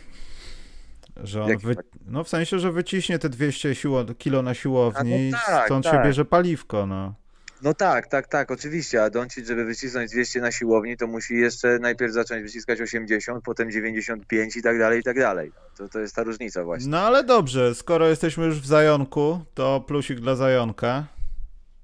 Że 1.16 1.42
on 1.42 1.58
wy... 1.58 1.74
No 2.06 2.24
w 2.24 2.28
sensie, 2.28 2.58
że 2.58 2.72
wyciśnie 2.72 3.18
te 3.18 3.28
200 3.28 3.74
siło... 3.74 4.04
kilo 4.04 4.42
na 4.42 4.54
siłowni 4.54 5.30
no 5.30 5.38
tak, 5.46 5.66
stąd 5.66 5.84
tak. 5.84 5.94
się 5.94 6.04
bierze 6.04 6.24
paliwko, 6.24 6.86
no. 6.86 7.19
No 7.62 7.74
tak, 7.74 8.06
tak, 8.06 8.28
tak, 8.28 8.50
oczywiście, 8.50 9.02
a 9.02 9.10
Doncic, 9.10 9.46
żeby 9.46 9.64
wycisnąć 9.64 10.10
200 10.10 10.40
na 10.40 10.52
siłowni, 10.52 10.96
to 10.96 11.06
musi 11.06 11.34
jeszcze 11.34 11.78
najpierw 11.78 12.12
zacząć 12.12 12.42
wyciskać 12.42 12.80
80, 12.80 13.44
potem 13.44 13.70
95 13.70 14.56
i 14.56 14.62
tak 14.62 14.78
dalej, 14.78 15.00
i 15.00 15.02
tak 15.02 15.18
dalej. 15.18 15.52
To, 15.76 15.88
to 15.88 16.00
jest 16.00 16.14
ta 16.14 16.22
różnica 16.22 16.64
właśnie. 16.64 16.90
No 16.90 17.00
ale 17.00 17.24
dobrze, 17.24 17.74
skoro 17.74 18.08
jesteśmy 18.08 18.46
już 18.46 18.60
w 18.60 18.66
Zajonku, 18.66 19.40
to 19.54 19.80
plusik 19.80 20.20
dla 20.20 20.36
Zajonka 20.36 21.06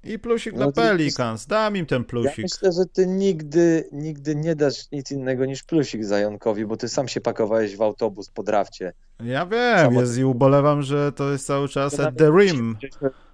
i 0.03 0.19
plusik 0.19 0.53
no, 0.53 0.71
dla 0.71 0.83
Pelicans. 0.83 1.47
Dam 1.47 1.77
im 1.77 1.85
ten 1.85 2.03
plusik. 2.03 2.37
Ja 2.37 2.43
myślę, 2.43 2.71
że 2.71 2.85
ty 2.85 3.07
nigdy, 3.07 3.89
nigdy 3.91 4.35
nie 4.35 4.55
dasz 4.55 4.91
nic 4.91 5.11
innego 5.11 5.45
niż 5.45 5.63
plusik 5.63 6.05
Zajonkowi, 6.05 6.65
bo 6.65 6.77
ty 6.77 6.89
sam 6.89 7.07
się 7.07 7.21
pakowałeś 7.21 7.75
w 7.75 7.81
autobus 7.81 8.29
po 8.29 8.43
drafcie. 8.43 8.93
Ja 9.23 9.45
wiem, 9.45 9.93
jest 9.93 10.17
i 10.17 10.23
ubolewam, 10.23 10.81
że 10.81 11.11
to 11.11 11.31
jest 11.31 11.47
to 11.47 11.67
czas 11.67 11.99
at 11.99 12.17
the 12.17 12.31
rim 12.39 12.77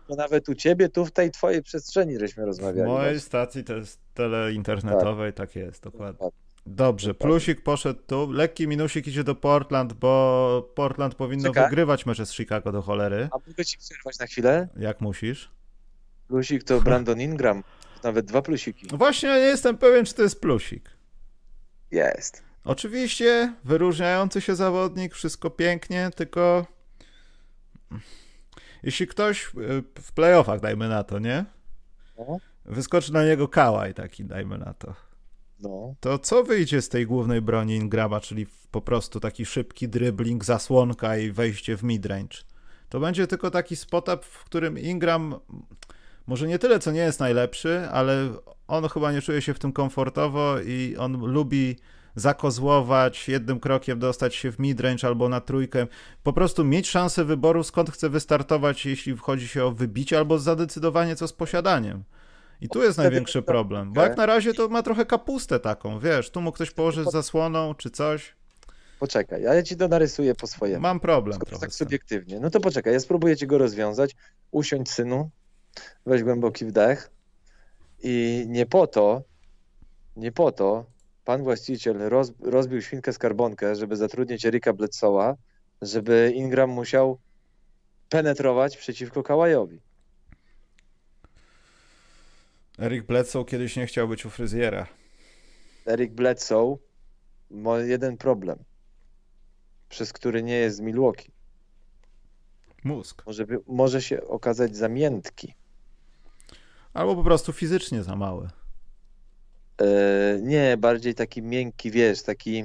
to 0.08 0.16
nawet 0.16 0.50
u 0.50 0.56
ciebie, 0.56 0.90
tu 0.90 1.06
w 1.06 1.12
tej 1.12 1.32
twojej 1.32 1.64
przestrzeni 1.64 2.20
żeśmy 2.20 2.46
rozmawiali. 2.46 2.90
W 2.90 2.94
mojej 2.94 3.20
stacji 3.20 3.64
to 3.64 3.76
jest 3.76 4.00
teleinternetowej, 4.14 5.34
tak, 5.34 5.50
tak 5.50 5.56
jest, 5.56 5.84
dokładnie. 5.84 6.30
Dobrze, 6.66 7.14
plusik 7.14 7.62
poszedł 7.64 8.00
tu, 8.08 8.32
lekki 8.32 8.68
minusik 8.68 9.08
idzie 9.08 9.24
do 9.24 9.36
Portland, 9.36 9.94
bo 9.94 10.72
Portland 10.76 11.16
powinno 11.16 11.50
Czekaj. 11.50 11.64
wygrywać 11.64 12.06
mecze 12.06 12.26
z 12.26 12.34
Chicago 12.34 12.72
do 12.72 12.82
cholery. 12.82 13.30
A 13.32 13.50
mogę 13.50 13.66
ci 13.66 13.78
przerwać 13.78 14.20
na 14.20 14.26
chwilę? 14.26 14.68
Jak 14.78 15.02
musisz? 15.02 15.52
Plusik 16.28 16.64
to 16.64 16.82
Brandon 16.82 17.22
Ingram, 17.22 17.64
nawet 18.04 18.26
dwa 18.26 18.42
plusiki. 18.42 18.88
No 18.92 18.98
właśnie, 18.98 19.30
ja 19.30 19.36
nie 19.36 19.42
jestem 19.42 19.78
pewien, 19.78 20.06
czy 20.06 20.14
to 20.14 20.24
jest 20.24 20.42
plusik. 20.42 20.90
Jest. 21.92 22.44
Oczywiście 22.66 23.54
wyróżniający 23.64 24.42
się 24.42 24.56
zawodnik, 24.56 25.14
wszystko 25.14 25.50
pięknie, 25.50 26.10
tylko 26.16 26.66
jeśli 28.84 29.08
ktoś 29.08 29.46
y, 29.46 29.84
w 30.02 30.12
playoffach, 30.12 30.60
dajmy 30.60 30.90
na 30.90 31.04
to, 31.04 31.20
nie? 31.20 31.46
No. 32.18 32.38
Wyskoczy 32.66 33.14
na 33.14 33.26
niego 33.26 33.48
kałaj 33.48 33.94
taki, 33.94 34.26
dajmy 34.26 34.58
na 34.58 34.74
to. 34.74 34.94
No. 35.60 35.96
To 36.00 36.20
co 36.20 36.44
wyjdzie 36.44 36.82
z 36.82 36.90
tej 36.90 37.06
głównej 37.06 37.42
broni 37.42 37.76
Ingrama, 37.76 38.20
czyli 38.20 38.48
po 38.72 38.82
prostu 38.82 39.20
taki 39.20 39.46
szybki 39.46 39.90
dribbling, 39.90 40.46
zasłonka 40.46 41.18
i 41.18 41.32
wejście 41.32 41.78
w 41.78 41.84
midrange? 41.84 42.38
To 42.90 43.00
będzie 43.00 43.28
tylko 43.28 43.52
taki 43.52 43.76
spot-up, 43.76 44.24
w 44.24 44.44
którym 44.44 44.80
Ingram 44.80 45.36
może 46.28 46.48
nie 46.48 46.60
tyle, 46.60 46.80
co 46.80 46.92
nie 46.92 47.00
jest 47.00 47.20
najlepszy, 47.20 47.88
ale 47.92 48.30
on 48.68 48.90
chyba 48.90 49.12
nie 49.12 49.22
czuje 49.22 49.42
się 49.42 49.54
w 49.54 49.60
tym 49.60 49.74
komfortowo 49.74 50.60
i 50.60 50.96
on 51.00 51.26
lubi 51.26 51.76
zakozłować, 52.16 53.30
jednym 53.30 53.60
krokiem 53.60 54.00
dostać 54.00 54.36
się 54.36 54.52
w 54.52 54.60
midrange 54.60 55.08
albo 55.08 55.30
na 55.30 55.42
trójkę, 55.42 55.88
po 56.24 56.34
prostu 56.34 56.64
mieć 56.64 56.90
szansę 56.90 57.26
wyboru, 57.26 57.64
skąd 57.64 57.92
chce 57.92 58.10
wystartować, 58.10 58.86
jeśli 58.86 59.16
wchodzi 59.16 59.48
się 59.48 59.66
o 59.66 59.72
wybicie 59.72 60.18
albo 60.18 60.40
zadecydowanie 60.40 61.16
co 61.16 61.28
z 61.28 61.34
posiadaniem. 61.34 62.04
I 62.62 62.70
tu 62.70 62.84
jest 62.84 62.98
największy 62.98 63.42
problem, 63.42 63.94
bo 63.94 64.02
jak 64.02 64.18
na 64.18 64.26
razie 64.26 64.54
to 64.54 64.70
ma 64.70 64.84
trochę 64.84 65.06
kapustę 65.06 65.60
taką, 65.60 66.00
wiesz, 66.00 66.30
tu 66.30 66.42
mógł 66.42 66.56
ktoś 66.56 66.72
położyć 66.72 67.12
zasłoną 67.12 67.76
czy 67.76 67.90
coś. 67.90 68.36
Poczekaj, 69.00 69.42
ja 69.42 69.64
ci 69.64 69.78
to 69.78 69.88
narysuję 69.88 70.36
po 70.36 70.48
swojemu. 70.48 70.82
Mam 70.82 71.00
problem 71.00 71.40
trochę. 71.40 71.62
Tak 71.62 71.74
subiektywnie. 71.74 72.40
No 72.40 72.50
to 72.50 72.60
poczekaj, 72.60 72.94
ja 72.94 73.00
spróbuję 73.00 73.38
ci 73.38 73.48
go 73.48 73.58
rozwiązać. 73.58 74.16
Usiądź 74.52 74.92
synu, 74.92 75.30
weź 76.06 76.24
głęboki 76.24 76.66
wdech 76.66 77.12
i 78.04 78.46
nie 78.48 78.66
po 78.66 78.88
to, 78.88 79.24
nie 80.16 80.32
po 80.32 80.52
to 80.52 80.86
pan 81.26 81.44
właściciel 81.44 81.98
roz, 81.98 82.32
rozbił 82.42 82.82
świnkę 82.82 83.14
skarbonkę, 83.14 83.76
żeby 83.76 83.96
zatrudnić 83.96 84.46
Erika 84.46 84.74
Bledsoła, 84.74 85.36
żeby 85.82 86.32
Ingram 86.36 86.70
musiał 86.70 87.20
penetrować 88.10 88.78
przeciwko 88.78 89.24
Kałajowi. 89.24 89.80
Erik 92.80 93.04
Bledsoe 93.06 93.46
kiedyś 93.46 93.76
nie 93.76 93.86
chciał 93.86 94.08
być 94.08 94.26
u 94.26 94.30
fryzjera. 94.30 94.88
Erik 95.88 96.14
Bledsoe 96.14 96.78
ma 97.52 97.80
jeden 97.80 98.18
problem, 98.18 98.64
przez 99.90 100.14
który 100.14 100.44
nie 100.44 100.56
jest 100.56 100.78
z 100.78 100.80
Milwaukee. 100.80 101.32
Mózg. 102.84 103.24
Może, 103.26 103.46
może 103.68 104.02
się 104.02 104.28
okazać 104.28 104.76
za 104.76 104.90
miętki. 104.90 105.54
Albo 106.94 107.16
po 107.16 107.24
prostu 107.24 107.54
fizycznie 107.54 108.04
za 108.04 108.16
mały. 108.16 108.50
E, 109.82 110.40
nie, 110.42 110.78
bardziej 110.78 111.16
taki 111.16 111.42
miękki, 111.42 111.92
wiesz, 111.92 112.24
taki 112.24 112.64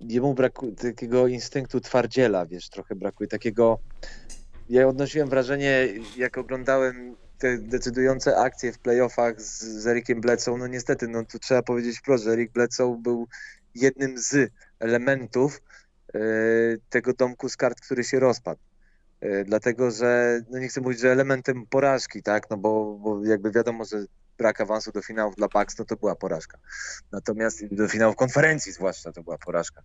jemu 0.00 0.34
brakuje 0.34 0.72
takiego 0.72 1.26
instynktu 1.26 1.80
twardziela, 1.80 2.46
wiesz, 2.46 2.68
trochę 2.68 2.94
brakuje 2.94 3.28
takiego 3.28 3.80
ja 4.68 4.88
odnosiłem 4.88 5.28
wrażenie, 5.28 5.88
jak 6.16 6.38
oglądałem 6.38 7.16
te 7.38 7.58
decydujące 7.58 8.36
akcje 8.36 8.72
w 8.72 8.78
playoffach 8.78 9.40
z, 9.40 9.62
z 9.62 9.86
Erikiem 9.86 10.20
no 10.58 10.66
niestety, 10.66 11.08
no 11.08 11.24
tu 11.24 11.38
trzeba 11.38 11.62
powiedzieć 11.62 11.98
wprost, 11.98 12.24
że 12.24 12.30
Erik 12.32 12.52
Bledsoe 12.52 12.98
był 13.02 13.28
jednym 13.74 14.18
z 14.18 14.50
elementów 14.80 15.62
e, 16.14 16.18
tego 16.88 17.12
domku 17.12 17.48
z 17.48 17.56
kart, 17.56 17.80
który 17.80 18.04
się 18.04 18.20
rozpadł. 18.20 18.60
E, 19.20 19.44
dlatego, 19.44 19.90
że, 19.90 20.40
no 20.50 20.58
nie 20.58 20.68
chcę 20.68 20.80
mówić, 20.80 21.00
że 21.00 21.12
elementem 21.12 21.66
porażki, 21.66 22.22
tak, 22.22 22.50
no 22.50 22.56
bo, 22.56 22.98
bo 22.98 23.24
jakby 23.24 23.50
wiadomo, 23.50 23.84
że 23.84 24.04
brak 24.38 24.60
awansu 24.60 24.92
do 24.92 25.02
finałów 25.02 25.36
dla 25.36 25.48
Bucks, 25.48 25.78
no 25.78 25.84
to 25.84 25.96
była 25.96 26.16
porażka. 26.16 26.58
Natomiast 27.12 27.74
do 27.74 27.88
finałów 27.88 28.16
konferencji 28.16 28.72
zwłaszcza 28.72 29.12
to 29.12 29.22
była 29.22 29.38
porażka. 29.38 29.82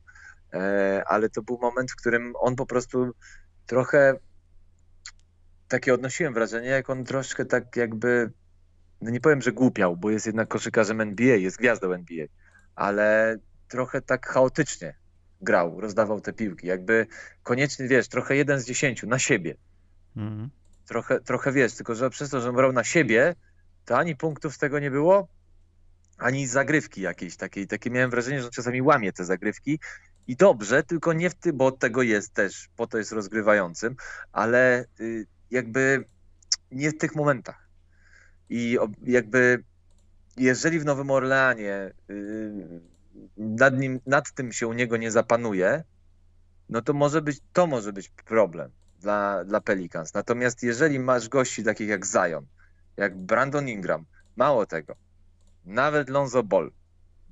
E, 0.54 1.04
ale 1.08 1.30
to 1.30 1.42
był 1.42 1.58
moment, 1.58 1.92
w 1.92 1.96
którym 1.96 2.34
on 2.40 2.56
po 2.56 2.66
prostu 2.66 3.12
trochę 3.66 4.20
takie 5.68 5.94
odnosiłem 5.94 6.34
wrażenie, 6.34 6.68
jak 6.68 6.90
on 6.90 7.04
troszkę 7.04 7.46
tak 7.46 7.76
jakby, 7.76 8.32
no 9.02 9.10
nie 9.10 9.22
powiem, 9.22 9.42
że 9.42 9.52
głupiał, 9.52 9.98
bo 9.98 10.10
jest 10.10 10.26
jednak 10.26 10.48
koszykarzem 10.48 11.02
NBA, 11.02 11.36
jest 11.36 11.58
gwiazdą 11.58 11.92
NBA, 11.92 12.26
ale 12.76 13.38
trochę 13.68 14.02
tak 14.02 14.28
chaotycznie 14.28 14.96
grał, 15.42 15.82
rozdawał 15.82 16.22
te 16.22 16.34
piłki, 16.34 16.68
jakby 16.68 17.08
koniecznie, 17.44 17.88
wiesz, 17.88 18.08
trochę 18.08 18.36
jeden 18.36 18.60
z 18.60 18.66
dziesięciu 18.66 19.08
na 19.08 19.20
siebie. 19.20 19.56
Mhm. 20.16 20.50
Trochę, 20.88 21.20
trochę 21.20 21.52
wiesz, 21.52 21.74
tylko 21.74 21.96
że 21.96 22.10
przez 22.10 22.30
to, 22.30 22.42
że 22.42 22.54
brał 22.54 22.74
na 22.74 22.84
siebie, 22.84 23.36
to 23.86 23.98
ani 23.98 24.16
punktów 24.16 24.56
z 24.56 24.58
tego 24.58 24.80
nie 24.80 24.92
było, 24.92 25.28
ani 26.18 26.48
zagrywki 26.48 27.02
jakiejś 27.02 27.36
takiej. 27.36 27.68
Takie 27.68 27.90
miałem 27.90 28.12
wrażenie, 28.12 28.42
że 28.42 28.50
czasami 28.50 28.82
łamie 28.82 29.14
te 29.14 29.26
zagrywki 29.26 29.80
i 30.28 30.36
dobrze, 30.36 30.84
tylko 30.84 31.14
nie 31.14 31.30
w 31.30 31.36
tym, 31.36 31.58
bo 31.58 31.66
od 31.66 31.80
tego 31.80 32.02
jest 32.02 32.34
też, 32.34 32.70
po 32.76 32.88
to 32.88 32.98
jest 32.98 33.12
rozgrywającym, 33.12 33.96
ale 34.32 34.86
y, 35.00 35.28
jakby 35.52 36.06
nie 36.72 36.92
w 36.92 36.98
tych 36.98 37.16
momentach. 37.16 37.68
I 38.50 38.78
jakby 39.04 39.64
jeżeli 40.38 40.80
w 40.80 40.86
Nowym 40.86 41.12
Orleanie 41.12 41.94
y, 42.10 42.82
nad, 43.38 43.80
nim, 43.80 44.00
nad 44.06 44.32
tym 44.32 44.52
się 44.52 44.68
u 44.68 44.74
niego 44.74 44.98
nie 44.98 45.12
zapanuje, 45.12 45.84
no 46.70 46.82
to 46.82 46.94
może 46.94 47.22
być, 47.22 47.40
to 47.54 47.68
może 47.68 47.94
być 47.94 48.10
problem 48.10 48.72
dla, 49.02 49.46
dla 49.46 49.62
Pelicans. 49.62 50.14
Natomiast 50.14 50.64
jeżeli 50.64 51.00
masz 51.00 51.30
gości 51.30 51.64
takich 51.64 51.88
jak 51.88 52.06
Zion, 52.06 52.46
jak 52.98 53.18
Brandon 53.18 53.70
Ingram, 53.70 54.06
mało 54.36 54.66
tego, 54.66 54.96
nawet 55.66 56.10
Lonzo 56.10 56.44
Ball, 56.44 56.72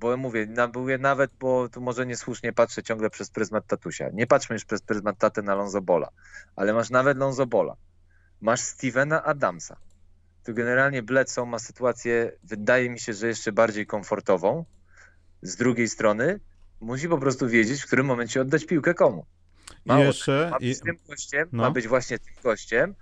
bo 0.00 0.16
mówię, 0.16 0.48
mówię 0.74 0.98
nawet, 0.98 1.30
bo 1.40 1.68
tu 1.68 1.80
może 1.80 2.06
niesłusznie 2.06 2.52
patrzę 2.52 2.82
ciągle 2.82 3.10
przez 3.10 3.30
pryzmat 3.30 3.66
tatusia. 3.66 4.10
Nie 4.12 4.26
patrzmy 4.26 4.54
już 4.54 4.64
przez 4.64 4.82
pryzmat 4.82 5.18
taty 5.18 5.42
na 5.42 5.54
Lonzo 5.54 5.80
Bola, 5.80 6.08
ale 6.56 6.72
masz 6.72 6.90
nawet 6.90 7.18
Lonzo 7.18 7.46
Bola. 7.46 7.76
Masz 8.40 8.60
Stevena 8.60 9.24
Adamsa. 9.24 9.76
Tu 10.44 10.54
generalnie 10.54 11.02
Bledsoe 11.02 11.46
ma 11.46 11.58
sytuację, 11.58 12.32
wydaje 12.44 12.90
mi 12.90 13.00
się, 13.00 13.12
że 13.12 13.26
jeszcze 13.26 13.52
bardziej 13.52 13.86
komfortową. 13.86 14.64
Z 15.42 15.56
drugiej 15.56 15.88
strony 15.88 16.40
musi 16.80 17.08
po 17.08 17.18
prostu 17.18 17.48
wiedzieć, 17.48 17.82
w 17.82 17.86
którym 17.86 18.06
momencie 18.06 18.40
oddać 18.40 18.66
piłkę 18.66 18.94
komu. 18.94 19.26
Mało 19.84 20.04
jeszcze, 20.04 20.48
ma 20.50 20.58
być 20.58 20.80
tym 20.80 20.96
gościem, 21.08 21.48
no. 21.52 21.62
ma 21.62 21.70
być 21.70 21.88
właśnie 21.88 22.18
tym 22.18 22.34
gościem, 22.42 22.94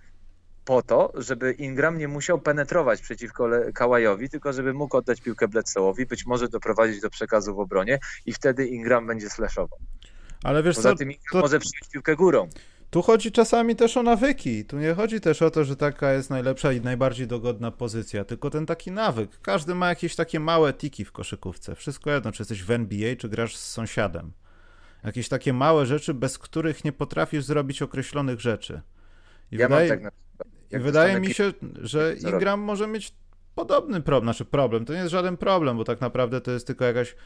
po 0.69 0.83
to, 0.83 1.13
żeby 1.15 1.53
Ingram 1.53 1.99
nie 1.99 2.09
musiał 2.09 2.41
penetrować 2.41 3.01
przeciwko 3.01 3.49
Kałajowi, 3.75 4.29
tylko 4.29 4.53
żeby 4.53 4.75
mógł 4.75 4.97
oddać 4.97 5.21
piłkę 5.21 5.49
Bledsoe'owi, 5.49 6.07
być 6.07 6.27
może 6.27 6.49
doprowadzić 6.49 7.01
do 7.01 7.11
przekazu 7.11 7.55
w 7.55 7.61
obronie 7.61 7.99
i 8.27 8.33
wtedy 8.33 8.67
Ingram 8.67 9.07
będzie 9.07 9.31
slashował. 9.31 9.79
Ale 10.43 10.63
wiesz 10.63 10.77
Poza 10.77 10.91
co, 10.91 10.97
tym 10.97 11.13
Ingram 11.13 11.33
to... 11.33 11.41
może 11.41 11.59
przyjąć 11.59 11.89
piłkę 11.93 12.17
górą. 12.17 12.49
Tu 12.91 13.03
chodzi 13.03 13.33
czasami 13.33 13.77
też 13.77 13.97
o 13.97 14.03
nawyki. 14.03 14.65
Tu 14.65 14.79
nie 14.79 14.95
chodzi 14.95 15.21
też 15.21 15.43
o 15.43 15.51
to, 15.51 15.65
że 15.65 15.77
taka 15.77 16.13
jest 16.13 16.31
najlepsza 16.31 16.73
i 16.73 16.81
najbardziej 16.81 17.27
dogodna 17.27 17.71
pozycja, 17.71 18.25
tylko 18.25 18.51
ten 18.51 18.67
taki 18.67 18.91
nawyk. 18.91 19.41
Każdy 19.43 19.75
ma 19.75 19.89
jakieś 19.89 20.17
takie 20.17 20.41
małe 20.41 20.73
tiki 20.73 21.05
w 21.05 21.13
koszykówce. 21.13 21.75
Wszystko 21.75 22.11
jedno, 22.11 22.33
czy 22.33 22.43
jesteś 22.43 22.63
w 22.63 22.71
NBA, 22.71 23.17
czy 23.17 23.29
grasz 23.29 23.57
z 23.57 23.71
sąsiadem. 23.71 24.33
Jakieś 25.05 25.29
takie 25.29 25.53
małe 25.53 25.87
rzeczy, 25.87 26.15
bez 26.15 26.39
których 26.39 26.85
nie 26.85 26.93
potrafisz 26.93 27.45
zrobić 27.45 27.83
określonych 27.83 28.41
rzeczy. 28.41 28.81
I 29.53 29.57
ja 29.57 29.69
wydaje, 29.69 29.89
tak 29.89 30.03
na... 30.03 30.11
wydaje 30.71 31.21
mi 31.21 31.35
się, 31.35 31.53
że 31.83 32.15
Ingram 32.15 32.61
może 32.61 32.87
mieć 32.87 33.15
podobny 33.55 34.01
problem, 34.01 34.35
znaczy 34.35 34.45
problem, 34.45 34.85
to 34.85 34.93
nie 34.93 34.99
jest 34.99 35.11
żaden 35.11 35.37
problem, 35.37 35.77
bo 35.77 35.85
tak 35.85 36.01
naprawdę 36.01 36.41
to 36.41 36.51
jest 36.51 36.67
tylko 36.67 36.85
jakaś 36.85 37.17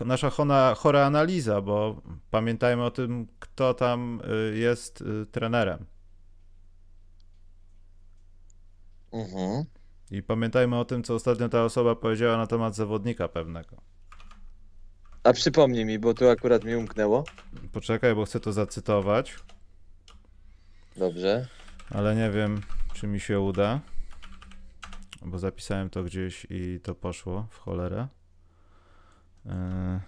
nasza 0.00 0.30
chora, 0.30 0.74
chora 0.74 1.06
analiza, 1.06 1.60
bo 1.60 2.02
pamiętajmy 2.30 2.84
o 2.84 2.90
tym, 2.90 3.26
kto 3.38 3.74
tam 3.74 4.20
y, 4.50 4.58
jest 4.58 5.00
y, 5.00 5.26
trenerem. 5.26 5.86
Mhm. 9.12 9.64
I 10.10 10.22
pamiętajmy 10.22 10.78
o 10.78 10.84
tym, 10.84 11.02
co 11.02 11.14
ostatnio 11.14 11.48
ta 11.48 11.64
osoba 11.64 11.94
powiedziała 11.94 12.36
na 12.36 12.46
temat 12.46 12.76
zawodnika 12.76 13.28
pewnego. 13.28 13.76
A 15.24 15.32
przypomnij 15.32 15.84
mi, 15.84 15.98
bo 15.98 16.14
tu 16.14 16.28
akurat 16.28 16.64
mi 16.64 16.76
umknęło. 16.76 17.24
Poczekaj, 17.72 18.14
bo 18.14 18.24
chcę 18.24 18.40
to 18.40 18.52
zacytować. 18.52 19.36
Dobrze. 20.96 21.48
Ale 21.90 22.16
nie 22.16 22.30
wiem, 22.30 22.60
czy 22.92 23.06
mi 23.06 23.20
się 23.20 23.40
uda 23.40 23.80
bo 25.26 25.38
zapisałem 25.38 25.90
to 25.90 26.04
gdzieś 26.04 26.46
i 26.50 26.80
to 26.82 26.94
poszło 26.94 27.46
w 27.50 27.58
cholerę. 27.58 28.08
E, 29.46 30.00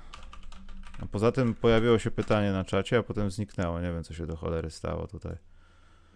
a 1.02 1.06
poza 1.06 1.32
tym 1.32 1.54
pojawiło 1.54 1.98
się 1.98 2.10
pytanie 2.10 2.52
na 2.52 2.64
czacie, 2.64 2.98
a 2.98 3.02
potem 3.02 3.30
zniknęło. 3.30 3.80
Nie 3.80 3.92
wiem, 3.92 4.04
co 4.04 4.14
się 4.14 4.26
do 4.26 4.36
cholery 4.36 4.70
stało 4.70 5.06
tutaj. 5.06 5.36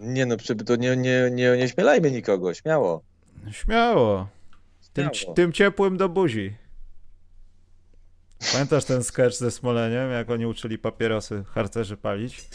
Nie 0.01 0.27
no, 0.27 0.37
to 0.67 0.77
nie, 0.77 0.97
nie, 0.97 1.31
nie, 1.33 1.57
nie 1.57 1.69
śmielajmy 1.69 2.11
nikogo, 2.11 2.55
śmiało. 2.55 3.03
Śmiało. 3.51 4.29
Tym, 4.93 5.11
tym 5.35 5.53
ciepłym 5.53 5.97
do 5.97 6.09
buzi. 6.09 6.57
Pamiętasz 8.53 8.85
ten 8.85 9.05
sketch 9.05 9.37
ze 9.37 9.51
Smoleniem, 9.51 10.11
jak 10.11 10.31
oni 10.31 10.47
uczyli 10.47 10.79
papierosy 10.79 11.45
harcerzy 11.45 11.97
palić? 11.97 12.49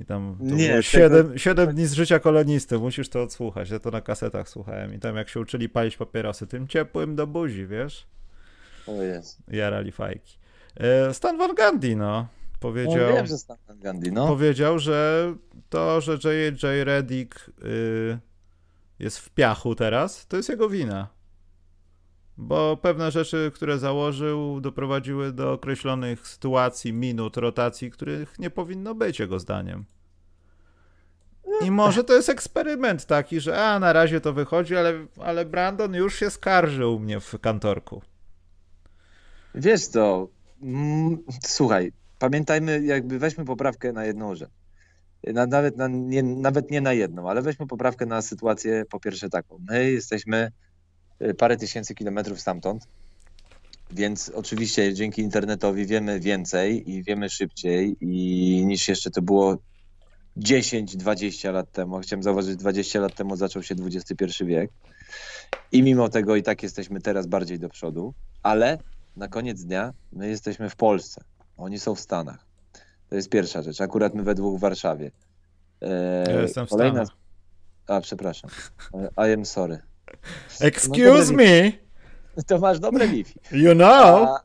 I 0.00 0.04
tam 0.04 0.36
nie, 0.40 0.82
7, 0.82 1.24
tego... 1.24 1.38
7 1.38 1.74
dni 1.74 1.86
z 1.86 1.92
życia 1.92 2.18
kolonisty, 2.18 2.78
musisz 2.78 3.08
to 3.08 3.22
odsłuchać. 3.22 3.70
Ja 3.70 3.78
to 3.78 3.90
na 3.90 4.00
kasetach 4.00 4.48
słuchałem. 4.48 4.94
I 4.94 4.98
tam 4.98 5.16
jak 5.16 5.28
się 5.28 5.40
uczyli 5.40 5.68
palić 5.68 5.96
papierosy, 5.96 6.46
tym 6.46 6.68
ciepłym 6.68 7.16
do 7.16 7.26
buzi, 7.26 7.66
wiesz? 7.66 8.06
O 8.86 9.02
jest. 9.02 9.38
Jarali 9.48 9.92
fajki. 9.92 10.38
E, 10.76 11.14
Stan 11.14 11.38
Van 11.38 11.54
Gundy, 11.54 11.96
no. 11.96 12.26
Powiedział, 12.60 13.08
no, 13.10 13.14
wiem, 13.16 13.26
że 13.26 13.38
Stan 13.38 13.56
Van 13.68 13.80
Gundy, 13.80 14.12
no. 14.12 14.26
powiedział, 14.26 14.78
że 14.78 15.34
to, 15.68 16.00
że 16.00 16.12
J.J. 16.12 16.62
Reddick 16.84 17.50
y, 17.64 18.18
jest 18.98 19.18
w 19.18 19.30
piachu 19.30 19.74
teraz, 19.74 20.26
to 20.26 20.36
jest 20.36 20.48
jego 20.48 20.68
wina. 20.68 21.08
Bo 22.42 22.76
pewne 22.76 23.10
rzeczy, 23.10 23.50
które 23.54 23.78
założył, 23.78 24.60
doprowadziły 24.60 25.32
do 25.32 25.52
określonych 25.52 26.28
sytuacji, 26.28 26.92
minut, 26.92 27.36
rotacji, 27.36 27.90
których 27.90 28.38
nie 28.38 28.50
powinno 28.50 28.94
być, 28.94 29.18
jego 29.18 29.38
zdaniem. 29.38 29.84
I 31.64 31.70
może 31.70 32.04
to 32.04 32.14
jest 32.14 32.28
eksperyment 32.28 33.06
taki, 33.06 33.40
że 33.40 33.64
a 33.64 33.78
na 33.78 33.92
razie 33.92 34.20
to 34.20 34.32
wychodzi, 34.32 34.76
ale, 34.76 35.06
ale 35.16 35.44
Brandon 35.44 35.94
już 35.94 36.18
się 36.18 36.30
skarżył 36.30 36.98
mnie 36.98 37.20
w 37.20 37.38
kantorku. 37.40 38.02
Wiesz 39.54 39.86
co, 39.86 40.28
mm, 40.62 41.18
słuchaj, 41.42 41.92
pamiętajmy, 42.18 42.82
jakby 42.84 43.18
weźmy 43.18 43.44
poprawkę 43.44 43.92
na 43.92 44.04
jedną 44.04 44.34
rzecz. 44.34 44.50
Na, 45.24 45.46
nawet, 45.46 45.76
na, 45.76 45.88
nie, 45.88 46.22
nawet 46.22 46.70
nie 46.70 46.80
na 46.80 46.92
jedną, 46.92 47.30
ale 47.30 47.42
weźmy 47.42 47.66
poprawkę 47.66 48.06
na 48.06 48.22
sytuację 48.22 48.84
po 48.90 49.00
pierwsze 49.00 49.28
taką. 49.28 49.58
My 49.68 49.90
jesteśmy 49.90 50.52
parę 51.38 51.56
tysięcy 51.56 51.94
kilometrów 51.94 52.40
stamtąd, 52.40 52.88
więc 53.90 54.32
oczywiście 54.34 54.94
dzięki 54.94 55.22
internetowi 55.22 55.86
wiemy 55.86 56.20
więcej 56.20 56.90
i 56.90 57.02
wiemy 57.02 57.30
szybciej 57.30 57.96
i 58.00 58.64
niż 58.66 58.88
jeszcze 58.88 59.10
to 59.10 59.22
było 59.22 59.58
10-20 60.36 61.52
lat 61.52 61.72
temu. 61.72 61.98
Chciałem 61.98 62.22
zauważyć, 62.22 62.56
20 62.56 63.00
lat 63.00 63.14
temu 63.14 63.36
zaczął 63.36 63.62
się 63.62 63.74
XXI 63.74 64.44
wiek. 64.44 64.70
I 65.72 65.82
mimo 65.82 66.08
tego 66.08 66.36
i 66.36 66.42
tak 66.42 66.62
jesteśmy 66.62 67.00
teraz 67.00 67.26
bardziej 67.26 67.58
do 67.58 67.68
przodu, 67.68 68.14
ale 68.42 68.78
na 69.16 69.28
koniec 69.28 69.64
dnia 69.64 69.92
my 70.12 70.28
jesteśmy 70.28 70.70
w 70.70 70.76
Polsce. 70.76 71.24
Oni 71.56 71.78
są 71.78 71.94
w 71.94 72.00
Stanach. 72.00 72.46
To 73.08 73.16
jest 73.16 73.28
pierwsza 73.28 73.62
rzecz. 73.62 73.80
Akurat 73.80 74.14
my 74.14 74.22
we 74.22 74.34
dwóch 74.34 74.58
w 74.58 74.60
Warszawie. 74.60 75.10
Eee, 75.80 76.34
ja 76.34 76.40
jestem 76.40 76.66
w 76.66 76.70
kolejna... 76.70 77.04
Stanach. 77.04 77.20
A, 77.86 78.00
przepraszam. 78.00 78.50
I 79.16 79.32
am 79.32 79.46
sorry. 79.46 79.78
Excuse 80.60 81.32
me. 81.32 81.72
To 82.46 82.58
masz 82.58 82.78
dobre 82.78 83.08
Wi-Fi. 83.08 83.40
You 83.52 83.74
know. 83.74 84.40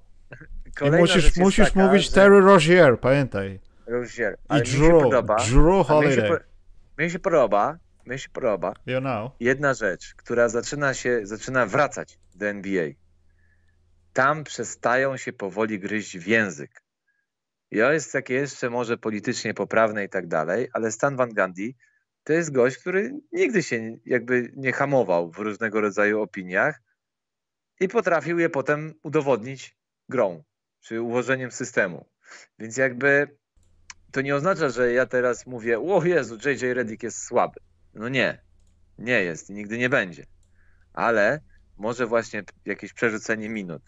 I 0.82 0.92
musisz, 0.92 1.38
musisz 1.38 1.68
taka, 1.68 1.80
mówić 1.80 2.06
że... 2.06 2.12
Terry 2.12 2.42
Rozier, 2.42 3.00
pamiętaj. 3.00 3.60
Rozier. 3.88 4.38
I 4.50 4.62
Drew, 4.62 5.04
podoba, 5.04 5.36
Drew 5.36 5.88
Holiday. 5.88 6.30
Mnie 6.30 6.38
się, 6.38 6.44
mnie 6.98 7.10
się 7.10 7.20
podoba, 7.20 7.78
mnie 8.06 8.20
się 8.20 8.30
podoba. 8.30 8.74
You 8.86 9.00
know. 9.00 9.32
Jedna 9.40 9.74
rzecz, 9.74 10.14
która 10.16 10.50
zaczyna 10.50 10.94
się, 10.94 11.20
zaczyna 11.24 11.66
wracać 11.66 12.20
do 12.36 12.46
NBA. 12.46 12.90
Tam 14.14 14.44
przestają 14.44 15.18
się 15.18 15.34
powoli 15.34 15.80
gryźć 15.80 16.18
w 16.18 16.28
język. 16.28 16.82
Ja 17.72 17.94
jest 17.94 18.14
takie 18.14 18.34
jeszcze 18.34 18.70
może 18.70 18.98
politycznie 18.98 19.54
poprawne 19.54 20.04
i 20.04 20.10
tak 20.10 20.28
dalej, 20.28 20.70
ale 20.74 20.92
Stan 20.92 21.16
Van 21.16 21.30
Gundy 21.30 21.74
to 22.26 22.34
jest 22.34 22.52
gość, 22.52 22.78
który 22.78 23.20
nigdy 23.32 23.64
się 23.64 23.98
jakby 24.06 24.54
nie 24.56 24.74
hamował 24.74 25.32
w 25.32 25.38
różnego 25.38 25.82
rodzaju 25.82 26.22
opiniach 26.22 26.82
i 27.80 27.88
potrafił 27.88 28.40
je 28.40 28.50
potem 28.50 28.94
udowodnić 29.04 29.78
grą, 30.10 30.44
czy 30.82 31.02
ułożeniem 31.02 31.52
systemu. 31.52 32.06
Więc 32.60 32.78
jakby 32.78 33.38
to 34.12 34.22
nie 34.22 34.36
oznacza, 34.36 34.70
że 34.70 34.94
ja 34.94 35.06
teraz 35.06 35.46
mówię, 35.46 35.80
o 35.80 36.06
Jezu, 36.06 36.38
JJ 36.46 36.74
Reddick 36.74 37.04
jest 37.04 37.24
słaby. 37.24 37.60
No 37.94 38.10
nie, 38.10 38.42
nie 38.98 39.24
jest 39.24 39.50
i 39.50 39.54
nigdy 39.54 39.78
nie 39.78 39.90
będzie. 39.90 40.26
Ale 40.94 41.42
może 41.78 42.08
właśnie 42.08 42.44
jakieś 42.66 42.94
przerzucenie 42.94 43.50
minut, 43.50 43.82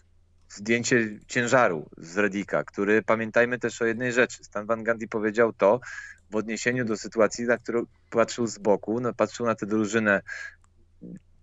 zdjęcie 0.48 1.18
ciężaru 1.26 1.90
z 1.96 2.18
Reddicka, 2.18 2.64
który 2.64 3.02
pamiętajmy 3.02 3.58
też 3.58 3.82
o 3.82 3.86
jednej 3.86 4.12
rzeczy. 4.12 4.44
Stan 4.44 4.66
Van 4.66 4.84
Gundy 4.84 5.08
powiedział 5.08 5.52
to 5.52 5.80
w 6.30 6.36
odniesieniu 6.36 6.84
do 6.84 6.96
sytuacji, 6.96 7.44
na 7.44 7.58
którą 7.58 7.82
patrzył 8.10 8.46
z 8.46 8.58
boku, 8.58 9.00
no, 9.00 9.14
patrzył 9.14 9.46
na 9.46 9.54
tę 9.54 9.66
drużynę 9.66 10.22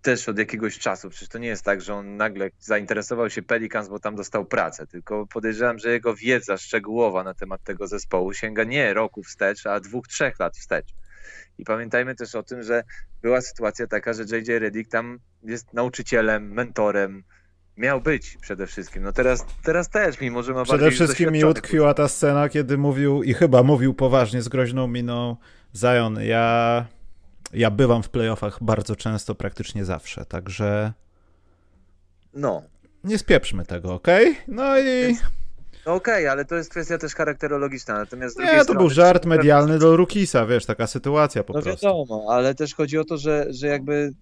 też 0.02 0.28
od 0.28 0.38
jakiegoś 0.38 0.78
czasu. 0.78 1.10
Przecież 1.10 1.28
to 1.28 1.38
nie 1.38 1.48
jest 1.48 1.64
tak, 1.64 1.80
że 1.80 1.94
on 1.94 2.16
nagle 2.16 2.50
zainteresował 2.58 3.30
się 3.30 3.42
Pelicans, 3.42 3.88
bo 3.88 3.98
tam 3.98 4.16
dostał 4.16 4.44
pracę, 4.44 4.86
tylko 4.86 5.26
podejrzewam, 5.26 5.78
że 5.78 5.90
jego 5.90 6.14
wiedza 6.14 6.56
szczegółowa 6.56 7.24
na 7.24 7.34
temat 7.34 7.62
tego 7.64 7.86
zespołu 7.86 8.32
sięga 8.32 8.64
nie 8.64 8.94
roku 8.94 9.22
wstecz, 9.22 9.66
a 9.66 9.80
dwóch, 9.80 10.08
trzech 10.08 10.38
lat 10.40 10.56
wstecz. 10.56 10.86
I 11.58 11.64
pamiętajmy 11.64 12.14
też 12.14 12.34
o 12.34 12.42
tym, 12.42 12.62
że 12.62 12.84
była 13.22 13.40
sytuacja 13.40 13.86
taka, 13.86 14.12
że 14.12 14.22
JJ 14.22 14.58
Reddick 14.58 14.90
tam 14.90 15.18
jest 15.42 15.74
nauczycielem, 15.74 16.52
mentorem, 16.52 17.24
miał 17.76 18.00
być 18.00 18.38
przede 18.40 18.66
wszystkim. 18.66 19.02
No 19.02 19.12
teraz, 19.12 19.44
teraz 19.62 19.88
też, 19.88 20.20
mimo 20.20 20.42
że 20.42 20.52
ma 20.52 20.64
Przede 20.64 20.90
wszystkim 20.90 21.32
mi 21.32 21.44
utkwiła 21.44 21.94
ta 21.94 22.08
scena, 22.08 22.48
kiedy 22.48 22.78
mówił, 22.78 23.22
i 23.22 23.34
chyba 23.34 23.62
mówił 23.62 23.94
poważnie, 23.94 24.42
z 24.42 24.48
groźną 24.48 24.86
miną, 24.86 25.36
Zion, 25.76 26.18
ja 26.20 26.84
ja 27.52 27.70
bywam 27.70 28.02
w 28.02 28.08
playoffach 28.08 28.58
bardzo 28.60 28.96
często, 28.96 29.34
praktycznie 29.34 29.84
zawsze, 29.84 30.24
także. 30.24 30.92
No. 32.34 32.62
Nie 33.04 33.18
spieprzmy 33.18 33.64
tego, 33.64 33.94
ok? 33.94 34.06
No 34.48 34.78
i. 34.78 35.16
No 35.86 35.94
okej, 35.94 36.14
okay, 36.14 36.30
ale 36.30 36.44
to 36.44 36.54
jest 36.54 36.70
kwestia 36.70 36.98
też 36.98 37.14
charakterologiczna. 37.14 37.94
Natomiast 37.94 38.38
nie, 38.38 38.56
to 38.56 38.62
strony, 38.62 38.78
był 38.80 38.90
żart 38.90 39.24
medialny 39.24 39.78
do 39.78 39.96
Rukisa, 39.96 40.46
wiesz, 40.46 40.66
taka 40.66 40.86
sytuacja 40.86 41.44
po 41.44 41.52
no 41.52 41.62
prostu. 41.62 41.86
No 41.86 41.92
wiadomo, 41.92 42.26
ale 42.30 42.54
też 42.54 42.74
chodzi 42.74 42.98
o 42.98 43.04
to, 43.04 43.16
że, 43.16 43.46
że 43.50 43.66
jakby 43.66 44.12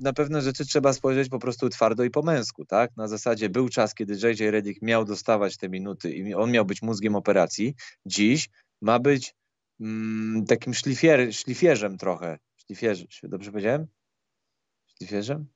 na 0.00 0.12
pewne 0.12 0.42
rzeczy 0.42 0.66
trzeba 0.66 0.92
spojrzeć 0.92 1.28
po 1.28 1.38
prostu 1.38 1.68
twardo 1.68 2.04
i 2.04 2.10
po 2.10 2.22
męsku, 2.22 2.64
tak? 2.64 2.96
Na 2.96 3.08
zasadzie 3.08 3.48
był 3.48 3.68
czas, 3.68 3.94
kiedy 3.94 4.14
JJ 4.14 4.50
Reddick 4.50 4.82
miał 4.82 5.04
dostawać 5.04 5.56
te 5.56 5.68
minuty 5.68 6.12
i 6.12 6.34
on 6.34 6.50
miał 6.50 6.64
być 6.64 6.82
mózgiem 6.82 7.16
operacji. 7.16 7.74
Dziś 8.06 8.48
ma 8.80 8.98
być 8.98 9.34
mm, 9.80 10.46
takim 10.46 10.74
szlifier, 10.74 11.34
szlifierzem 11.34 11.98
trochę 11.98 12.38
Szlifierzy, 12.70 13.06
dobrze 13.22 13.50
powiedziałem? 13.50 13.86
Szlifierzem? 14.86 15.46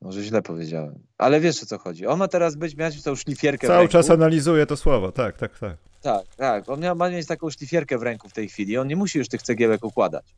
Może 0.00 0.22
źle 0.22 0.42
powiedziałem. 0.42 0.98
Ale 1.18 1.40
wiesz 1.40 1.62
o 1.62 1.66
co 1.66 1.78
chodzi. 1.78 2.06
On 2.06 2.18
ma 2.18 2.28
teraz 2.28 2.56
być, 2.56 2.76
mieć 2.76 3.02
tą 3.02 3.16
szlifierkę 3.16 3.66
Cały 3.66 3.88
czas 3.88 4.10
analizuje 4.10 4.66
to 4.66 4.76
słowo, 4.76 5.12
tak, 5.12 5.38
tak, 5.38 5.58
tak. 5.58 5.76
Tak, 6.02 6.34
tak. 6.36 6.68
On 6.68 6.80
miał, 6.80 6.96
ma 6.96 7.10
mieć 7.10 7.26
taką 7.26 7.50
szlifierkę 7.50 7.98
w 7.98 8.02
ręku 8.02 8.28
w 8.28 8.32
tej 8.32 8.48
chwili. 8.48 8.78
On 8.78 8.88
nie 8.88 8.96
musi 8.96 9.18
już 9.18 9.28
tych 9.28 9.42
cegiełek 9.42 9.84
układać. 9.84 10.34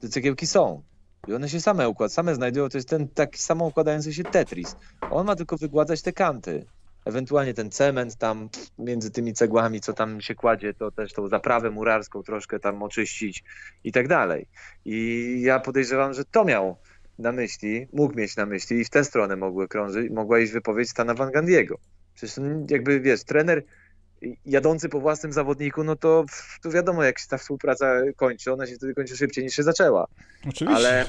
Te 0.00 0.08
cegiełki 0.08 0.46
są. 0.46 0.82
I 1.26 1.34
one 1.34 1.48
się 1.48 1.60
same 1.60 1.88
układają, 1.88 2.14
same 2.14 2.34
znajdują. 2.34 2.68
To 2.68 2.78
jest 2.78 2.88
ten 2.88 3.08
taki 3.08 3.38
samo 3.38 3.66
układający 3.66 4.14
się 4.14 4.24
Tetris. 4.24 4.76
On 5.10 5.26
ma 5.26 5.36
tylko 5.36 5.56
wygładzać 5.56 6.02
te 6.02 6.12
kanty 6.12 6.66
ewentualnie 7.06 7.54
ten 7.54 7.70
cement 7.70 8.16
tam 8.16 8.48
między 8.78 9.10
tymi 9.10 9.34
cegłami, 9.34 9.80
co 9.80 9.92
tam 9.92 10.20
się 10.20 10.34
kładzie, 10.34 10.74
to 10.74 10.90
też 10.90 11.12
tą 11.12 11.28
zaprawę 11.28 11.70
murarską 11.70 12.22
troszkę 12.22 12.58
tam 12.58 12.82
oczyścić 12.82 13.44
i 13.84 13.92
tak 13.92 14.08
dalej. 14.08 14.48
I 14.84 15.40
ja 15.42 15.60
podejrzewam, 15.60 16.14
że 16.14 16.24
to 16.24 16.44
miał 16.44 16.76
na 17.18 17.32
myśli, 17.32 17.86
mógł 17.92 18.14
mieć 18.14 18.36
na 18.36 18.46
myśli 18.46 18.76
i 18.76 18.84
w 18.84 18.90
tę 18.90 19.04
stronę 19.04 19.36
mogły 19.36 19.68
krążyć, 19.68 20.10
mogła 20.10 20.38
iść 20.38 20.52
wypowiedź 20.52 20.90
Stana 20.90 21.14
Van 21.14 21.32
Gandiego. 21.32 21.78
Przecież 22.14 22.36
jakby, 22.70 23.00
wiesz, 23.00 23.24
trener 23.24 23.62
jadący 24.46 24.88
po 24.88 25.00
własnym 25.00 25.32
zawodniku, 25.32 25.84
no 25.84 25.96
to, 25.96 26.24
to 26.62 26.70
wiadomo, 26.70 27.04
jak 27.04 27.18
się 27.18 27.26
ta 27.28 27.38
współpraca 27.38 27.86
kończy, 28.16 28.52
ona 28.52 28.66
się 28.66 28.74
wtedy 28.74 28.94
kończy 28.94 29.16
szybciej 29.16 29.44
niż 29.44 29.54
się 29.54 29.62
zaczęła. 29.62 30.06
Oczywiście. 30.48 30.76
Ale 30.76 31.06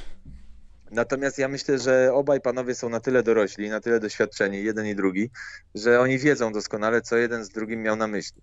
Natomiast 0.91 1.38
ja 1.38 1.48
myślę, 1.48 1.80
że 1.80 2.14
obaj 2.14 2.41
panowie 2.41 2.76
są 2.76 2.89
na 2.89 2.99
tyle 2.99 3.23
dorośli, 3.23 3.69
na 3.69 3.80
tyle 3.80 3.99
doświadczeni, 3.99 4.64
jeden 4.64 4.85
i 4.85 4.95
drugi, 4.95 5.30
że 5.76 5.99
oni 5.99 6.19
wiedzą 6.19 6.52
doskonale, 6.52 7.02
co 7.02 7.18
jeden 7.18 7.45
z 7.45 7.49
drugim 7.49 7.81
miał 7.81 7.95
na 7.95 8.07
myśli. 8.07 8.41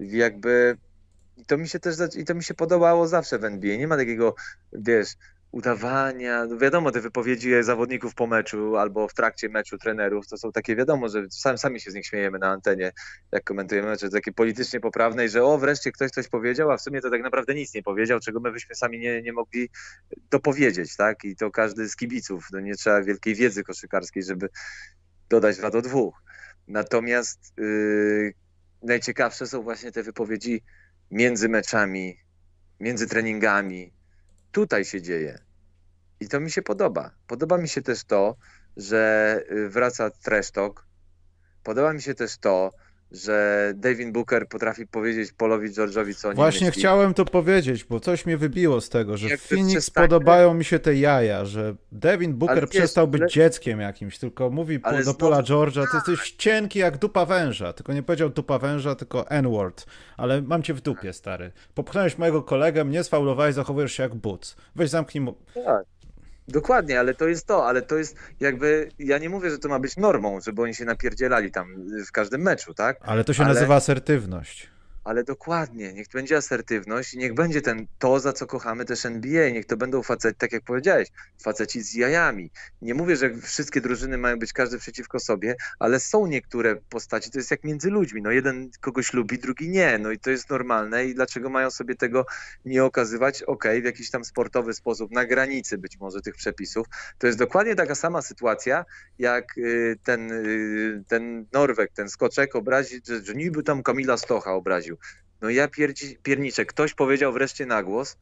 Jakby 0.00 0.76
i 1.36 1.44
to 1.44 1.58
mi 1.58 1.68
się 1.68 1.80
też 1.80 1.96
i 2.16 2.24
to 2.24 2.34
mi 2.34 2.44
się 2.44 2.54
podobało 2.54 3.08
zawsze 3.08 3.38
w 3.38 3.44
NBA. 3.44 3.76
Nie 3.76 3.88
ma 3.88 3.96
takiego, 3.96 4.34
wiesz, 4.72 5.08
udawania. 5.56 6.46
No 6.46 6.58
wiadomo, 6.58 6.90
te 6.92 7.00
wypowiedzi 7.00 7.50
zawodników 7.60 8.14
po 8.14 8.26
meczu 8.26 8.76
albo 8.76 9.08
w 9.08 9.14
trakcie 9.14 9.48
meczu 9.48 9.78
trenerów 9.78 10.28
to 10.28 10.36
są 10.38 10.52
takie, 10.52 10.76
wiadomo, 10.76 11.08
że 11.08 11.26
sami, 11.30 11.80
się 11.80 11.90
z 11.90 11.94
nich 11.94 12.06
śmiejemy 12.06 12.38
na 12.38 12.48
antenie, 12.48 12.92
jak 13.32 13.44
komentujemy 13.44 13.88
mecze, 13.88 14.10
takie 14.10 14.32
politycznie 14.32 14.80
poprawne 14.80 15.24
i 15.24 15.28
że 15.28 15.44
o, 15.44 15.58
wreszcie 15.58 15.92
ktoś 15.92 16.10
coś 16.10 16.28
powiedział, 16.28 16.70
a 16.70 16.76
w 16.76 16.80
sumie 16.80 17.00
to 17.00 17.10
tak 17.10 17.22
naprawdę 17.22 17.54
nic 17.54 17.74
nie 17.74 17.82
powiedział, 17.82 18.20
czego 18.20 18.40
my 18.40 18.52
byśmy 18.52 18.74
sami 18.74 18.98
nie, 18.98 19.22
nie 19.22 19.32
mogli 19.32 19.70
dopowiedzieć, 20.30 20.96
tak? 20.96 21.24
I 21.24 21.36
to 21.36 21.50
każdy 21.50 21.88
z 21.88 21.96
kibiców. 21.96 22.48
No 22.52 22.60
nie 22.60 22.74
trzeba 22.74 23.02
wielkiej 23.02 23.34
wiedzy 23.34 23.64
koszykarskiej, 23.64 24.22
żeby 24.22 24.48
dodać 25.28 25.56
dwa 25.56 25.70
do 25.70 25.82
dwóch. 25.82 26.22
Natomiast 26.68 27.52
yy, 27.56 28.34
najciekawsze 28.82 29.46
są 29.46 29.62
właśnie 29.62 29.92
te 29.92 30.02
wypowiedzi 30.02 30.62
między 31.10 31.48
meczami, 31.48 32.16
między 32.80 33.06
treningami, 33.06 33.92
tutaj 34.52 34.84
się 34.84 35.02
dzieje. 35.02 35.45
I 36.20 36.28
to 36.28 36.40
mi 36.40 36.50
się 36.50 36.62
podoba. 36.62 37.10
Podoba 37.26 37.58
mi 37.58 37.68
się 37.68 37.82
też 37.82 38.04
to, 38.04 38.36
że 38.76 39.40
y, 39.50 39.68
wraca 39.68 40.10
trash 40.10 40.50
talk. 40.50 40.86
Podoba 41.62 41.92
mi 41.92 42.02
się 42.02 42.14
też 42.14 42.38
to, 42.38 42.70
że 43.12 43.72
David 43.76 44.10
Booker 44.12 44.48
potrafi 44.48 44.86
powiedzieć 44.86 45.32
Polowi 45.32 45.70
George'owi, 45.70 46.14
co 46.14 46.28
oni 46.28 46.36
Właśnie 46.36 46.66
myśli. 46.66 46.80
chciałem 46.80 47.14
to 47.14 47.24
powiedzieć, 47.24 47.84
bo 47.84 48.00
coś 48.00 48.26
mnie 48.26 48.36
wybiło 48.36 48.80
z 48.80 48.88
tego, 48.88 49.16
że 49.16 49.28
Jak 49.28 49.40
w 49.40 49.48
Phoenix 49.48 49.72
przestańmy- 49.72 50.08
podobają 50.08 50.54
mi 50.54 50.64
się 50.64 50.78
te 50.78 50.94
jaja, 50.94 51.44
że 51.44 51.76
Devin 51.92 52.34
Booker 52.34 52.52
Ale 52.58 52.60
wiesz, 52.66 52.70
przestał 52.70 53.08
być 53.08 53.22
ale- 53.22 53.30
dzieckiem 53.30 53.80
jakimś, 53.80 54.18
tylko 54.18 54.50
mówi 54.50 54.78
Ale 54.82 54.98
do 54.98 55.04
znowu- 55.04 55.18
Paula 55.18 55.42
George'a, 55.42 55.86
ty 55.90 55.96
jesteś 56.10 56.30
cienki 56.32 56.78
jak 56.78 56.98
dupa 56.98 57.24
węża, 57.26 57.72
tylko 57.72 57.92
nie 57.92 58.02
powiedział 58.02 58.28
dupa 58.30 58.58
węża, 58.58 58.94
tylko 58.94 59.30
N-word, 59.30 59.86
ale 60.16 60.42
mam 60.42 60.62
cię 60.62 60.74
w 60.74 60.80
dupie, 60.80 61.12
stary. 61.12 61.52
Popchnąłeś 61.74 62.18
mojego 62.18 62.42
kolegę, 62.42 62.84
mnie 62.84 63.04
sfaulowałeś, 63.04 63.54
zachowujesz 63.54 63.92
się 63.92 64.02
jak 64.02 64.14
buc. 64.14 64.56
Weź 64.76 64.90
zamknij 64.90 65.20
mu... 65.24 65.34
Tak. 65.64 65.84
Dokładnie, 66.48 67.00
ale 67.00 67.14
to 67.14 67.28
jest 67.28 67.46
to, 67.46 67.66
ale 67.66 67.82
to 67.82 67.96
jest 67.96 68.16
jakby, 68.40 68.88
ja 68.98 69.18
nie 69.18 69.30
mówię, 69.30 69.50
że 69.50 69.58
to 69.58 69.68
ma 69.68 69.78
być 69.78 69.96
normą, 69.96 70.40
żeby 70.40 70.62
oni 70.62 70.74
się 70.74 70.84
napierdzielali 70.84 71.50
tam 71.50 71.66
w 72.08 72.12
każdym 72.12 72.40
meczu, 72.40 72.74
tak? 72.74 72.96
Ale 73.02 73.24
to 73.24 73.32
się 73.32 73.44
Ale- 73.44 73.54
nazywa 73.54 73.74
asertywność. 73.74 74.70
Ale 75.06 75.24
dokładnie, 75.24 75.92
niech 75.92 76.08
będzie 76.08 76.36
asertywność 76.36 77.14
i 77.14 77.18
niech 77.18 77.34
będzie 77.34 77.62
ten 77.62 77.86
to, 77.98 78.20
za 78.20 78.32
co 78.32 78.46
kochamy 78.46 78.84
też 78.84 79.06
NBA, 79.06 79.50
niech 79.50 79.66
to 79.66 79.76
będą 79.76 80.02
faceci, 80.02 80.36
tak 80.38 80.52
jak 80.52 80.64
powiedziałeś, 80.64 81.08
faceci 81.42 81.82
z 81.82 81.94
jajami. 81.94 82.50
Nie 82.82 82.94
mówię, 82.94 83.16
że 83.16 83.36
wszystkie 83.36 83.80
drużyny 83.80 84.18
mają 84.18 84.38
być 84.38 84.52
każdy 84.52 84.78
przeciwko 84.78 85.20
sobie, 85.20 85.56
ale 85.78 86.00
są 86.00 86.26
niektóre 86.26 86.76
postaci, 86.76 87.30
to 87.30 87.38
jest 87.38 87.50
jak 87.50 87.64
między 87.64 87.90
ludźmi, 87.90 88.22
no 88.22 88.30
jeden 88.30 88.70
kogoś 88.80 89.12
lubi, 89.12 89.38
drugi 89.38 89.68
nie, 89.68 89.98
no 89.98 90.10
i 90.10 90.18
to 90.18 90.30
jest 90.30 90.50
normalne 90.50 91.04
i 91.04 91.14
dlaczego 91.14 91.50
mają 91.50 91.70
sobie 91.70 91.94
tego 91.94 92.26
nie 92.64 92.84
okazywać, 92.84 93.42
okej, 93.42 93.82
w 93.82 93.84
jakiś 93.84 94.10
tam 94.10 94.24
sportowy 94.24 94.74
sposób, 94.74 95.10
na 95.10 95.24
granicy 95.24 95.78
być 95.78 95.98
może 96.00 96.20
tych 96.20 96.34
przepisów. 96.34 96.86
To 97.18 97.26
jest 97.26 97.38
dokładnie 97.38 97.74
taka 97.74 97.94
sama 97.94 98.22
sytuacja, 98.22 98.84
jak 99.18 99.58
y, 99.58 99.98
ten, 100.04 100.32
y, 100.32 101.04
ten 101.08 101.46
Norweg, 101.52 101.92
ten 101.92 102.08
Skoczek 102.08 102.56
obrazi, 102.56 103.00
że, 103.06 103.24
że 103.24 103.34
niby 103.34 103.62
tam 103.62 103.82
Kamila 103.82 104.16
Stocha 104.16 104.52
obraził. 104.52 104.95
No 105.40 105.50
ja 105.50 105.68
pierdzi, 105.68 106.18
pierniczę, 106.22 106.64
ktoś 106.64 106.94
powiedział 106.94 107.32
wreszcie 107.32 107.66
na 107.66 107.82
głos, 107.82 108.16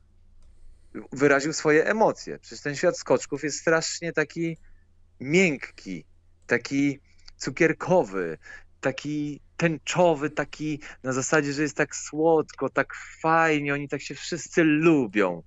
wyraził 1.12 1.52
swoje 1.52 1.86
emocje. 1.86 2.38
Przecież 2.38 2.60
ten 2.60 2.76
świat 2.76 2.98
skoczków 2.98 3.44
jest 3.44 3.60
strasznie 3.60 4.12
taki 4.12 4.56
miękki, 5.20 6.05
taki 6.46 6.98
cukierkowy, 7.36 8.38
taki 8.80 9.40
tęczowy, 9.56 10.30
taki 10.30 10.80
na 11.02 11.12
zasadzie, 11.12 11.52
że 11.52 11.62
jest 11.62 11.76
tak 11.76 11.96
słodko, 11.96 12.70
tak 12.70 12.94
fajnie, 13.20 13.74
oni 13.74 13.88
tak 13.88 14.02
się 14.02 14.14
wszyscy 14.14 14.64
lubią. 14.64 15.42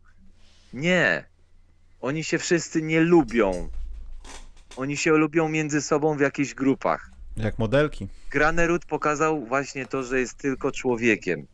Nie. 0.73 1.25
Oni 2.01 2.23
się 2.23 2.37
wszyscy 2.37 2.81
nie 2.81 3.01
lubią. 3.01 3.69
Oni 4.75 4.97
się 4.97 5.11
lubią 5.11 5.49
między 5.49 5.81
sobą 5.81 6.17
w 6.17 6.19
jakichś 6.19 6.53
grupach. 6.53 7.16
Jak 7.38 7.59
modelki. 7.59 8.07
Granerud 8.31 8.85
pokazał 8.85 9.45
właśnie 9.45 9.85
to, 9.85 10.03
że 10.03 10.19
jest 10.19 10.38
tylko 10.38 10.72
człowiekiem. 10.72 11.47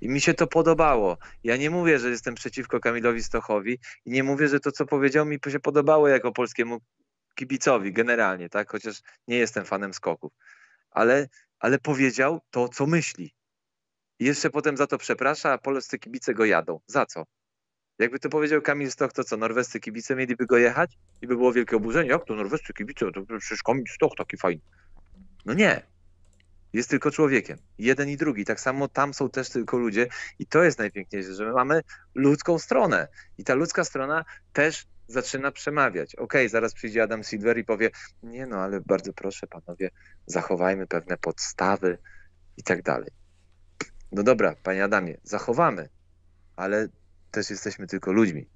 I 0.00 0.08
mi 0.08 0.20
się 0.20 0.34
to 0.34 0.46
podobało. 0.46 1.18
Ja 1.44 1.56
nie 1.56 1.70
mówię, 1.70 1.98
że 1.98 2.10
jestem 2.10 2.34
przeciwko 2.34 2.80
Kamilowi 2.80 3.22
Stochowi 3.22 3.78
i 4.04 4.10
nie 4.10 4.22
mówię, 4.22 4.48
że 4.48 4.60
to, 4.60 4.72
co 4.72 4.86
powiedział, 4.86 5.26
mi 5.26 5.38
się 5.48 5.60
podobało 5.60 6.08
jako 6.08 6.32
polskiemu 6.32 6.80
kibicowi 7.34 7.92
generalnie, 7.92 8.48
tak? 8.48 8.70
Chociaż 8.70 9.00
nie 9.28 9.36
jestem 9.36 9.64
fanem 9.64 9.94
skoków. 9.94 10.32
Ale, 10.90 11.28
ale 11.58 11.78
powiedział 11.78 12.40
to, 12.50 12.68
co 12.68 12.86
myśli. 12.86 13.34
I 14.18 14.24
jeszcze 14.24 14.50
potem 14.50 14.76
za 14.76 14.86
to 14.86 14.98
przeprasza, 14.98 15.52
a 15.52 15.58
polscy 15.58 15.98
kibice 15.98 16.34
go 16.34 16.44
jadą. 16.44 16.80
Za 16.86 17.06
co? 17.06 17.24
Jakby 17.98 18.18
to 18.18 18.28
powiedział 18.28 18.62
Kamil 18.62 18.90
Stoch, 18.90 19.12
to 19.12 19.24
co, 19.24 19.36
norwescy 19.36 19.80
kibice 19.80 20.16
mieliby 20.16 20.46
go 20.46 20.58
jechać 20.58 20.98
i 21.22 21.26
by 21.26 21.36
było 21.36 21.52
wielkie 21.52 21.76
oburzenie? 21.76 22.10
Jak 22.10 22.24
to 22.24 22.34
norwescy 22.34 22.72
kibice? 22.72 23.12
To 23.12 23.22
przecież 23.38 23.62
Kamil 23.62 23.84
Stoch 23.88 24.12
taki 24.16 24.36
fajny. 24.36 24.62
No 25.46 25.54
nie. 25.54 25.82
Jest 26.72 26.90
tylko 26.90 27.10
człowiekiem. 27.10 27.58
Jeden 27.78 28.08
i 28.08 28.16
drugi. 28.16 28.44
Tak 28.44 28.60
samo 28.60 28.88
tam 28.88 29.14
są 29.14 29.30
też 29.30 29.48
tylko 29.48 29.78
ludzie 29.78 30.06
i 30.38 30.46
to 30.46 30.62
jest 30.62 30.78
najpiękniejsze, 30.78 31.34
że 31.34 31.44
my 31.44 31.52
mamy 31.52 31.82
ludzką 32.14 32.58
stronę 32.58 33.08
i 33.38 33.44
ta 33.44 33.54
ludzka 33.54 33.84
strona 33.84 34.24
też 34.52 34.86
zaczyna 35.08 35.52
przemawiać. 35.52 36.14
Okej, 36.14 36.48
zaraz 36.48 36.74
przyjdzie 36.74 37.02
Adam 37.02 37.24
Silver 37.24 37.58
i 37.58 37.64
powie, 37.64 37.90
nie 38.22 38.46
no, 38.46 38.56
ale 38.56 38.80
bardzo 38.80 39.12
proszę 39.12 39.46
panowie, 39.46 39.90
zachowajmy 40.26 40.86
pewne 40.86 41.16
podstawy 41.16 41.98
i 42.56 42.62
tak 42.62 42.82
dalej. 42.82 43.10
No 44.12 44.22
dobra, 44.22 44.54
panie 44.62 44.84
Adamie, 44.84 45.16
zachowamy, 45.22 45.88
ale 46.56 46.88
też 47.30 47.50
jesteśmy 47.50 47.86
tylko 47.86 48.12
ludźmi. 48.12 48.48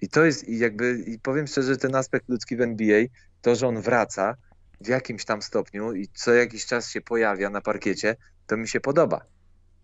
I 0.00 0.08
to 0.08 0.24
jest 0.24 0.48
i 0.48 0.58
jakby, 0.58 0.98
i 1.06 1.18
powiem 1.18 1.46
szczerze, 1.46 1.76
ten 1.76 1.94
aspekt 1.94 2.28
ludzki 2.28 2.56
w 2.56 2.60
NBA, 2.60 3.04
to, 3.42 3.54
że 3.54 3.68
on 3.68 3.80
wraca 3.80 4.36
w 4.80 4.88
jakimś 4.88 5.24
tam 5.24 5.42
stopniu 5.42 5.92
i 5.92 6.08
co 6.14 6.34
jakiś 6.34 6.66
czas 6.66 6.90
się 6.90 7.00
pojawia 7.00 7.50
na 7.50 7.60
parkiecie, 7.60 8.16
to 8.46 8.56
mi 8.56 8.68
się 8.68 8.80
podoba. 8.80 9.20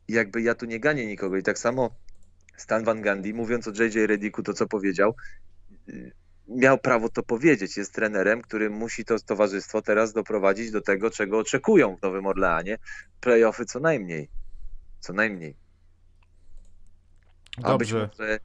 I 0.09 0.13
jakby 0.13 0.43
ja 0.43 0.55
tu 0.55 0.67
nie 0.67 0.81
ganię 0.81 1.07
nikogo. 1.07 1.37
I 1.37 1.43
tak 1.43 1.59
samo 1.59 1.91
Stan 2.57 2.85
Van 2.85 3.03
Gundy, 3.03 3.35
mówiąc 3.35 3.69
o 3.69 3.71
JJ 3.71 4.07
Redicku, 4.07 4.43
to 4.43 4.53
co 4.53 4.67
powiedział, 4.67 5.15
y, 5.89 6.13
miał 6.49 6.79
prawo 6.79 7.09
to 7.09 7.23
powiedzieć. 7.23 7.77
Jest 7.77 7.95
trenerem, 7.95 8.43
który 8.43 8.71
musi 8.71 9.05
to 9.05 9.19
towarzystwo 9.19 9.83
teraz 9.83 10.13
doprowadzić 10.13 10.71
do 10.71 10.81
tego, 10.81 11.11
czego 11.11 11.39
oczekują 11.39 11.97
w 11.97 12.03
Nowym 12.03 12.27
Orleanie. 12.27 12.79
Playoffy 13.21 13.65
co 13.65 13.81
najmniej. 13.81 14.29
Co 15.01 15.13
najmniej. 15.13 15.57
A 17.63 17.79
być 17.79 17.93
może, 17.93 18.41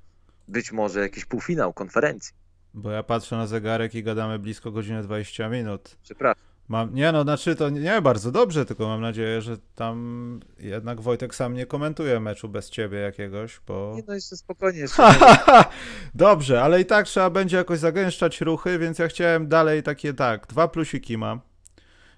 być 0.48 0.72
może 0.72 1.00
jakiś 1.00 1.26
półfinał 1.26 1.74
konferencji. 1.74 2.34
Bo 2.74 2.91
ja 2.91 3.04
patrzę 3.04 3.36
na 3.36 3.48
zegarek 3.48 3.96
i 3.96 4.04
gadamy 4.04 4.40
blisko 4.40 4.72
godziny 4.72 5.04
20 5.04 5.50
minut. 5.50 5.98
Przepraszam. 6.04 6.50
Mam, 6.70 6.94
nie 6.94 7.12
no, 7.12 7.24
znaczy 7.24 7.56
to 7.56 7.70
nie 7.70 8.02
bardzo 8.02 8.32
dobrze, 8.32 8.66
tylko 8.66 8.88
mam 8.88 9.02
nadzieję, 9.02 9.41
że 9.41 9.58
tam 9.76 10.40
jednak 10.60 11.02
Wojtek 11.02 11.36
sam 11.36 11.54
nie 11.54 11.66
komentuje 11.66 12.20
meczu 12.20 12.50
bez 12.50 12.70
ciebie 12.70 12.98
jakiegoś, 12.98 13.62
bo... 13.68 13.94
Nie 13.96 14.04
no, 14.08 14.14
jeszcze 14.14 14.38
spokojnie. 14.38 14.80
Jeszcze 14.80 15.16
Dobrze, 16.16 16.64
ale 16.64 16.82
i 16.82 16.86
tak 16.86 17.06
trzeba 17.06 17.30
będzie 17.30 17.58
jakoś 17.58 17.80
zagęszczać 17.80 18.41
ruchy, 18.41 18.80
więc 18.80 19.00
ja 19.00 19.08
chciałem 19.08 19.48
dalej 19.48 19.84
takie 19.84 20.14
tak, 20.14 20.48
dwa 20.48 20.68
plusiki 20.68 21.18
mam. 21.18 21.40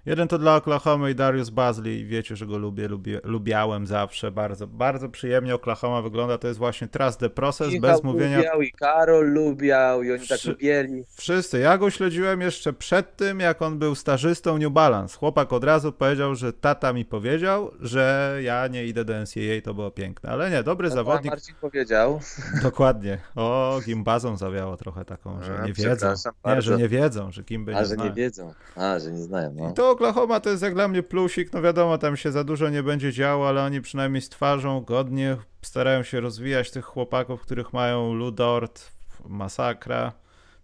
Jeden 0.06 0.28
to 0.28 0.38
dla 0.38 0.56
Oklahoma 0.56 1.10
i 1.10 1.14
Darius 1.14 1.50
Bazley, 1.50 2.06
wiecie, 2.06 2.36
że 2.36 2.46
go 2.46 2.58
lubię, 2.58 2.88
lubię 2.88 3.20
lubiałem 3.24 3.86
zawsze, 3.86 4.32
bardzo, 4.32 4.66
bardzo 4.66 5.08
przyjemnie 5.08 5.54
Oklahoma 5.54 6.02
wygląda, 6.02 6.38
to 6.38 6.48
jest 6.48 6.58
właśnie 6.58 6.88
trust 6.88 7.20
the 7.20 7.30
process, 7.30 7.68
bez 7.68 7.82
Michał 7.82 8.00
mówienia 8.04 8.36
lubiał 8.36 8.62
i 8.62 8.72
Karol 8.72 9.32
lubiał 9.32 10.02
i 10.02 10.12
oni 10.12 10.26
tak 10.26 10.44
lubieli. 10.44 11.04
Wszyscy. 11.16 11.58
Ja 11.58 11.78
go 11.78 11.90
śledziłem 11.90 12.40
jeszcze 12.40 12.72
przed 12.72 13.16
tym, 13.16 13.40
jak 13.40 13.62
on 13.62 13.78
był 13.78 13.94
stażystą 13.94 14.58
New 14.58 14.72
Balance. 14.72 15.18
Chłopak 15.18 15.52
od 15.52 15.64
razu 15.64 15.92
powiedział, 15.92 16.34
że 16.34 16.52
tata 16.52 16.92
mi 16.92 17.04
powiedział, 17.04 17.70
że 17.80 18.38
ja 18.42 18.66
nie 18.66 18.86
idę 18.86 19.04
do 19.04 19.12
NCAA, 19.12 19.60
to 19.64 19.74
było 19.74 19.90
piękne. 19.90 20.30
Ale 20.30 20.50
nie, 20.50 20.62
dobry 20.62 20.88
A 20.88 20.90
zawodnik. 20.90 21.32
Marcin 21.32 21.54
powiedział. 21.60 22.20
Dokładnie. 22.62 23.18
O, 23.36 23.80
gimbazą 23.86 24.36
zawiało 24.36 24.76
trochę 24.76 25.04
taką, 25.04 25.42
że 25.42 25.58
A, 25.58 25.66
nie 25.66 25.72
wiedzą. 25.72 26.14
Nie, 26.46 26.62
że 26.62 26.76
nie 26.76 26.88
wiedzą, 26.88 27.32
że 27.32 27.44
Kimby 27.44 27.76
A, 27.76 27.80
nie 27.80 27.86
że 27.86 27.96
nie 27.96 28.12
wiedzą. 28.12 28.54
A, 28.76 28.98
że 28.98 29.12
nie 29.12 29.22
znają. 29.22 29.54
No. 29.54 29.70
I 29.70 29.74
to 29.74 29.91
Oklahoma 29.92 30.40
to 30.40 30.50
jest 30.50 30.62
jak 30.62 30.74
dla 30.74 30.88
mnie 30.88 31.02
plusik, 31.02 31.52
no 31.52 31.62
wiadomo, 31.62 31.98
tam 31.98 32.16
się 32.16 32.32
za 32.32 32.44
dużo 32.44 32.68
nie 32.68 32.82
będzie 32.82 33.12
działo, 33.12 33.48
ale 33.48 33.62
oni 33.62 33.80
przynajmniej 33.80 34.22
stwarzą 34.22 34.80
godnie, 34.80 35.36
starają 35.62 36.02
się 36.02 36.20
rozwijać 36.20 36.70
tych 36.70 36.84
chłopaków, 36.84 37.42
których 37.42 37.72
mają 37.72 38.14
Ludort, 38.14 38.92
masakra. 39.26 40.12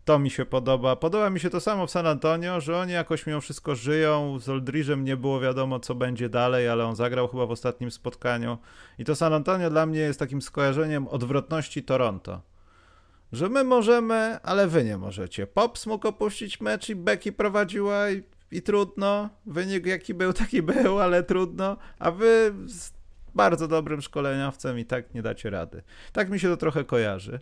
To 0.05 0.18
mi 0.18 0.30
się 0.30 0.44
podoba. 0.44 0.96
Podoba 0.96 1.30
mi 1.30 1.40
się 1.40 1.50
to 1.50 1.60
samo 1.60 1.86
w 1.86 1.90
San 1.90 2.06
Antonio, 2.06 2.60
że 2.60 2.78
oni 2.78 2.92
jakoś 2.92 3.26
mimo 3.26 3.40
wszystko 3.40 3.74
żyją. 3.74 4.38
Z 4.38 4.48
Oldridge'em 4.48 5.02
nie 5.02 5.16
było 5.16 5.40
wiadomo, 5.40 5.80
co 5.80 5.94
będzie 5.94 6.28
dalej, 6.28 6.68
ale 6.68 6.86
on 6.86 6.96
zagrał 6.96 7.28
chyba 7.28 7.46
w 7.46 7.50
ostatnim 7.50 7.90
spotkaniu. 7.90 8.59
I 8.98 9.05
to 9.05 9.16
San 9.16 9.32
Antonio 9.32 9.70
dla 9.70 9.86
mnie 9.86 10.00
jest 10.00 10.18
takim 10.18 10.42
skojarzeniem 10.42 11.09
odwrotności 11.09 11.82
Toronto. 11.82 12.40
Że 13.32 13.48
my 13.48 13.64
możemy, 13.64 14.38
ale 14.42 14.66
wy 14.66 14.84
nie 14.84 14.98
możecie. 14.98 15.46
Pops 15.46 15.86
mógł 15.86 16.09
opuścić 16.09 16.60
mecz 16.60 16.88
i 16.88 16.96
Becky 16.96 17.32
prowadziła 17.32 18.10
i, 18.10 18.22
i 18.51 18.62
trudno. 18.62 19.31
Wynik 19.47 19.87
jaki 19.87 20.15
był, 20.15 20.33
taki 20.33 20.62
był, 20.62 21.01
ale 21.01 21.23
trudno. 21.23 21.77
A 21.99 22.11
wy 22.11 22.55
z 22.66 22.93
bardzo 23.35 23.69
dobrym 23.69 24.03
szkoleniowcem 24.03 24.79
i 24.79 24.85
tak 24.85 25.15
nie 25.15 25.23
dacie 25.23 25.51
rady. 25.51 25.83
Tak 26.12 26.31
mi 26.31 26.41
się 26.41 26.49
to 26.49 26.57
trochę 26.57 26.85
kojarzy. 26.85 27.41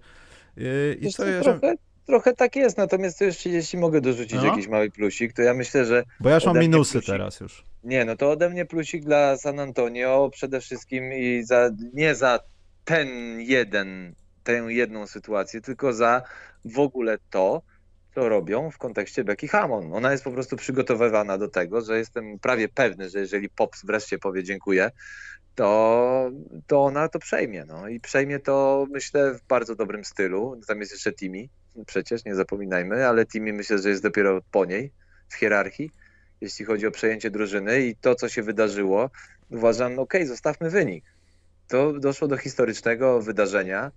Yy, 0.56 0.96
I 1.00 1.04
Wiesz 1.04 1.14
co, 1.14 1.26
ja, 1.26 1.40
trochę, 1.40 1.74
trochę 2.06 2.32
tak 2.34 2.56
jest, 2.56 2.78
natomiast 2.78 3.18
to 3.18 3.24
jeszcze 3.24 3.48
jeśli 3.50 3.78
mogę 3.78 4.00
dorzucić 4.00 4.34
No. 4.36 4.44
jakiś 4.46 4.68
mały 4.68 4.90
plusik, 4.90 5.32
to 5.32 5.42
ja 5.42 5.54
myślę, 5.54 5.84
że 5.84 6.04
bo 6.20 6.28
ja 6.28 6.34
już 6.34 6.44
mam 6.44 6.58
minusy 6.58 6.92
plusik. 6.92 7.06
teraz 7.10 7.40
już. 7.40 7.64
nie, 7.84 8.04
no 8.04 8.16
to 8.16 8.30
ode 8.30 8.50
mnie 8.50 8.64
plusik 8.64 9.04
dla 9.04 9.36
San 9.36 9.60
Antonio 9.60 10.30
przede 10.32 10.60
wszystkim 10.60 11.12
i 11.12 11.42
za, 11.42 11.70
nie 11.94 12.14
za 12.14 12.38
ten 12.84 13.08
jeden, 13.40 14.14
tę 14.44 14.52
jedną 14.52 15.06
sytuację, 15.06 15.60
tylko 15.60 15.92
za 15.92 16.22
w 16.64 16.78
ogóle 16.78 17.18
to, 17.30 17.62
co 18.16 18.28
robią 18.28 18.70
w 18.70 18.78
kontekście 18.78 19.24
Becky 19.24 19.48
Hammon. 19.48 19.92
Ona 19.92 20.12
jest 20.12 20.24
po 20.24 20.30
prostu 20.30 20.56
przygotowywana 20.56 21.38
do 21.38 21.48
tego, 21.48 21.80
że 21.80 21.98
jestem 21.98 22.38
prawie 22.38 22.68
pewny, 22.68 23.10
że 23.10 23.18
jeżeli 23.18 23.48
Pops 23.48 23.84
wreszcie 23.84 24.18
powie 24.18 24.44
dziękuję, 24.44 24.90
to, 25.54 26.30
to 26.66 26.84
ona 26.84 27.08
to 27.08 27.18
przejmie. 27.18 27.64
No. 27.64 27.88
I 27.88 28.00
przejmie 28.00 28.38
to, 28.38 28.86
myślę, 28.90 29.34
w 29.34 29.42
bardzo 29.48 29.74
dobrym 29.74 30.04
stylu. 30.04 30.60
Tam 30.66 30.80
jest 30.80 30.92
jeszcze 30.92 31.12
Timi, 31.12 31.50
przecież 31.86 32.24
nie 32.24 32.34
zapominajmy, 32.34 33.06
ale 33.06 33.26
Timi 33.26 33.52
myślę, 33.52 33.78
że 33.78 33.88
jest 33.88 34.02
dopiero 34.02 34.40
po 34.50 34.64
niej 34.64 34.92
w 35.28 35.34
hierarchii. 35.34 35.90
jeśli 36.40 36.64
chodzi 36.64 36.86
o 36.86 36.90
przejęcie 36.90 37.30
drużyny 37.30 37.80
i 37.80 37.96
to, 37.96 38.14
co 38.14 38.28
się 38.28 38.42
wydarzyło, 38.42 39.10
uważam, 39.50 39.98
ok, 39.98 40.14
zostawmy 40.24 40.70
wynik. 40.70 41.04
To 41.68 41.92
doszło 41.92 42.28
do 42.28 42.36
historycznego 42.36 43.22
wydarzenia 43.22 43.90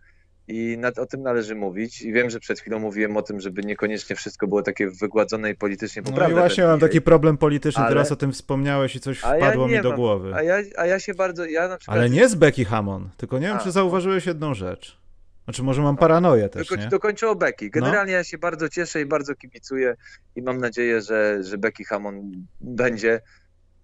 i 0.49 0.77
nad, 0.77 0.99
o 0.99 1.05
tym 1.05 1.21
należy 1.21 1.55
mówić. 1.55 2.01
I 2.01 2.13
wiem, 2.13 2.29
że 2.29 2.39
przed 2.39 2.59
chwilą 2.59 2.79
mówiłem 2.79 3.17
o 3.17 3.21
tym, 3.21 3.39
żeby 3.39 3.63
niekoniecznie 3.63 4.15
wszystko 4.15 4.47
było 4.47 4.61
takie 4.61 4.89
wygładzone 4.89 5.51
i 5.51 5.55
politycznie 5.55 6.03
poprawne. 6.03 6.35
No 6.35 6.39
i 6.39 6.41
właśnie 6.41 6.63
mam 6.63 6.79
taki 6.79 7.01
problem 7.01 7.37
polityczny, 7.37 7.83
ale... 7.83 7.89
teraz 7.89 8.11
o 8.11 8.15
tym 8.15 8.31
wspomniałeś 8.31 8.95
i 8.95 8.99
coś 8.99 9.19
wpadło 9.19 9.69
ja 9.69 9.77
mi 9.77 9.83
do 9.83 9.89
mam. 9.89 9.97
głowy. 9.97 10.35
A 10.35 10.43
ja, 10.43 10.57
a 10.77 10.85
ja 10.85 10.99
się 10.99 11.13
bardzo, 11.13 11.45
ja 11.45 11.67
na 11.67 11.77
przykład... 11.77 11.97
Ale 11.97 12.09
nie 12.09 12.29
z 12.29 12.35
Becky 12.35 12.65
Hammond, 12.65 13.17
tylko 13.17 13.39
nie 13.39 13.47
wiem, 13.47 13.57
a, 13.57 13.59
czy 13.59 13.71
zauważyłeś 13.71 14.25
jedną 14.25 14.53
rzecz. 14.53 14.99
Znaczy 15.43 15.63
może 15.63 15.81
mam 15.81 15.97
paranoję 15.97 16.49
też, 16.49 16.67
Tylko 16.67 16.83
nie? 16.83 16.89
dokończę 16.89 17.29
o 17.29 17.35
Becky. 17.35 17.65
No. 17.65 17.71
Generalnie 17.71 18.11
no. 18.11 18.17
ja 18.17 18.23
się 18.23 18.37
bardzo 18.37 18.69
cieszę 18.69 19.01
i 19.01 19.05
bardzo 19.05 19.35
kibicuję 19.35 19.95
i 20.35 20.41
mam 20.41 20.57
nadzieję, 20.57 21.01
że, 21.01 21.43
że 21.43 21.57
Becky 21.57 21.85
Hammond 21.85 22.35
będzie 22.61 23.21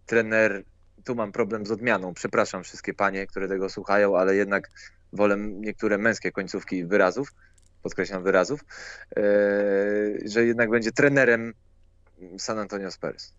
trener. 0.05 0.63
Tu 1.03 1.15
mam 1.15 1.31
problem 1.31 1.65
z 1.65 1.71
odmianą. 1.71 2.13
Przepraszam 2.13 2.63
wszystkie 2.63 2.93
panie, 2.93 3.27
które 3.27 3.47
tego 3.47 3.69
słuchają, 3.69 4.17
ale 4.17 4.35
jednak 4.35 4.69
wolę 5.15 5.37
niektóre 5.39 5.97
męskie 5.97 6.31
końcówki 6.31 6.85
wyrazów, 6.85 7.33
podkreślam 7.83 8.23
wyrazów, 8.23 8.59
yy, 9.15 9.23
że 10.29 10.45
jednak 10.45 10.69
będzie 10.69 10.91
trenerem 10.91 11.53
San 12.37 12.59
Antonio 12.59 12.91
Spurs. 12.91 13.33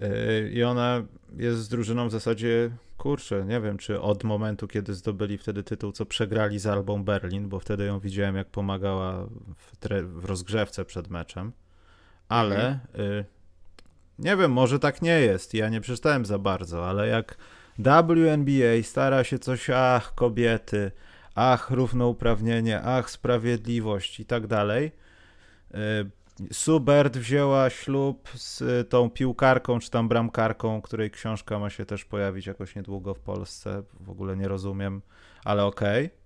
Yy, 0.00 0.50
I 0.50 0.62
ona 0.62 1.06
jest 1.36 1.58
z 1.58 1.68
drużyną 1.68 2.08
w 2.08 2.12
zasadzie, 2.12 2.70
kurczę, 2.96 3.44
nie 3.44 3.60
wiem, 3.60 3.78
czy 3.78 4.00
od 4.00 4.24
momentu, 4.24 4.68
kiedy 4.68 4.94
zdobyli 4.94 5.38
wtedy 5.38 5.62
tytuł, 5.62 5.92
co 5.92 6.06
przegrali 6.06 6.58
z 6.58 6.66
Albą 6.66 7.04
Berlin, 7.04 7.48
bo 7.48 7.60
wtedy 7.60 7.84
ją 7.84 8.00
widziałem, 8.00 8.36
jak 8.36 8.48
pomagała 8.48 9.26
w, 9.56 9.88
w 10.20 10.24
rozgrzewce 10.24 10.84
przed 10.84 11.08
meczem, 11.08 11.52
ale 12.28 12.68
mhm. 12.68 12.80
y, 13.00 13.24
nie 14.18 14.36
wiem, 14.36 14.52
może 14.52 14.78
tak 14.78 15.02
nie 15.02 15.20
jest, 15.20 15.54
ja 15.54 15.68
nie 15.68 15.80
przeczytałem 15.80 16.26
za 16.26 16.38
bardzo, 16.38 16.88
ale 16.88 17.08
jak 17.08 17.36
WNBA 17.82 18.82
stara 18.82 19.24
się 19.24 19.38
coś, 19.38 19.70
ach, 19.70 20.14
kobiety, 20.14 20.90
ach, 21.34 21.70
równouprawnienie, 21.70 22.82
ach, 22.82 23.10
sprawiedliwość 23.10 24.20
i 24.20 24.24
tak 24.24 24.46
dalej, 24.46 24.92
y, 25.74 26.10
Subert 26.52 27.16
wzięła 27.16 27.70
ślub 27.70 28.28
z 28.34 28.88
tą 28.88 29.10
piłkarką 29.10 29.78
czy 29.78 29.90
tam 29.90 30.08
bramkarką, 30.08 30.82
której 30.82 31.10
książka 31.10 31.58
ma 31.58 31.70
się 31.70 31.84
też 31.86 32.04
pojawić 32.04 32.46
jakoś 32.46 32.76
niedługo 32.76 33.14
w 33.14 33.20
Polsce. 33.20 33.82
W 34.00 34.10
ogóle 34.10 34.36
nie 34.36 34.48
rozumiem, 34.48 35.02
ale 35.44 35.64
okej. 35.64 36.06
Okay. 36.06 36.20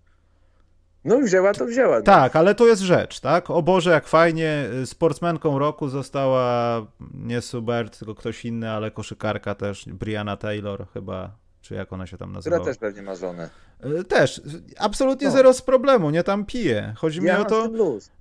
No 1.04 1.18
wzięła 1.20 1.52
to 1.52 1.66
wzięła. 1.66 1.96
No. 1.96 2.02
Tak, 2.02 2.36
ale 2.36 2.54
to 2.54 2.66
jest 2.66 2.82
rzecz, 2.82 3.20
tak? 3.20 3.50
O 3.50 3.62
Boże, 3.62 3.90
jak 3.90 4.06
fajnie. 4.06 4.68
Sportsmenką 4.84 5.58
roku 5.58 5.88
została 5.88 6.86
nie 7.14 7.40
Subert, 7.40 7.98
tylko 7.98 8.14
ktoś 8.14 8.44
inny, 8.44 8.70
ale 8.70 8.90
koszykarka 8.90 9.54
też, 9.54 9.84
Brianna 9.84 10.36
Taylor 10.36 10.86
chyba 10.92 11.43
czy 11.64 11.74
jak 11.74 11.92
ona 11.92 12.06
się 12.06 12.18
tam 12.18 12.32
nazywa. 12.32 12.56
Która 12.56 12.72
też 12.72 12.78
pewnie 12.78 13.02
ma 13.02 13.14
żonę. 13.14 13.50
E, 13.80 14.04
też, 14.04 14.42
absolutnie 14.78 15.26
no. 15.26 15.32
zero 15.32 15.52
z 15.52 15.62
problemu, 15.62 16.10
nie 16.10 16.22
tam 16.22 16.44
pije. 16.44 16.94
Chodzi 16.96 17.22
ja 17.22 17.38
mi 17.38 17.42
o 17.42 17.44
to, 17.44 17.70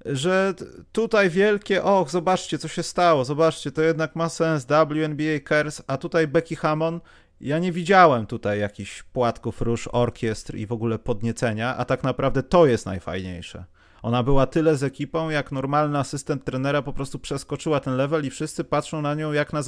że 0.05 0.53
tutaj 0.91 1.29
wielkie, 1.29 1.83
och, 1.83 2.09
zobaczcie, 2.09 2.57
co 2.57 2.67
się 2.67 2.83
stało, 2.83 3.25
zobaczcie, 3.25 3.71
to 3.71 3.81
jednak 3.81 4.15
ma 4.15 4.29
sens, 4.29 4.65
WNBA 4.65 5.47
Cares, 5.49 5.83
a 5.87 5.97
tutaj 5.97 6.27
Becky 6.27 6.55
Hammond, 6.55 7.03
ja 7.41 7.59
nie 7.59 7.71
widziałem 7.71 8.25
tutaj 8.25 8.59
jakichś 8.59 9.03
płatków 9.03 9.61
róż, 9.61 9.89
orkiestr 9.91 10.55
i 10.55 10.67
w 10.67 10.71
ogóle 10.71 10.99
podniecenia, 10.99 11.77
a 11.77 11.85
tak 11.85 12.03
naprawdę 12.03 12.43
to 12.43 12.65
jest 12.65 12.85
najfajniejsze. 12.85 13.65
Ona 14.03 14.23
była 14.23 14.47
tyle 14.47 14.77
z 14.77 14.83
ekipą, 14.83 15.29
jak 15.29 15.51
normalny 15.51 15.99
asystent 15.99 16.43
trenera 16.43 16.81
po 16.81 16.93
prostu 16.93 17.19
przeskoczyła 17.19 17.79
ten 17.79 17.95
level 17.95 18.25
i 18.25 18.29
wszyscy 18.29 18.63
patrzą 18.63 19.01
na 19.01 19.15
nią 19.15 19.31
jak 19.31 19.53
na 19.53 19.61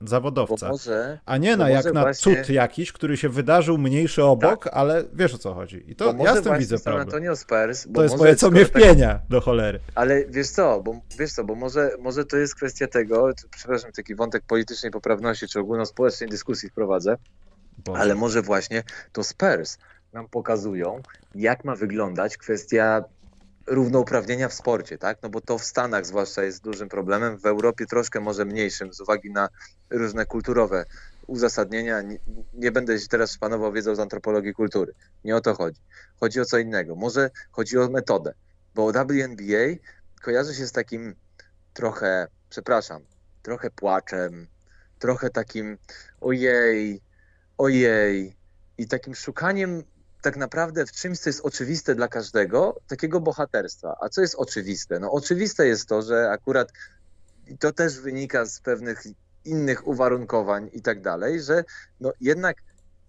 zawodowca. 0.00 0.68
Może, 0.68 1.18
a 1.26 1.36
nie 1.36 1.56
na 1.56 1.70
jak 1.70 1.92
na 1.92 2.00
właśnie... 2.00 2.36
cud 2.36 2.50
jakiś, 2.50 2.92
który 2.92 3.16
się 3.16 3.28
wydarzył 3.28 3.78
mniejszy 3.78 4.24
obok, 4.24 4.64
tak. 4.64 4.74
ale 4.74 5.04
wiesz 5.12 5.34
o 5.34 5.38
co 5.38 5.54
chodzi. 5.54 5.90
I 5.90 5.96
to 5.96 6.14
ja 6.18 6.36
z 6.36 6.42
tym 6.42 6.58
widzę 6.58 6.78
San 6.78 7.00
Antonio 7.00 7.36
Spurs, 7.36 7.86
to 7.94 8.02
jest 8.02 8.18
moje 8.18 8.36
co 8.36 8.50
mnie 8.50 8.64
wpienia 8.64 9.08
tak... 9.08 9.28
do 9.28 9.40
cholery. 9.40 9.80
Ale 9.94 10.24
wiesz 10.24 10.48
co, 10.48 10.82
bo 10.82 11.00
wiesz 11.18 11.32
co, 11.32 11.44
bo 11.44 11.54
może, 11.54 11.90
może 12.00 12.24
to 12.24 12.36
jest 12.36 12.54
kwestia 12.54 12.86
tego, 12.86 13.30
przepraszam, 13.50 13.92
taki 13.92 14.14
wątek 14.14 14.42
politycznej 14.46 14.92
poprawności 14.92 15.48
czy 15.48 15.60
ogólnospołecznej 15.60 16.30
dyskusji 16.30 16.68
wprowadzę, 16.68 17.16
Boże. 17.78 18.00
ale 18.00 18.14
może 18.14 18.42
właśnie 18.42 18.82
to 19.12 19.24
Spurs 19.24 19.78
nam 20.12 20.28
pokazują, 20.28 21.02
jak 21.34 21.64
ma 21.64 21.76
wyglądać 21.76 22.36
kwestia 22.36 23.04
równouprawnienia 23.66 24.48
w 24.48 24.54
sporcie, 24.54 24.98
tak? 24.98 25.18
No 25.22 25.28
bo 25.28 25.40
to 25.40 25.58
w 25.58 25.64
Stanach 25.64 26.06
zwłaszcza 26.06 26.42
jest 26.44 26.62
dużym 26.62 26.88
problemem, 26.88 27.38
w 27.38 27.46
Europie 27.46 27.86
troszkę 27.86 28.20
może 28.20 28.44
mniejszym 28.44 28.92
z 28.94 29.00
uwagi 29.00 29.30
na 29.30 29.48
różne 29.90 30.26
kulturowe 30.26 30.84
uzasadnienia. 31.26 32.02
Nie, 32.02 32.18
nie 32.54 32.72
będę 32.72 32.98
się 32.98 33.08
teraz 33.08 33.32
szpanował 33.32 33.72
wiedzą 33.72 33.94
z 33.94 34.00
antropologii 34.00 34.54
kultury. 34.54 34.94
Nie 35.24 35.36
o 35.36 35.40
to 35.40 35.54
chodzi. 35.54 35.80
Chodzi 36.20 36.40
o 36.40 36.44
co 36.44 36.58
innego. 36.58 36.96
Może 36.96 37.30
chodzi 37.50 37.78
o 37.78 37.88
metodę, 37.88 38.34
bo 38.74 38.92
WNBA 38.92 39.76
kojarzy 40.22 40.54
się 40.54 40.66
z 40.66 40.72
takim 40.72 41.14
trochę, 41.74 42.28
przepraszam, 42.50 43.02
trochę 43.42 43.70
płaczem, 43.70 44.46
trochę 44.98 45.30
takim 45.30 45.78
ojej, 46.20 47.00
ojej 47.58 48.36
i 48.78 48.88
takim 48.88 49.14
szukaniem 49.14 49.82
tak 50.26 50.36
naprawdę 50.36 50.86
w 50.86 50.92
czymś, 50.92 51.18
co 51.18 51.28
jest 51.28 51.40
oczywiste 51.44 51.94
dla 51.94 52.08
każdego, 52.08 52.80
takiego 52.86 53.20
bohaterstwa. 53.20 53.96
A 54.00 54.08
co 54.08 54.20
jest 54.20 54.34
oczywiste? 54.34 54.98
No 54.98 55.12
oczywiste 55.12 55.66
jest 55.66 55.88
to, 55.88 56.02
że 56.02 56.30
akurat 56.30 56.72
i 57.46 57.58
to 57.58 57.72
też 57.72 58.00
wynika 58.00 58.46
z 58.46 58.60
pewnych 58.60 59.02
innych 59.44 59.86
uwarunkowań 59.86 60.70
i 60.72 60.82
tak 60.82 61.02
dalej, 61.02 61.42
że 61.42 61.64
no 62.00 62.12
jednak 62.20 62.56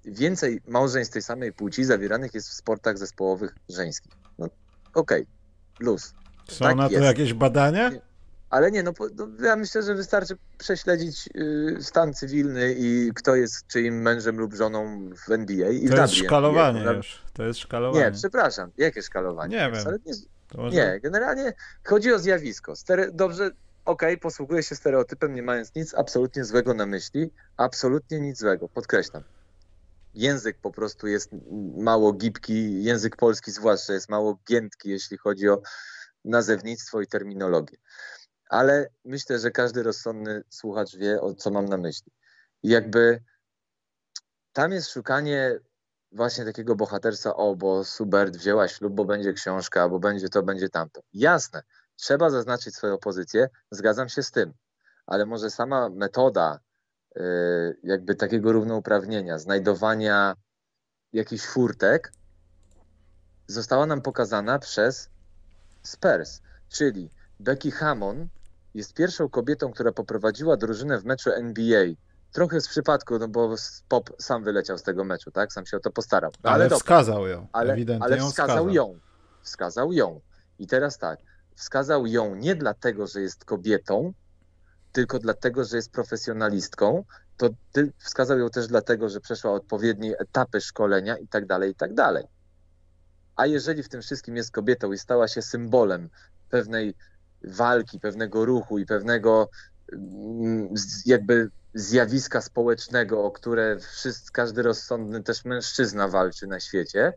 więcej 0.06 0.61
małżeństw 0.68 1.14
tej 1.14 1.22
samej 1.22 1.53
płci 1.53 1.84
zawieranych 1.84 2.34
jest 2.34 2.49
w 2.49 2.53
sportach 2.53 2.98
zespołowych 2.98 3.56
żeńskich. 3.69 4.11
No 4.38 4.45
okej, 4.94 5.22
okay. 5.22 5.26
luz. 5.80 6.14
Są 6.49 6.65
tak 6.65 6.76
na 6.76 6.88
to 6.88 6.94
jest. 6.94 7.03
jakieś 7.03 7.34
badania? 7.34 7.91
Ale 8.49 8.72
nie, 8.72 8.84
no, 8.84 8.94
no, 9.15 9.28
ja 9.45 9.56
myślę, 9.56 9.84
że 9.84 9.95
wystarczy 9.95 10.38
prześledzić 10.57 11.30
y, 11.36 11.78
stan 11.82 12.14
cywilny 12.14 12.76
i 12.78 13.11
kto 13.15 13.36
jest 13.36 13.68
czyim 13.68 14.02
mężem 14.02 14.38
lub 14.38 14.53
żoną 14.53 15.10
w 15.28 15.32
NBA. 15.32 15.69
I 15.69 15.90
to 15.90 15.95
w 15.95 15.99
jest 15.99 16.14
szkalowanie 16.14 16.80
NBA. 16.80 16.94
już. 16.94 17.24
To 17.34 17.44
jest 17.44 17.60
szkalowanie. 17.60 18.06
Nie, 18.06 18.11
przepraszam. 18.11 18.72
Jakie 18.78 19.02
szkalowanie? 19.02 19.57
Nie 19.57 19.72
wiem. 19.72 19.98
Nie, 20.06 20.14
może... 20.56 20.76
nie, 20.76 20.99
generalnie 20.99 21.53
chodzi 21.84 22.14
o 22.14 22.19
zjawisko. 22.19 22.76
Stere... 22.76 23.11
Dobrze, 23.11 23.45
okej, 23.45 24.14
okay, 24.14 24.18
posługuję 24.18 24.64
się 24.64 24.76
stereotypem, 24.76 25.36
nie 25.36 25.44
mając 25.44 25.76
nic 25.76 25.94
absolutnie 25.94 26.45
złego 26.45 26.74
na 26.74 26.86
myśli. 26.86 27.32
Absolutnie 27.57 28.19
nic 28.19 28.40
złego, 28.40 28.69
podkreślam. 28.69 29.24
Język 30.14 30.57
po 30.61 30.72
prostu 30.72 31.07
jest 31.07 31.30
mało 31.78 32.14
gibki, 32.14 32.84
język 32.84 33.15
polski 33.15 33.52
zwłaszcza 33.52 33.94
jest 33.94 34.10
mało 34.10 34.40
giętki, 34.49 34.90
jeśli 34.90 35.18
chodzi 35.18 35.49
o 35.49 35.61
nazewnictwo 36.26 37.02
i 37.02 37.07
terminologię 37.07 37.78
ale 38.49 38.90
myślę, 39.06 39.40
że 39.40 39.52
każdy 39.52 39.84
rozsądny 39.84 40.44
słuchacz 40.49 40.95
wie, 40.95 41.22
o 41.22 41.34
co 41.34 41.52
mam 41.52 41.65
na 41.65 41.78
myśli. 41.78 42.11
I 42.64 42.69
jakby 42.69 43.24
tam 44.53 44.72
jest 44.72 44.90
szukanie 44.90 45.60
właśnie 46.11 46.45
takiego 46.45 46.76
bohaterstwa, 46.76 47.36
o, 47.36 47.56
bo 47.56 47.84
Subert 47.84 48.38
wzięła 48.38 48.68
ślub, 48.68 48.94
bo 48.94 49.06
będzie 49.06 49.34
książka, 49.34 49.90
bo 49.90 49.99
będzie 49.99 50.30
to, 50.30 50.44
będzie 50.44 50.69
tamto. 50.69 51.02
Jasne, 51.14 51.64
trzeba 51.95 52.30
zaznaczyć 52.30 52.76
swoją 52.76 52.98
pozycję, 52.98 53.49
zgadzam 53.72 54.10
się 54.10 54.24
z 54.24 54.32
tym, 54.32 54.53
ale 55.06 55.26
może 55.26 55.49
sama 55.49 55.90
metoda 55.90 56.60
yy, 57.15 57.24
jakby 57.84 58.15
takiego 58.15 58.52
równouprawnienia, 58.52 59.40
znajdowania 59.40 60.36
jakichś 61.14 61.45
furtek 61.45 62.11
została 63.48 63.86
nam 63.86 64.02
pokazana 64.02 64.60
przez 64.60 65.10
Spurs, 65.84 66.41
czyli 66.69 67.10
Becky 67.40 67.72
Hammond 67.72 68.37
jest 68.78 68.94
pierwszą 68.94 69.30
kobietą, 69.30 69.72
która 69.72 69.91
poprowadziła 69.91 70.58
drużynę 70.58 70.99
w 70.99 71.06
meczu 71.06 71.32
NBA. 71.32 71.86
Trochę 72.32 72.62
z 72.62 72.68
przypadku, 72.68 73.20
no 73.20 73.28
bo 73.28 73.56
Pop 73.88 74.10
sam 74.20 74.44
wyleciał 74.44 74.78
z 74.78 74.84
tego 74.84 75.04
meczu, 75.04 75.32
tak? 75.32 75.54
Sam 75.54 75.66
się 75.66 75.78
o 75.78 75.80
to 75.80 75.91
postarał. 75.91 76.32
Ale, 76.44 76.66
ale 76.66 76.70
wskazał 76.70 77.28
ją. 77.28 77.48
Ale, 77.52 77.74
ewidentnie 77.74 78.06
ale 78.06 78.18
wskazał, 78.18 78.30
wskazał 78.30 78.70
ją. 78.70 78.99
Wskazał 79.41 79.94
ją. 79.94 80.22
I 80.60 80.68
teraz 80.68 80.98
tak, 80.98 81.20
wskazał 81.56 82.08
ją 82.08 82.36
nie 82.36 82.56
dlatego, 82.56 83.08
że 83.08 83.22
jest 83.22 83.45
kobietą, 83.45 84.14
tylko 84.91 85.20
dlatego, 85.20 85.64
że 85.64 85.76
jest 85.76 85.91
profesjonalistką, 85.91 87.04
to 87.38 87.49
wskazał 87.98 88.40
ją 88.40 88.49
też 88.49 88.68
dlatego, 88.68 89.10
że 89.10 89.20
przeszła 89.20 89.52
odpowiednie 89.52 90.18
etapy 90.18 90.62
szkolenia 90.62 91.18
i 91.18 91.28
tak 91.28 91.45
dalej, 91.45 91.72
i 91.72 91.76
tak 91.76 91.94
dalej. 91.94 92.26
A 93.36 93.45
jeżeli 93.45 93.84
w 93.84 93.90
tym 93.90 94.02
wszystkim 94.02 94.36
jest 94.36 94.52
kobietą 94.52 94.91
i 94.91 94.98
stała 94.98 95.28
się 95.28 95.41
symbolem 95.41 96.10
pewnej 96.49 96.95
walki, 97.44 98.00
pewnego 98.00 98.46
ruchu 98.46 98.80
i 98.80 98.86
pewnego 98.86 99.50
mm, 99.94 100.74
jakby 101.06 101.50
zjawiska 101.74 102.42
społecznego, 102.42 103.24
o 103.24 103.32
które 103.32 103.80
wszyscy, 103.80 104.32
każdy 104.32 104.62
rozsądny 104.62 105.24
też 105.24 105.46
mężczyzna 105.46 106.08
walczy 106.08 106.48
na 106.48 106.60
świecie, 106.60 107.14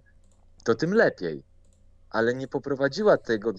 to 0.65 0.75
tym 0.75 0.95
lepiej. 0.95 1.43
Ale 2.11 2.35
nie 2.35 2.49
poprowadziła 2.49 3.17
tego, 3.17 3.53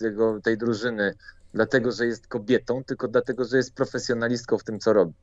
tego, 0.00 0.40
tej 0.40 0.58
drużyny 0.58 1.14
dlatego 1.54 1.92
że 1.92 2.06
jest 2.06 2.26
kobietą, 2.26 2.84
tylko 2.84 3.08
dlatego, 3.08 3.44
że 3.44 3.56
jest 3.56 3.74
profesjonalistką 3.74 4.58
w 4.58 4.64
tym, 4.64 4.78
co 4.78 4.92
robi. 4.92 5.14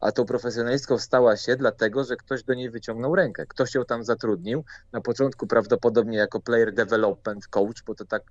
A 0.00 0.12
tą 0.12 0.24
profesjonalistką 0.24 0.98
stała 0.98 1.36
się 1.36 1.56
dlatego, 1.56 2.04
że 2.04 2.16
ktoś 2.16 2.42
do 2.42 2.54
niej 2.54 2.70
wyciągnął 2.70 3.14
rękę. 3.14 3.46
Ktoś 3.46 3.74
ją 3.74 3.84
tam 3.84 4.04
zatrudnił. 4.04 4.64
Na 4.92 5.00
początku 5.00 5.46
prawdopodobnie 5.46 6.18
jako 6.18 6.40
player 6.40 6.74
development 6.74 7.46
coach, 7.46 7.82
bo 7.86 7.94
to 7.94 8.04
tak, 8.04 8.22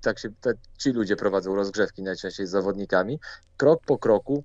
tak 0.00 0.18
się 0.18 0.28
te, 0.40 0.52
ci 0.78 0.92
ludzie 0.92 1.16
prowadzą 1.16 1.54
rozgrzewki 1.54 2.02
najczęściej 2.02 2.46
z 2.46 2.50
zawodnikami. 2.50 3.20
Krok 3.56 3.82
po 3.86 3.98
kroku, 3.98 4.44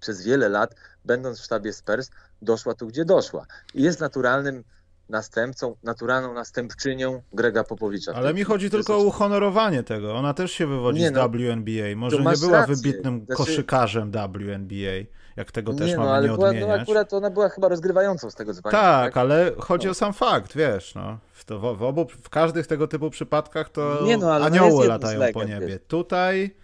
przez 0.00 0.22
wiele 0.22 0.48
lat, 0.48 0.74
będąc 1.04 1.40
w 1.40 1.44
sztabie 1.44 1.72
Spurs, 1.72 2.10
doszła 2.42 2.74
tu, 2.74 2.86
gdzie 2.86 3.04
doszła. 3.04 3.46
I 3.74 3.82
jest 3.82 4.00
naturalnym 4.00 4.64
następcą, 5.08 5.76
naturalną 5.82 6.34
następczynią 6.34 7.22
Grega 7.32 7.64
Popowicza. 7.64 8.12
Ale 8.14 8.34
mi 8.34 8.44
chodzi 8.44 8.70
tylko 8.70 8.96
o 8.96 9.02
uhonorowanie 9.02 9.82
tego. 9.82 10.14
Ona 10.14 10.34
też 10.34 10.52
się 10.52 10.66
wywodzi 10.66 11.00
nie, 11.00 11.08
z 11.08 11.12
no, 11.12 11.28
WNBA. 11.28 11.96
Może 11.96 12.16
nie 12.16 12.36
była 12.36 12.58
rację. 12.58 12.76
wybitnym 12.76 13.24
znaczy... 13.24 13.36
koszykarzem 13.36 14.10
WNBA, 14.10 15.04
jak 15.40 15.52
tego 15.52 15.74
też 15.74 15.88
nie, 15.88 15.96
no, 15.96 16.02
mamy 16.02 16.12
ale 16.12 16.28
nie 16.28 16.34
była, 16.34 16.52
No 16.52 16.74
akurat 16.74 17.14
ona 17.14 17.30
była 17.30 17.48
chyba 17.48 17.68
rozgrywającą 17.68 18.30
z 18.30 18.34
tego 18.34 18.54
co 18.54 18.62
pamiętam. 18.62 18.82
Tak, 18.82 19.14
tak? 19.14 19.16
ale 19.16 19.52
chodzi 19.58 19.86
no. 19.86 19.90
o 19.90 19.94
sam 19.94 20.12
fakt, 20.12 20.56
wiesz, 20.56 20.94
no. 20.94 21.18
W, 21.32 21.44
to, 21.44 21.74
w, 21.76 21.82
obu, 21.82 22.06
w 22.22 22.30
każdych 22.30 22.66
tego 22.66 22.88
typu 22.88 23.10
przypadkach 23.10 23.68
to 23.68 23.98
nie, 24.04 24.16
no, 24.16 24.34
anioły 24.34 24.86
latają 24.86 25.32
po 25.32 25.44
niebie. 25.44 25.66
Wiesz. 25.66 25.78
Tutaj 25.88 26.54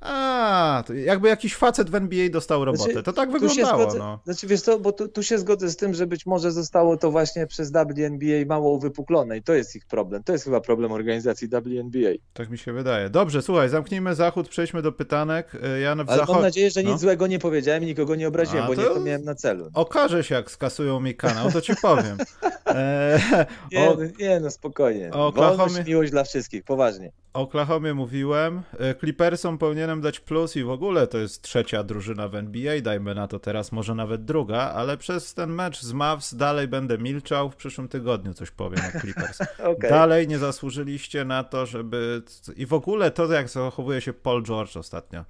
a, 0.00 0.84
jakby 1.04 1.28
jakiś 1.28 1.54
facet 1.54 1.90
w 1.90 1.94
NBA 1.94 2.28
dostał 2.30 2.64
robotę. 2.64 2.84
Znaczy, 2.84 3.02
to 3.02 3.12
tak 3.12 3.32
wyglądało. 3.32 3.82
Zgodzę, 3.82 3.98
no. 3.98 4.20
Znaczy 4.24 4.46
wiesz 4.46 4.60
co, 4.60 4.78
bo 4.78 4.92
tu, 4.92 5.08
tu, 5.08 5.22
się 5.22 5.38
zgodzę 5.38 5.70
z 5.70 5.76
tym, 5.76 5.94
że 5.94 6.06
być 6.06 6.26
może 6.26 6.52
zostało 6.52 6.96
to 6.96 7.10
właśnie 7.10 7.46
przez 7.46 7.72
WNBA 7.72 8.46
mało 8.46 8.72
uwypuklone 8.72 9.38
i 9.38 9.42
to 9.42 9.54
jest 9.54 9.76
ich 9.76 9.86
problem. 9.86 10.22
To 10.22 10.32
jest 10.32 10.44
chyba 10.44 10.60
problem 10.60 10.92
organizacji 10.92 11.48
WNBA. 11.48 12.10
Tak 12.32 12.50
mi 12.50 12.58
się 12.58 12.72
wydaje. 12.72 13.10
Dobrze, 13.10 13.42
słuchaj, 13.42 13.68
zamknijmy 13.68 14.14
zachód, 14.14 14.48
przejdźmy 14.48 14.82
do 14.82 14.92
pytanek. 14.92 15.54
Y, 15.54 15.80
ja 15.80 15.92
Ale 15.92 16.04
zachod... 16.04 16.34
mam 16.34 16.42
nadzieję, 16.42 16.70
że 16.70 16.82
nic 16.82 16.92
no. 16.92 16.98
złego 16.98 17.26
nie 17.26 17.38
powiedziałem 17.38 17.82
i 17.82 17.86
nikogo 17.86 18.14
nie 18.14 18.28
obraziłem, 18.28 18.64
A, 18.64 18.66
bo 18.66 18.74
nie 18.74 18.84
to 18.84 19.00
miałem 19.00 19.24
na 19.24 19.34
celu. 19.34 19.70
Okaże 19.74 20.24
się, 20.24 20.34
jak 20.34 20.50
skasują 20.50 21.00
mi 21.00 21.14
kanał, 21.14 21.52
to 21.52 21.60
ci 21.60 21.72
powiem. 21.82 22.16
E, 22.66 23.46
nie, 23.72 23.90
o... 23.90 23.94
no, 23.94 24.04
nie, 24.18 24.40
no 24.40 24.50
spokojnie. 24.50 25.10
Oklahomie... 25.10 25.84
miłość 25.86 26.10
dla 26.10 26.24
wszystkich, 26.24 26.64
poważnie. 26.64 27.12
O 27.32 27.40
Oklahomie 27.40 27.94
mówiłem. 27.94 28.62
E, 28.78 28.94
Clippersom 28.94 29.58
powinienem 29.58 29.89
dać 29.96 30.20
plus 30.20 30.56
i 30.56 30.64
w 30.64 30.70
ogóle 30.70 31.06
to 31.06 31.18
jest 31.18 31.42
trzecia 31.42 31.84
drużyna 31.84 32.28
w 32.28 32.34
NBA, 32.34 32.80
dajmy 32.80 33.14
na 33.14 33.28
to 33.28 33.38
teraz, 33.38 33.72
może 33.72 33.94
nawet 33.94 34.24
druga, 34.24 34.58
ale 34.58 34.96
przez 34.96 35.34
ten 35.34 35.50
mecz 35.50 35.80
z 35.80 35.92
Mavs 35.92 36.34
dalej 36.34 36.68
będę 36.68 36.98
milczał. 36.98 37.50
W 37.50 37.56
przyszłym 37.56 37.88
tygodniu 37.88 38.34
coś 38.34 38.50
powiem 38.50 38.80
o 38.96 39.00
Clippers. 39.00 39.40
okay. 39.72 39.90
Dalej 39.90 40.28
nie 40.28 40.38
zasłużyliście 40.38 41.24
na 41.24 41.44
to, 41.44 41.66
żeby... 41.66 42.22
I 42.56 42.66
w 42.66 42.72
ogóle 42.72 43.10
to, 43.10 43.32
jak 43.32 43.48
zachowuje 43.48 44.00
się 44.00 44.12
Paul 44.12 44.42
George 44.42 44.76
ostatnio, 44.76 45.24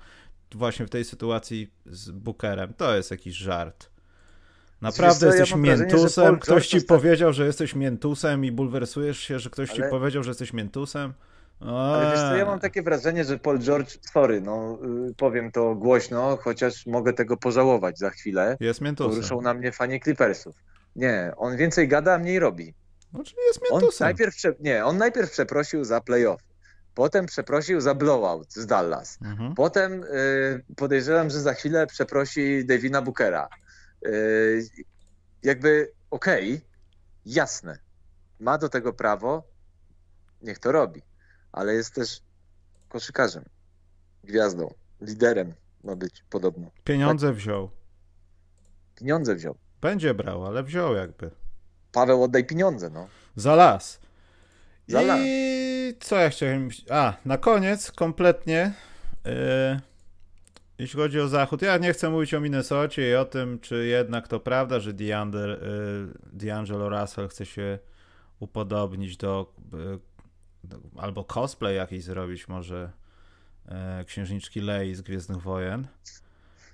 właśnie 0.54 0.86
w 0.86 0.90
tej 0.90 1.04
sytuacji 1.04 1.70
z 1.86 2.10
Bookerem, 2.10 2.74
to 2.74 2.96
jest 2.96 3.10
jakiś 3.10 3.34
żart. 3.34 3.90
Naprawdę 4.80 5.26
jesteś 5.26 5.50
ja 5.50 5.56
miętusem. 5.56 6.38
ktoś 6.38 6.66
ci 6.66 6.80
powiedział, 6.80 7.32
że 7.32 7.46
jesteś 7.46 7.74
miętusem 7.74 8.44
i 8.44 8.52
bulwersujesz 8.52 9.18
się, 9.18 9.38
że 9.38 9.50
ktoś 9.50 9.70
ale... 9.70 9.76
ci 9.76 9.90
powiedział, 9.90 10.22
że 10.22 10.30
jesteś 10.30 10.52
miętusem. 10.52 11.12
Ale 11.60 12.10
wiesz 12.10 12.20
co, 12.20 12.36
ja 12.36 12.44
mam 12.44 12.60
takie 12.60 12.82
wrażenie, 12.82 13.24
że 13.24 13.38
Paul 13.38 13.58
George, 13.58 13.98
sorry, 14.12 14.40
no 14.40 14.78
y, 15.08 15.14
powiem 15.14 15.52
to 15.52 15.74
głośno, 15.74 16.36
chociaż 16.36 16.86
mogę 16.86 17.12
tego 17.12 17.36
pożałować 17.36 17.98
za 17.98 18.10
chwilę. 18.10 18.56
Jest 18.60 18.80
miętusem. 18.80 19.22
Ruszą 19.22 19.40
na 19.40 19.54
mnie 19.54 19.72
fanie 19.72 20.00
Clippersów. 20.00 20.56
Nie, 20.96 21.32
on 21.36 21.56
więcej 21.56 21.88
gada, 21.88 22.14
a 22.14 22.18
mniej 22.18 22.38
robi. 22.38 22.74
No, 23.12 23.24
czyli 23.24 23.38
jest 23.46 23.60
miętusem. 23.62 24.06
On 24.06 24.08
najpierw, 24.08 24.34
nie, 24.60 24.84
on 24.84 24.96
najpierw 24.96 25.30
przeprosił 25.30 25.84
za 25.84 26.00
playoff. 26.00 26.42
Potem 26.94 27.26
przeprosił 27.26 27.80
za 27.80 27.94
blowout 27.94 28.52
z 28.52 28.66
Dallas. 28.66 29.18
Mhm. 29.22 29.54
Potem 29.54 30.04
y, 30.04 30.64
podejrzewam, 30.76 31.30
że 31.30 31.40
za 31.40 31.54
chwilę 31.54 31.86
przeprosi 31.86 32.64
Davina 32.66 33.02
Bookera. 33.02 33.48
Y, 34.06 34.62
jakby 35.42 35.92
okej, 36.10 36.54
okay, 36.54 36.60
jasne. 37.26 37.78
Ma 38.40 38.58
do 38.58 38.68
tego 38.68 38.92
prawo, 38.92 39.42
niech 40.42 40.58
to 40.58 40.72
robi 40.72 41.09
ale 41.52 41.74
jest 41.74 41.94
też 41.94 42.20
koszykarzem, 42.88 43.44
gwiazdą, 44.24 44.74
liderem 45.00 45.54
ma 45.84 45.96
być 45.96 46.24
podobno. 46.30 46.70
Pieniądze 46.84 47.26
tak. 47.26 47.36
wziął. 47.36 47.70
Pieniądze 48.94 49.34
wziął. 49.34 49.54
Będzie 49.80 50.14
brał, 50.14 50.46
ale 50.46 50.62
wziął 50.62 50.94
jakby. 50.94 51.30
Paweł, 51.92 52.22
oddaj 52.22 52.46
pieniądze, 52.46 52.90
no. 52.90 53.08
Za 53.36 53.54
las. 53.54 54.00
Za 54.88 55.02
I 55.02 55.06
las. 55.06 55.20
co 56.00 56.16
ja 56.16 56.30
chciałem... 56.30 56.68
A, 56.90 57.12
na 57.24 57.38
koniec 57.38 57.92
kompletnie... 57.92 58.72
Yy... 59.24 59.80
Jeśli 60.80 61.00
chodzi 61.00 61.20
o 61.20 61.28
Zachód, 61.28 61.62
ja 61.62 61.78
nie 61.78 61.92
chcę 61.92 62.10
mówić 62.10 62.34
o 62.34 62.40
Minnesocie 62.40 63.10
i 63.10 63.14
o 63.14 63.24
tym, 63.24 63.58
czy 63.60 63.86
jednak 63.86 64.28
to 64.28 64.40
prawda, 64.40 64.80
że 64.80 64.94
D'Angelo, 64.94 65.56
D'Angelo 66.36 67.00
Russell 67.00 67.28
chce 67.28 67.46
się 67.46 67.78
upodobnić 68.38 69.16
do 69.16 69.52
albo 70.96 71.24
cosplay 71.24 71.76
jakiś 71.76 72.04
zrobić 72.04 72.48
może 72.48 72.90
e, 73.68 74.04
księżniczki 74.04 74.60
Lei 74.60 74.94
z 74.94 75.02
Gwiezdnych 75.02 75.42
Wojen, 75.42 75.86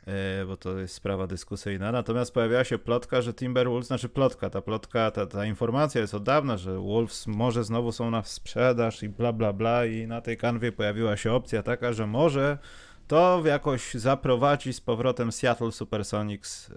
e, 0.07 0.47
bo 0.47 0.57
to 0.57 0.79
jest 0.79 0.95
sprawa 0.95 1.27
dyskusyjna. 1.27 1.93
Natomiast 1.93 2.35
pojawiła 2.35 2.65
się 2.65 2.79
plotka, 2.79 3.23
że 3.23 3.35
Timberwolves, 3.35 3.87
znaczy 3.87 4.09
plotka, 4.09 4.51
ta 4.51 4.63
plotka, 4.63 5.11
ta, 5.11 5.27
ta 5.27 5.47
informacja 5.47 6.01
jest 6.01 6.15
od 6.15 6.23
dawna, 6.23 6.57
że 6.57 6.79
Wolves 6.79 7.27
może 7.27 7.65
znowu 7.65 7.93
są 7.93 8.11
na 8.11 8.23
sprzedaż 8.23 9.03
i 9.03 9.09
bla 9.09 9.33
bla 9.33 9.53
bla 9.53 9.87
i 9.87 10.07
na 10.07 10.21
tej 10.21 10.37
kanwie 10.37 10.73
pojawiła 10.73 11.17
się 11.17 11.33
opcja 11.33 11.63
taka, 11.63 11.93
że 11.93 12.07
może 12.07 12.59
to 13.07 13.43
jakoś 13.47 13.95
zaprowadzi 13.95 14.73
z 14.73 14.81
powrotem 14.81 15.33
Seattle 15.33 15.73
Supersonics 15.73 16.71
y, 16.71 16.75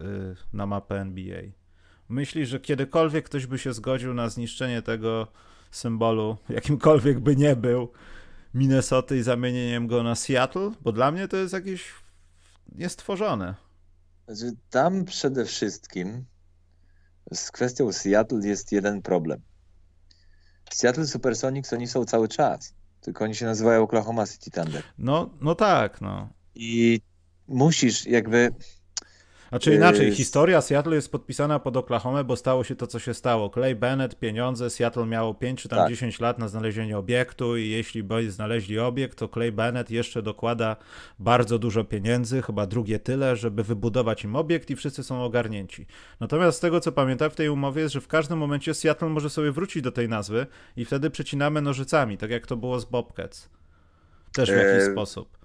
na 0.53 0.65
mapę 0.65 0.95
NBA. 0.95 1.41
Myślisz, 2.09 2.49
że 2.49 2.59
kiedykolwiek 2.59 3.25
ktoś 3.25 3.45
by 3.45 3.57
się 3.57 3.73
zgodził 3.73 4.13
na 4.13 4.29
zniszczenie 4.29 4.81
tego 4.81 5.27
symbolu, 5.71 6.37
jakimkolwiek 6.49 7.19
by 7.19 7.35
nie 7.35 7.55
był, 7.55 7.91
Minnesota 8.53 9.15
i 9.15 9.23
zamienieniem 9.23 9.87
go 9.87 10.03
na 10.03 10.15
Seattle? 10.15 10.71
Bo 10.81 10.91
dla 10.91 11.11
mnie 11.11 11.27
to 11.27 11.37
jest 11.37 11.53
jakieś 11.53 11.93
niestworzone. 12.75 13.55
Znaczy, 14.27 14.55
tam 14.69 15.05
przede 15.05 15.45
wszystkim 15.45 16.25
z 17.33 17.51
kwestią 17.51 17.93
Seattle 17.93 18.47
jest 18.47 18.71
jeden 18.71 19.01
problem. 19.01 19.41
Seattle 20.71 21.07
Supersonics 21.07 21.73
oni 21.73 21.87
są 21.87 22.05
cały 22.05 22.27
czas, 22.27 22.73
tylko 23.01 23.23
oni 23.23 23.35
się 23.35 23.45
nazywają 23.45 23.83
Oklahoma 23.83 24.27
City 24.27 24.51
Thunder. 24.51 24.83
No, 24.97 25.29
no 25.41 25.55
tak, 25.55 26.01
no. 26.01 26.29
I 26.55 27.01
musisz 27.47 28.05
jakby 28.05 28.51
znaczy 29.49 29.75
inaczej, 29.75 30.11
historia 30.11 30.61
Seattle 30.61 30.95
jest 30.95 31.11
podpisana 31.11 31.59
pod 31.59 31.77
Oklahoma, 31.77 32.23
bo 32.23 32.35
stało 32.35 32.63
się 32.63 32.75
to, 32.75 32.87
co 32.87 32.99
się 32.99 33.13
stało. 33.13 33.49
Clay 33.49 33.75
Bennett, 33.75 34.19
pieniądze, 34.19 34.69
Seattle 34.69 35.05
miało 35.05 35.33
5 35.33 35.61
czy 35.61 35.69
tam 35.69 35.79
tak. 35.79 35.89
10 35.89 36.19
lat 36.19 36.39
na 36.39 36.47
znalezienie 36.47 36.97
obiektu 36.97 37.57
i 37.57 37.69
jeśli 37.69 38.03
by 38.03 38.31
znaleźli 38.31 38.79
obiekt, 38.79 39.17
to 39.17 39.27
Clay 39.27 39.51
Bennett 39.51 39.91
jeszcze 39.91 40.21
dokłada 40.21 40.75
bardzo 41.19 41.59
dużo 41.59 41.83
pieniędzy, 41.83 42.41
chyba 42.41 42.65
drugie 42.65 42.99
tyle, 42.99 43.35
żeby 43.35 43.63
wybudować 43.63 44.23
im 44.23 44.35
obiekt 44.35 44.69
i 44.69 44.75
wszyscy 44.75 45.03
są 45.03 45.23
ogarnięci. 45.23 45.85
Natomiast 46.19 46.57
z 46.57 46.61
tego, 46.61 46.79
co 46.79 46.91
pamiętam 46.91 47.29
w 47.29 47.35
tej 47.35 47.49
umowie 47.49 47.81
jest, 47.81 47.93
że 47.93 48.01
w 48.01 48.07
każdym 48.07 48.37
momencie 48.37 48.73
Seattle 48.73 49.09
może 49.09 49.29
sobie 49.29 49.51
wrócić 49.51 49.83
do 49.83 49.91
tej 49.91 50.09
nazwy 50.09 50.47
i 50.77 50.85
wtedy 50.85 51.09
przecinamy 51.09 51.61
nożycami, 51.61 52.17
tak 52.17 52.29
jak 52.29 52.47
to 52.47 52.57
było 52.57 52.79
z 52.79 52.85
Bobcats. 52.85 53.49
Też 54.33 54.51
w 54.51 54.55
jakiś 54.55 54.83
e... 54.83 54.91
sposób. 54.91 55.38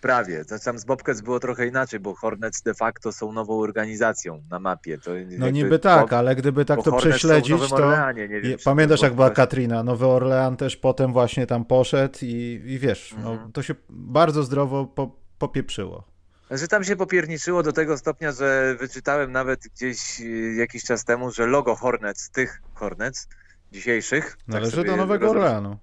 Prawie. 0.00 0.44
To 0.44 0.58
tam 0.58 0.78
z 0.78 0.84
Bobcats 0.84 1.20
było 1.20 1.40
trochę 1.40 1.66
inaczej, 1.66 2.00
bo 2.00 2.14
Hornets 2.14 2.62
de 2.62 2.74
facto 2.74 3.12
są 3.12 3.32
nową 3.32 3.60
organizacją 3.60 4.42
na 4.50 4.58
mapie. 4.58 4.98
To 4.98 5.10
no 5.38 5.50
niby 5.50 5.78
tak, 5.78 6.12
ale 6.12 6.36
gdyby 6.36 6.64
tak 6.64 6.76
to 6.82 6.90
Hornets 6.90 7.08
prześledzić, 7.08 7.68
to... 7.68 7.76
Orleanie, 7.76 8.28
wiem, 8.28 8.58
Pamiętasz 8.64 9.02
jak 9.02 9.14
była 9.14 9.30
Katrina? 9.30 9.82
Nowy 9.82 10.06
Orlean 10.06 10.56
też 10.56 10.76
potem 10.76 11.12
właśnie 11.12 11.46
tam 11.46 11.64
poszedł 11.64 12.18
i, 12.22 12.62
i 12.66 12.78
wiesz, 12.78 13.12
no, 13.12 13.30
mhm. 13.30 13.40
no, 13.46 13.52
to 13.52 13.62
się 13.62 13.74
bardzo 13.88 14.42
zdrowo 14.42 14.86
po, 14.86 15.16
popieprzyło. 15.38 16.04
Znaczy 16.48 16.68
tam 16.68 16.84
się 16.84 16.96
popierniczyło 16.96 17.62
do 17.62 17.72
tego 17.72 17.98
stopnia, 17.98 18.32
że 18.32 18.76
wyczytałem 18.80 19.32
nawet 19.32 19.60
gdzieś 19.74 20.20
y, 20.20 20.54
jakiś 20.58 20.84
czas 20.84 21.04
temu, 21.04 21.30
że 21.30 21.46
logo 21.46 21.76
Hornets, 21.76 22.30
tych 22.30 22.62
Hornets 22.74 23.28
dzisiejszych... 23.72 24.36
Należy 24.48 24.76
tak 24.76 24.86
do 24.86 24.96
Nowego 24.96 25.30
Orleanu. 25.30 25.78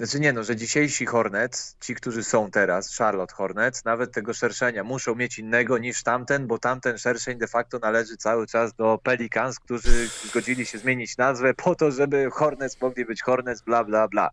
Znaczy 0.00 0.20
nie 0.20 0.32
no, 0.32 0.42
że 0.42 0.56
dzisiejsi 0.56 1.06
Hornets, 1.06 1.76
ci, 1.80 1.94
którzy 1.94 2.24
są 2.24 2.50
teraz, 2.50 2.96
Charlotte 2.96 3.34
Hornets, 3.34 3.84
nawet 3.84 4.12
tego 4.12 4.34
szerszenia 4.34 4.84
muszą 4.84 5.14
mieć 5.14 5.38
innego 5.38 5.78
niż 5.78 6.02
tamten, 6.02 6.46
bo 6.46 6.58
tamten 6.58 6.98
szerszeń 6.98 7.38
de 7.38 7.48
facto 7.48 7.78
należy 7.78 8.16
cały 8.16 8.46
czas 8.46 8.74
do 8.74 8.98
Pelicans, 9.02 9.58
którzy 9.58 10.08
zgodzili 10.08 10.66
się 10.66 10.78
zmienić 10.78 11.16
nazwę 11.16 11.54
po 11.54 11.74
to, 11.74 11.90
żeby 11.90 12.30
Hornets 12.30 12.80
mogli 12.80 13.04
być 13.04 13.22
Hornets, 13.22 13.62
bla, 13.62 13.84
bla, 13.84 14.08
bla. 14.08 14.30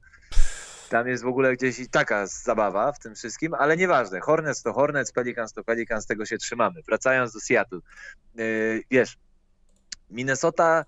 Tam 0.89 1.07
jest 1.07 1.23
w 1.23 1.27
ogóle 1.27 1.53
gdzieś 1.53 1.79
i 1.79 1.89
taka 1.89 2.27
zabawa 2.27 2.91
w 2.91 2.99
tym 2.99 3.15
wszystkim, 3.15 3.53
ale 3.53 3.77
nieważne. 3.77 4.19
Hornets 4.19 4.63
to 4.63 4.73
Hornets, 4.73 5.11
Pelicans 5.11 5.53
to 5.53 5.63
Pelicans, 5.63 6.05
tego 6.05 6.25
się 6.25 6.37
trzymamy. 6.37 6.81
Wracając 6.87 7.33
do 7.33 7.39
Seattle. 7.39 7.79
Yy, 8.35 8.83
wiesz, 8.91 9.17
Minnesota 10.09 10.85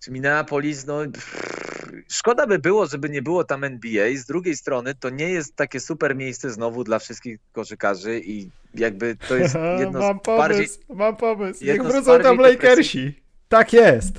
czy 0.00 0.10
Minneapolis, 0.10 0.86
no... 0.86 0.98
Pff, 1.12 1.65
szkoda 2.08 2.46
by 2.46 2.58
było, 2.58 2.86
żeby 2.86 3.08
nie 3.10 3.22
było 3.22 3.44
tam 3.44 3.64
NBA. 3.64 4.06
Z 4.16 4.26
drugiej 4.26 4.56
strony 4.56 4.94
to 4.94 5.10
nie 5.10 5.28
jest 5.28 5.56
takie 5.56 5.80
super 5.80 6.16
miejsce 6.16 6.50
znowu 6.50 6.84
dla 6.84 6.98
wszystkich 6.98 7.38
koszykarzy 7.52 8.20
i 8.20 8.50
jakby 8.74 9.16
to 9.28 9.36
jest 9.36 9.54
jedno 9.80 10.00
mam 10.00 10.18
z 10.18 10.22
pomysł, 10.22 10.48
bardziej... 10.48 10.68
Mam 10.88 11.16
pomysł, 11.16 11.64
niech 11.64 11.82
wrócą 11.82 12.20
tam 12.20 12.38
Lakersi. 12.38 13.14
Tak 13.48 13.72
jest. 13.72 14.12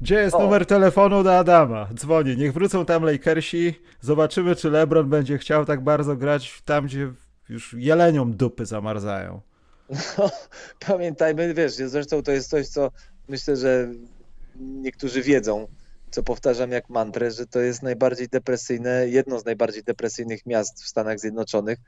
Gdzie 0.00 0.14
jest 0.14 0.34
O. 0.34 0.42
numer 0.42 0.66
telefonu 0.66 1.22
do 1.22 1.38
Adama? 1.38 1.88
Dzwoni, 1.94 2.36
niech 2.36 2.52
wrócą 2.52 2.84
tam 2.84 3.04
Lakersi. 3.04 3.74
Zobaczymy, 4.00 4.56
czy 4.56 4.70
LeBron 4.70 5.08
będzie 5.08 5.38
chciał 5.38 5.64
tak 5.64 5.84
bardzo 5.84 6.16
grać 6.16 6.62
tam, 6.64 6.86
gdzie 6.86 7.12
już 7.48 7.74
jeleniom 7.78 8.36
dupy 8.36 8.66
zamarzają. 8.66 9.40
No, 10.18 10.30
pamiętajmy, 10.86 11.54
wiesz, 11.54 11.72
zresztą 11.72 12.22
to 12.22 12.32
jest 12.32 12.50
coś, 12.50 12.68
co 12.68 12.90
myślę, 13.28 13.56
że 13.56 13.88
niektórzy 14.56 15.22
wiedzą, 15.22 15.66
co 16.10 16.22
powtarzam 16.22 16.70
jak 16.70 16.88
mantrę, 16.88 17.30
że 17.30 17.46
to 17.46 17.60
jest 17.60 17.82
najbardziej 17.82 18.28
depresyjne, 18.28 19.08
jedno 19.08 19.38
z 19.38 19.44
najbardziej 19.44 19.84
depresyjnych 19.84 20.46
miast 20.46 20.82
w 20.82 20.88
Stanach 20.88 21.18
Zjednoczonych, 21.18 21.78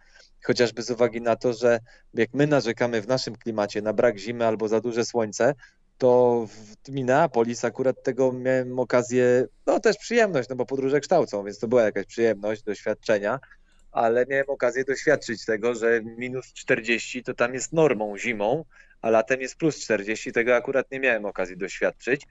chociażby 0.44 0.82
z 0.82 0.90
uwagi 0.90 1.20
na 1.20 1.36
to, 1.36 1.52
że 1.52 1.80
jak 2.14 2.34
my 2.34 2.46
narzekamy 2.46 3.02
w 3.02 3.08
naszym 3.08 3.36
klimacie 3.36 3.82
na 3.82 3.92
brak 3.92 4.18
zimy 4.18 4.46
albo 4.46 4.68
za 4.68 4.80
duże 4.80 5.04
słońce, 5.04 5.54
to 5.98 6.46
w 6.84 6.88
Minneapolis 6.88 7.64
akurat 7.64 8.02
tego 8.02 8.32
miałem 8.32 8.78
okazję, 8.78 9.46
no 9.66 9.80
też 9.80 9.96
przyjemność, 9.96 10.48
no 10.48 10.56
bo 10.56 10.66
podróże 10.66 11.00
kształcą, 11.00 11.44
więc 11.44 11.58
to 11.58 11.68
była 11.68 11.82
jakaś 11.82 12.06
przyjemność, 12.06 12.62
doświadczenia, 12.62 13.40
ale 13.92 14.26
miałem 14.26 14.48
okazję 14.48 14.84
doświadczyć 14.84 15.44
tego, 15.44 15.74
że 15.74 16.00
minus 16.04 16.52
40 16.52 17.22
to 17.22 17.34
tam 17.34 17.54
jest 17.54 17.72
normą 17.72 18.18
zimą, 18.18 18.64
a 19.02 19.10
latem 19.10 19.40
jest 19.40 19.56
plus 19.56 19.80
40, 19.80 20.32
tego 20.32 20.56
akurat 20.56 20.90
nie 20.90 21.00
miałem 21.00 21.24
okazji 21.24 21.56
doświadczyć. 21.56 22.26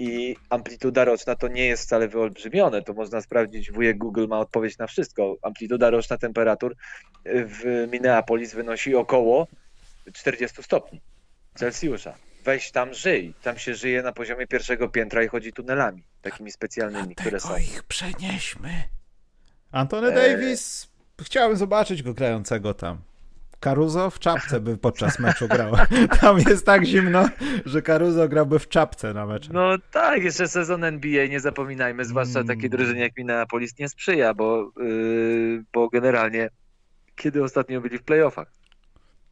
I 0.00 0.36
amplituda 0.50 1.04
roczna 1.04 1.34
to 1.36 1.48
nie 1.48 1.66
jest 1.66 1.82
wcale 1.82 2.08
wyolbrzymione. 2.08 2.82
To 2.82 2.92
można 2.92 3.20
sprawdzić. 3.20 3.72
Wujek 3.72 3.98
Google 3.98 4.26
ma 4.28 4.38
odpowiedź 4.38 4.78
na 4.78 4.86
wszystko. 4.86 5.36
Amplituda 5.42 5.90
roczna 5.90 6.18
temperatur 6.18 6.76
w 7.24 7.88
Minneapolis 7.92 8.54
wynosi 8.54 8.94
około 8.94 9.46
40 10.12 10.62
stopni 10.62 11.00
Celsjusza. 11.54 12.14
Weź 12.44 12.70
tam 12.70 12.94
żyj. 12.94 13.34
Tam 13.42 13.58
się 13.58 13.74
żyje 13.74 14.02
na 14.02 14.12
poziomie 14.12 14.46
pierwszego 14.46 14.88
piętra 14.88 15.22
i 15.22 15.28
chodzi 15.28 15.52
tunelami 15.52 16.02
takimi 16.22 16.50
specjalnymi, 16.50 17.14
które 17.14 17.40
są. 17.40 17.56
ich 17.56 17.82
przenieśmy. 17.82 18.82
Antony 19.72 20.08
Eee. 20.08 20.14
Davis, 20.14 20.88
chciałem 21.22 21.56
zobaczyć 21.56 22.02
go 22.02 22.14
grającego 22.14 22.74
tam. 22.74 23.09
Caruso 23.60 24.10
w 24.10 24.18
czapce 24.18 24.60
by 24.60 24.76
podczas 24.76 25.18
meczu 25.18 25.48
grał. 25.48 25.72
Tam 26.20 26.38
jest 26.38 26.66
tak 26.66 26.84
zimno, 26.84 27.28
że 27.64 27.82
Caruso 27.82 28.28
grałby 28.28 28.58
w 28.58 28.68
czapce 28.68 29.14
na 29.14 29.26
meczu. 29.26 29.50
No 29.52 29.70
tak, 29.92 30.22
jeszcze 30.22 30.48
sezon 30.48 30.84
NBA, 30.84 31.26
nie 31.26 31.40
zapominajmy, 31.40 32.04
zwłaszcza 32.04 32.38
Mm. 32.38 32.46
takiej 32.48 32.70
drużynie 32.70 33.00
jak 33.00 33.16
Minneapolis 33.16 33.78
nie 33.78 33.88
sprzyja, 33.88 34.34
bo, 34.34 34.72
yy, 34.76 35.64
bo 35.72 35.88
generalnie 35.88 36.50
kiedy 37.16 37.42
ostatnio 37.44 37.80
byli 37.80 37.98
w 37.98 38.02
playoffach? 38.02 38.48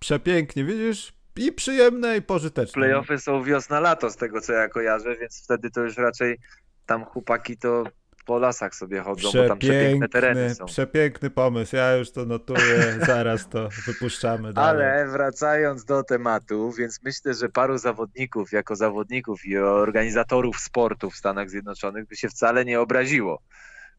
Przepięknie, 0.01 0.65
widzisz? 0.65 1.13
I 1.37 1.53
przyjemne, 1.53 2.17
i 2.17 2.23
pożyteczne. 2.23 2.73
Playoffy 2.75 3.19
są 3.19 3.43
wiosna-lato 3.43 4.11
z 4.11 4.17
tego 4.17 4.41
co 4.41 4.53
ja 4.53 4.69
kojarzę, 4.69 5.17
więc 5.17 5.45
wtedy 5.45 5.71
to 5.71 5.81
już 5.81 5.97
raczej 5.97 6.39
tam 6.87 7.05
chłopaki 7.05 7.57
to 7.57 7.85
po 8.29 8.39
lasach 8.39 8.75
sobie 8.75 9.01
chodzą, 9.01 9.31
bo 9.35 9.49
tam 9.49 9.59
przepiękne 9.59 10.09
tereny 10.09 10.55
są. 10.55 10.67
przepiękny 10.67 11.31
pomysł. 11.31 11.77
Ja 11.77 11.97
już 11.97 12.11
to 12.11 12.25
notuję, 12.25 12.99
zaraz 13.07 13.49
to 13.49 13.69
wypuszczamy 13.87 14.53
dalej. 14.53 14.87
Ale 14.87 15.07
wracając 15.07 15.85
do 15.85 16.03
tematu, 16.03 16.73
więc 16.73 17.03
myślę, 17.03 17.35
że 17.35 17.49
paru 17.49 17.79
zawodników, 17.79 18.53
jako 18.53 18.77
zawodników 18.77 19.47
i 19.47 19.59
organizatorów 19.59 20.61
sportu 20.61 21.11
w 21.11 21.17
Stanach 21.17 21.51
Zjednoczonych 21.51 22.07
by 22.07 22.17
się 22.17 22.29
wcale 22.29 22.65
nie 22.65 22.81
obraziło 22.81 23.43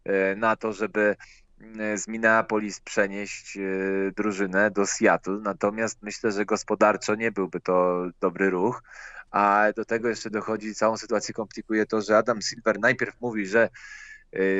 e, 0.06 0.36
na 0.36 0.56
to, 0.56 0.74
żeby 0.74 1.16
e, 1.80 1.98
z 1.98 2.08
Minneapolis 2.08 2.80
przenieść 2.80 3.58
e, 3.58 3.62
drużynę 4.16 4.72
do 4.72 4.86
Seattle. 4.86 5.40
Natomiast 5.42 6.02
myślę, 6.02 6.32
że 6.32 6.46
gospodarczo 6.46 7.16
nie 7.16 7.32
byłby 7.32 7.60
to 7.60 8.06
dobry 8.22 8.50
ruch. 8.50 8.84
A 9.32 9.66
do 9.76 9.86
tego 9.86 10.10
jeszcze 10.10 10.30
dochodzi, 10.30 10.76
całą 10.76 10.98
sytuację 10.98 11.34
komplikuje 11.34 11.86
to, 11.86 12.02
że 12.02 12.18
Adam 12.18 12.42
Silver 12.42 12.80
najpierw 12.80 13.22
mówi, 13.22 13.46
że 13.46 13.70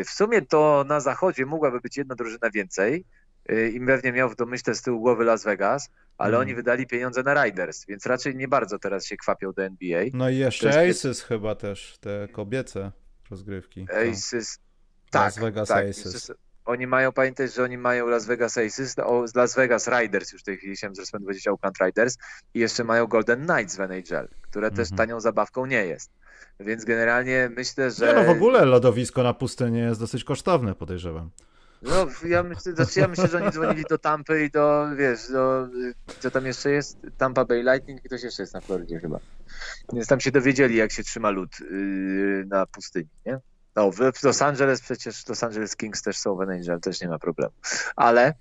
w 0.06 0.10
sumie 0.10 0.42
to 0.42 0.86
na 0.88 1.00
zachodzie 1.00 1.46
mogłaby 1.46 1.80
być 1.80 1.98
jedna 1.98 2.16
drużyna 2.16 2.50
więcej 2.50 3.06
e, 3.50 3.68
i 3.68 3.86
pewnie 3.86 4.12
miał 4.12 4.30
w 4.30 4.36
domyśle 4.36 4.76
z 4.76 4.82
tyłu 4.82 5.00
głowy 5.00 5.24
Las 5.24 5.44
Vegas, 5.44 5.90
ale 6.18 6.30
Mm. 6.30 6.42
oni 6.42 6.56
wydali 6.56 6.88
pieniądze 6.88 7.24
na 7.24 7.44
Riders, 7.46 7.86
więc 7.86 8.06
raczej 8.06 8.36
nie 8.36 8.48
bardzo 8.48 8.80
teraz 8.80 9.06
się 9.06 9.18
kwapią 9.18 9.52
do 9.54 9.64
NBA. 9.64 10.04
No 10.14 10.30
i 10.30 10.38
jeszcze 10.38 10.86
jest- 10.86 11.00
Aces 11.06 11.24
chyba 11.24 11.56
też, 11.56 11.98
te 12.02 12.28
kobiece 12.32 12.92
rozgrywki. 13.32 13.88
Aces, 14.12 14.60
tak, 15.12 15.22
Las 15.24 15.40
Vegas 15.40 15.68
tak. 15.70 15.86
Aces. 15.90 16.32
Oni 16.70 16.88
mają, 16.88 17.12
pamiętać, 17.12 17.54
że 17.54 17.64
oni 17.64 17.78
mają 17.78 18.08
Las 18.08 18.26
Vegas 18.26 18.58
Aces, 18.58 18.96
Las 19.36 19.56
Vegas 19.56 19.88
Riders 19.88 20.32
już 20.32 20.42
w 20.42 20.46
tej 20.46 20.58
chwili 20.58 20.76
chciałem 20.76 20.96
zresztą 20.96 21.20
powiedzieć 21.20 21.48
Oakland 21.48 21.78
Riders 21.82 22.18
i 22.54 22.60
jeszcze 22.60 22.84
mają 22.84 23.08
Golden 23.08 23.46
Knights 23.48 23.76
w 23.76 23.80
NHL, 23.80 24.28
które 24.42 24.70
też 24.72 24.92
Mhm. 24.92 24.98
tanią 24.98 25.20
zabawką 25.20 25.66
nie 25.66 25.86
jest. 25.86 26.12
Więc 26.60 26.86
generalnie 26.86 27.50
myślę, 27.56 27.92
że... 27.92 28.08
Nie, 28.08 28.14
no 28.14 28.24
w 28.24 28.30
ogóle 28.30 28.66
lodowisko 28.66 29.24
na 29.24 29.34
pustyni 29.34 29.80
jest 29.80 30.00
dosyć 30.00 30.24
kosztowne, 30.24 30.76
podejrzewam. 30.76 31.30
No, 31.82 32.08
ja 32.28 32.44
myślę, 32.44 32.72
znaczy 32.72 33.00
ja 33.00 33.08
myślę, 33.08 33.28
że 33.28 33.38
oni 33.38 33.52
dzwonili 33.52 33.84
do 33.90 33.98
Tampy 33.98 34.46
i 34.46 34.50
do, 34.52 34.88
wiesz, 34.96 35.32
do, 35.32 35.68
co 36.20 36.32
tam 36.32 36.46
jeszcze 36.46 36.72
jest? 36.72 36.98
Tampa 37.18 37.46
Bay 37.46 37.64
Lightning 37.64 38.00
i 38.00 38.08
ktoś 38.08 38.24
jeszcze 38.24 38.44
jest 38.44 38.54
na 38.54 38.62
Florydzie 38.62 39.00
chyba. 39.00 39.20
Więc 39.94 40.08
tam 40.08 40.20
się 40.20 40.32
dowiedzieli, 40.32 40.76
jak 40.76 40.92
się 40.92 41.04
trzyma 41.04 41.30
lód 41.30 41.60
yy, 41.60 42.46
na 42.48 42.66
pustyni, 42.66 43.10
nie? 43.26 43.40
No, 43.76 43.92
w, 43.92 44.24
Los 44.24 44.42
Angeles 44.42 44.82
przecież 44.82 45.28
Los 45.28 45.44
Angeles 45.44 45.76
Kings 45.76 46.02
też 46.02 46.18
są 46.18 46.36
w 46.36 46.42
NHL, 46.42 46.80
też 46.80 47.02
nie 47.02 47.08
ma 47.08 47.20
problemu. 47.20 47.54
Ale 47.96 48.34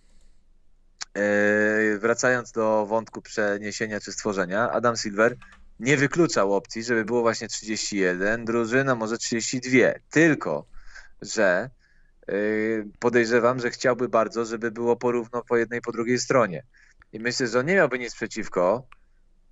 yy, 1.14 1.98
wracając 1.98 2.52
do 2.52 2.86
wątku 2.86 3.22
przeniesienia 3.22 4.00
czy 4.00 4.12
stworzenia, 4.12 4.70
Adam 4.70 4.96
Silver 4.96 5.36
nie 5.80 5.96
wykluczał 5.96 6.54
opcji, 6.54 6.82
żeby 6.84 7.04
było 7.04 7.20
właśnie 7.20 7.48
31, 7.48 8.44
drużyna 8.44 8.94
może 8.94 9.18
32. 9.18 9.78
Tylko, 10.10 10.66
że 11.22 11.70
Yy, 12.28 12.88
podejrzewam, 12.98 13.60
że 13.60 13.70
chciałby 13.70 14.08
bardzo, 14.08 14.44
żeby 14.44 14.70
było 14.70 14.96
porówno 14.96 15.42
po 15.44 15.56
jednej 15.56 15.80
po 15.80 15.92
drugiej 15.92 16.18
stronie. 16.18 16.62
I 17.12 17.20
myślę, 17.20 17.46
że 17.46 17.58
on 17.60 17.66
nie 17.66 17.74
miałby 17.74 17.98
nic 17.98 18.14
przeciwko. 18.14 18.86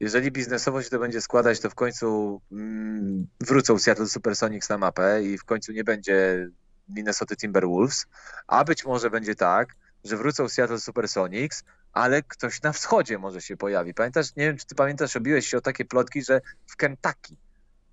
Jeżeli 0.01 0.32
biznesowo 0.32 0.82
się 0.82 0.90
to 0.90 0.98
będzie 0.98 1.20
składać, 1.20 1.60
to 1.60 1.70
w 1.70 1.74
końcu 1.74 2.40
mm, 2.52 3.27
wrócą 3.40 3.78
Seattle 3.78 4.09
Supersonics 4.09 4.68
na 4.68 4.78
mapę 4.78 5.23
i 5.23 5.39
w 5.39 5.44
końcu 5.44 5.73
nie 5.73 5.85
będzie 5.85 6.48
Minnesota 6.89 7.36
Timberwolves, 7.36 8.06
a 8.47 8.64
być 8.64 8.85
może 8.85 9.10
będzie 9.10 9.35
tak, 9.35 9.74
że 10.05 10.16
wrócą 10.16 10.48
Seattle 10.48 10.81
Supersonics, 10.81 11.64
ale 11.93 12.23
ktoś 12.23 12.62
na 12.62 12.73
wschodzie 12.73 13.18
może 13.18 13.40
się 13.43 13.56
pojawi. 13.56 13.94
Pamiętasz, 13.94 14.36
nie 14.36 14.44
wiem, 14.44 14.56
czy 14.56 14.66
ty 14.66 14.74
pamiętasz, 14.74 15.14
robiłeś 15.14 15.48
się 15.48 15.59
o 15.59 15.60
takie 15.60 15.85
plotki, 15.85 16.24
że 16.24 16.40
w 16.66 16.77
Kentucky 16.77 17.36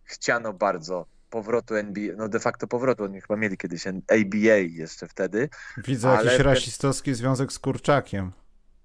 chciano 0.04 0.54
bardzo 0.54 1.06
powrotu 1.30 1.76
NBA, 1.76 2.16
no 2.18 2.30
de 2.30 2.40
facto 2.40 2.68
powrotu, 2.68 3.04
oni 3.04 3.22
chyba 3.22 3.36
mieli 3.36 3.58
kiedyś 3.58 3.88
ABA 3.88 4.56
jeszcze 4.56 5.08
wtedy, 5.08 5.50
Widzę 5.78 6.10
Ale 6.10 6.32
jakiś 6.32 6.46
rasistowski 6.46 7.14
związek 7.14 7.54
z 7.54 7.60
kurczakiem. 7.60 8.32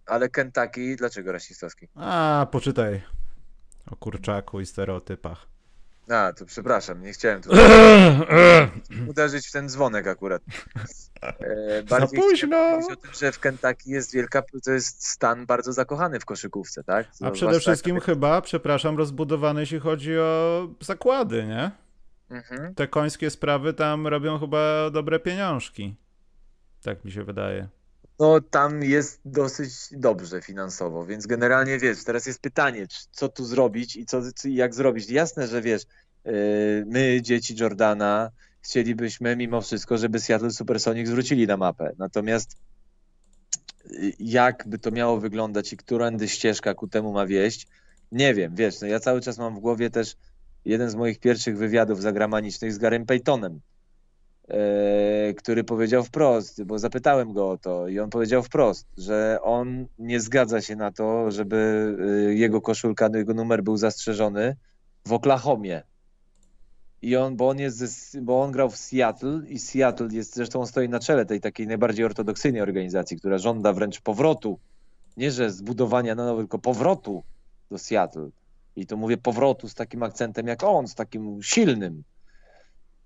Ale 0.08 0.28
Kentucky, 0.28 0.96
dlaczego 0.96 1.32
rasistowski? 1.32 1.88
A, 1.94 2.46
poczytaj 2.52 3.02
o 3.90 3.96
kurczaku 3.96 4.60
i 4.60 4.66
stereotypach. 4.66 5.46
A, 6.08 6.32
to 6.32 6.46
przepraszam, 6.46 7.02
nie 7.02 7.12
chciałem 7.12 7.42
tu 7.42 7.50
uderzyć 9.10 9.48
w 9.48 9.52
ten 9.52 9.68
dzwonek 9.68 10.06
akurat. 10.06 10.42
E, 11.22 11.82
bardziej 11.82 12.20
późno. 12.20 12.48
chciałem 12.48 12.80
powiedzieć 12.80 12.98
o 12.98 13.02
tym, 13.02 13.10
że 13.14 13.32
w 13.32 13.38
Kentucky 13.38 13.90
jest 13.90 14.14
wielka, 14.14 14.42
to 14.64 14.70
jest 14.72 15.06
stan 15.06 15.46
bardzo 15.46 15.72
zakochany 15.72 16.20
w 16.20 16.24
koszykówce, 16.24 16.84
tak? 16.84 17.06
A 17.06 17.14
Zwłaszcza 17.14 17.46
przede 17.46 17.60
wszystkim 17.60 18.00
chyba, 18.00 18.40
przepraszam, 18.40 18.98
rozbudowany 18.98 19.60
jeśli 19.60 19.78
chodzi 19.78 20.18
o 20.18 20.68
zakłady, 20.80 21.44
nie? 21.44 21.70
Mhm. 22.30 22.74
Te 22.74 22.88
końskie 22.88 23.30
sprawy 23.30 23.74
tam 23.74 24.06
robią 24.06 24.38
chyba 24.38 24.90
dobre 24.90 25.20
pieniążki. 25.20 25.94
Tak 26.82 27.04
mi 27.04 27.12
się 27.12 27.24
wydaje. 27.24 27.68
No 28.18 28.40
tam 28.40 28.82
jest 28.82 29.20
dosyć 29.24 29.70
dobrze 29.92 30.42
finansowo, 30.42 31.06
więc 31.06 31.26
generalnie 31.26 31.78
wiesz, 31.78 32.04
teraz 32.04 32.26
jest 32.26 32.40
pytanie, 32.40 32.86
co 33.10 33.28
tu 33.28 33.44
zrobić 33.44 33.96
i 33.96 34.06
co, 34.06 34.22
jak 34.44 34.74
zrobić. 34.74 35.10
Jasne, 35.10 35.46
że 35.46 35.62
wiesz, 35.62 35.82
yy, 36.24 36.32
my, 36.86 37.22
dzieci 37.22 37.56
Jordana, 37.60 38.30
chcielibyśmy 38.60 39.36
mimo 39.36 39.60
wszystko, 39.60 39.98
żeby 39.98 40.20
Seattle 40.20 40.50
Supersonics 40.50 41.10
wrócili 41.10 41.46
na 41.46 41.56
mapę. 41.56 41.92
Natomiast 41.98 42.56
yy, 43.90 44.12
jak 44.18 44.64
by 44.68 44.78
to 44.78 44.90
miało 44.90 45.20
wyglądać 45.20 45.72
i 45.72 45.76
którędy 45.76 46.28
ścieżka 46.28 46.74
ku 46.74 46.88
temu 46.88 47.12
ma 47.12 47.26
wieść, 47.26 47.66
nie 48.12 48.34
wiem, 48.34 48.54
wiesz, 48.54 48.80
no 48.80 48.86
ja 48.86 49.00
cały 49.00 49.20
czas 49.20 49.38
mam 49.38 49.56
w 49.56 49.60
głowie 49.60 49.90
też 49.90 50.16
jeden 50.64 50.90
z 50.90 50.94
moich 50.94 51.20
pierwszych 51.20 51.58
wywiadów 51.58 52.02
zagranicznych 52.02 52.72
z 52.72 52.78
Garym 52.78 53.06
Paytonem, 53.06 53.52
e, 53.54 53.60
który 55.36 55.64
powiedział 55.64 56.04
wprost, 56.04 56.64
bo 56.64 56.78
zapytałem 56.78 57.32
go 57.32 57.50
o 57.50 57.58
to 57.58 57.88
i 57.88 57.98
on 57.98 58.10
powiedział 58.10 58.42
wprost, 58.42 58.86
że 58.98 59.38
on 59.42 59.86
nie 59.98 60.20
zgadza 60.20 60.60
się 60.60 60.76
na 60.76 60.92
to, 60.92 61.30
żeby 61.30 61.96
e, 62.00 62.34
jego 62.34 62.60
koszulka, 62.60 63.10
jego 63.14 63.34
numer 63.34 63.62
był 63.62 63.76
zastrzeżony 63.76 64.56
w 65.06 65.12
Oklahomie. 65.12 65.82
I 67.02 67.16
on, 67.16 67.36
bo 67.36 67.48
on 67.48 67.58
jest, 67.58 68.20
bo 68.20 68.42
on 68.42 68.52
grał 68.52 68.70
w 68.70 68.76
Seattle 68.76 69.40
i 69.48 69.58
Seattle 69.58 70.08
jest, 70.12 70.34
zresztą 70.34 70.60
on 70.60 70.66
stoi 70.66 70.88
na 70.88 71.00
czele 71.00 71.26
tej 71.26 71.40
takiej 71.40 71.66
najbardziej 71.66 72.04
ortodoksyjnej 72.04 72.62
organizacji, 72.62 73.16
która 73.16 73.38
żąda 73.38 73.72
wręcz 73.72 74.00
powrotu, 74.00 74.58
nie 75.16 75.30
że 75.30 75.50
zbudowania 75.50 76.14
na 76.14 76.24
nowo, 76.24 76.40
tylko 76.40 76.58
powrotu 76.58 77.22
do 77.70 77.78
Seattle. 77.78 78.30
I 78.76 78.86
to 78.86 78.96
mówię 78.96 79.16
powrotu 79.16 79.68
z 79.68 79.74
takim 79.74 80.02
akcentem 80.02 80.46
jak 80.46 80.62
on, 80.62 80.88
z 80.88 80.94
takim 80.94 81.42
silnym 81.42 82.02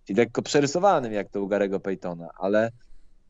i 0.09 0.15
lekko 0.15 0.43
przerysowanym 0.43 1.13
jak 1.13 1.29
to 1.29 1.43
u 1.43 1.49
Garego 1.49 1.81
Paytona, 1.81 2.29
ale 2.39 2.71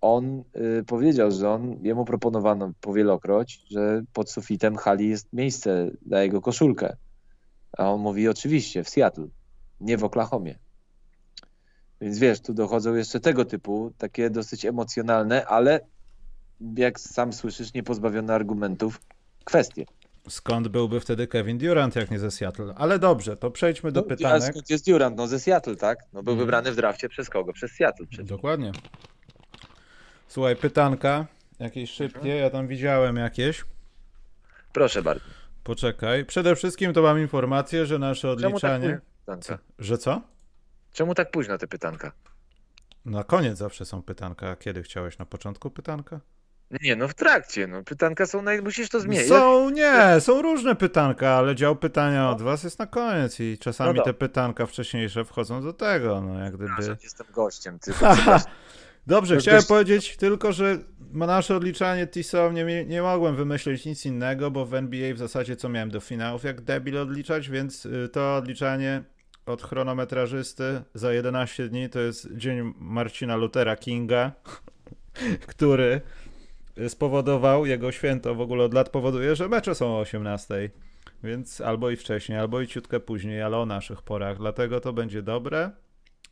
on 0.00 0.44
y, 0.80 0.84
powiedział, 0.84 1.30
że 1.30 1.50
on, 1.50 1.76
jemu 1.82 2.04
proponowano 2.04 2.72
powielokroć, 2.80 3.62
że 3.70 4.02
pod 4.12 4.30
sufitem 4.30 4.76
hali 4.76 5.08
jest 5.08 5.32
miejsce 5.32 5.90
dla 6.02 6.22
jego 6.22 6.40
koszulkę. 6.40 6.96
A 7.78 7.90
on 7.90 8.00
mówi 8.00 8.28
oczywiście 8.28 8.84
w 8.84 8.88
Seattle, 8.88 9.26
nie 9.80 9.98
w 9.98 10.04
Oklahomie. 10.04 10.58
Więc 12.00 12.18
wiesz, 12.18 12.40
tu 12.40 12.54
dochodzą 12.54 12.94
jeszcze 12.94 13.20
tego 13.20 13.44
typu, 13.44 13.92
takie 13.98 14.30
dosyć 14.30 14.64
emocjonalne, 14.64 15.46
ale 15.46 15.80
jak 16.76 17.00
sam 17.00 17.32
słyszysz, 17.32 17.74
niepozbawione 17.74 18.34
argumentów 18.34 19.00
kwestie. 19.44 19.84
Skąd 20.28 20.68
byłby 20.68 21.00
wtedy 21.00 21.26
Kevin 21.26 21.58
Durant, 21.58 21.96
jak 21.96 22.10
nie 22.10 22.18
ze 22.18 22.30
Seattle? 22.30 22.74
Ale 22.76 22.98
dobrze, 22.98 23.36
to 23.36 23.50
przejdźmy 23.50 23.92
do 23.92 24.00
no, 24.00 24.06
pytania. 24.06 24.40
Skąd 24.40 24.70
jest 24.70 24.86
Durant? 24.86 25.16
No 25.16 25.26
ze 25.26 25.40
Seattle, 25.40 25.76
tak? 25.76 25.98
No 26.12 26.22
był 26.22 26.32
hmm. 26.32 26.38
wybrany 26.38 26.72
w 26.72 26.76
drafcie 26.76 27.08
przez 27.08 27.30
kogo? 27.30 27.52
Przez 27.52 27.72
Seattle. 27.72 28.06
Przecież. 28.06 28.28
Dokładnie. 28.28 28.72
Słuchaj, 30.28 30.56
pytanka, 30.56 31.26
jakieś 31.58 31.90
szybkie, 31.90 32.28
ja 32.28 32.50
tam 32.50 32.66
widziałem 32.66 33.16
jakieś. 33.16 33.64
Proszę 34.72 35.02
bardzo. 35.02 35.24
Poczekaj. 35.64 36.24
Przede 36.24 36.56
wszystkim 36.56 36.92
to 36.92 37.02
mam 37.02 37.18
informację, 37.18 37.86
że 37.86 37.98
nasze 37.98 38.30
odliczanie... 38.30 39.00
Tak 39.26 39.40
co? 39.40 39.58
Że 39.78 39.98
co? 39.98 40.22
Czemu 40.92 41.14
tak 41.14 41.30
późno 41.30 41.58
te 41.58 41.66
pytanka? 41.66 42.12
Na 43.04 43.24
koniec 43.24 43.58
zawsze 43.58 43.84
są 43.84 44.02
pytanka. 44.02 44.56
Kiedy 44.56 44.82
chciałeś? 44.82 45.18
Na 45.18 45.26
początku 45.26 45.70
pytanka? 45.70 46.20
Nie, 46.82 46.96
no 46.96 47.08
w 47.08 47.14
trakcie. 47.14 47.66
No. 47.66 47.84
Pytanka 47.84 48.26
są, 48.26 48.42
naj... 48.42 48.62
musisz 48.62 48.88
to 48.88 49.00
zmienić. 49.00 49.28
Są, 49.28 49.70
nie, 49.70 50.20
są 50.20 50.42
różne 50.42 50.74
pytanka, 50.74 51.30
ale 51.30 51.54
dział 51.54 51.76
pytania 51.76 52.30
od 52.30 52.42
was 52.42 52.64
jest 52.64 52.78
na 52.78 52.86
koniec 52.86 53.40
i 53.40 53.58
czasami 53.58 53.98
no 53.98 54.04
te 54.04 54.14
pytanka 54.14 54.66
wcześniejsze 54.66 55.24
wchodzą 55.24 55.62
do 55.62 55.72
tego, 55.72 56.20
no 56.20 56.38
jak 56.38 56.56
gdyby... 56.56 56.96
jestem 57.02 57.26
gościem, 57.34 57.78
ty 57.78 57.92
Dobrze, 59.06 59.36
chciałem 59.36 59.62
powiedzieć 59.62 60.16
tylko, 60.16 60.52
że 60.52 60.78
nasze 61.12 61.56
odliczanie 61.56 62.06
TISO 62.06 62.52
nie, 62.52 62.84
nie 62.84 63.02
mogłem 63.02 63.36
wymyślić 63.36 63.84
nic 63.84 64.06
innego, 64.06 64.50
bo 64.50 64.66
w 64.66 64.74
NBA 64.74 65.14
w 65.14 65.18
zasadzie 65.18 65.56
co 65.56 65.68
miałem 65.68 65.90
do 65.90 66.00
finałów 66.00 66.44
jak 66.44 66.60
debil 66.60 66.98
odliczać, 66.98 67.50
więc 67.50 67.86
y, 67.86 68.08
to 68.12 68.36
odliczanie 68.36 69.02
od 69.46 69.62
chronometrażysty 69.62 70.82
za 70.94 71.12
11 71.12 71.68
dni 71.68 71.90
to 71.90 72.00
jest 72.00 72.28
dzień 72.36 72.74
Marcina 72.78 73.36
Luthera 73.36 73.76
Kinga, 73.76 74.32
który 75.52 76.00
spowodował, 76.88 77.66
jego 77.66 77.92
święto 77.92 78.34
w 78.34 78.40
ogóle 78.40 78.64
od 78.64 78.74
lat 78.74 78.88
powoduje, 78.88 79.36
że 79.36 79.48
mecze 79.48 79.74
są 79.74 79.86
o 79.86 80.00
18. 80.00 80.70
Więc 81.22 81.60
albo 81.60 81.90
i 81.90 81.96
wcześniej, 81.96 82.38
albo 82.38 82.60
i 82.60 82.66
ciutkę 82.66 83.00
później, 83.00 83.42
ale 83.42 83.58
o 83.58 83.66
naszych 83.66 84.02
porach. 84.02 84.38
Dlatego 84.38 84.80
to 84.80 84.92
będzie 84.92 85.22
dobre. 85.22 85.70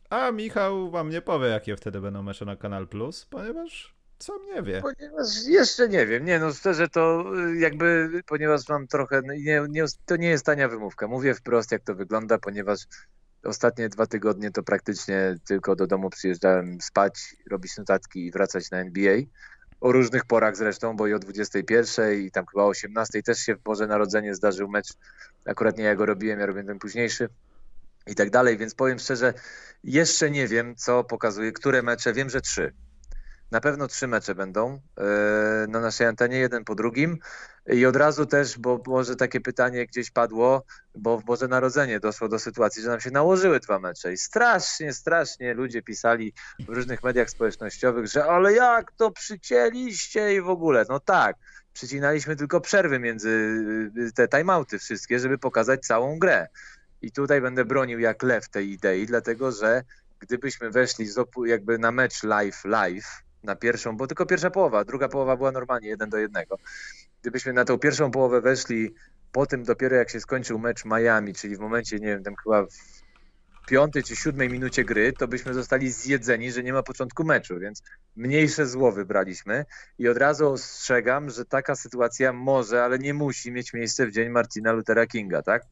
A 0.09 0.31
Michał 0.31 0.91
wam 0.91 1.09
nie 1.09 1.21
powie, 1.21 1.47
jakie 1.47 1.75
wtedy 1.75 2.01
będą 2.01 2.23
mecze 2.23 2.45
na 2.45 2.55
Kanal 2.55 2.87
Plus, 2.87 3.25
ponieważ 3.25 3.95
co 4.21 4.39
nie 4.43 4.63
wie. 4.63 4.81
Ponieważ 4.81 5.27
jeszcze 5.47 5.89
nie 5.89 6.07
wiem. 6.07 6.25
Nie, 6.25 6.39
no 6.39 6.53
szczerze 6.53 6.87
to 6.87 7.23
y, 7.49 7.57
jakby, 7.57 8.09
ponieważ 8.25 8.69
mam 8.69 8.87
trochę, 8.87 9.21
no 9.25 9.33
nie, 9.33 9.65
nie, 9.69 9.85
to 10.05 10.15
nie 10.15 10.29
jest 10.29 10.45
tania 10.45 10.69
wymówka. 10.69 11.07
Mówię 11.07 11.33
wprost, 11.33 11.71
jak 11.71 11.83
to 11.83 11.95
wygląda, 11.95 12.37
ponieważ 12.37 12.79
ostatnie 13.43 13.89
dwa 13.89 14.05
tygodnie 14.05 14.51
to 14.51 14.63
praktycznie 14.63 15.35
tylko 15.47 15.75
do 15.75 15.87
domu 15.87 16.09
przyjeżdżałem 16.09 16.81
spać, 16.81 17.35
robić 17.51 17.77
notatki 17.77 18.25
i 18.25 18.31
wracać 18.31 18.71
na 18.71 18.77
NBA. 18.77 19.17
O 19.81 19.91
różnych 19.91 20.25
porach 20.25 20.57
zresztą, 20.57 20.95
bo 20.95 21.07
i 21.07 21.13
o 21.13 21.19
21 21.19 22.21
i 22.21 22.31
tam 22.31 22.45
chyba 22.45 22.63
o 22.63 22.67
18 22.67 23.23
też 23.23 23.39
się 23.39 23.55
w 23.55 23.59
Boże 23.59 23.87
Narodzenie 23.87 24.35
zdarzył 24.35 24.69
mecz. 24.69 24.93
Akurat 25.45 25.77
nie 25.77 25.83
ja 25.83 25.95
go 25.95 26.05
robiłem, 26.05 26.39
ja 26.39 26.45
robiłem 26.45 26.67
ten 26.67 26.79
późniejszy 26.79 27.29
i 28.07 28.15
tak 28.15 28.29
dalej, 28.29 28.57
więc 28.57 28.75
powiem 28.75 28.99
szczerze, 28.99 29.33
jeszcze 29.83 30.31
nie 30.31 30.47
wiem, 30.47 30.75
co 30.75 31.03
pokazuje, 31.03 31.51
które 31.51 31.81
mecze. 31.81 32.13
Wiem, 32.13 32.29
że 32.29 32.41
trzy. 32.41 32.73
Na 33.51 33.61
pewno 33.61 33.87
trzy 33.87 34.07
mecze 34.07 34.35
będą 34.35 34.81
e, 34.97 35.67
na 35.67 35.79
naszej 35.79 36.07
antenie, 36.07 36.37
jeden 36.37 36.63
po 36.63 36.75
drugim. 36.75 37.17
I 37.71 37.85
od 37.85 37.95
razu 37.95 38.25
też, 38.25 38.59
bo 38.59 38.81
może 38.87 39.15
takie 39.15 39.41
pytanie 39.41 39.85
gdzieś 39.85 40.11
padło, 40.11 40.63
bo 40.95 41.17
w 41.17 41.23
Boże 41.23 41.47
Narodzenie 41.47 41.99
doszło 41.99 42.29
do 42.29 42.39
sytuacji, 42.39 42.83
że 42.83 42.89
nam 42.89 42.99
się 42.99 43.11
nałożyły 43.11 43.59
dwa 43.59 43.79
mecze 43.79 44.13
i 44.13 44.17
strasznie, 44.17 44.93
strasznie 44.93 45.53
ludzie 45.53 45.81
pisali 45.81 46.33
w 46.59 46.69
różnych 46.69 47.03
mediach 47.03 47.29
społecznościowych, 47.29 48.07
że 48.07 48.25
ale 48.25 48.53
jak 48.53 48.91
to 48.91 49.11
przycięliście 49.11 50.35
i 50.35 50.41
w 50.41 50.49
ogóle. 50.49 50.85
No 50.89 50.99
tak, 50.99 51.35
przycinaliśmy 51.73 52.35
tylko 52.35 52.61
przerwy 52.61 52.99
między 52.99 53.29
y, 53.97 54.11
te 54.15 54.27
timeouty 54.27 54.79
wszystkie, 54.79 55.19
żeby 55.19 55.37
pokazać 55.37 55.81
całą 55.81 56.19
grę. 56.19 56.47
I 57.01 57.11
tutaj 57.11 57.41
będę 57.41 57.65
bronił 57.65 57.99
jak 57.99 58.23
lew 58.23 58.49
tej 58.49 58.69
idei, 58.69 59.05
dlatego 59.05 59.51
że 59.51 59.83
gdybyśmy 60.19 60.71
weszli 60.71 61.07
jakby 61.45 61.77
na 61.77 61.91
mecz 61.91 62.23
live, 62.23 62.65
live, 62.65 63.23
na 63.43 63.55
pierwszą, 63.55 63.97
bo 63.97 64.07
tylko 64.07 64.25
pierwsza 64.25 64.49
połowa, 64.49 64.83
druga 64.83 65.09
połowa 65.09 65.37
była 65.37 65.51
normalnie 65.51 65.87
jeden 65.89 66.09
do 66.09 66.17
jednego. 66.17 66.57
Gdybyśmy 67.21 67.53
na 67.53 67.65
tą 67.65 67.79
pierwszą 67.79 68.11
połowę 68.11 68.41
weszli 68.41 68.93
po 69.31 69.45
tym 69.45 69.63
dopiero 69.63 69.95
jak 69.95 70.09
się 70.09 70.19
skończył 70.19 70.59
mecz 70.59 70.85
Miami, 70.85 71.33
czyli 71.33 71.55
w 71.55 71.59
momencie, 71.59 71.99
nie 71.99 72.07
wiem, 72.07 72.23
tam 72.23 72.35
chyba 72.43 72.65
w 72.65 73.67
piątej 73.67 74.03
czy 74.03 74.15
siódmej 74.15 74.49
minucie 74.49 74.83
gry, 74.83 75.13
to 75.13 75.27
byśmy 75.27 75.53
zostali 75.53 75.91
zjedzeni, 75.91 76.51
że 76.51 76.63
nie 76.63 76.73
ma 76.73 76.83
początku 76.83 77.23
meczu, 77.23 77.59
więc 77.59 77.83
mniejsze 78.15 78.67
zło 78.67 78.91
wybraliśmy 78.91 79.65
i 79.99 80.07
od 80.07 80.17
razu 80.17 80.51
ostrzegam, 80.51 81.29
że 81.29 81.45
taka 81.45 81.75
sytuacja 81.75 82.33
może, 82.33 82.83
ale 82.83 82.99
nie 82.99 83.13
musi 83.13 83.51
mieć 83.51 83.73
miejsca 83.73 84.05
w 84.05 84.11
dzień 84.11 84.29
Martina 84.29 84.71
Luthera 84.71 85.07
Kinga, 85.07 85.41
tak? 85.41 85.63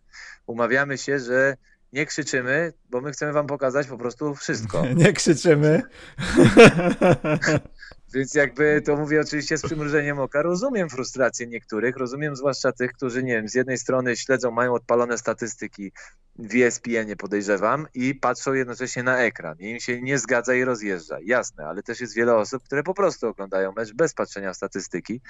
Umawiamy 0.45 0.97
się, 0.97 1.19
że 1.19 1.57
nie 1.93 2.05
krzyczymy, 2.05 2.73
bo 2.89 3.01
my 3.01 3.11
chcemy 3.11 3.33
wam 3.33 3.47
pokazać 3.47 3.87
po 3.87 3.97
prostu 3.97 4.35
wszystko. 4.35 4.85
Nie 4.95 5.13
krzyczymy. 5.13 5.81
Więc 8.13 8.33
jakby 8.33 8.81
to 8.81 8.95
mówię 8.95 9.21
oczywiście 9.21 9.57
z 9.57 9.61
przymrużeniem 9.61 10.19
oka. 10.19 10.41
Rozumiem 10.41 10.89
frustrację 10.89 11.47
niektórych, 11.47 11.97
rozumiem 11.97 12.35
zwłaszcza 12.35 12.71
tych, 12.71 12.91
którzy 12.91 13.23
nie 13.23 13.33
wiem, 13.33 13.49
z 13.49 13.55
jednej 13.55 13.77
strony 13.77 14.17
śledzą, 14.17 14.51
mają 14.51 14.73
odpalone 14.73 15.17
statystyki 15.17 15.91
w 16.39 16.55
ESPN-ie 16.55 17.15
podejrzewam 17.15 17.87
i 17.93 18.15
patrzą 18.15 18.53
jednocześnie 18.53 19.03
na 19.03 19.17
ekran. 19.17 19.55
I 19.59 19.69
im 19.69 19.79
się 19.79 20.01
nie 20.01 20.19
zgadza 20.19 20.55
i 20.55 20.63
rozjeżdża. 20.63 21.17
Jasne, 21.23 21.67
ale 21.67 21.83
też 21.83 22.01
jest 22.01 22.15
wiele 22.15 22.35
osób, 22.35 22.63
które 22.63 22.83
po 22.83 22.93
prostu 22.93 23.27
oglądają 23.27 23.71
mecz 23.71 23.93
bez 23.93 24.13
patrzenia 24.13 24.53
w 24.53 24.55
statystyki. 24.55 25.21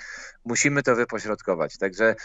Musimy 0.46 0.84
to 0.84 0.96
wypośrodkować. 0.96 1.78
Także 1.78 2.16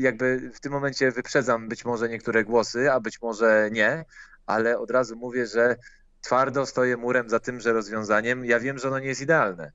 jakby 0.00 0.50
w 0.54 0.60
tym 0.60 0.72
momencie 0.72 1.10
wyprzedzam 1.10 1.68
być 1.68 1.84
może 1.84 2.08
niektóre 2.08 2.44
głosy, 2.44 2.92
a 2.92 3.00
być 3.00 3.22
może 3.22 3.68
nie, 3.72 4.04
ale 4.46 4.78
od 4.78 4.90
razu 4.90 5.16
mówię, 5.16 5.46
że 5.46 5.76
twardo 6.20 6.66
stoję 6.66 6.96
murem 6.96 7.30
za 7.30 7.40
tymże 7.40 7.72
rozwiązaniem. 7.72 8.44
Ja 8.44 8.60
wiem, 8.60 8.78
że 8.78 8.88
ono 8.88 8.98
nie 8.98 9.08
jest 9.08 9.20
idealne. 9.20 9.72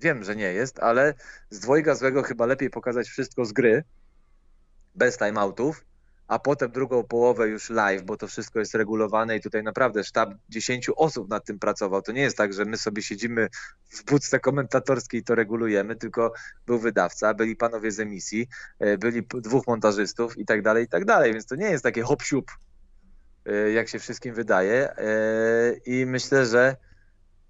Wiem, 0.00 0.24
że 0.24 0.36
nie 0.36 0.52
jest, 0.52 0.78
ale 0.78 1.14
z 1.50 1.60
dwojga 1.60 1.94
złego 1.94 2.22
chyba 2.22 2.46
lepiej 2.46 2.70
pokazać 2.70 3.08
wszystko 3.08 3.44
z 3.44 3.52
gry, 3.52 3.84
bez 4.94 5.18
timeoutów, 5.18 5.84
a 6.28 6.38
potem 6.38 6.70
drugą 6.70 7.04
połowę 7.04 7.48
już 7.48 7.70
live, 7.70 8.02
bo 8.02 8.16
to 8.16 8.26
wszystko 8.26 8.58
jest 8.58 8.74
regulowane 8.74 9.36
i 9.36 9.40
tutaj 9.40 9.62
naprawdę 9.62 10.04
sztab 10.04 10.30
10 10.48 10.90
osób 10.96 11.28
nad 11.28 11.44
tym 11.44 11.58
pracował. 11.58 12.02
To 12.02 12.12
nie 12.12 12.20
jest 12.20 12.36
tak, 12.36 12.52
że 12.52 12.64
my 12.64 12.76
sobie 12.76 13.02
siedzimy 13.02 13.48
w 13.90 14.04
budce 14.04 14.40
komentatorskiej 14.40 15.20
i 15.20 15.24
to 15.24 15.34
regulujemy, 15.34 15.96
tylko 15.96 16.32
był 16.66 16.78
wydawca, 16.78 17.34
byli 17.34 17.56
panowie 17.56 17.90
z 17.90 18.00
emisji, 18.00 18.48
e, 18.78 18.98
byli 18.98 19.22
dwóch 19.22 19.66
montażystów 19.66 20.38
i 20.38 20.46
tak 20.46 20.62
dalej, 20.62 20.84
i 20.84 20.88
tak 20.88 21.04
dalej, 21.04 21.32
więc 21.32 21.46
to 21.46 21.56
nie 21.56 21.70
jest 21.70 21.84
takie 21.84 22.02
hop 22.02 22.22
siup 22.22 22.50
Y, 22.50 22.67
jak 23.74 23.88
się 23.88 23.98
wszystkim 23.98 24.34
wydaje. 24.34 24.98
Y, 24.98 25.80
I 25.86 26.06
myślę, 26.06 26.46
że 26.46 26.76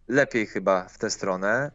lepiej 0.09 0.47
chyba 0.47 0.89
w 0.89 0.99
tę 0.99 1.11
stronę 1.11 1.71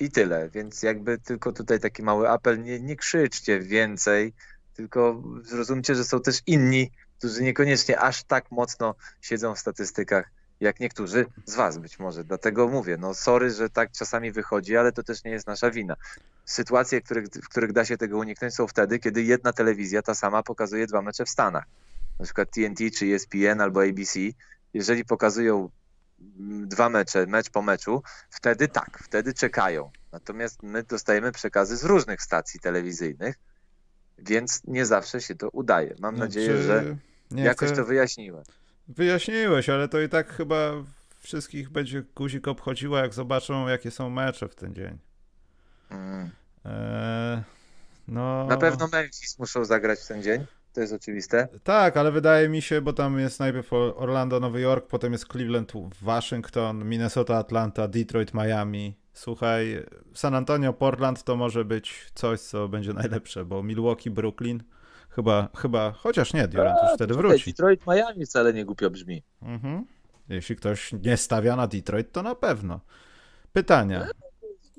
i 0.00 0.10
tyle. 0.10 0.48
Więc 0.48 0.82
jakby 0.82 1.18
tylko 1.18 1.52
tutaj 1.52 1.80
taki 1.80 2.02
mały 2.02 2.30
apel, 2.30 2.62
nie, 2.62 2.80
nie 2.80 2.96
krzyczcie 2.96 3.60
więcej, 3.60 4.32
tylko 4.74 5.22
zrozumcie, 5.42 5.94
że 5.94 6.04
są 6.04 6.20
też 6.20 6.40
inni, 6.46 6.90
którzy 7.18 7.42
niekoniecznie 7.42 8.00
aż 8.00 8.24
tak 8.24 8.50
mocno 8.50 8.94
siedzą 9.20 9.54
w 9.54 9.58
statystykach, 9.58 10.30
jak 10.60 10.80
niektórzy 10.80 11.26
z 11.44 11.54
was 11.54 11.78
być 11.78 11.98
może. 11.98 12.24
Dlatego 12.24 12.68
mówię, 12.68 12.96
no 12.96 13.14
sorry, 13.14 13.50
że 13.50 13.70
tak 13.70 13.90
czasami 13.92 14.32
wychodzi, 14.32 14.76
ale 14.76 14.92
to 14.92 15.02
też 15.02 15.24
nie 15.24 15.30
jest 15.30 15.46
nasza 15.46 15.70
wina. 15.70 15.96
Sytuacje, 16.44 17.00
w 17.00 17.04
których, 17.04 17.26
w 17.26 17.48
których 17.48 17.72
da 17.72 17.84
się 17.84 17.96
tego 17.96 18.18
uniknąć 18.18 18.54
są 18.54 18.66
wtedy, 18.66 18.98
kiedy 18.98 19.22
jedna 19.22 19.52
telewizja, 19.52 20.02
ta 20.02 20.14
sama, 20.14 20.42
pokazuje 20.42 20.86
dwa 20.86 21.02
mecze 21.02 21.24
w 21.24 21.30
Stanach 21.30 21.64
na 22.20 22.24
przykład 22.24 22.50
TNT 22.50 22.90
czy 22.98 23.06
ESPN 23.06 23.60
albo 23.60 23.82
ABC, 23.82 24.20
jeżeli 24.74 25.04
pokazują 25.04 25.70
mm, 26.38 26.68
dwa 26.68 26.88
mecze, 26.88 27.26
mecz 27.26 27.50
po 27.50 27.62
meczu, 27.62 28.02
wtedy 28.30 28.68
tak, 28.68 28.98
wtedy 29.02 29.34
czekają. 29.34 29.90
Natomiast 30.12 30.62
my 30.62 30.82
dostajemy 30.82 31.32
przekazy 31.32 31.76
z 31.76 31.84
różnych 31.84 32.22
stacji 32.22 32.60
telewizyjnych, 32.60 33.38
więc 34.18 34.60
nie 34.64 34.86
zawsze 34.86 35.20
się 35.20 35.34
to 35.34 35.48
udaje. 35.48 35.94
Mam 35.98 36.16
znaczy, 36.16 36.28
nadzieję, 36.28 36.62
że 36.62 36.96
jakoś 37.30 37.68
chcę... 37.68 37.76
to 37.76 37.84
wyjaśniłem. 37.84 38.44
Wyjaśniłeś, 38.88 39.68
ale 39.68 39.88
to 39.88 40.00
i 40.00 40.08
tak 40.08 40.32
chyba 40.32 40.72
wszystkich 41.18 41.70
będzie 41.70 42.02
guzik 42.16 42.48
obchodziła, 42.48 43.00
jak 43.00 43.14
zobaczą, 43.14 43.68
jakie 43.68 43.90
są 43.90 44.10
mecze 44.10 44.48
w 44.48 44.54
ten 44.54 44.74
dzień. 44.74 44.98
Mm. 45.90 46.30
Eee, 46.64 47.42
no... 48.08 48.46
Na 48.46 48.56
pewno 48.56 48.88
Memphis 48.88 49.38
muszą 49.38 49.64
zagrać 49.64 50.00
w 50.00 50.06
ten 50.06 50.22
dzień. 50.22 50.46
To 50.72 50.80
jest 50.80 50.92
oczywiste. 50.92 51.48
Tak, 51.64 51.96
ale 51.96 52.12
wydaje 52.12 52.48
mi 52.48 52.62
się, 52.62 52.80
bo 52.80 52.92
tam 52.92 53.18
jest 53.18 53.40
najpierw 53.40 53.72
Orlando, 53.72 54.40
Nowy 54.40 54.60
Jork, 54.60 54.86
potem 54.86 55.12
jest 55.12 55.26
Cleveland, 55.32 55.72
Waszyngton, 56.02 56.84
Minnesota, 56.84 57.36
Atlanta, 57.36 57.88
Detroit, 57.88 58.34
Miami. 58.34 58.96
Słuchaj, 59.12 59.84
San 60.14 60.34
Antonio, 60.34 60.72
Portland 60.72 61.24
to 61.24 61.36
może 61.36 61.64
być 61.64 62.06
coś, 62.14 62.40
co 62.40 62.68
będzie 62.68 62.92
najlepsze, 62.92 63.44
bo 63.44 63.62
Milwaukee, 63.62 64.10
Brooklyn 64.10 64.62
chyba, 65.10 65.48
chyba 65.56 65.92
chociaż 65.92 66.34
nie, 66.34 66.48
Durant 66.48 66.78
już 66.82 66.92
wtedy 66.94 67.14
wróci. 67.14 67.50
Detroit, 67.50 67.86
Miami 67.86 68.26
wcale 68.26 68.52
nie 68.52 68.64
głupio 68.64 68.90
brzmi. 68.90 69.22
Mhm. 69.42 69.84
Jeśli 70.28 70.56
ktoś 70.56 70.92
nie 70.92 71.16
stawia 71.16 71.56
na 71.56 71.66
Detroit, 71.66 72.12
to 72.12 72.22
na 72.22 72.34
pewno. 72.34 72.80
Pytania. 73.52 74.06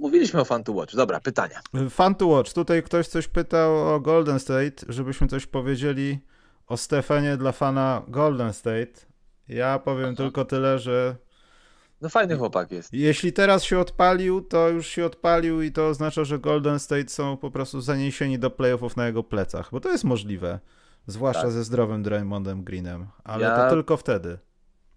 Mówiliśmy 0.02 0.42
o 0.42 0.46
Fan 0.46 0.64
to 0.64 0.72
Watch. 0.74 0.96
Dobra, 0.96 1.20
pytania. 1.20 1.62
Fan 1.90 2.16
to 2.16 2.28
Watch. 2.28 2.54
Tutaj 2.54 2.84
ktoś 2.84 3.08
coś 3.08 3.28
pytał 3.28 3.96
o 3.96 4.00
Golden 4.00 4.40
State, 4.40 4.86
żebyśmy 4.90 5.28
coś 5.28 5.46
powiedzieli 5.46 6.20
o 6.68 6.78
Stefanie 6.78 7.38
dla 7.38 7.52
fana 7.52 8.02
Golden 8.08 8.54
State. 8.54 8.92
Ja 9.48 9.80
powiem 9.80 10.06
Aha. 10.06 10.16
tylko 10.16 10.46
tyle, 10.46 10.80
że 10.80 11.16
no 12.02 12.10
fajny 12.10 12.38
chłopak 12.38 12.72
jest. 12.72 12.94
Jeśli 12.94 13.34
teraz 13.34 13.64
się 13.64 13.80
odpalił, 13.80 14.42
to 14.42 14.70
już 14.70 14.88
się 14.88 15.06
odpalił 15.06 15.62
i 15.62 15.72
to 15.72 15.88
oznacza, 15.88 16.24
że 16.24 16.40
Golden 16.40 16.80
State 16.80 17.10
są 17.10 17.38
po 17.38 17.52
prostu 17.52 17.82
zaniesieni 17.82 18.40
do 18.40 18.52
playoffów 18.52 18.98
na 18.98 19.08
jego 19.08 19.24
plecach, 19.24 19.70
bo 19.72 19.80
to 19.80 19.90
jest 19.90 20.04
możliwe. 20.04 20.60
Zwłaszcza 21.08 21.42
tak. 21.44 21.52
ze 21.52 21.64
zdrowym 21.64 22.04
Draymondem 22.04 22.64
Greenem, 22.64 23.08
ale 23.24 23.44
ja... 23.44 23.58
to 23.58 23.70
tylko 23.70 23.98
wtedy. 23.98 24.38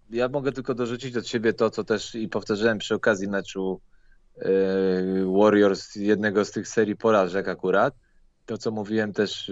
Ja 0.09 0.29
mogę 0.29 0.51
tylko 0.51 0.73
dorzucić 0.73 1.17
od 1.17 1.27
siebie 1.27 1.53
to, 1.53 1.69
co 1.69 1.83
też 1.83 2.15
i 2.15 2.27
powtarzałem 2.29 2.77
przy 2.77 2.95
okazji 2.95 3.27
meczu 3.27 3.81
Warriors, 5.39 5.95
jednego 5.95 6.45
z 6.45 6.51
tych 6.51 6.67
serii 6.67 6.95
porażek 6.95 7.47
akurat. 7.47 7.95
To, 8.45 8.57
co 8.57 8.71
mówiłem 8.71 9.13
też 9.13 9.49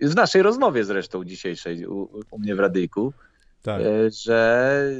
yy, 0.00 0.08
w 0.08 0.14
naszej 0.14 0.42
rozmowie 0.42 0.84
zresztą 0.84 1.24
dzisiejszej 1.24 1.86
u, 1.86 2.22
u 2.30 2.38
mnie 2.38 2.54
w 2.54 2.60
radyjku, 2.60 3.12
tak. 3.62 3.82
yy, 3.82 4.10
że 4.10 4.90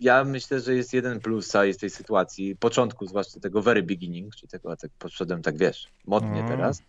ja 0.00 0.24
myślę, 0.24 0.60
że 0.60 0.74
jest 0.74 0.94
jeden 0.94 1.20
plus 1.20 1.48
całej 1.48 1.74
tej 1.74 1.90
sytuacji, 1.90 2.56
początku, 2.56 3.06
zwłaszcza 3.06 3.40
tego 3.40 3.62
very 3.62 3.82
beginning, 3.82 4.36
czyli 4.36 4.48
tego, 4.48 4.76
tak 4.76 4.90
podszedłem 4.98 5.42
tak, 5.42 5.58
wiesz, 5.58 5.88
modnie 6.06 6.40
mm. 6.40 6.48
teraz, 6.48 6.82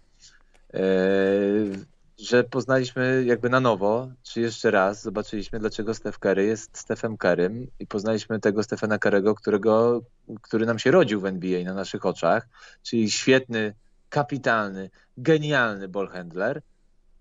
że 2.19 2.43
poznaliśmy 2.43 3.23
jakby 3.25 3.49
na 3.49 3.59
nowo, 3.59 4.11
czy 4.23 4.41
jeszcze 4.41 4.71
raz 4.71 5.01
zobaczyliśmy, 5.01 5.59
dlaczego 5.59 5.93
Steph 5.93 6.19
Curry 6.19 6.45
jest 6.45 6.77
Stephem 6.77 7.17
Currym 7.17 7.67
i 7.79 7.87
poznaliśmy 7.87 8.39
tego 8.39 8.63
Stephena 8.63 8.97
Curry'ego, 8.97 9.33
którego, 9.35 10.01
który 10.41 10.65
nam 10.65 10.79
się 10.79 10.91
rodził 10.91 11.21
w 11.21 11.25
NBA 11.25 11.63
na 11.63 11.73
naszych 11.73 12.05
oczach, 12.05 12.47
czyli 12.83 13.11
świetny, 13.11 13.73
kapitalny, 14.09 14.89
genialny 15.17 15.87
ballhandler, 15.87 16.61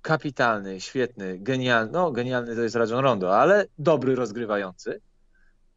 kapitalny, 0.02 0.80
świetny, 0.80 1.38
genialny, 1.38 1.92
no 1.92 2.12
genialny 2.12 2.56
to 2.56 2.62
jest 2.62 2.76
Rajon 2.76 3.00
Rondo, 3.00 3.38
ale 3.38 3.66
dobry 3.78 4.14
rozgrywający, 4.14 5.00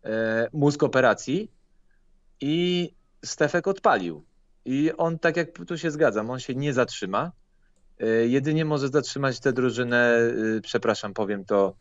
e, 0.04 0.48
mózg 0.54 0.84
operacji 0.84 1.52
i 2.42 2.94
Stefek 3.26 3.68
odpalił. 3.68 4.24
I 4.66 4.92
on, 4.98 5.20
tak 5.20 5.38
jak 5.38 5.52
tu 5.68 5.78
się 5.78 5.92
zgadzam, 5.92 6.30
on 6.30 6.40
się 6.40 6.56
nie 6.56 6.74
zatrzyma, 6.74 7.32
jedynie 8.28 8.66
może 8.66 8.90
zatrzymać 8.90 9.40
tę 9.40 9.54
drużynę, 9.54 10.18
e, 10.58 10.62
przepraszam, 10.62 11.14
powiem 11.14 11.46
to, 11.46 11.76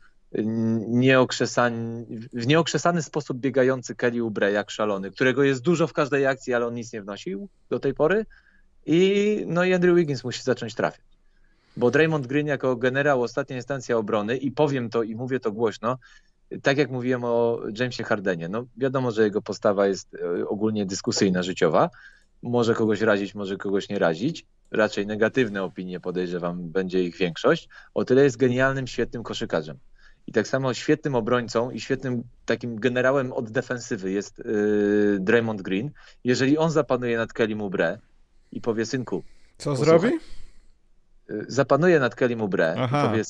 nieokrzesany, 0.89 2.07
w 2.33 2.47
nieokrzesany 2.47 3.03
sposób 3.03 3.39
biegający 3.39 3.95
Kelly 3.95 4.21
Oubre 4.21 4.53
jak 4.53 4.71
szalony, 4.71 5.11
którego 5.11 5.43
jest 5.43 5.63
dużo 5.63 5.87
w 5.87 5.93
każdej 5.93 6.27
akcji, 6.27 6.55
ale 6.55 6.67
on 6.67 6.75
nic 6.75 6.93
nie 6.93 7.03
wnosił 7.03 7.49
do 7.71 7.81
tej 7.81 7.95
pory. 7.95 8.27
I, 8.87 9.45
no 9.47 9.65
i 9.65 9.75
Andrew 9.75 9.97
Wiggins 9.97 10.25
musi 10.25 10.43
zacząć 10.43 10.75
trafiać. 10.75 11.05
Bo 11.77 11.91
Draymond 11.91 12.27
Green 12.27 12.47
jako 12.47 12.77
generał 12.77 13.23
ostatnia 13.23 13.57
instancja 13.57 13.97
obrony 13.97 14.37
i 14.37 14.51
powiem 14.51 14.91
to 14.91 15.03
i 15.03 15.15
mówię 15.15 15.41
to 15.41 15.53
głośno, 15.53 15.99
tak 16.63 16.79
jak 16.79 16.91
mówiłem 16.91 17.25
o 17.25 17.61
Jamesie 17.79 18.05
Hardenie, 18.05 18.49
no 18.49 18.65
wiadomo, 18.77 19.11
że 19.11 19.25
jego 19.25 19.43
postawa 19.43 19.87
jest 19.87 20.15
e, 20.15 20.49
ogólnie 20.49 20.87
dyskusyjna, 20.87 21.43
życiowa, 21.43 21.91
może 22.43 22.75
kogoś 22.75 23.01
razić, 23.01 23.35
może 23.35 23.57
kogoś 23.57 23.89
nie 23.89 23.99
razić, 23.99 24.47
raczej 24.71 25.07
negatywne 25.07 25.63
opinie, 25.63 26.01
podejrzewam, 26.01 26.71
będzie 26.71 27.05
ich 27.05 27.17
większość, 27.17 27.69
o 27.95 28.05
tyle 28.05 28.23
jest 28.23 28.37
genialnym, 28.37 28.87
świetnym 28.87 29.23
koszykarzem. 29.23 29.79
I 30.27 30.33
tak 30.33 30.49
samo 30.49 30.75
świetnym 30.75 31.15
obrońcą 31.15 31.71
i 31.71 31.81
świetnym 31.81 32.23
takim 32.47 32.77
generałem 32.77 33.33
od 33.33 33.51
defensywy 33.51 34.11
jest 34.11 34.39
yy, 34.39 35.19
Draymond 35.21 35.63
Green. 35.63 35.91
Jeżeli 36.25 36.59
on 36.59 36.71
zapanuje 36.71 37.17
nad 37.17 37.33
Kelly 37.33 37.55
Oubre 37.63 37.99
i 38.53 38.61
powie, 38.61 38.87
synku... 38.87 39.23
Co 39.59 39.77
zrobi? 39.77 40.09
Yy, 41.29 41.45
zapanuje 41.49 42.01
nad 42.01 42.15
Kelly 42.15 42.37
Oubre 42.41 42.77
i 42.87 42.91
powie, 42.91 43.23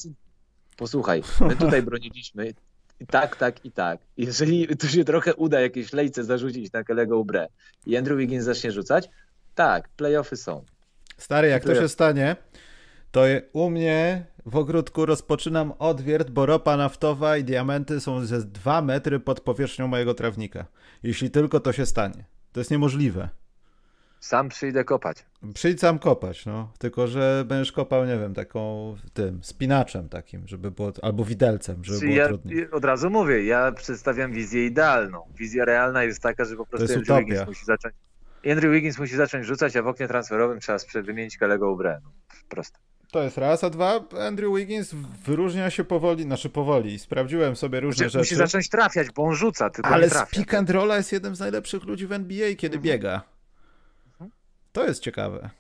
posłuchaj, 0.77 1.23
my 1.41 1.57
tutaj 1.65 1.83
broniliśmy 1.83 2.55
i 3.01 3.07
tak, 3.07 3.37
tak 3.37 3.65
i 3.65 3.73
tak. 3.73 4.01
Jeżeli 4.17 4.77
tu 4.77 4.89
się 4.89 5.05
trochę 5.05 5.35
uda 5.35 5.61
jakieś 5.61 5.93
lejce 5.93 6.25
zarzucić 6.25 6.73
na 6.73 6.85
Kelego 6.85 7.15
Oubre 7.15 7.49
i 7.87 7.97
Andrew 7.97 8.19
Wiggins 8.19 8.45
zacznie 8.45 8.73
rzucać, 8.73 9.11
tak, 9.55 9.89
playoffy 9.89 10.37
są. 10.37 10.65
Stary, 11.17 11.49
jak 11.49 11.65
to 11.65 11.75
się 11.75 11.89
stanie, 11.89 12.37
to 13.11 13.23
u 13.53 13.71
mnie 13.71 14.27
w 14.47 14.57
ogródku 14.57 15.07
rozpoczynam 15.07 15.73
odwiert, 15.79 16.31
bo 16.31 16.47
ropa 16.47 16.77
naftowa 16.77 17.37
i 17.37 17.45
diamenty 17.45 18.01
są 18.01 18.25
ze 18.25 18.43
dwa 18.43 18.83
metry 18.83 19.21
pod 19.21 19.41
powierzchnią 19.41 19.89
mojego 19.89 20.15
trawnika. 20.15 20.67
Jeśli 21.03 21.31
tylko 21.31 21.61
to 21.61 21.73
się 21.73 21.87
stanie. 21.87 22.25
To 22.53 22.61
jest 22.61 22.71
niemożliwe. 22.71 23.29
Sam 24.21 24.49
przyjdę 24.49 24.85
kopać. 24.85 25.27
Przyjdź 25.55 25.81
sam 25.81 25.99
kopać, 25.99 26.47
no. 26.47 26.73
Tylko, 26.79 27.07
że 27.07 27.45
będziesz 27.47 27.73
kopał, 27.73 28.05
nie 28.05 28.19
wiem, 28.19 28.35
taką 28.35 28.97
tym 29.13 29.45
spinaczem 29.45 30.09
takim, 30.09 30.49
żeby 30.49 30.71
było, 30.71 30.93
albo 31.03 31.25
widelcem, 31.25 31.85
żeby 31.85 32.01
było 32.01 32.13
ja 32.13 32.27
trudniej. 32.27 32.71
Od 32.71 32.85
razu 32.85 33.11
mówię, 33.11 33.45
ja 33.45 33.73
przedstawiam 33.73 34.33
wizję 34.33 34.67
idealną. 34.67 35.23
Wizja 35.39 35.65
realna 35.65 36.05
jest 36.05 36.23
taka, 36.23 36.45
że 36.45 36.57
po 36.57 36.67
prostu 36.67 36.93
jest 36.93 37.03
utopia. 37.03 37.45
musi 37.45 37.65
zacząć 37.65 37.95
Andrew 38.51 38.73
Wiggins 38.73 38.99
musi 38.99 39.17
zacząć 39.17 39.47
rzucać, 39.47 39.77
a 39.77 39.83
w 39.83 39.87
oknie 39.87 40.09
transferowym 40.09 40.61
trzeba 40.61 40.79
wymienić 41.03 41.37
Kalego 41.37 41.73
Ubre. 41.73 42.01
No, 42.05 42.11
proste. 42.49 42.79
To 43.11 43.23
jest 43.23 43.39
raz, 43.39 43.65
a 43.65 43.71
dwa, 43.71 44.01
Andrew 44.21 44.57
Wiggins 44.57 44.95
wyróżnia 45.27 45.71
się 45.71 45.85
powoli, 45.85 46.23
znaczy 46.23 46.51
powoli, 46.51 46.99
sprawdziłem 46.99 47.57
sobie 47.57 47.81
różne 47.81 47.97
znaczy, 47.97 48.11
rzeczy. 48.11 48.19
Musi 48.19 48.35
zacząć 48.35 48.69
trafiać, 48.69 49.11
bo 49.11 49.23
on 49.23 49.35
rzuca, 49.35 49.71
tylko 49.71 49.91
Ale 49.91 50.11
z 50.11 50.31
pick 50.31 50.55
and 50.55 50.71
rolla 50.71 50.97
jest 50.97 51.13
jednym 51.13 51.37
z 51.37 51.41
najlepszych 51.41 51.85
ludzi 51.85 52.07
w 52.07 52.13
NBA, 52.13 52.55
kiedy 52.55 52.77
mhm. 52.77 52.83
biega. 52.83 53.23
To 54.73 54.87
jest 54.87 55.03
ciekawe. 55.03 55.51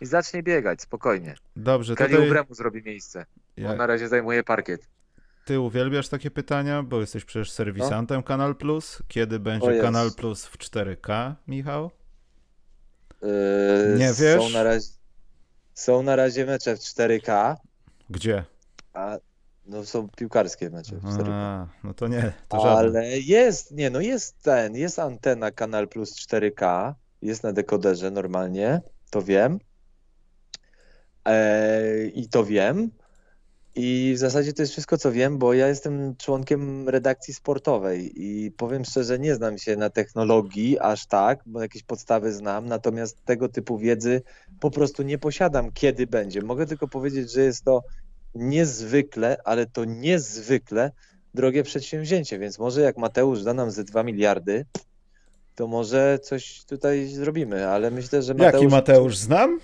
I 0.00 0.06
zacznie 0.06 0.42
biegać, 0.42 0.82
spokojnie. 0.82 1.34
Dobrze, 1.56 1.94
Kali 1.94 2.10
tutaj... 2.10 2.28
Ubremu 2.28 2.54
zrobi 2.54 2.82
miejsce. 2.82 3.26
Ja... 3.56 3.70
On 3.70 3.76
na 3.76 3.86
razie 3.86 4.08
zajmuje 4.08 4.44
parkiet. 4.44 4.88
Ty 5.44 5.60
uwielbiasz 5.60 6.08
takie 6.08 6.30
pytania, 6.30 6.82
bo 6.82 7.00
jesteś 7.00 7.24
przecież 7.24 7.50
serwisantem 7.50 8.16
no? 8.16 8.22
Kanal 8.22 8.56
Plus. 8.56 9.02
Kiedy 9.08 9.40
będzie 9.40 9.80
Kanal 9.80 10.12
Plus 10.12 10.46
w 10.46 10.58
4K, 10.58 11.34
Michał? 11.48 11.90
Yy, 13.22 13.28
nie 13.98 14.12
wiesz? 14.12 14.42
Są 14.42 14.48
na, 14.48 14.62
razie, 14.62 14.88
są 15.74 16.02
na 16.02 16.16
razie 16.16 16.46
mecze 16.46 16.76
w 16.76 16.80
4K. 16.80 17.56
Gdzie? 18.10 18.44
A 18.92 19.18
no 19.66 19.84
są 19.84 20.08
piłkarskie 20.08 20.70
mecze 20.70 20.96
w 20.96 21.04
4K. 21.04 21.30
A, 21.30 21.66
no 21.84 21.94
to 21.94 22.08
nie, 22.08 22.32
to 22.48 22.78
Ale 22.78 23.18
jest, 23.18 23.72
nie 23.72 23.90
no 23.90 24.00
jest 24.00 24.42
ten, 24.42 24.76
jest 24.76 24.98
antena 24.98 25.50
Kanal 25.50 25.88
Plus 25.88 26.26
4K, 26.26 26.92
jest 27.22 27.42
na 27.42 27.52
dekoderze 27.52 28.10
normalnie, 28.10 28.80
to 29.10 29.22
wiem. 29.22 29.58
Eee, 31.24 32.20
I 32.20 32.28
to 32.28 32.44
wiem. 32.44 32.90
I 33.74 34.12
w 34.16 34.18
zasadzie 34.18 34.52
to 34.52 34.62
jest 34.62 34.72
wszystko, 34.72 34.98
co 34.98 35.12
wiem, 35.12 35.38
bo 35.38 35.54
ja 35.54 35.68
jestem 35.68 36.16
członkiem 36.16 36.88
redakcji 36.88 37.34
sportowej 37.34 38.12
i 38.14 38.50
powiem 38.50 38.84
szczerze, 38.84 39.18
nie 39.18 39.34
znam 39.34 39.58
się 39.58 39.76
na 39.76 39.90
technologii 39.90 40.78
aż 40.78 41.06
tak, 41.06 41.40
bo 41.46 41.62
jakieś 41.62 41.82
podstawy 41.82 42.32
znam, 42.32 42.66
natomiast 42.66 43.24
tego 43.24 43.48
typu 43.48 43.78
wiedzy 43.78 44.22
po 44.60 44.70
prostu 44.70 45.02
nie 45.02 45.18
posiadam, 45.18 45.72
kiedy 45.72 46.06
będzie. 46.06 46.42
Mogę 46.42 46.66
tylko 46.66 46.88
powiedzieć, 46.88 47.32
że 47.32 47.40
jest 47.40 47.64
to 47.64 47.82
niezwykle, 48.34 49.36
ale 49.44 49.66
to 49.66 49.84
niezwykle 49.84 50.90
drogie 51.34 51.62
przedsięwzięcie, 51.62 52.38
więc 52.38 52.58
może 52.58 52.80
jak 52.80 52.96
Mateusz 52.96 53.42
da 53.42 53.54
nam 53.54 53.70
ze 53.70 53.84
2 53.84 54.02
miliardy, 54.02 54.64
to 55.54 55.66
może 55.66 56.18
coś 56.22 56.64
tutaj 56.64 57.06
zrobimy, 57.06 57.68
ale 57.68 57.90
myślę, 57.90 58.22
że 58.22 58.34
Mateusz... 58.34 58.54
Jaki 58.54 58.66
Mateusz 58.66 59.16
znam? 59.16 59.60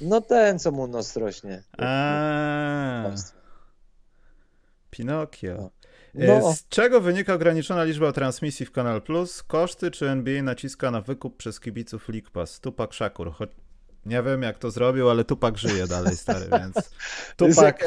No 0.00 0.20
ten, 0.20 0.58
co 0.58 0.72
mu 0.72 0.86
nos 0.86 1.16
rośnie. 1.16 1.62
A. 1.78 3.10
Pinokio. 4.90 5.70
No. 6.14 6.52
Z 6.54 6.68
czego 6.68 7.00
wynika 7.00 7.34
ograniczona 7.34 7.84
liczba 7.84 8.12
transmisji 8.12 8.66
w 8.66 8.72
Kanal 8.72 9.02
Plus? 9.02 9.42
Koszty 9.42 9.90
czy 9.90 10.08
NBA 10.08 10.42
naciska 10.42 10.90
na 10.90 11.00
wykup 11.00 11.36
przez 11.36 11.60
kibiców 11.60 12.08
League 12.08 12.30
Pass? 12.32 12.60
Tupak 12.60 12.92
Szakur. 12.92 13.32
Choć 13.32 13.50
nie 14.06 14.22
wiem 14.22 14.42
jak 14.42 14.58
to 14.58 14.70
zrobił, 14.70 15.10
ale 15.10 15.24
Tupak 15.24 15.58
żyje 15.58 15.86
dalej, 15.86 16.16
stary, 16.16 16.46
więc 16.52 16.74
Tupak... 17.36 17.84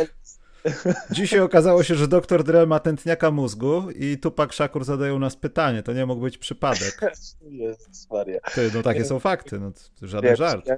Dzisiaj 1.11 1.39
okazało 1.39 1.83
się, 1.83 1.95
że 1.95 2.07
doktor 2.07 2.43
Dre 2.43 2.65
ma 2.65 2.79
tętniaka 2.79 3.31
mózgu 3.31 3.91
i 3.91 4.17
Tupak 4.17 4.53
Szakur 4.53 4.85
zadają 4.85 5.19
nas 5.19 5.35
pytanie. 5.35 5.83
To 5.83 5.93
nie 5.93 6.05
mógł 6.05 6.21
być 6.21 6.37
przypadek. 6.37 6.99
Jezus 7.41 8.09
Maria. 8.11 8.39
Ty, 8.55 8.71
no 8.73 8.83
takie 8.83 9.05
są 9.05 9.19
fakty, 9.19 9.59
no, 9.59 9.71
żaden 10.01 10.27
Wiem, 10.29 10.35
żart. 10.35 10.67
Ja, 10.67 10.75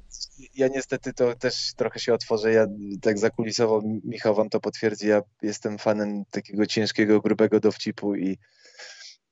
ja, 0.56 0.68
niestety 0.68 1.14
to 1.14 1.36
też 1.36 1.74
trochę 1.74 2.00
się 2.00 2.14
otworzę. 2.14 2.52
Ja 2.52 2.68
tak 3.02 3.20
zakulisowo, 3.20 3.82
Michał 4.04 4.36
wam 4.36 4.50
to 4.50 4.60
potwierdzi, 4.60 5.08
ja 5.08 5.22
jestem 5.42 5.78
fanem 5.78 6.24
takiego 6.32 6.66
ciężkiego, 6.66 7.22
grubego 7.22 7.60
dowcipu 7.60 8.16
i 8.16 8.38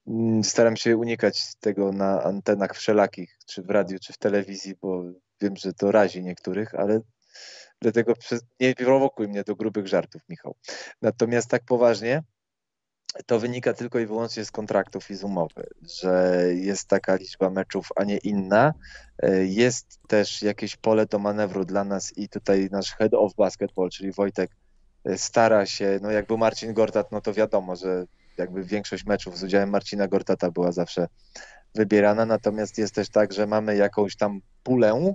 mm, 0.07 0.43
staram 0.43 0.77
się 0.77 0.97
unikać 0.97 1.55
tego 1.59 1.91
na 1.91 2.23
antenach 2.23 2.75
wszelakich, 2.75 3.37
czy 3.45 3.61
w 3.61 3.69
radiu, 3.69 3.97
czy 3.99 4.13
w 4.13 4.17
telewizji, 4.17 4.73
bo 4.81 5.03
wiem, 5.41 5.55
że 5.55 5.73
to 5.73 5.91
razi 5.91 6.23
niektórych, 6.23 6.75
ale 6.75 7.01
Dlatego 7.81 8.13
nie 8.59 8.75
prowokuj 8.75 9.27
mnie 9.27 9.43
do 9.43 9.55
grubych 9.55 9.87
żartów, 9.87 10.21
Michał. 10.29 10.55
Natomiast 11.01 11.49
tak 11.49 11.63
poważnie, 11.65 12.23
to 13.25 13.39
wynika 13.39 13.73
tylko 13.73 13.99
i 13.99 14.05
wyłącznie 14.05 14.45
z 14.45 14.51
kontraktów 14.51 15.11
i 15.11 15.15
z 15.15 15.23
umowy, 15.23 15.67
że 16.01 16.43
jest 16.53 16.87
taka 16.87 17.15
liczba 17.15 17.49
meczów, 17.49 17.89
a 17.95 18.03
nie 18.03 18.17
inna. 18.17 18.73
E, 19.23 19.45
jest 19.45 19.99
też 20.07 20.41
jakieś 20.41 20.75
pole 20.75 21.05
do 21.05 21.19
manewru 21.19 21.65
dla 21.65 21.83
nas 21.83 22.17
i 22.17 22.29
tutaj 22.29 22.69
nasz 22.71 22.91
head 22.91 23.13
of 23.13 23.35
basketball, 23.35 23.89
czyli 23.89 24.11
Wojtek, 24.11 24.51
e, 25.05 25.17
stara 25.17 25.65
się, 25.65 25.99
no 26.01 26.11
jak 26.11 26.27
był 26.27 26.37
Marcin 26.37 26.73
Gortat, 26.73 27.11
no 27.11 27.21
to 27.21 27.33
wiadomo, 27.33 27.75
że 27.75 28.05
jakby 28.37 28.63
większość 28.63 29.05
meczów 29.05 29.37
z 29.37 29.43
udziałem 29.43 29.69
Marcina 29.69 30.07
Gortata 30.07 30.51
była 30.51 30.71
zawsze 30.71 31.07
wybierana, 31.75 32.25
natomiast 32.25 32.77
jest 32.77 32.95
też 32.95 33.09
tak, 33.09 33.33
że 33.33 33.47
mamy 33.47 33.75
jakąś 33.75 34.15
tam 34.15 34.41
pulę 34.63 35.13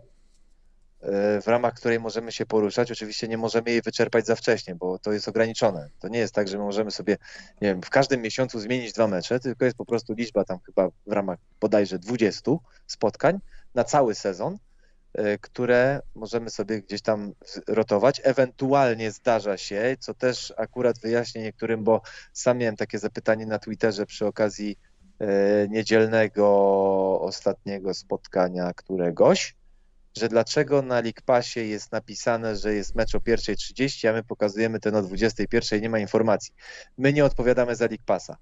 w 1.43 1.47
ramach 1.47 1.75
której 1.75 2.01
możemy 2.01 2.33
się 2.33 2.47
poruszać. 2.47 2.93
Oczywiście 2.93 3.29
nie 3.29 3.39
możemy 3.39 3.71
jej 3.71 3.83
wyczerpać 3.83 4.27
za 4.27 4.37
wcześnie, 4.37 4.75
bo 4.75 4.99
to 4.99 5.13
jest 5.13 5.29
ograniczone. 5.29 5.91
To 5.99 6.09
nie 6.09 6.19
jest 6.19 6.35
tak, 6.35 6.49
że 6.49 6.59
my 6.59 6.65
możemy 6.65 6.91
sobie, 6.91 7.17
nie 7.61 7.69
wiem, 7.69 7.83
w 7.83 7.91
każdym 7.91 8.23
miesiącu 8.23 8.61
zmienić 8.61 8.93
dwa 8.93 9.07
mecze, 9.07 9.41
tylko 9.41 9.65
jest 9.65 9.77
po 9.77 9.85
prostu 9.85 10.15
liczba 10.15 10.45
tam 10.45 10.59
chyba 10.67 10.89
w 11.07 11.13
ramach 11.13 11.39
bodajże 11.61 11.99
20 11.99 12.51
spotkań 12.87 13.39
na 13.75 13.85
cały 13.85 14.15
sezon, 14.15 14.59
e, 15.15 15.39
które 15.39 16.01
możemy 16.15 16.51
sobie 16.51 16.83
gdzieś 16.83 17.03
tam 17.03 17.33
rotować. 17.69 18.21
Ewentualnie 18.25 19.11
zdarza 19.11 19.57
się, 19.57 19.97
co 20.01 20.15
też 20.15 20.55
akurat 20.57 20.99
wyjaśnię 20.99 21.43
niektórym, 21.43 21.85
bo 21.85 22.03
sam 22.33 22.59
miałem 22.59 22.77
takie 22.77 22.99
zapytanie 22.99 23.47
na 23.47 23.59
Twitterze 23.59 24.07
przy 24.07 24.27
okazji 24.27 24.79
e, 25.19 25.69
niedzielnego 25.69 26.47
ostatniego 27.21 27.95
spotkania 27.95 28.73
któregoś, 28.75 29.60
że 30.17 30.29
dlaczego 30.29 30.83
na 30.83 30.95
League 30.95 31.23
Passie 31.25 31.69
jest 31.69 31.93
napisane, 31.93 32.57
że 32.57 32.75
jest 32.75 32.95
mecz 32.95 33.15
o 33.15 33.19
1.30, 33.19 34.09
a 34.09 34.13
my 34.13 34.23
pokazujemy 34.23 34.81
ten 34.81 34.97
o 34.97 35.03
21.00 35.03 35.81
nie 35.81 35.91
ma 35.91 35.99
informacji. 35.99 36.55
My 36.99 37.13
nie 37.13 37.25
odpowiadamy 37.25 37.77
za 37.77 37.85
League 37.85 38.05
Passa. 38.07 38.37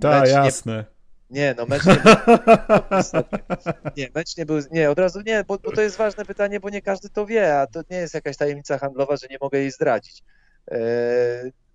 Tak, 0.00 0.28
jasne. 0.28 0.84
Nie, 1.30 1.40
nie, 1.40 1.54
no 1.58 1.66
mecz 1.66 1.86
nie 1.86 1.94
był. 1.94 2.12
nie, 3.96 4.08
mecz 4.14 4.36
nie 4.36 4.46
był. 4.46 4.58
Nie, 4.70 4.90
od 4.90 4.98
razu 4.98 5.20
nie, 5.26 5.44
bo, 5.48 5.58
bo, 5.58 5.72
to 5.72 5.80
jest 5.80 5.96
ważne 5.96 6.24
pytanie, 6.24 6.60
bo 6.60 6.70
nie 6.70 6.82
każdy 6.82 7.08
to 7.08 7.26
wie, 7.26 7.58
a 7.60 7.66
to 7.66 7.80
nie 7.90 7.96
jest 7.96 8.14
jakaś 8.14 8.36
tajemnica 8.36 8.78
handlowa, 8.78 9.16
że 9.16 9.26
nie 9.30 9.38
mogę 9.40 9.58
jej 9.58 9.70
zdradzić. 9.70 10.22
E, 10.70 10.78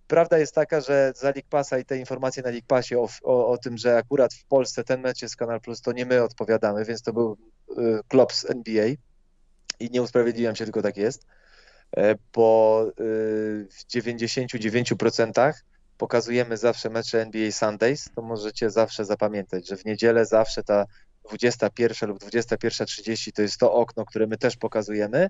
prawda 0.08 0.38
jest 0.38 0.56
taka, 0.56 0.82
że 0.82 1.14
za 1.16 1.28
League 1.28 1.50
Passa 1.50 1.78
i 1.78 1.86
te 1.86 1.98
informacje 1.98 2.44
na 2.44 2.50
League 2.50 2.68
Passie 2.68 2.96
o, 2.96 3.08
o, 3.24 3.48
o, 3.48 3.58
tym, 3.58 3.78
że 3.78 3.98
akurat 3.98 4.34
w 4.34 4.46
Polsce 4.46 4.84
ten 4.84 5.02
mecz 5.02 5.22
jest 5.22 5.36
Kanal 5.36 5.62
Plus, 5.62 5.82
to 5.82 5.92
nie 5.92 6.06
my 6.06 6.24
odpowiadamy, 6.24 6.86
więc 6.86 7.02
to 7.02 7.14
był 7.14 7.38
Klops 8.08 8.50
NBA 8.50 8.86
i 9.80 9.90
nie 9.92 10.02
usprawiedliwiam 10.02 10.56
się, 10.56 10.64
tylko 10.64 10.82
tak 10.82 10.98
jest, 10.98 11.26
e, 11.98 12.16
bo 12.34 12.86
e, 12.88 12.94
w 13.66 13.86
99% 13.96 15.54
pokazujemy 15.98 16.58
zawsze 16.58 16.90
mecze 16.90 17.22
NBA 17.22 17.52
Sundays, 17.52 18.10
to 18.16 18.22
możecie 18.22 18.70
zawsze 18.70 19.06
zapamiętać, 19.06 19.68
że 19.68 19.78
w 19.78 19.86
niedzielę 19.86 20.26
zawsze 20.26 20.64
ta 20.64 20.86
21 21.28 22.10
lub 22.10 22.20
21.30 22.20 23.32
to 23.32 23.42
jest 23.42 23.58
to 23.58 23.74
okno, 23.74 24.06
które 24.06 24.28
my 24.28 24.38
też 24.38 24.58
pokazujemy 24.58 25.30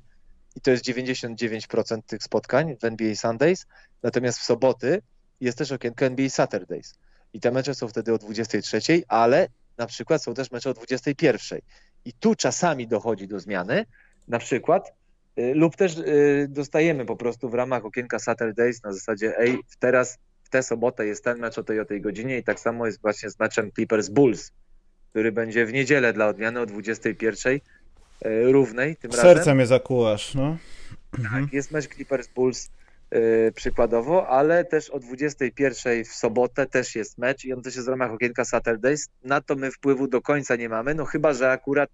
i 0.55 0.61
to 0.61 0.72
jest 0.72 0.85
99% 0.85 2.01
tych 2.07 2.23
spotkań 2.23 2.76
w 2.81 2.84
NBA 2.84 3.15
Sundays, 3.15 3.65
natomiast 4.03 4.39
w 4.39 4.43
soboty 4.43 5.01
jest 5.41 5.57
też 5.57 5.72
okienko 5.72 6.05
NBA 6.05 6.30
Saturdays 6.30 6.93
i 7.34 7.39
te 7.39 7.51
mecze 7.51 7.76
są 7.76 7.88
wtedy 7.88 8.13
o 8.13 8.18
23, 8.18 8.81
ale 9.07 9.47
na 9.77 9.88
przykład 9.88 10.23
są 10.23 10.34
też 10.34 10.51
mecze 10.51 10.69
o 10.69 10.73
21 10.73 11.59
i 12.05 12.13
tu 12.13 12.35
czasami 12.35 12.87
dochodzi 12.87 13.27
do 13.27 13.39
zmiany, 13.39 13.85
na 14.27 14.39
przykład, 14.39 14.93
y, 15.39 15.53
lub 15.55 15.75
też 15.75 15.97
y, 15.97 16.47
dostajemy 16.49 17.05
po 17.05 17.15
prostu 17.15 17.49
w 17.49 17.53
ramach 17.53 17.85
okienka 17.85 18.19
Saturdays 18.19 18.83
na 18.83 18.93
zasadzie, 18.93 19.37
ej, 19.37 19.59
teraz 19.79 20.17
w 20.43 20.49
tę 20.49 20.63
sobotę 20.63 21.05
jest 21.05 21.23
ten 21.23 21.39
mecz 21.39 21.57
o 21.57 21.63
tej 21.63 21.79
o 21.79 21.85
tej 21.85 22.01
godzinie 22.01 22.37
i 22.37 22.43
tak 22.43 22.59
samo 22.59 22.85
jest 22.85 23.01
właśnie 23.01 23.29
z 23.29 23.39
meczem 23.39 23.71
Clippers 23.71 24.09
Bulls, 24.09 24.51
który 25.09 25.31
będzie 25.31 25.65
w 25.65 25.73
niedzielę 25.73 26.13
dla 26.13 26.27
odmiany 26.27 26.59
o 26.59 26.65
21 26.65 27.53
y, 27.53 27.61
równej 28.51 28.95
tym 28.95 29.11
Serce 29.11 29.27
razem. 29.27 29.37
Serce 29.37 29.55
mnie 29.55 29.65
zakułasz, 29.65 30.35
no. 30.35 30.57
Tak, 31.11 31.53
jest 31.53 31.71
mecz 31.71 31.87
Clippers 31.87 32.27
Bulls 32.27 32.69
przykładowo, 33.55 34.27
ale 34.27 34.65
też 34.65 34.89
o 34.89 34.99
21 34.99 36.03
w 36.03 36.07
sobotę 36.07 36.65
też 36.65 36.95
jest 36.95 37.17
mecz 37.17 37.45
i 37.45 37.53
on 37.53 37.61
też 37.61 37.75
jest 37.75 37.88
w 37.88 37.89
ramach 37.89 38.11
okienka 38.11 38.45
Saturdays. 38.45 39.09
Na 39.23 39.41
to 39.41 39.55
my 39.55 39.71
wpływu 39.71 40.07
do 40.07 40.21
końca 40.21 40.55
nie 40.55 40.69
mamy, 40.69 40.95
no 40.95 41.05
chyba, 41.05 41.33
że 41.33 41.51
akurat 41.51 41.89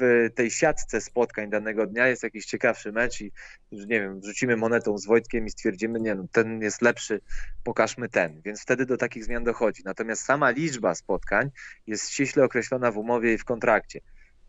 w 0.00 0.28
tej 0.34 0.50
siatce 0.50 1.00
spotkań 1.00 1.50
danego 1.50 1.86
dnia 1.86 2.08
jest 2.08 2.22
jakiś 2.22 2.46
ciekawszy 2.46 2.92
mecz 2.92 3.20
i 3.20 3.32
nie 3.72 4.00
wiem, 4.00 4.20
wrzucimy 4.20 4.56
monetą 4.56 4.98
z 4.98 5.06
Wojtkiem 5.06 5.46
i 5.46 5.50
stwierdzimy, 5.50 6.00
nie 6.00 6.14
no, 6.14 6.24
ten 6.32 6.62
jest 6.62 6.82
lepszy, 6.82 7.20
pokażmy 7.64 8.08
ten, 8.08 8.40
więc 8.44 8.62
wtedy 8.62 8.86
do 8.86 8.96
takich 8.96 9.24
zmian 9.24 9.44
dochodzi. 9.44 9.82
Natomiast 9.84 10.22
sama 10.24 10.50
liczba 10.50 10.94
spotkań 10.94 11.50
jest 11.86 12.10
ściśle 12.10 12.44
określona 12.44 12.92
w 12.92 12.98
umowie 12.98 13.34
i 13.34 13.38
w 13.38 13.44
kontrakcie. 13.44 14.00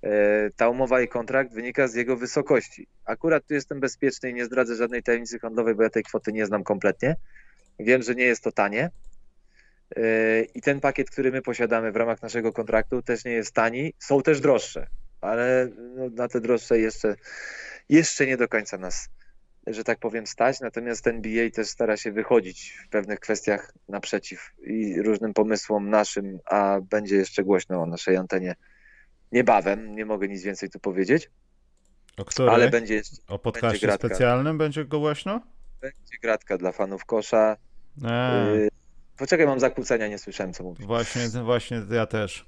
E, 0.04 0.50
ta 0.56 0.70
umowa 0.70 1.02
i 1.02 1.08
kontrakt 1.08 1.54
wynika 1.54 1.88
z 1.88 1.96
jego 1.96 2.18
wysokości. 2.18 2.88
Akurat 3.06 3.48
tu 3.48 3.54
jestem 3.54 3.80
bezpieczny 3.80 4.30
i 4.30 4.34
nie 4.34 4.46
zdradzę 4.46 4.76
żadnej 4.76 5.04
tajemnicy 5.04 5.40
handlowej, 5.40 5.76
bo 5.76 5.84
ja 5.84 5.90
tej 5.90 6.04
kwoty 6.04 6.34
nie 6.34 6.46
znam 6.46 6.64
kompletnie. 6.64 7.16
Wiem, 7.80 8.02
że 8.02 8.16
nie 8.16 8.24
jest 8.24 8.44
to 8.44 8.52
tanie. 8.52 8.90
E, 9.96 10.42
I 10.42 10.62
ten 10.62 10.80
pakiet, 10.80 11.10
który 11.10 11.32
my 11.32 11.42
posiadamy 11.42 11.92
w 11.92 11.96
ramach 11.96 12.22
naszego 12.22 12.54
kontraktu, 12.54 13.02
też 13.02 13.26
nie 13.26 13.32
jest 13.32 13.54
tani. 13.54 13.94
Są 14.00 14.22
też 14.22 14.40
droższe, 14.42 14.88
ale 15.22 15.70
no, 15.96 16.10
na 16.10 16.28
te 16.28 16.42
droższe 16.42 16.80
jeszcze, 16.80 17.16
jeszcze 17.90 18.26
nie 18.26 18.38
do 18.38 18.48
końca 18.48 18.78
nas, 18.78 19.10
że 19.68 19.84
tak 19.84 20.00
powiem, 20.00 20.28
stać. 20.28 20.60
Natomiast 20.60 21.08
NBA 21.08 21.50
też 21.50 21.68
stara 21.68 21.98
się 21.98 22.12
wychodzić 22.12 22.78
w 22.86 22.90
pewnych 22.90 23.20
kwestiach 23.20 23.74
naprzeciw 23.88 24.52
i 24.64 25.02
różnym 25.02 25.34
pomysłom 25.34 25.90
naszym, 25.90 26.40
a 26.46 26.80
będzie 26.90 27.16
jeszcze 27.16 27.44
głośno 27.44 27.82
o 27.82 27.86
naszej 27.86 28.18
antenie 28.18 28.56
niebawem, 29.32 29.96
nie 29.96 30.06
mogę 30.06 30.28
nic 30.28 30.44
więcej 30.44 30.70
tu 30.70 30.80
powiedzieć. 30.80 31.30
O 32.18 32.26
której? 32.26 32.56
Ale 32.56 32.70
będzie 32.70 32.94
jeszcze. 32.94 33.16
O 33.28 33.40
podcaście 33.40 33.88
będzie 33.88 34.08
specjalnym 34.08 34.58
będzie 34.58 34.86
go 34.86 35.00
głośno? 35.00 35.42
Będzie 35.82 36.18
gratka 36.22 36.58
dla 36.58 36.72
fanów 36.72 37.06
kosza. 37.06 37.58
Eee. 38.04 38.70
Poczekaj, 39.18 39.46
mam 39.46 39.60
zakłócenia, 39.60 40.08
nie 40.08 40.18
słyszałem 40.18 40.54
co 40.54 40.64
mówisz. 40.64 40.86
Właśnie, 40.86 41.30
właśnie 41.44 41.82
ja 41.92 42.06
też. 42.06 42.46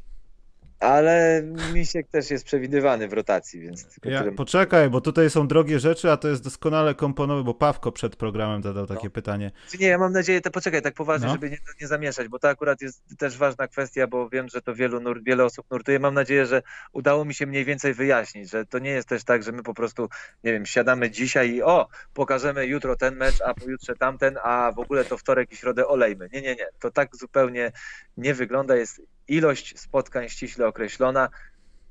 Ale 0.81 1.43
Misiek 1.73 2.07
też 2.07 2.31
jest 2.31 2.45
przewidywany 2.45 3.07
w 3.07 3.13
rotacji, 3.13 3.59
więc... 3.59 3.87
Ja, 4.05 4.19
tyle... 4.19 4.31
Poczekaj, 4.31 4.89
bo 4.89 5.01
tutaj 5.01 5.29
są 5.29 5.47
drogie 5.47 5.79
rzeczy, 5.79 6.11
a 6.11 6.17
to 6.17 6.27
jest 6.27 6.43
doskonale 6.43 6.95
komponowane, 6.95 7.45
bo 7.45 7.53
Pawko 7.53 7.91
przed 7.91 8.15
programem 8.15 8.63
zadał 8.63 8.87
takie 8.87 9.03
no. 9.03 9.11
pytanie. 9.11 9.51
Nie, 9.79 9.87
ja 9.87 9.97
mam 9.97 10.13
nadzieję, 10.13 10.41
to 10.41 10.51
poczekaj, 10.51 10.81
tak 10.81 10.93
poważnie, 10.93 11.27
no. 11.27 11.33
żeby 11.33 11.49
nie, 11.49 11.57
nie, 11.81 11.87
zamieszać, 11.87 12.27
bo 12.27 12.39
to 12.39 12.49
akurat 12.49 12.81
jest 12.81 13.03
też 13.17 13.37
ważna 13.37 13.67
kwestia, 13.67 14.07
bo 14.07 14.29
wiem, 14.29 14.49
że 14.49 14.61
to 14.61 14.75
wielu 14.75 14.99
nur, 14.99 15.23
wiele 15.23 15.45
osób 15.45 15.65
nurtuje. 15.71 15.99
Mam 15.99 16.13
nadzieję, 16.13 16.45
że 16.45 16.61
udało 16.93 17.25
mi 17.25 17.33
się 17.33 17.45
mniej 17.45 17.65
więcej 17.65 17.93
wyjaśnić, 17.93 18.49
że 18.49 18.65
to 18.65 18.79
nie 18.79 18.91
jest 18.91 19.07
też 19.07 19.23
tak, 19.23 19.43
że 19.43 19.51
my 19.51 19.63
po 19.63 19.73
prostu, 19.73 20.09
nie 20.43 20.51
wiem, 20.51 20.65
siadamy 20.65 21.11
dzisiaj 21.11 21.51
i 21.51 21.63
o, 21.63 21.87
pokażemy 22.13 22.65
jutro 22.67 22.95
ten 22.95 23.15
mecz, 23.15 23.41
a 23.45 23.53
pojutrze 23.53 23.95
tamten, 23.95 24.37
a 24.43 24.71
w 24.75 24.79
ogóle 24.79 25.05
to 25.05 25.17
wtorek 25.17 25.51
i 25.51 25.55
środę 25.55 25.87
olejmy. 25.87 26.29
Nie, 26.33 26.41
nie, 26.41 26.55
nie. 26.55 26.67
To 26.79 26.91
tak 26.91 27.15
zupełnie 27.15 27.71
nie 28.17 28.33
wygląda. 28.33 28.75
Jest 28.75 29.01
ilość 29.27 29.79
spotkań 29.79 30.29
ściśle 30.29 30.67
określona 30.67 31.29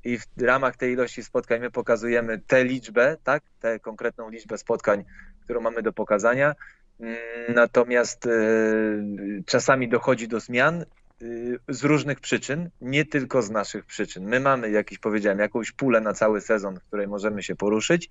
i 0.03 0.17
w 0.17 0.25
ramach 0.41 0.77
tej 0.77 0.93
ilości 0.93 1.23
spotkań 1.23 1.59
my 1.59 1.71
pokazujemy 1.71 2.39
tę 2.47 2.63
liczbę, 2.63 3.17
tak, 3.23 3.43
tę 3.59 3.79
konkretną 3.79 4.29
liczbę 4.29 4.57
spotkań, 4.57 5.03
którą 5.43 5.61
mamy 5.61 5.81
do 5.81 5.93
pokazania. 5.93 6.55
Mm, 6.99 7.17
natomiast 7.49 8.25
y, 8.25 9.43
czasami 9.45 9.89
dochodzi 9.89 10.27
do 10.27 10.39
zmian 10.39 10.85
y, 11.21 11.59
z 11.67 11.83
różnych 11.83 12.19
przyczyn, 12.19 12.69
nie 12.81 13.05
tylko 13.05 13.41
z 13.41 13.49
naszych 13.49 13.85
przyczyn. 13.85 14.25
My 14.25 14.39
mamy 14.39 14.71
jakiś, 14.71 14.99
powiedziałem, 14.99 15.39
jakąś 15.39 15.71
pulę 15.71 16.01
na 16.01 16.13
cały 16.13 16.41
sezon, 16.41 16.79
w 16.79 16.83
której 16.83 17.07
możemy 17.07 17.43
się 17.43 17.55
poruszyć. 17.55 18.09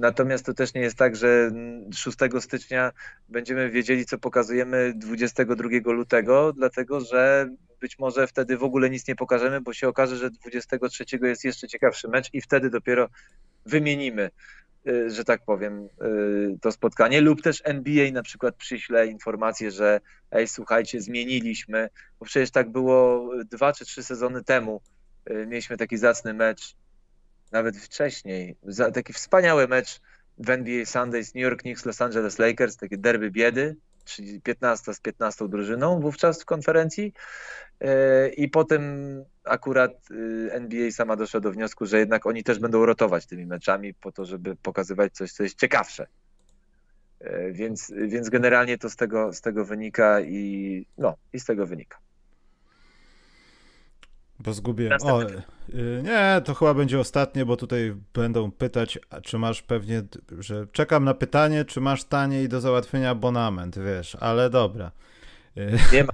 Natomiast 0.00 0.46
to 0.46 0.54
też 0.54 0.74
nie 0.74 0.80
jest 0.80 0.96
tak, 0.96 1.16
że 1.16 1.50
6 1.94 2.18
stycznia 2.40 2.92
będziemy 3.28 3.70
wiedzieli, 3.70 4.06
co 4.06 4.18
pokazujemy 4.18 4.92
22 4.96 5.92
lutego, 5.92 6.52
dlatego 6.52 7.00
że 7.00 7.50
być 7.80 7.98
może 7.98 8.26
wtedy 8.26 8.56
w 8.56 8.64
ogóle 8.64 8.90
nic 8.90 9.08
nie 9.08 9.16
pokażemy, 9.16 9.60
bo 9.60 9.72
się 9.72 9.88
okaże, 9.88 10.16
że 10.16 10.30
23 10.30 11.04
jest 11.22 11.44
jeszcze 11.44 11.68
ciekawszy 11.68 12.08
mecz 12.08 12.30
i 12.32 12.40
wtedy 12.40 12.70
dopiero 12.70 13.08
wymienimy 13.66 14.30
y, 14.88 15.10
że 15.10 15.24
tak 15.24 15.44
powiem, 15.44 15.88
y, 16.02 16.58
to 16.60 16.72
spotkanie, 16.72 17.20
lub 17.20 17.42
też 17.42 17.62
NBA 17.64 18.12
na 18.12 18.22
przykład 18.22 18.56
przyśle 18.56 19.06
informację, 19.06 19.70
że 19.70 20.00
ej, 20.30 20.48
słuchajcie, 20.48 21.00
zmieniliśmy, 21.00 21.88
bo 22.20 22.26
przecież 22.26 22.50
tak 22.50 22.70
było 22.72 23.30
dwa 23.44 23.72
czy 23.72 23.84
trzy 23.84 24.02
sezony 24.02 24.44
temu, 24.44 24.80
mieliśmy 25.46 25.76
taki 25.76 25.96
zacny 25.96 26.34
mecz, 26.34 26.76
nawet 27.52 27.76
wcześniej, 27.76 28.56
taki 28.94 29.12
wspaniały 29.12 29.68
mecz 29.68 30.00
w 30.38 30.50
NBA 30.50 30.86
Sundays 30.86 31.34
New 31.34 31.42
York 31.42 31.62
Knicks, 31.62 31.84
Los 31.84 32.00
Angeles 32.00 32.38
Lakers, 32.38 32.76
takie 32.76 32.98
derby 32.98 33.30
biedy, 33.30 33.76
czyli 34.04 34.40
15 34.40 34.94
z 34.94 35.00
15 35.00 35.48
drużyną 35.48 36.00
wówczas 36.00 36.42
w 36.42 36.44
konferencji 36.44 37.12
e, 37.80 38.28
i 38.28 38.48
potem 38.48 38.82
akurat 39.44 39.92
e, 40.50 40.54
NBA 40.54 40.90
sama 40.90 41.16
doszła 41.16 41.40
do 41.40 41.52
wniosku, 41.52 41.86
że 41.86 41.98
jednak 41.98 42.26
oni 42.26 42.44
też 42.44 42.58
będą 42.58 42.86
rotować 42.86 43.26
tymi 43.26 43.46
meczami 43.46 43.94
po 43.94 44.12
to, 44.12 44.24
żeby 44.24 44.56
pokazywać 44.56 45.12
coś, 45.12 45.32
co 45.32 45.42
jest 45.42 45.58
ciekawsze. 45.58 46.06
E, 47.20 47.52
więc, 47.52 47.92
więc 48.06 48.28
generalnie 48.28 48.78
to 48.78 48.90
z 48.90 48.96
tego, 48.96 49.32
z 49.32 49.40
tego 49.40 49.64
wynika 49.64 50.20
i 50.20 50.86
no, 50.98 51.16
i 51.32 51.40
z 51.40 51.44
tego 51.44 51.66
wynika. 51.66 51.98
Bo 54.40 54.52
zgubiłem. 54.52 54.98
O, 55.02 55.22
y, 55.22 56.02
nie, 56.04 56.40
to 56.44 56.54
chyba 56.54 56.74
będzie 56.74 57.00
ostatnie, 57.00 57.46
bo 57.46 57.56
tutaj 57.56 57.94
będą 58.14 58.50
pytać, 58.50 58.98
czy 59.22 59.38
masz 59.38 59.62
pewnie, 59.62 60.02
że 60.38 60.66
czekam 60.72 61.04
na 61.04 61.14
pytanie, 61.14 61.64
czy 61.64 61.80
masz 61.80 62.04
taniej 62.04 62.48
do 62.48 62.60
załatwienia 62.60 63.10
abonament, 63.10 63.78
wiesz, 63.78 64.16
ale 64.20 64.50
dobra. 64.50 64.90
Y, 65.56 65.78
nie 65.92 66.04
ma. 66.04 66.12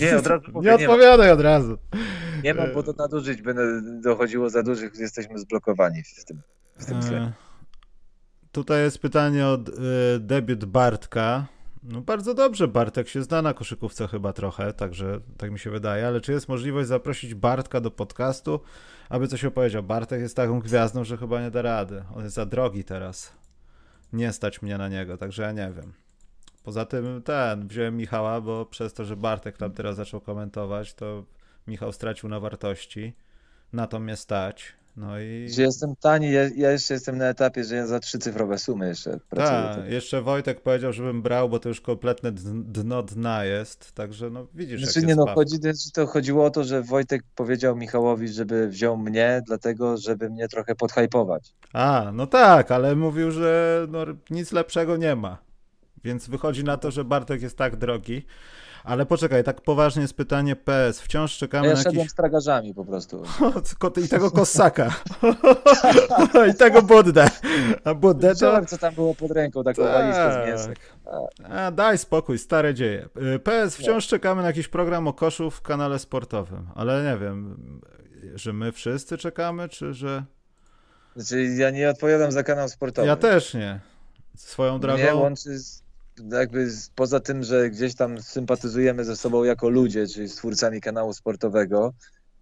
Nie, 0.00 0.16
od 0.16 0.26
razu 0.26 0.44
mówię, 0.52 0.68
nie 0.68 0.74
odpowiadaj 0.74 1.26
nie 1.26 1.32
od 1.32 1.40
razu. 1.40 1.78
Nie 2.44 2.54
mam, 2.54 2.72
bo 2.74 2.82
to 2.82 2.92
nadużyć 2.92 3.42
będę 3.42 3.82
dochodziło 4.00 4.50
za 4.50 4.62
dużych, 4.62 4.94
jesteśmy 4.98 5.38
zblokowani 5.38 6.02
w 6.02 6.24
tym, 6.24 6.42
w 6.76 6.84
tym 6.86 6.96
e, 6.96 7.32
Tutaj 8.52 8.82
jest 8.82 8.98
pytanie 8.98 9.46
od 9.46 9.68
y, 9.68 9.72
debiut 10.20 10.64
Bartka. 10.64 11.46
No 11.82 12.00
bardzo 12.00 12.34
dobrze, 12.34 12.68
Bartek 12.68 13.08
się 13.08 13.22
zna 13.22 13.42
na 13.42 13.54
koszykówce 13.54 14.08
chyba 14.08 14.32
trochę, 14.32 14.72
także 14.72 15.20
tak 15.36 15.50
mi 15.50 15.58
się 15.58 15.70
wydaje, 15.70 16.06
ale 16.06 16.20
czy 16.20 16.32
jest 16.32 16.48
możliwość 16.48 16.88
zaprosić 16.88 17.34
Bartka 17.34 17.80
do 17.80 17.90
podcastu, 17.90 18.60
aby 19.08 19.28
coś 19.28 19.44
opowiedział? 19.44 19.82
Bartek 19.82 20.20
jest 20.20 20.36
taką 20.36 20.60
gwiazdą, 20.60 21.04
że 21.04 21.16
chyba 21.16 21.40
nie 21.40 21.50
da 21.50 21.62
rady. 21.62 22.04
On 22.14 22.24
jest 22.24 22.34
za 22.34 22.46
drogi 22.46 22.84
teraz. 22.84 23.32
Nie 24.12 24.32
stać 24.32 24.62
mnie 24.62 24.78
na 24.78 24.88
niego, 24.88 25.16
także 25.16 25.42
ja 25.42 25.52
nie 25.52 25.72
wiem. 25.76 25.92
Poza 26.62 26.84
tym 26.84 27.22
ten, 27.22 27.68
wziąłem 27.68 27.96
Michała, 27.96 28.40
bo 28.40 28.66
przez 28.66 28.94
to, 28.94 29.04
że 29.04 29.16
Bartek 29.16 29.56
tam 29.56 29.72
teraz 29.72 29.96
zaczął 29.96 30.20
komentować, 30.20 30.94
to 30.94 31.24
Michał 31.66 31.92
stracił 31.92 32.28
na 32.28 32.40
wartości. 32.40 33.12
Na 33.72 33.86
to 33.86 34.00
mnie 34.00 34.16
stać. 34.16 34.72
No 34.96 35.20
i... 35.20 35.48
Że 35.50 35.62
jestem 35.62 35.96
tani, 35.96 36.32
ja, 36.32 36.42
ja, 36.56 36.70
jeszcze 36.70 36.94
jestem 36.94 37.18
na 37.18 37.24
etapie, 37.24 37.64
że 37.64 37.76
ja 37.76 37.86
za 37.86 38.00
trzycyfrowe 38.00 38.58
sumy 38.58 38.88
jeszcze 38.88 39.18
pracuję. 39.30 39.82
Tak, 39.84 39.92
jeszcze 39.92 40.22
Wojtek 40.22 40.60
powiedział, 40.60 40.92
żebym 40.92 41.22
brał, 41.22 41.48
bo 41.48 41.58
to 41.58 41.68
już 41.68 41.80
kompletne 41.80 42.32
dno 42.32 43.02
dna 43.02 43.44
jest, 43.44 43.92
także 43.92 44.30
no 44.30 44.46
widzisz 44.54 44.84
Znaczy 44.84 45.06
nie 45.06 45.16
no, 45.16 45.26
chodzi, 45.26 45.56
to 45.94 46.06
chodziło 46.06 46.44
o 46.44 46.50
to, 46.50 46.64
że 46.64 46.82
Wojtek 46.82 47.22
powiedział 47.34 47.76
Michałowi, 47.76 48.28
żeby 48.28 48.68
wziął 48.68 48.96
mnie, 48.96 49.42
dlatego 49.46 49.96
żeby 49.96 50.30
mnie 50.30 50.48
trochę 50.48 50.74
podhypować. 50.74 51.54
A, 51.72 52.10
no 52.14 52.26
tak, 52.26 52.70
ale 52.70 52.96
mówił, 52.96 53.30
że 53.30 53.86
no, 53.90 54.04
nic 54.30 54.52
lepszego 54.52 54.96
nie 54.96 55.16
ma. 55.16 55.38
Więc 56.04 56.28
wychodzi 56.28 56.64
na 56.64 56.76
to, 56.76 56.90
że 56.90 57.04
Bartek 57.04 57.42
jest 57.42 57.56
tak 57.56 57.76
drogi, 57.76 58.26
ale 58.84 59.06
poczekaj, 59.06 59.44
tak 59.44 59.60
poważnie 59.60 60.02
jest 60.02 60.14
pytanie 60.14 60.56
PS. 60.56 61.00
Wciąż 61.00 61.38
czekamy 61.38 61.68
ja 61.68 61.74
na 61.74 61.82
jakiś... 61.82 62.10
z 62.10 62.14
tragarzami 62.14 62.74
po 62.74 62.84
prostu. 62.84 63.22
I 64.04 64.08
tego 64.08 64.30
Kosaka. 64.30 64.94
I 66.50 66.54
tego 66.54 66.82
Buddę. 66.82 67.26
A 67.84 67.94
Buddę 67.94 68.34
to... 68.34 68.66
co 68.66 68.78
tam 68.78 68.94
było 68.94 69.14
pod 69.14 69.30
ręką, 69.30 69.64
taką 69.64 69.82
tak. 69.82 69.92
walizkę 69.92 70.44
z 70.44 70.46
mięsem. 70.46 70.74
A, 71.50 71.70
daj 71.70 71.98
spokój, 71.98 72.38
stare 72.38 72.74
dzieje. 72.74 73.08
Y, 73.34 73.38
PS, 73.38 73.76
wciąż 73.76 74.06
czekamy 74.06 74.42
na 74.42 74.48
jakiś 74.48 74.68
program 74.68 75.08
o 75.08 75.12
koszu 75.12 75.50
w 75.50 75.62
kanale 75.62 75.98
sportowym, 75.98 76.66
ale 76.74 77.04
nie 77.04 77.18
wiem, 77.18 77.56
że 78.34 78.52
my 78.52 78.72
wszyscy 78.72 79.18
czekamy, 79.18 79.68
czy 79.68 79.94
że... 79.94 80.24
Znaczy, 81.16 81.44
ja 81.44 81.70
nie 81.70 81.90
odpowiadam 81.90 82.32
za 82.32 82.42
kanał 82.42 82.68
sportowy. 82.68 83.08
Ja 83.08 83.16
też 83.16 83.54
nie. 83.54 83.80
Swoją 84.36 84.80
drogą... 84.80 84.98
Nie 84.98 85.14
łączy 85.14 85.58
z 85.58 85.81
jakby 86.32 86.68
poza 86.94 87.20
tym, 87.20 87.42
że 87.42 87.70
gdzieś 87.70 87.94
tam 87.94 88.22
sympatyzujemy 88.22 89.04
ze 89.04 89.16
sobą 89.16 89.44
jako 89.44 89.68
ludzie, 89.68 90.06
czyli 90.06 90.28
z 90.28 90.34
twórcami 90.34 90.80
kanału 90.80 91.12
sportowego, 91.12 91.92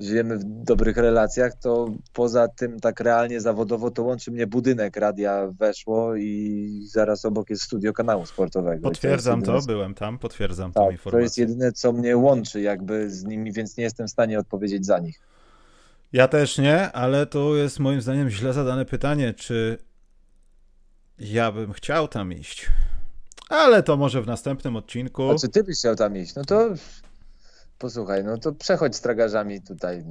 żyjemy 0.01 0.39
w 0.39 0.45
dobrych 0.45 0.97
relacjach, 0.97 1.55
to 1.55 1.91
poza 2.13 2.49
tym 2.49 2.81
tak 2.81 3.01
realnie 3.01 3.41
zawodowo 3.41 3.91
to 3.91 4.03
łączy 4.03 4.31
mnie 4.31 4.47
budynek 4.47 4.97
radia 4.97 5.49
weszło 5.59 6.17
i 6.17 6.83
zaraz 6.87 7.25
obok 7.25 7.51
jest 7.51 7.63
studio 7.63 7.93
kanału 7.93 8.27
sportowego. 8.27 8.89
Potwierdzam 8.89 9.43
to, 9.43 9.61
to, 9.61 9.67
byłem 9.67 9.95
tam, 9.95 10.19
potwierdzam 10.19 10.73
tak, 10.73 10.85
tą 10.85 10.91
informację. 10.91 11.19
To 11.19 11.23
jest 11.23 11.39
jedyne, 11.39 11.73
co 11.73 11.93
mnie 11.93 12.17
łączy 12.17 12.61
jakby 12.61 13.11
z 13.11 13.25
nimi, 13.25 13.53
więc 13.53 13.77
nie 13.77 13.85
jestem 13.85 14.07
w 14.07 14.11
stanie 14.11 14.39
odpowiedzieć 14.39 14.87
za 14.87 14.99
nich. 14.99 15.21
Ja 16.13 16.29
też 16.29 16.59
nie, 16.59 16.93
ale 16.93 17.27
to 17.27 17.57
jest 17.57 17.79
moim 17.79 18.01
zdaniem 18.01 18.31
źle 18.31 18.53
zadane 18.53 18.85
pytanie, 18.85 19.35
czy 19.35 19.79
ja 21.19 21.53
bym 21.53 21.73
chciał 21.73 22.09
tam 22.09 22.33
iść. 22.33 22.71
Ale 23.51 23.83
to 23.83 23.97
może 23.97 24.23
w 24.23 24.27
następnym 24.27 24.77
odcinku. 24.77 25.31
A 25.31 25.35
czy 25.35 25.49
ty 25.49 25.65
byś 25.65 25.79
chciał 25.79 25.97
tam 25.97 26.17
iść? 26.17 26.35
No 26.35 26.45
to 26.45 26.69
posłuchaj, 27.79 28.25
no 28.25 28.39
to 28.39 28.53
przechodź 28.53 28.97
z 28.97 29.01
tragarzami 29.01 29.63
tutaj. 29.63 30.05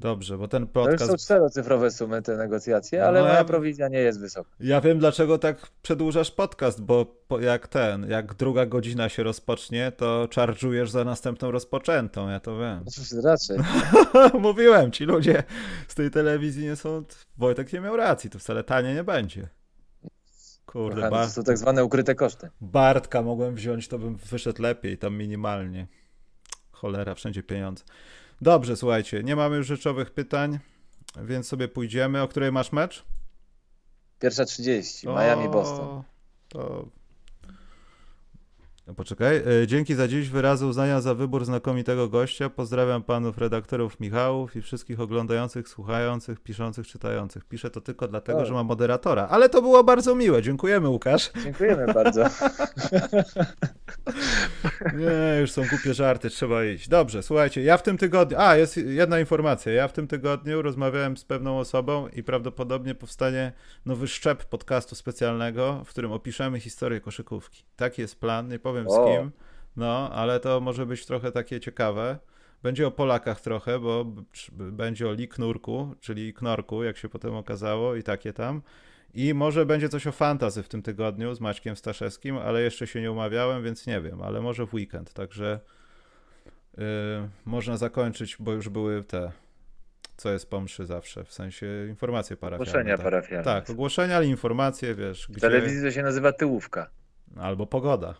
Dobrze, 0.00 0.38
bo 0.38 0.48
ten 0.48 0.66
podcast... 0.66 0.98
To 0.98 1.12
już 1.12 1.20
są 1.20 1.24
czterocyfrowe 1.24 1.90
sumy 1.90 2.22
te 2.22 2.36
negocjacje, 2.36 3.06
ale 3.06 3.20
no, 3.20 3.26
moja 3.26 3.44
prowizja 3.44 3.88
nie 3.88 3.98
jest 3.98 4.20
wysoka. 4.20 4.50
Ja 4.60 4.80
wiem, 4.80 4.98
dlaczego 4.98 5.38
tak 5.38 5.56
przedłużasz 5.82 6.30
podcast, 6.30 6.82
bo 6.82 7.06
jak 7.40 7.68
ten, 7.68 8.10
jak 8.10 8.34
druga 8.34 8.66
godzina 8.66 9.08
się 9.08 9.22
rozpocznie, 9.22 9.92
to 9.96 10.28
charge'ujesz 10.30 10.86
za 10.86 11.04
następną 11.04 11.50
rozpoczętą, 11.50 12.28
ja 12.28 12.40
to 12.40 12.58
wiem. 12.58 12.84
Raczej. 13.24 13.58
Mówiłem, 14.40 14.92
ci 14.92 15.04
ludzie 15.04 15.42
z 15.88 15.94
tej 15.94 16.10
telewizji 16.10 16.64
nie 16.64 16.76
są... 16.76 17.04
Wojtek 17.38 17.72
nie 17.72 17.80
miał 17.80 17.96
racji, 17.96 18.30
to 18.30 18.38
wcale 18.38 18.64
tanie 18.64 18.94
nie 18.94 19.04
będzie. 19.04 19.48
Kurde, 20.72 21.06
Aha, 21.06 21.26
to 21.26 21.30
są 21.30 21.42
tak 21.42 21.58
zwane 21.58 21.84
ukryte 21.84 22.14
koszty. 22.14 22.50
Bartka 22.60 23.22
mogłem 23.22 23.54
wziąć, 23.54 23.88
to 23.88 23.98
bym 23.98 24.16
wyszedł 24.16 24.62
lepiej, 24.62 24.98
tam 24.98 25.16
minimalnie. 25.16 25.86
Cholera, 26.72 27.14
wszędzie 27.14 27.42
pieniądze. 27.42 27.84
Dobrze, 28.40 28.76
słuchajcie, 28.76 29.22
nie 29.22 29.36
mamy 29.36 29.56
już 29.56 29.66
rzeczowych 29.66 30.10
pytań, 30.10 30.58
więc 31.24 31.48
sobie 31.48 31.68
pójdziemy. 31.68 32.22
O 32.22 32.28
której 32.28 32.52
masz 32.52 32.72
mecz? 32.72 33.04
Pierwsza 34.18 34.44
30, 34.44 35.08
Miami-Boston. 35.08 36.02
To 36.48 36.88
poczekaj. 38.94 39.36
E, 39.36 39.66
dzięki 39.66 39.94
za 39.94 40.08
dziś 40.08 40.28
wyrazy 40.28 40.66
uznania 40.66 41.00
za 41.00 41.14
wybór 41.14 41.44
znakomitego 41.44 42.08
gościa. 42.08 42.50
Pozdrawiam 42.50 43.02
panów 43.02 43.38
redaktorów 43.38 44.00
Michałów 44.00 44.56
i 44.56 44.62
wszystkich 44.62 45.00
oglądających, 45.00 45.68
słuchających, 45.68 46.40
piszących, 46.40 46.86
czytających. 46.86 47.44
Piszę 47.44 47.70
to 47.70 47.80
tylko 47.80 48.08
dlatego, 48.08 48.38
o. 48.38 48.44
że 48.44 48.54
mam 48.54 48.66
moderatora. 48.66 49.28
Ale 49.30 49.48
to 49.48 49.62
było 49.62 49.84
bardzo 49.84 50.14
miłe. 50.14 50.42
Dziękujemy, 50.42 50.88
Łukasz. 50.88 51.30
Dziękujemy 51.44 51.94
bardzo. 51.94 52.24
Nie, 54.98 55.40
już 55.40 55.50
są 55.50 55.62
głupie 55.70 55.94
żarty, 55.94 56.30
trzeba 56.30 56.64
iść. 56.64 56.88
Dobrze, 56.88 57.22
słuchajcie, 57.22 57.62
ja 57.62 57.76
w 57.76 57.82
tym 57.82 57.98
tygodniu. 57.98 58.36
A, 58.40 58.56
jest 58.56 58.76
jedna 58.76 59.20
informacja. 59.20 59.72
Ja 59.72 59.88
w 59.88 59.92
tym 59.92 60.06
tygodniu 60.06 60.62
rozmawiałem 60.62 61.16
z 61.16 61.24
pewną 61.24 61.58
osobą 61.58 62.08
i 62.08 62.22
prawdopodobnie 62.22 62.94
powstanie 62.94 63.52
nowy 63.86 64.08
szczep 64.08 64.44
podcastu 64.44 64.94
specjalnego, 64.94 65.82
w 65.84 65.90
którym 65.90 66.12
opiszemy 66.12 66.60
historię 66.60 67.00
koszykówki. 67.00 67.64
Taki 67.76 68.02
jest 68.02 68.20
plan. 68.20 68.48
Nie 68.48 68.58
powiem 68.58 68.81
z 68.90 68.94
kim, 68.94 69.30
no, 69.76 70.10
ale 70.12 70.40
to 70.40 70.60
może 70.60 70.86
być 70.86 71.06
trochę 71.06 71.32
takie 71.32 71.60
ciekawe. 71.60 72.18
Będzie 72.62 72.86
o 72.86 72.90
Polakach 72.90 73.40
trochę, 73.40 73.78
bo 73.78 74.06
będzie 74.58 75.08
o 75.08 75.12
Liknurku, 75.12 75.94
czyli 76.00 76.34
Knorku, 76.34 76.82
jak 76.82 76.96
się 76.96 77.08
potem 77.08 77.34
okazało, 77.34 77.94
i 77.94 78.02
takie 78.02 78.32
tam. 78.32 78.62
I 79.14 79.34
może 79.34 79.66
będzie 79.66 79.88
coś 79.88 80.06
o 80.06 80.12
fantazy 80.12 80.62
w 80.62 80.68
tym 80.68 80.82
tygodniu 80.82 81.34
z 81.34 81.40
Maćkiem 81.40 81.76
Staszewskim, 81.76 82.36
ale 82.36 82.62
jeszcze 82.62 82.86
się 82.86 83.00
nie 83.00 83.12
umawiałem, 83.12 83.62
więc 83.64 83.86
nie 83.86 84.00
wiem, 84.00 84.22
ale 84.22 84.40
może 84.40 84.66
w 84.66 84.74
weekend, 84.74 85.12
także 85.12 85.60
yy, 86.76 86.84
można 87.44 87.76
zakończyć, 87.76 88.36
bo 88.40 88.52
już 88.52 88.68
były 88.68 89.04
te, 89.04 89.32
co 90.16 90.32
jest 90.32 90.50
po 90.50 90.60
mszy 90.60 90.86
zawsze, 90.86 91.24
w 91.24 91.32
sensie 91.32 91.66
informacje 91.88 92.36
parafialne. 92.36 92.70
Ogłoszenia 92.70 92.96
tak. 92.96 93.04
parafialne. 93.04 93.44
Tak, 93.44 93.70
ogłoszenia, 93.70 94.16
ale 94.16 94.26
informacje, 94.26 94.94
wiesz. 94.94 95.26
W 95.26 95.30
gdzie... 95.30 95.40
telewizji 95.40 95.82
to 95.82 95.90
się 95.90 96.02
nazywa 96.02 96.32
tyłówka. 96.32 96.90
Albo 97.36 97.66
pogoda. 97.66 98.14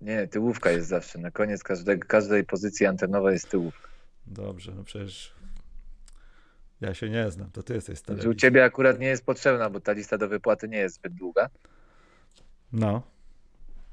Nie, 0.00 0.26
tyłówka 0.26 0.70
jest 0.70 0.88
zawsze. 0.88 1.18
Na 1.18 1.30
koniec 1.30 1.62
każdej, 1.62 2.00
każdej 2.00 2.44
pozycji 2.44 2.86
antenowej 2.86 3.32
jest 3.32 3.50
tyłówka. 3.50 3.88
Dobrze, 4.26 4.72
no 4.76 4.84
przecież 4.84 5.34
ja 6.80 6.94
się 6.94 7.10
nie 7.10 7.30
znam, 7.30 7.50
to 7.50 7.62
ty 7.62 7.74
jesteś 7.74 8.00
telewizji. 8.00 8.30
U 8.30 8.34
ciebie 8.34 8.64
akurat 8.64 8.98
nie 8.98 9.06
jest 9.06 9.24
potrzebna, 9.26 9.70
bo 9.70 9.80
ta 9.80 9.92
lista 9.92 10.18
do 10.18 10.28
wypłaty 10.28 10.68
nie 10.68 10.78
jest 10.78 10.94
zbyt 10.94 11.14
długa. 11.14 11.48
No. 12.72 13.02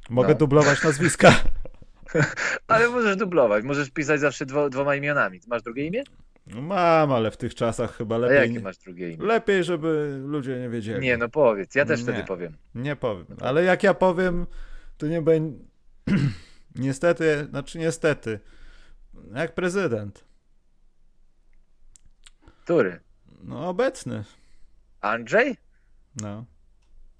Mogę 0.09 0.29
no. 0.29 0.35
dublować 0.35 0.83
nazwiska. 0.83 1.33
Ale 2.67 2.89
możesz 2.89 3.15
dublować, 3.15 3.63
możesz 3.63 3.89
pisać 3.89 4.19
zawsze 4.19 4.45
dwo, 4.45 4.69
dwoma 4.69 4.95
imionami. 4.95 5.39
Masz 5.47 5.61
drugie 5.61 5.85
imię? 5.85 6.03
No 6.47 6.61
mam, 6.61 7.11
ale 7.11 7.31
w 7.31 7.37
tych 7.37 7.55
czasach 7.55 7.97
chyba 7.97 8.15
A 8.15 8.17
lepiej. 8.17 8.37
jakie 8.37 8.53
nie- 8.53 8.59
masz 8.59 8.77
drugie 8.77 9.09
imię? 9.09 9.25
Lepiej, 9.25 9.63
żeby 9.63 10.19
ludzie 10.25 10.59
nie 10.59 10.69
wiedzieli. 10.69 11.01
Nie, 11.01 11.17
no 11.17 11.29
powiedz, 11.29 11.75
ja 11.75 11.85
też 11.85 11.99
Nie. 11.99 12.03
wtedy 12.03 12.27
powiem. 12.27 12.53
Nie 12.75 12.95
powiem. 12.95 13.25
Ale 13.41 13.63
jak 13.63 13.83
ja 13.83 13.93
powiem, 13.93 14.47
to 14.97 15.07
nie 15.07 15.21
będzie. 15.21 15.70
niestety, 16.75 17.47
znaczy 17.49 17.79
niestety. 17.79 18.39
Jak 19.33 19.55
prezydent. 19.55 20.25
Który? 22.63 22.99
No 23.43 23.69
obecny. 23.69 24.23
Andrzej? 25.01 25.57
No. 26.21 26.45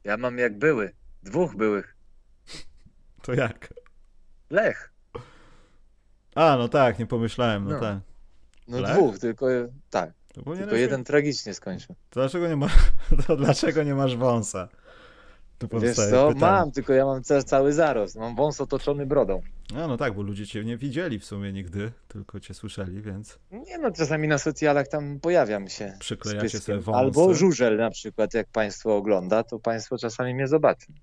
Ja 0.04 0.18
mam 0.18 0.38
jak 0.38 0.58
były. 0.58 0.94
Dwóch 1.24 1.56
byłych. 1.56 1.96
To 3.24 3.34
jak? 3.34 3.74
Lech. 4.50 4.94
A, 6.36 6.56
no 6.58 6.68
tak, 6.68 7.00
nie 7.00 7.06
pomyślałem, 7.08 7.66
no, 7.66 7.72
No. 7.72 7.80
tak. 7.80 7.98
No 8.68 8.80
Lech? 8.80 8.94
dwóch, 8.94 9.20
tylko 9.20 9.48
tak. 9.90 10.12
To 10.34 10.42
Tylko 10.56 10.76
jeden 10.76 11.04
tragicznie 11.04 11.54
skończył. 11.54 11.96
To 12.10 12.20
dlaczego 12.20 12.48
nie 12.48 12.56
ma... 12.56 12.68
To 13.28 13.36
dlaczego 13.38 13.84
nie 13.84 13.96
masz 13.96 14.16
wąsa? 14.18 14.68
To 15.70 15.80
Wiesz 15.80 15.96
co, 15.96 16.02
pytanie. 16.28 16.40
mam, 16.40 16.72
tylko 16.72 16.94
ja 16.94 17.06
mam 17.06 17.24
ca- 17.24 17.44
cały 17.44 17.74
zarost. 17.74 18.16
Mam 18.16 18.36
wąs 18.36 18.62
otoczony 18.62 19.06
brodą. 19.06 19.42
No, 19.76 19.88
no 19.88 19.98
tak, 19.98 20.14
bo 20.14 20.22
ludzie 20.22 20.48
cię 20.48 20.64
nie 20.64 20.78
widzieli 20.78 21.20
w 21.20 21.26
sumie 21.26 21.54
nigdy, 21.54 21.92
tylko 22.08 22.40
cię 22.40 22.54
słyszeli, 22.54 23.02
więc 23.02 23.40
Nie 23.52 23.78
no, 23.78 23.92
czasami 23.92 24.28
na 24.28 24.38
socjalach 24.38 24.88
tam 24.88 25.20
pojawiam 25.20 25.68
się. 25.70 25.94
przyklejacie 26.00 26.60
sobie 26.60 26.80
wąsy. 26.80 27.00
Albo 27.00 27.34
żużel 27.34 27.78
na 27.78 27.90
przykład, 27.92 28.34
jak 28.34 28.48
państwo 28.48 28.96
ogląda, 28.96 29.44
to 29.44 29.60
państwo 29.60 29.98
czasami 29.98 30.34
mnie 30.36 30.48
zobaczą. 30.48 30.94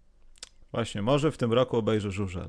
Właśnie, 0.72 1.02
może 1.02 1.32
w 1.32 1.36
tym 1.36 1.52
roku 1.52 1.76
obejrzę 1.76 2.10
żużel. 2.10 2.48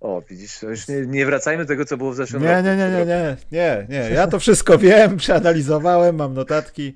O, 0.00 0.22
widzisz, 0.30 0.62
już 0.62 0.88
nie, 0.88 1.06
nie 1.06 1.26
wracajmy 1.26 1.64
do 1.64 1.68
tego, 1.68 1.84
co 1.84 1.96
było 1.96 2.12
w 2.12 2.16
zeszłym 2.16 2.42
Nie, 2.42 2.48
roku. 2.48 2.64
nie, 2.64 2.76
nie, 2.76 2.90
nie, 2.90 3.06
nie, 3.06 3.36
nie, 3.52 3.86
nie. 3.88 4.10
Ja 4.14 4.26
to 4.26 4.38
wszystko 4.38 4.78
wiem, 4.78 5.16
przeanalizowałem, 5.16 6.16
mam 6.16 6.34
notatki. 6.34 6.94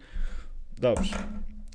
Dobrze. 0.78 1.14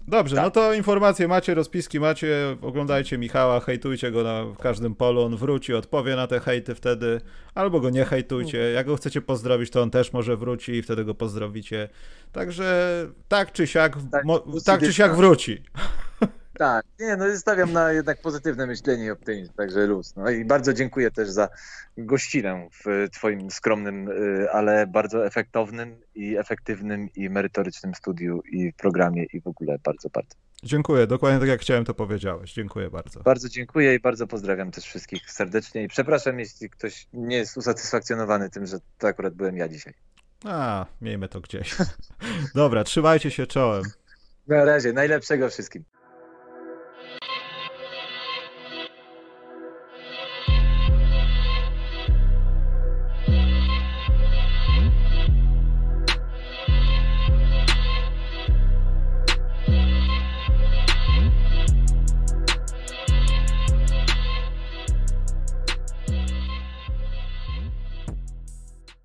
Dobrze, 0.07 0.35
Tak. 0.35 0.45
no 0.45 0.51
to 0.51 0.73
informacje 0.73 1.27
macie, 1.27 1.53
rozpiski 1.53 1.99
macie, 1.99 2.57
oglądajcie 2.61 3.17
Michała, 3.17 3.59
hejtujcie 3.59 4.11
go 4.11 4.23
na 4.23 4.43
w 4.43 4.57
każdym 4.57 4.95
polu, 4.95 5.21
on 5.21 5.38
wróci, 5.38 5.73
odpowie 5.73 6.15
na 6.15 6.27
te 6.27 6.39
hejty 6.39 6.75
wtedy, 6.75 7.21
albo 7.55 7.79
go 7.79 7.89
nie 7.89 8.05
hejtujcie, 8.05 8.57
jak 8.57 8.85
go 8.85 8.95
chcecie 8.95 9.21
pozdrowić, 9.21 9.69
to 9.69 9.81
on 9.81 9.91
też 9.91 10.13
może 10.13 10.38
wróci 10.38 10.71
i 10.71 10.81
wtedy 10.81 11.05
go 11.05 11.15
pozdrowicie. 11.15 11.89
Także 12.31 13.07
tak 13.27 13.51
czy 13.51 13.67
siak, 13.67 13.97
Tak, 14.11 14.23
tak 14.65 14.79
czy 14.81 14.93
siak 14.93 15.15
wróci. 15.15 15.63
Tak, 16.57 16.85
nie, 16.99 17.15
no 17.18 17.38
stawiam 17.38 17.73
na 17.73 17.91
jednak 17.91 18.22
pozytywne 18.22 18.68
myślenie 18.68 19.06
i 19.06 19.11
optymizm, 19.11 19.53
także 19.53 19.85
luz. 19.85 20.15
No 20.15 20.30
i 20.30 20.45
bardzo 20.45 20.73
dziękuję 20.73 21.11
też 21.11 21.30
za 21.30 21.49
gościnę 21.98 22.68
w 22.85 23.10
twoim 23.11 23.52
skromnym, 23.52 24.10
y, 24.10 24.52
ale 24.52 24.88
bardzo 24.88 25.26
efektownym 25.26 26.02
i 26.15 26.38
efektywnym 26.38 27.10
i 27.15 27.30
merytorycznym 27.30 27.95
studiu 27.95 28.41
i 28.52 28.73
programie 28.73 29.26
i 29.34 29.41
w 29.41 29.48
ogóle 29.48 29.77
bardzo, 29.84 30.10
bardzo. 30.10 30.35
Dziękuję, 30.64 31.07
dokładnie 31.07 31.39
tak 31.39 31.49
jak 31.49 31.61
chciałem 31.61 31.85
to 31.85 31.94
powiedziałeś. 31.94 32.53
Dziękuję 32.53 32.89
bardzo. 32.89 33.19
Bardzo 33.19 33.49
dziękuję 33.49 33.95
i 33.95 33.99
bardzo 33.99 34.27
pozdrawiam 34.27 34.72
też 34.72 34.84
wszystkich 34.84 35.31
serdecznie 35.31 35.84
i 35.84 35.88
przepraszam, 35.88 36.39
jeśli 36.39 36.69
ktoś 36.69 37.07
nie 37.14 37.38
jest 37.38 37.57
usatysfakcjonowany 37.57 38.49
tym, 38.49 38.65
że 38.65 38.77
to 38.98 39.07
akurat 39.07 39.34
byłem 39.34 39.57
ja 39.57 39.68
dzisiaj. 39.68 39.94
A, 40.45 40.85
miejmy 41.02 41.30
to 41.30 41.41
gdzieś. 41.41 41.76
Dobra, 42.56 42.84
trzymajcie 42.84 43.31
się 43.31 43.48
czołem. 43.48 43.84
Na 44.48 44.65
razie, 44.65 44.94
najlepszego 44.94 45.49
wszystkim. 45.49 45.84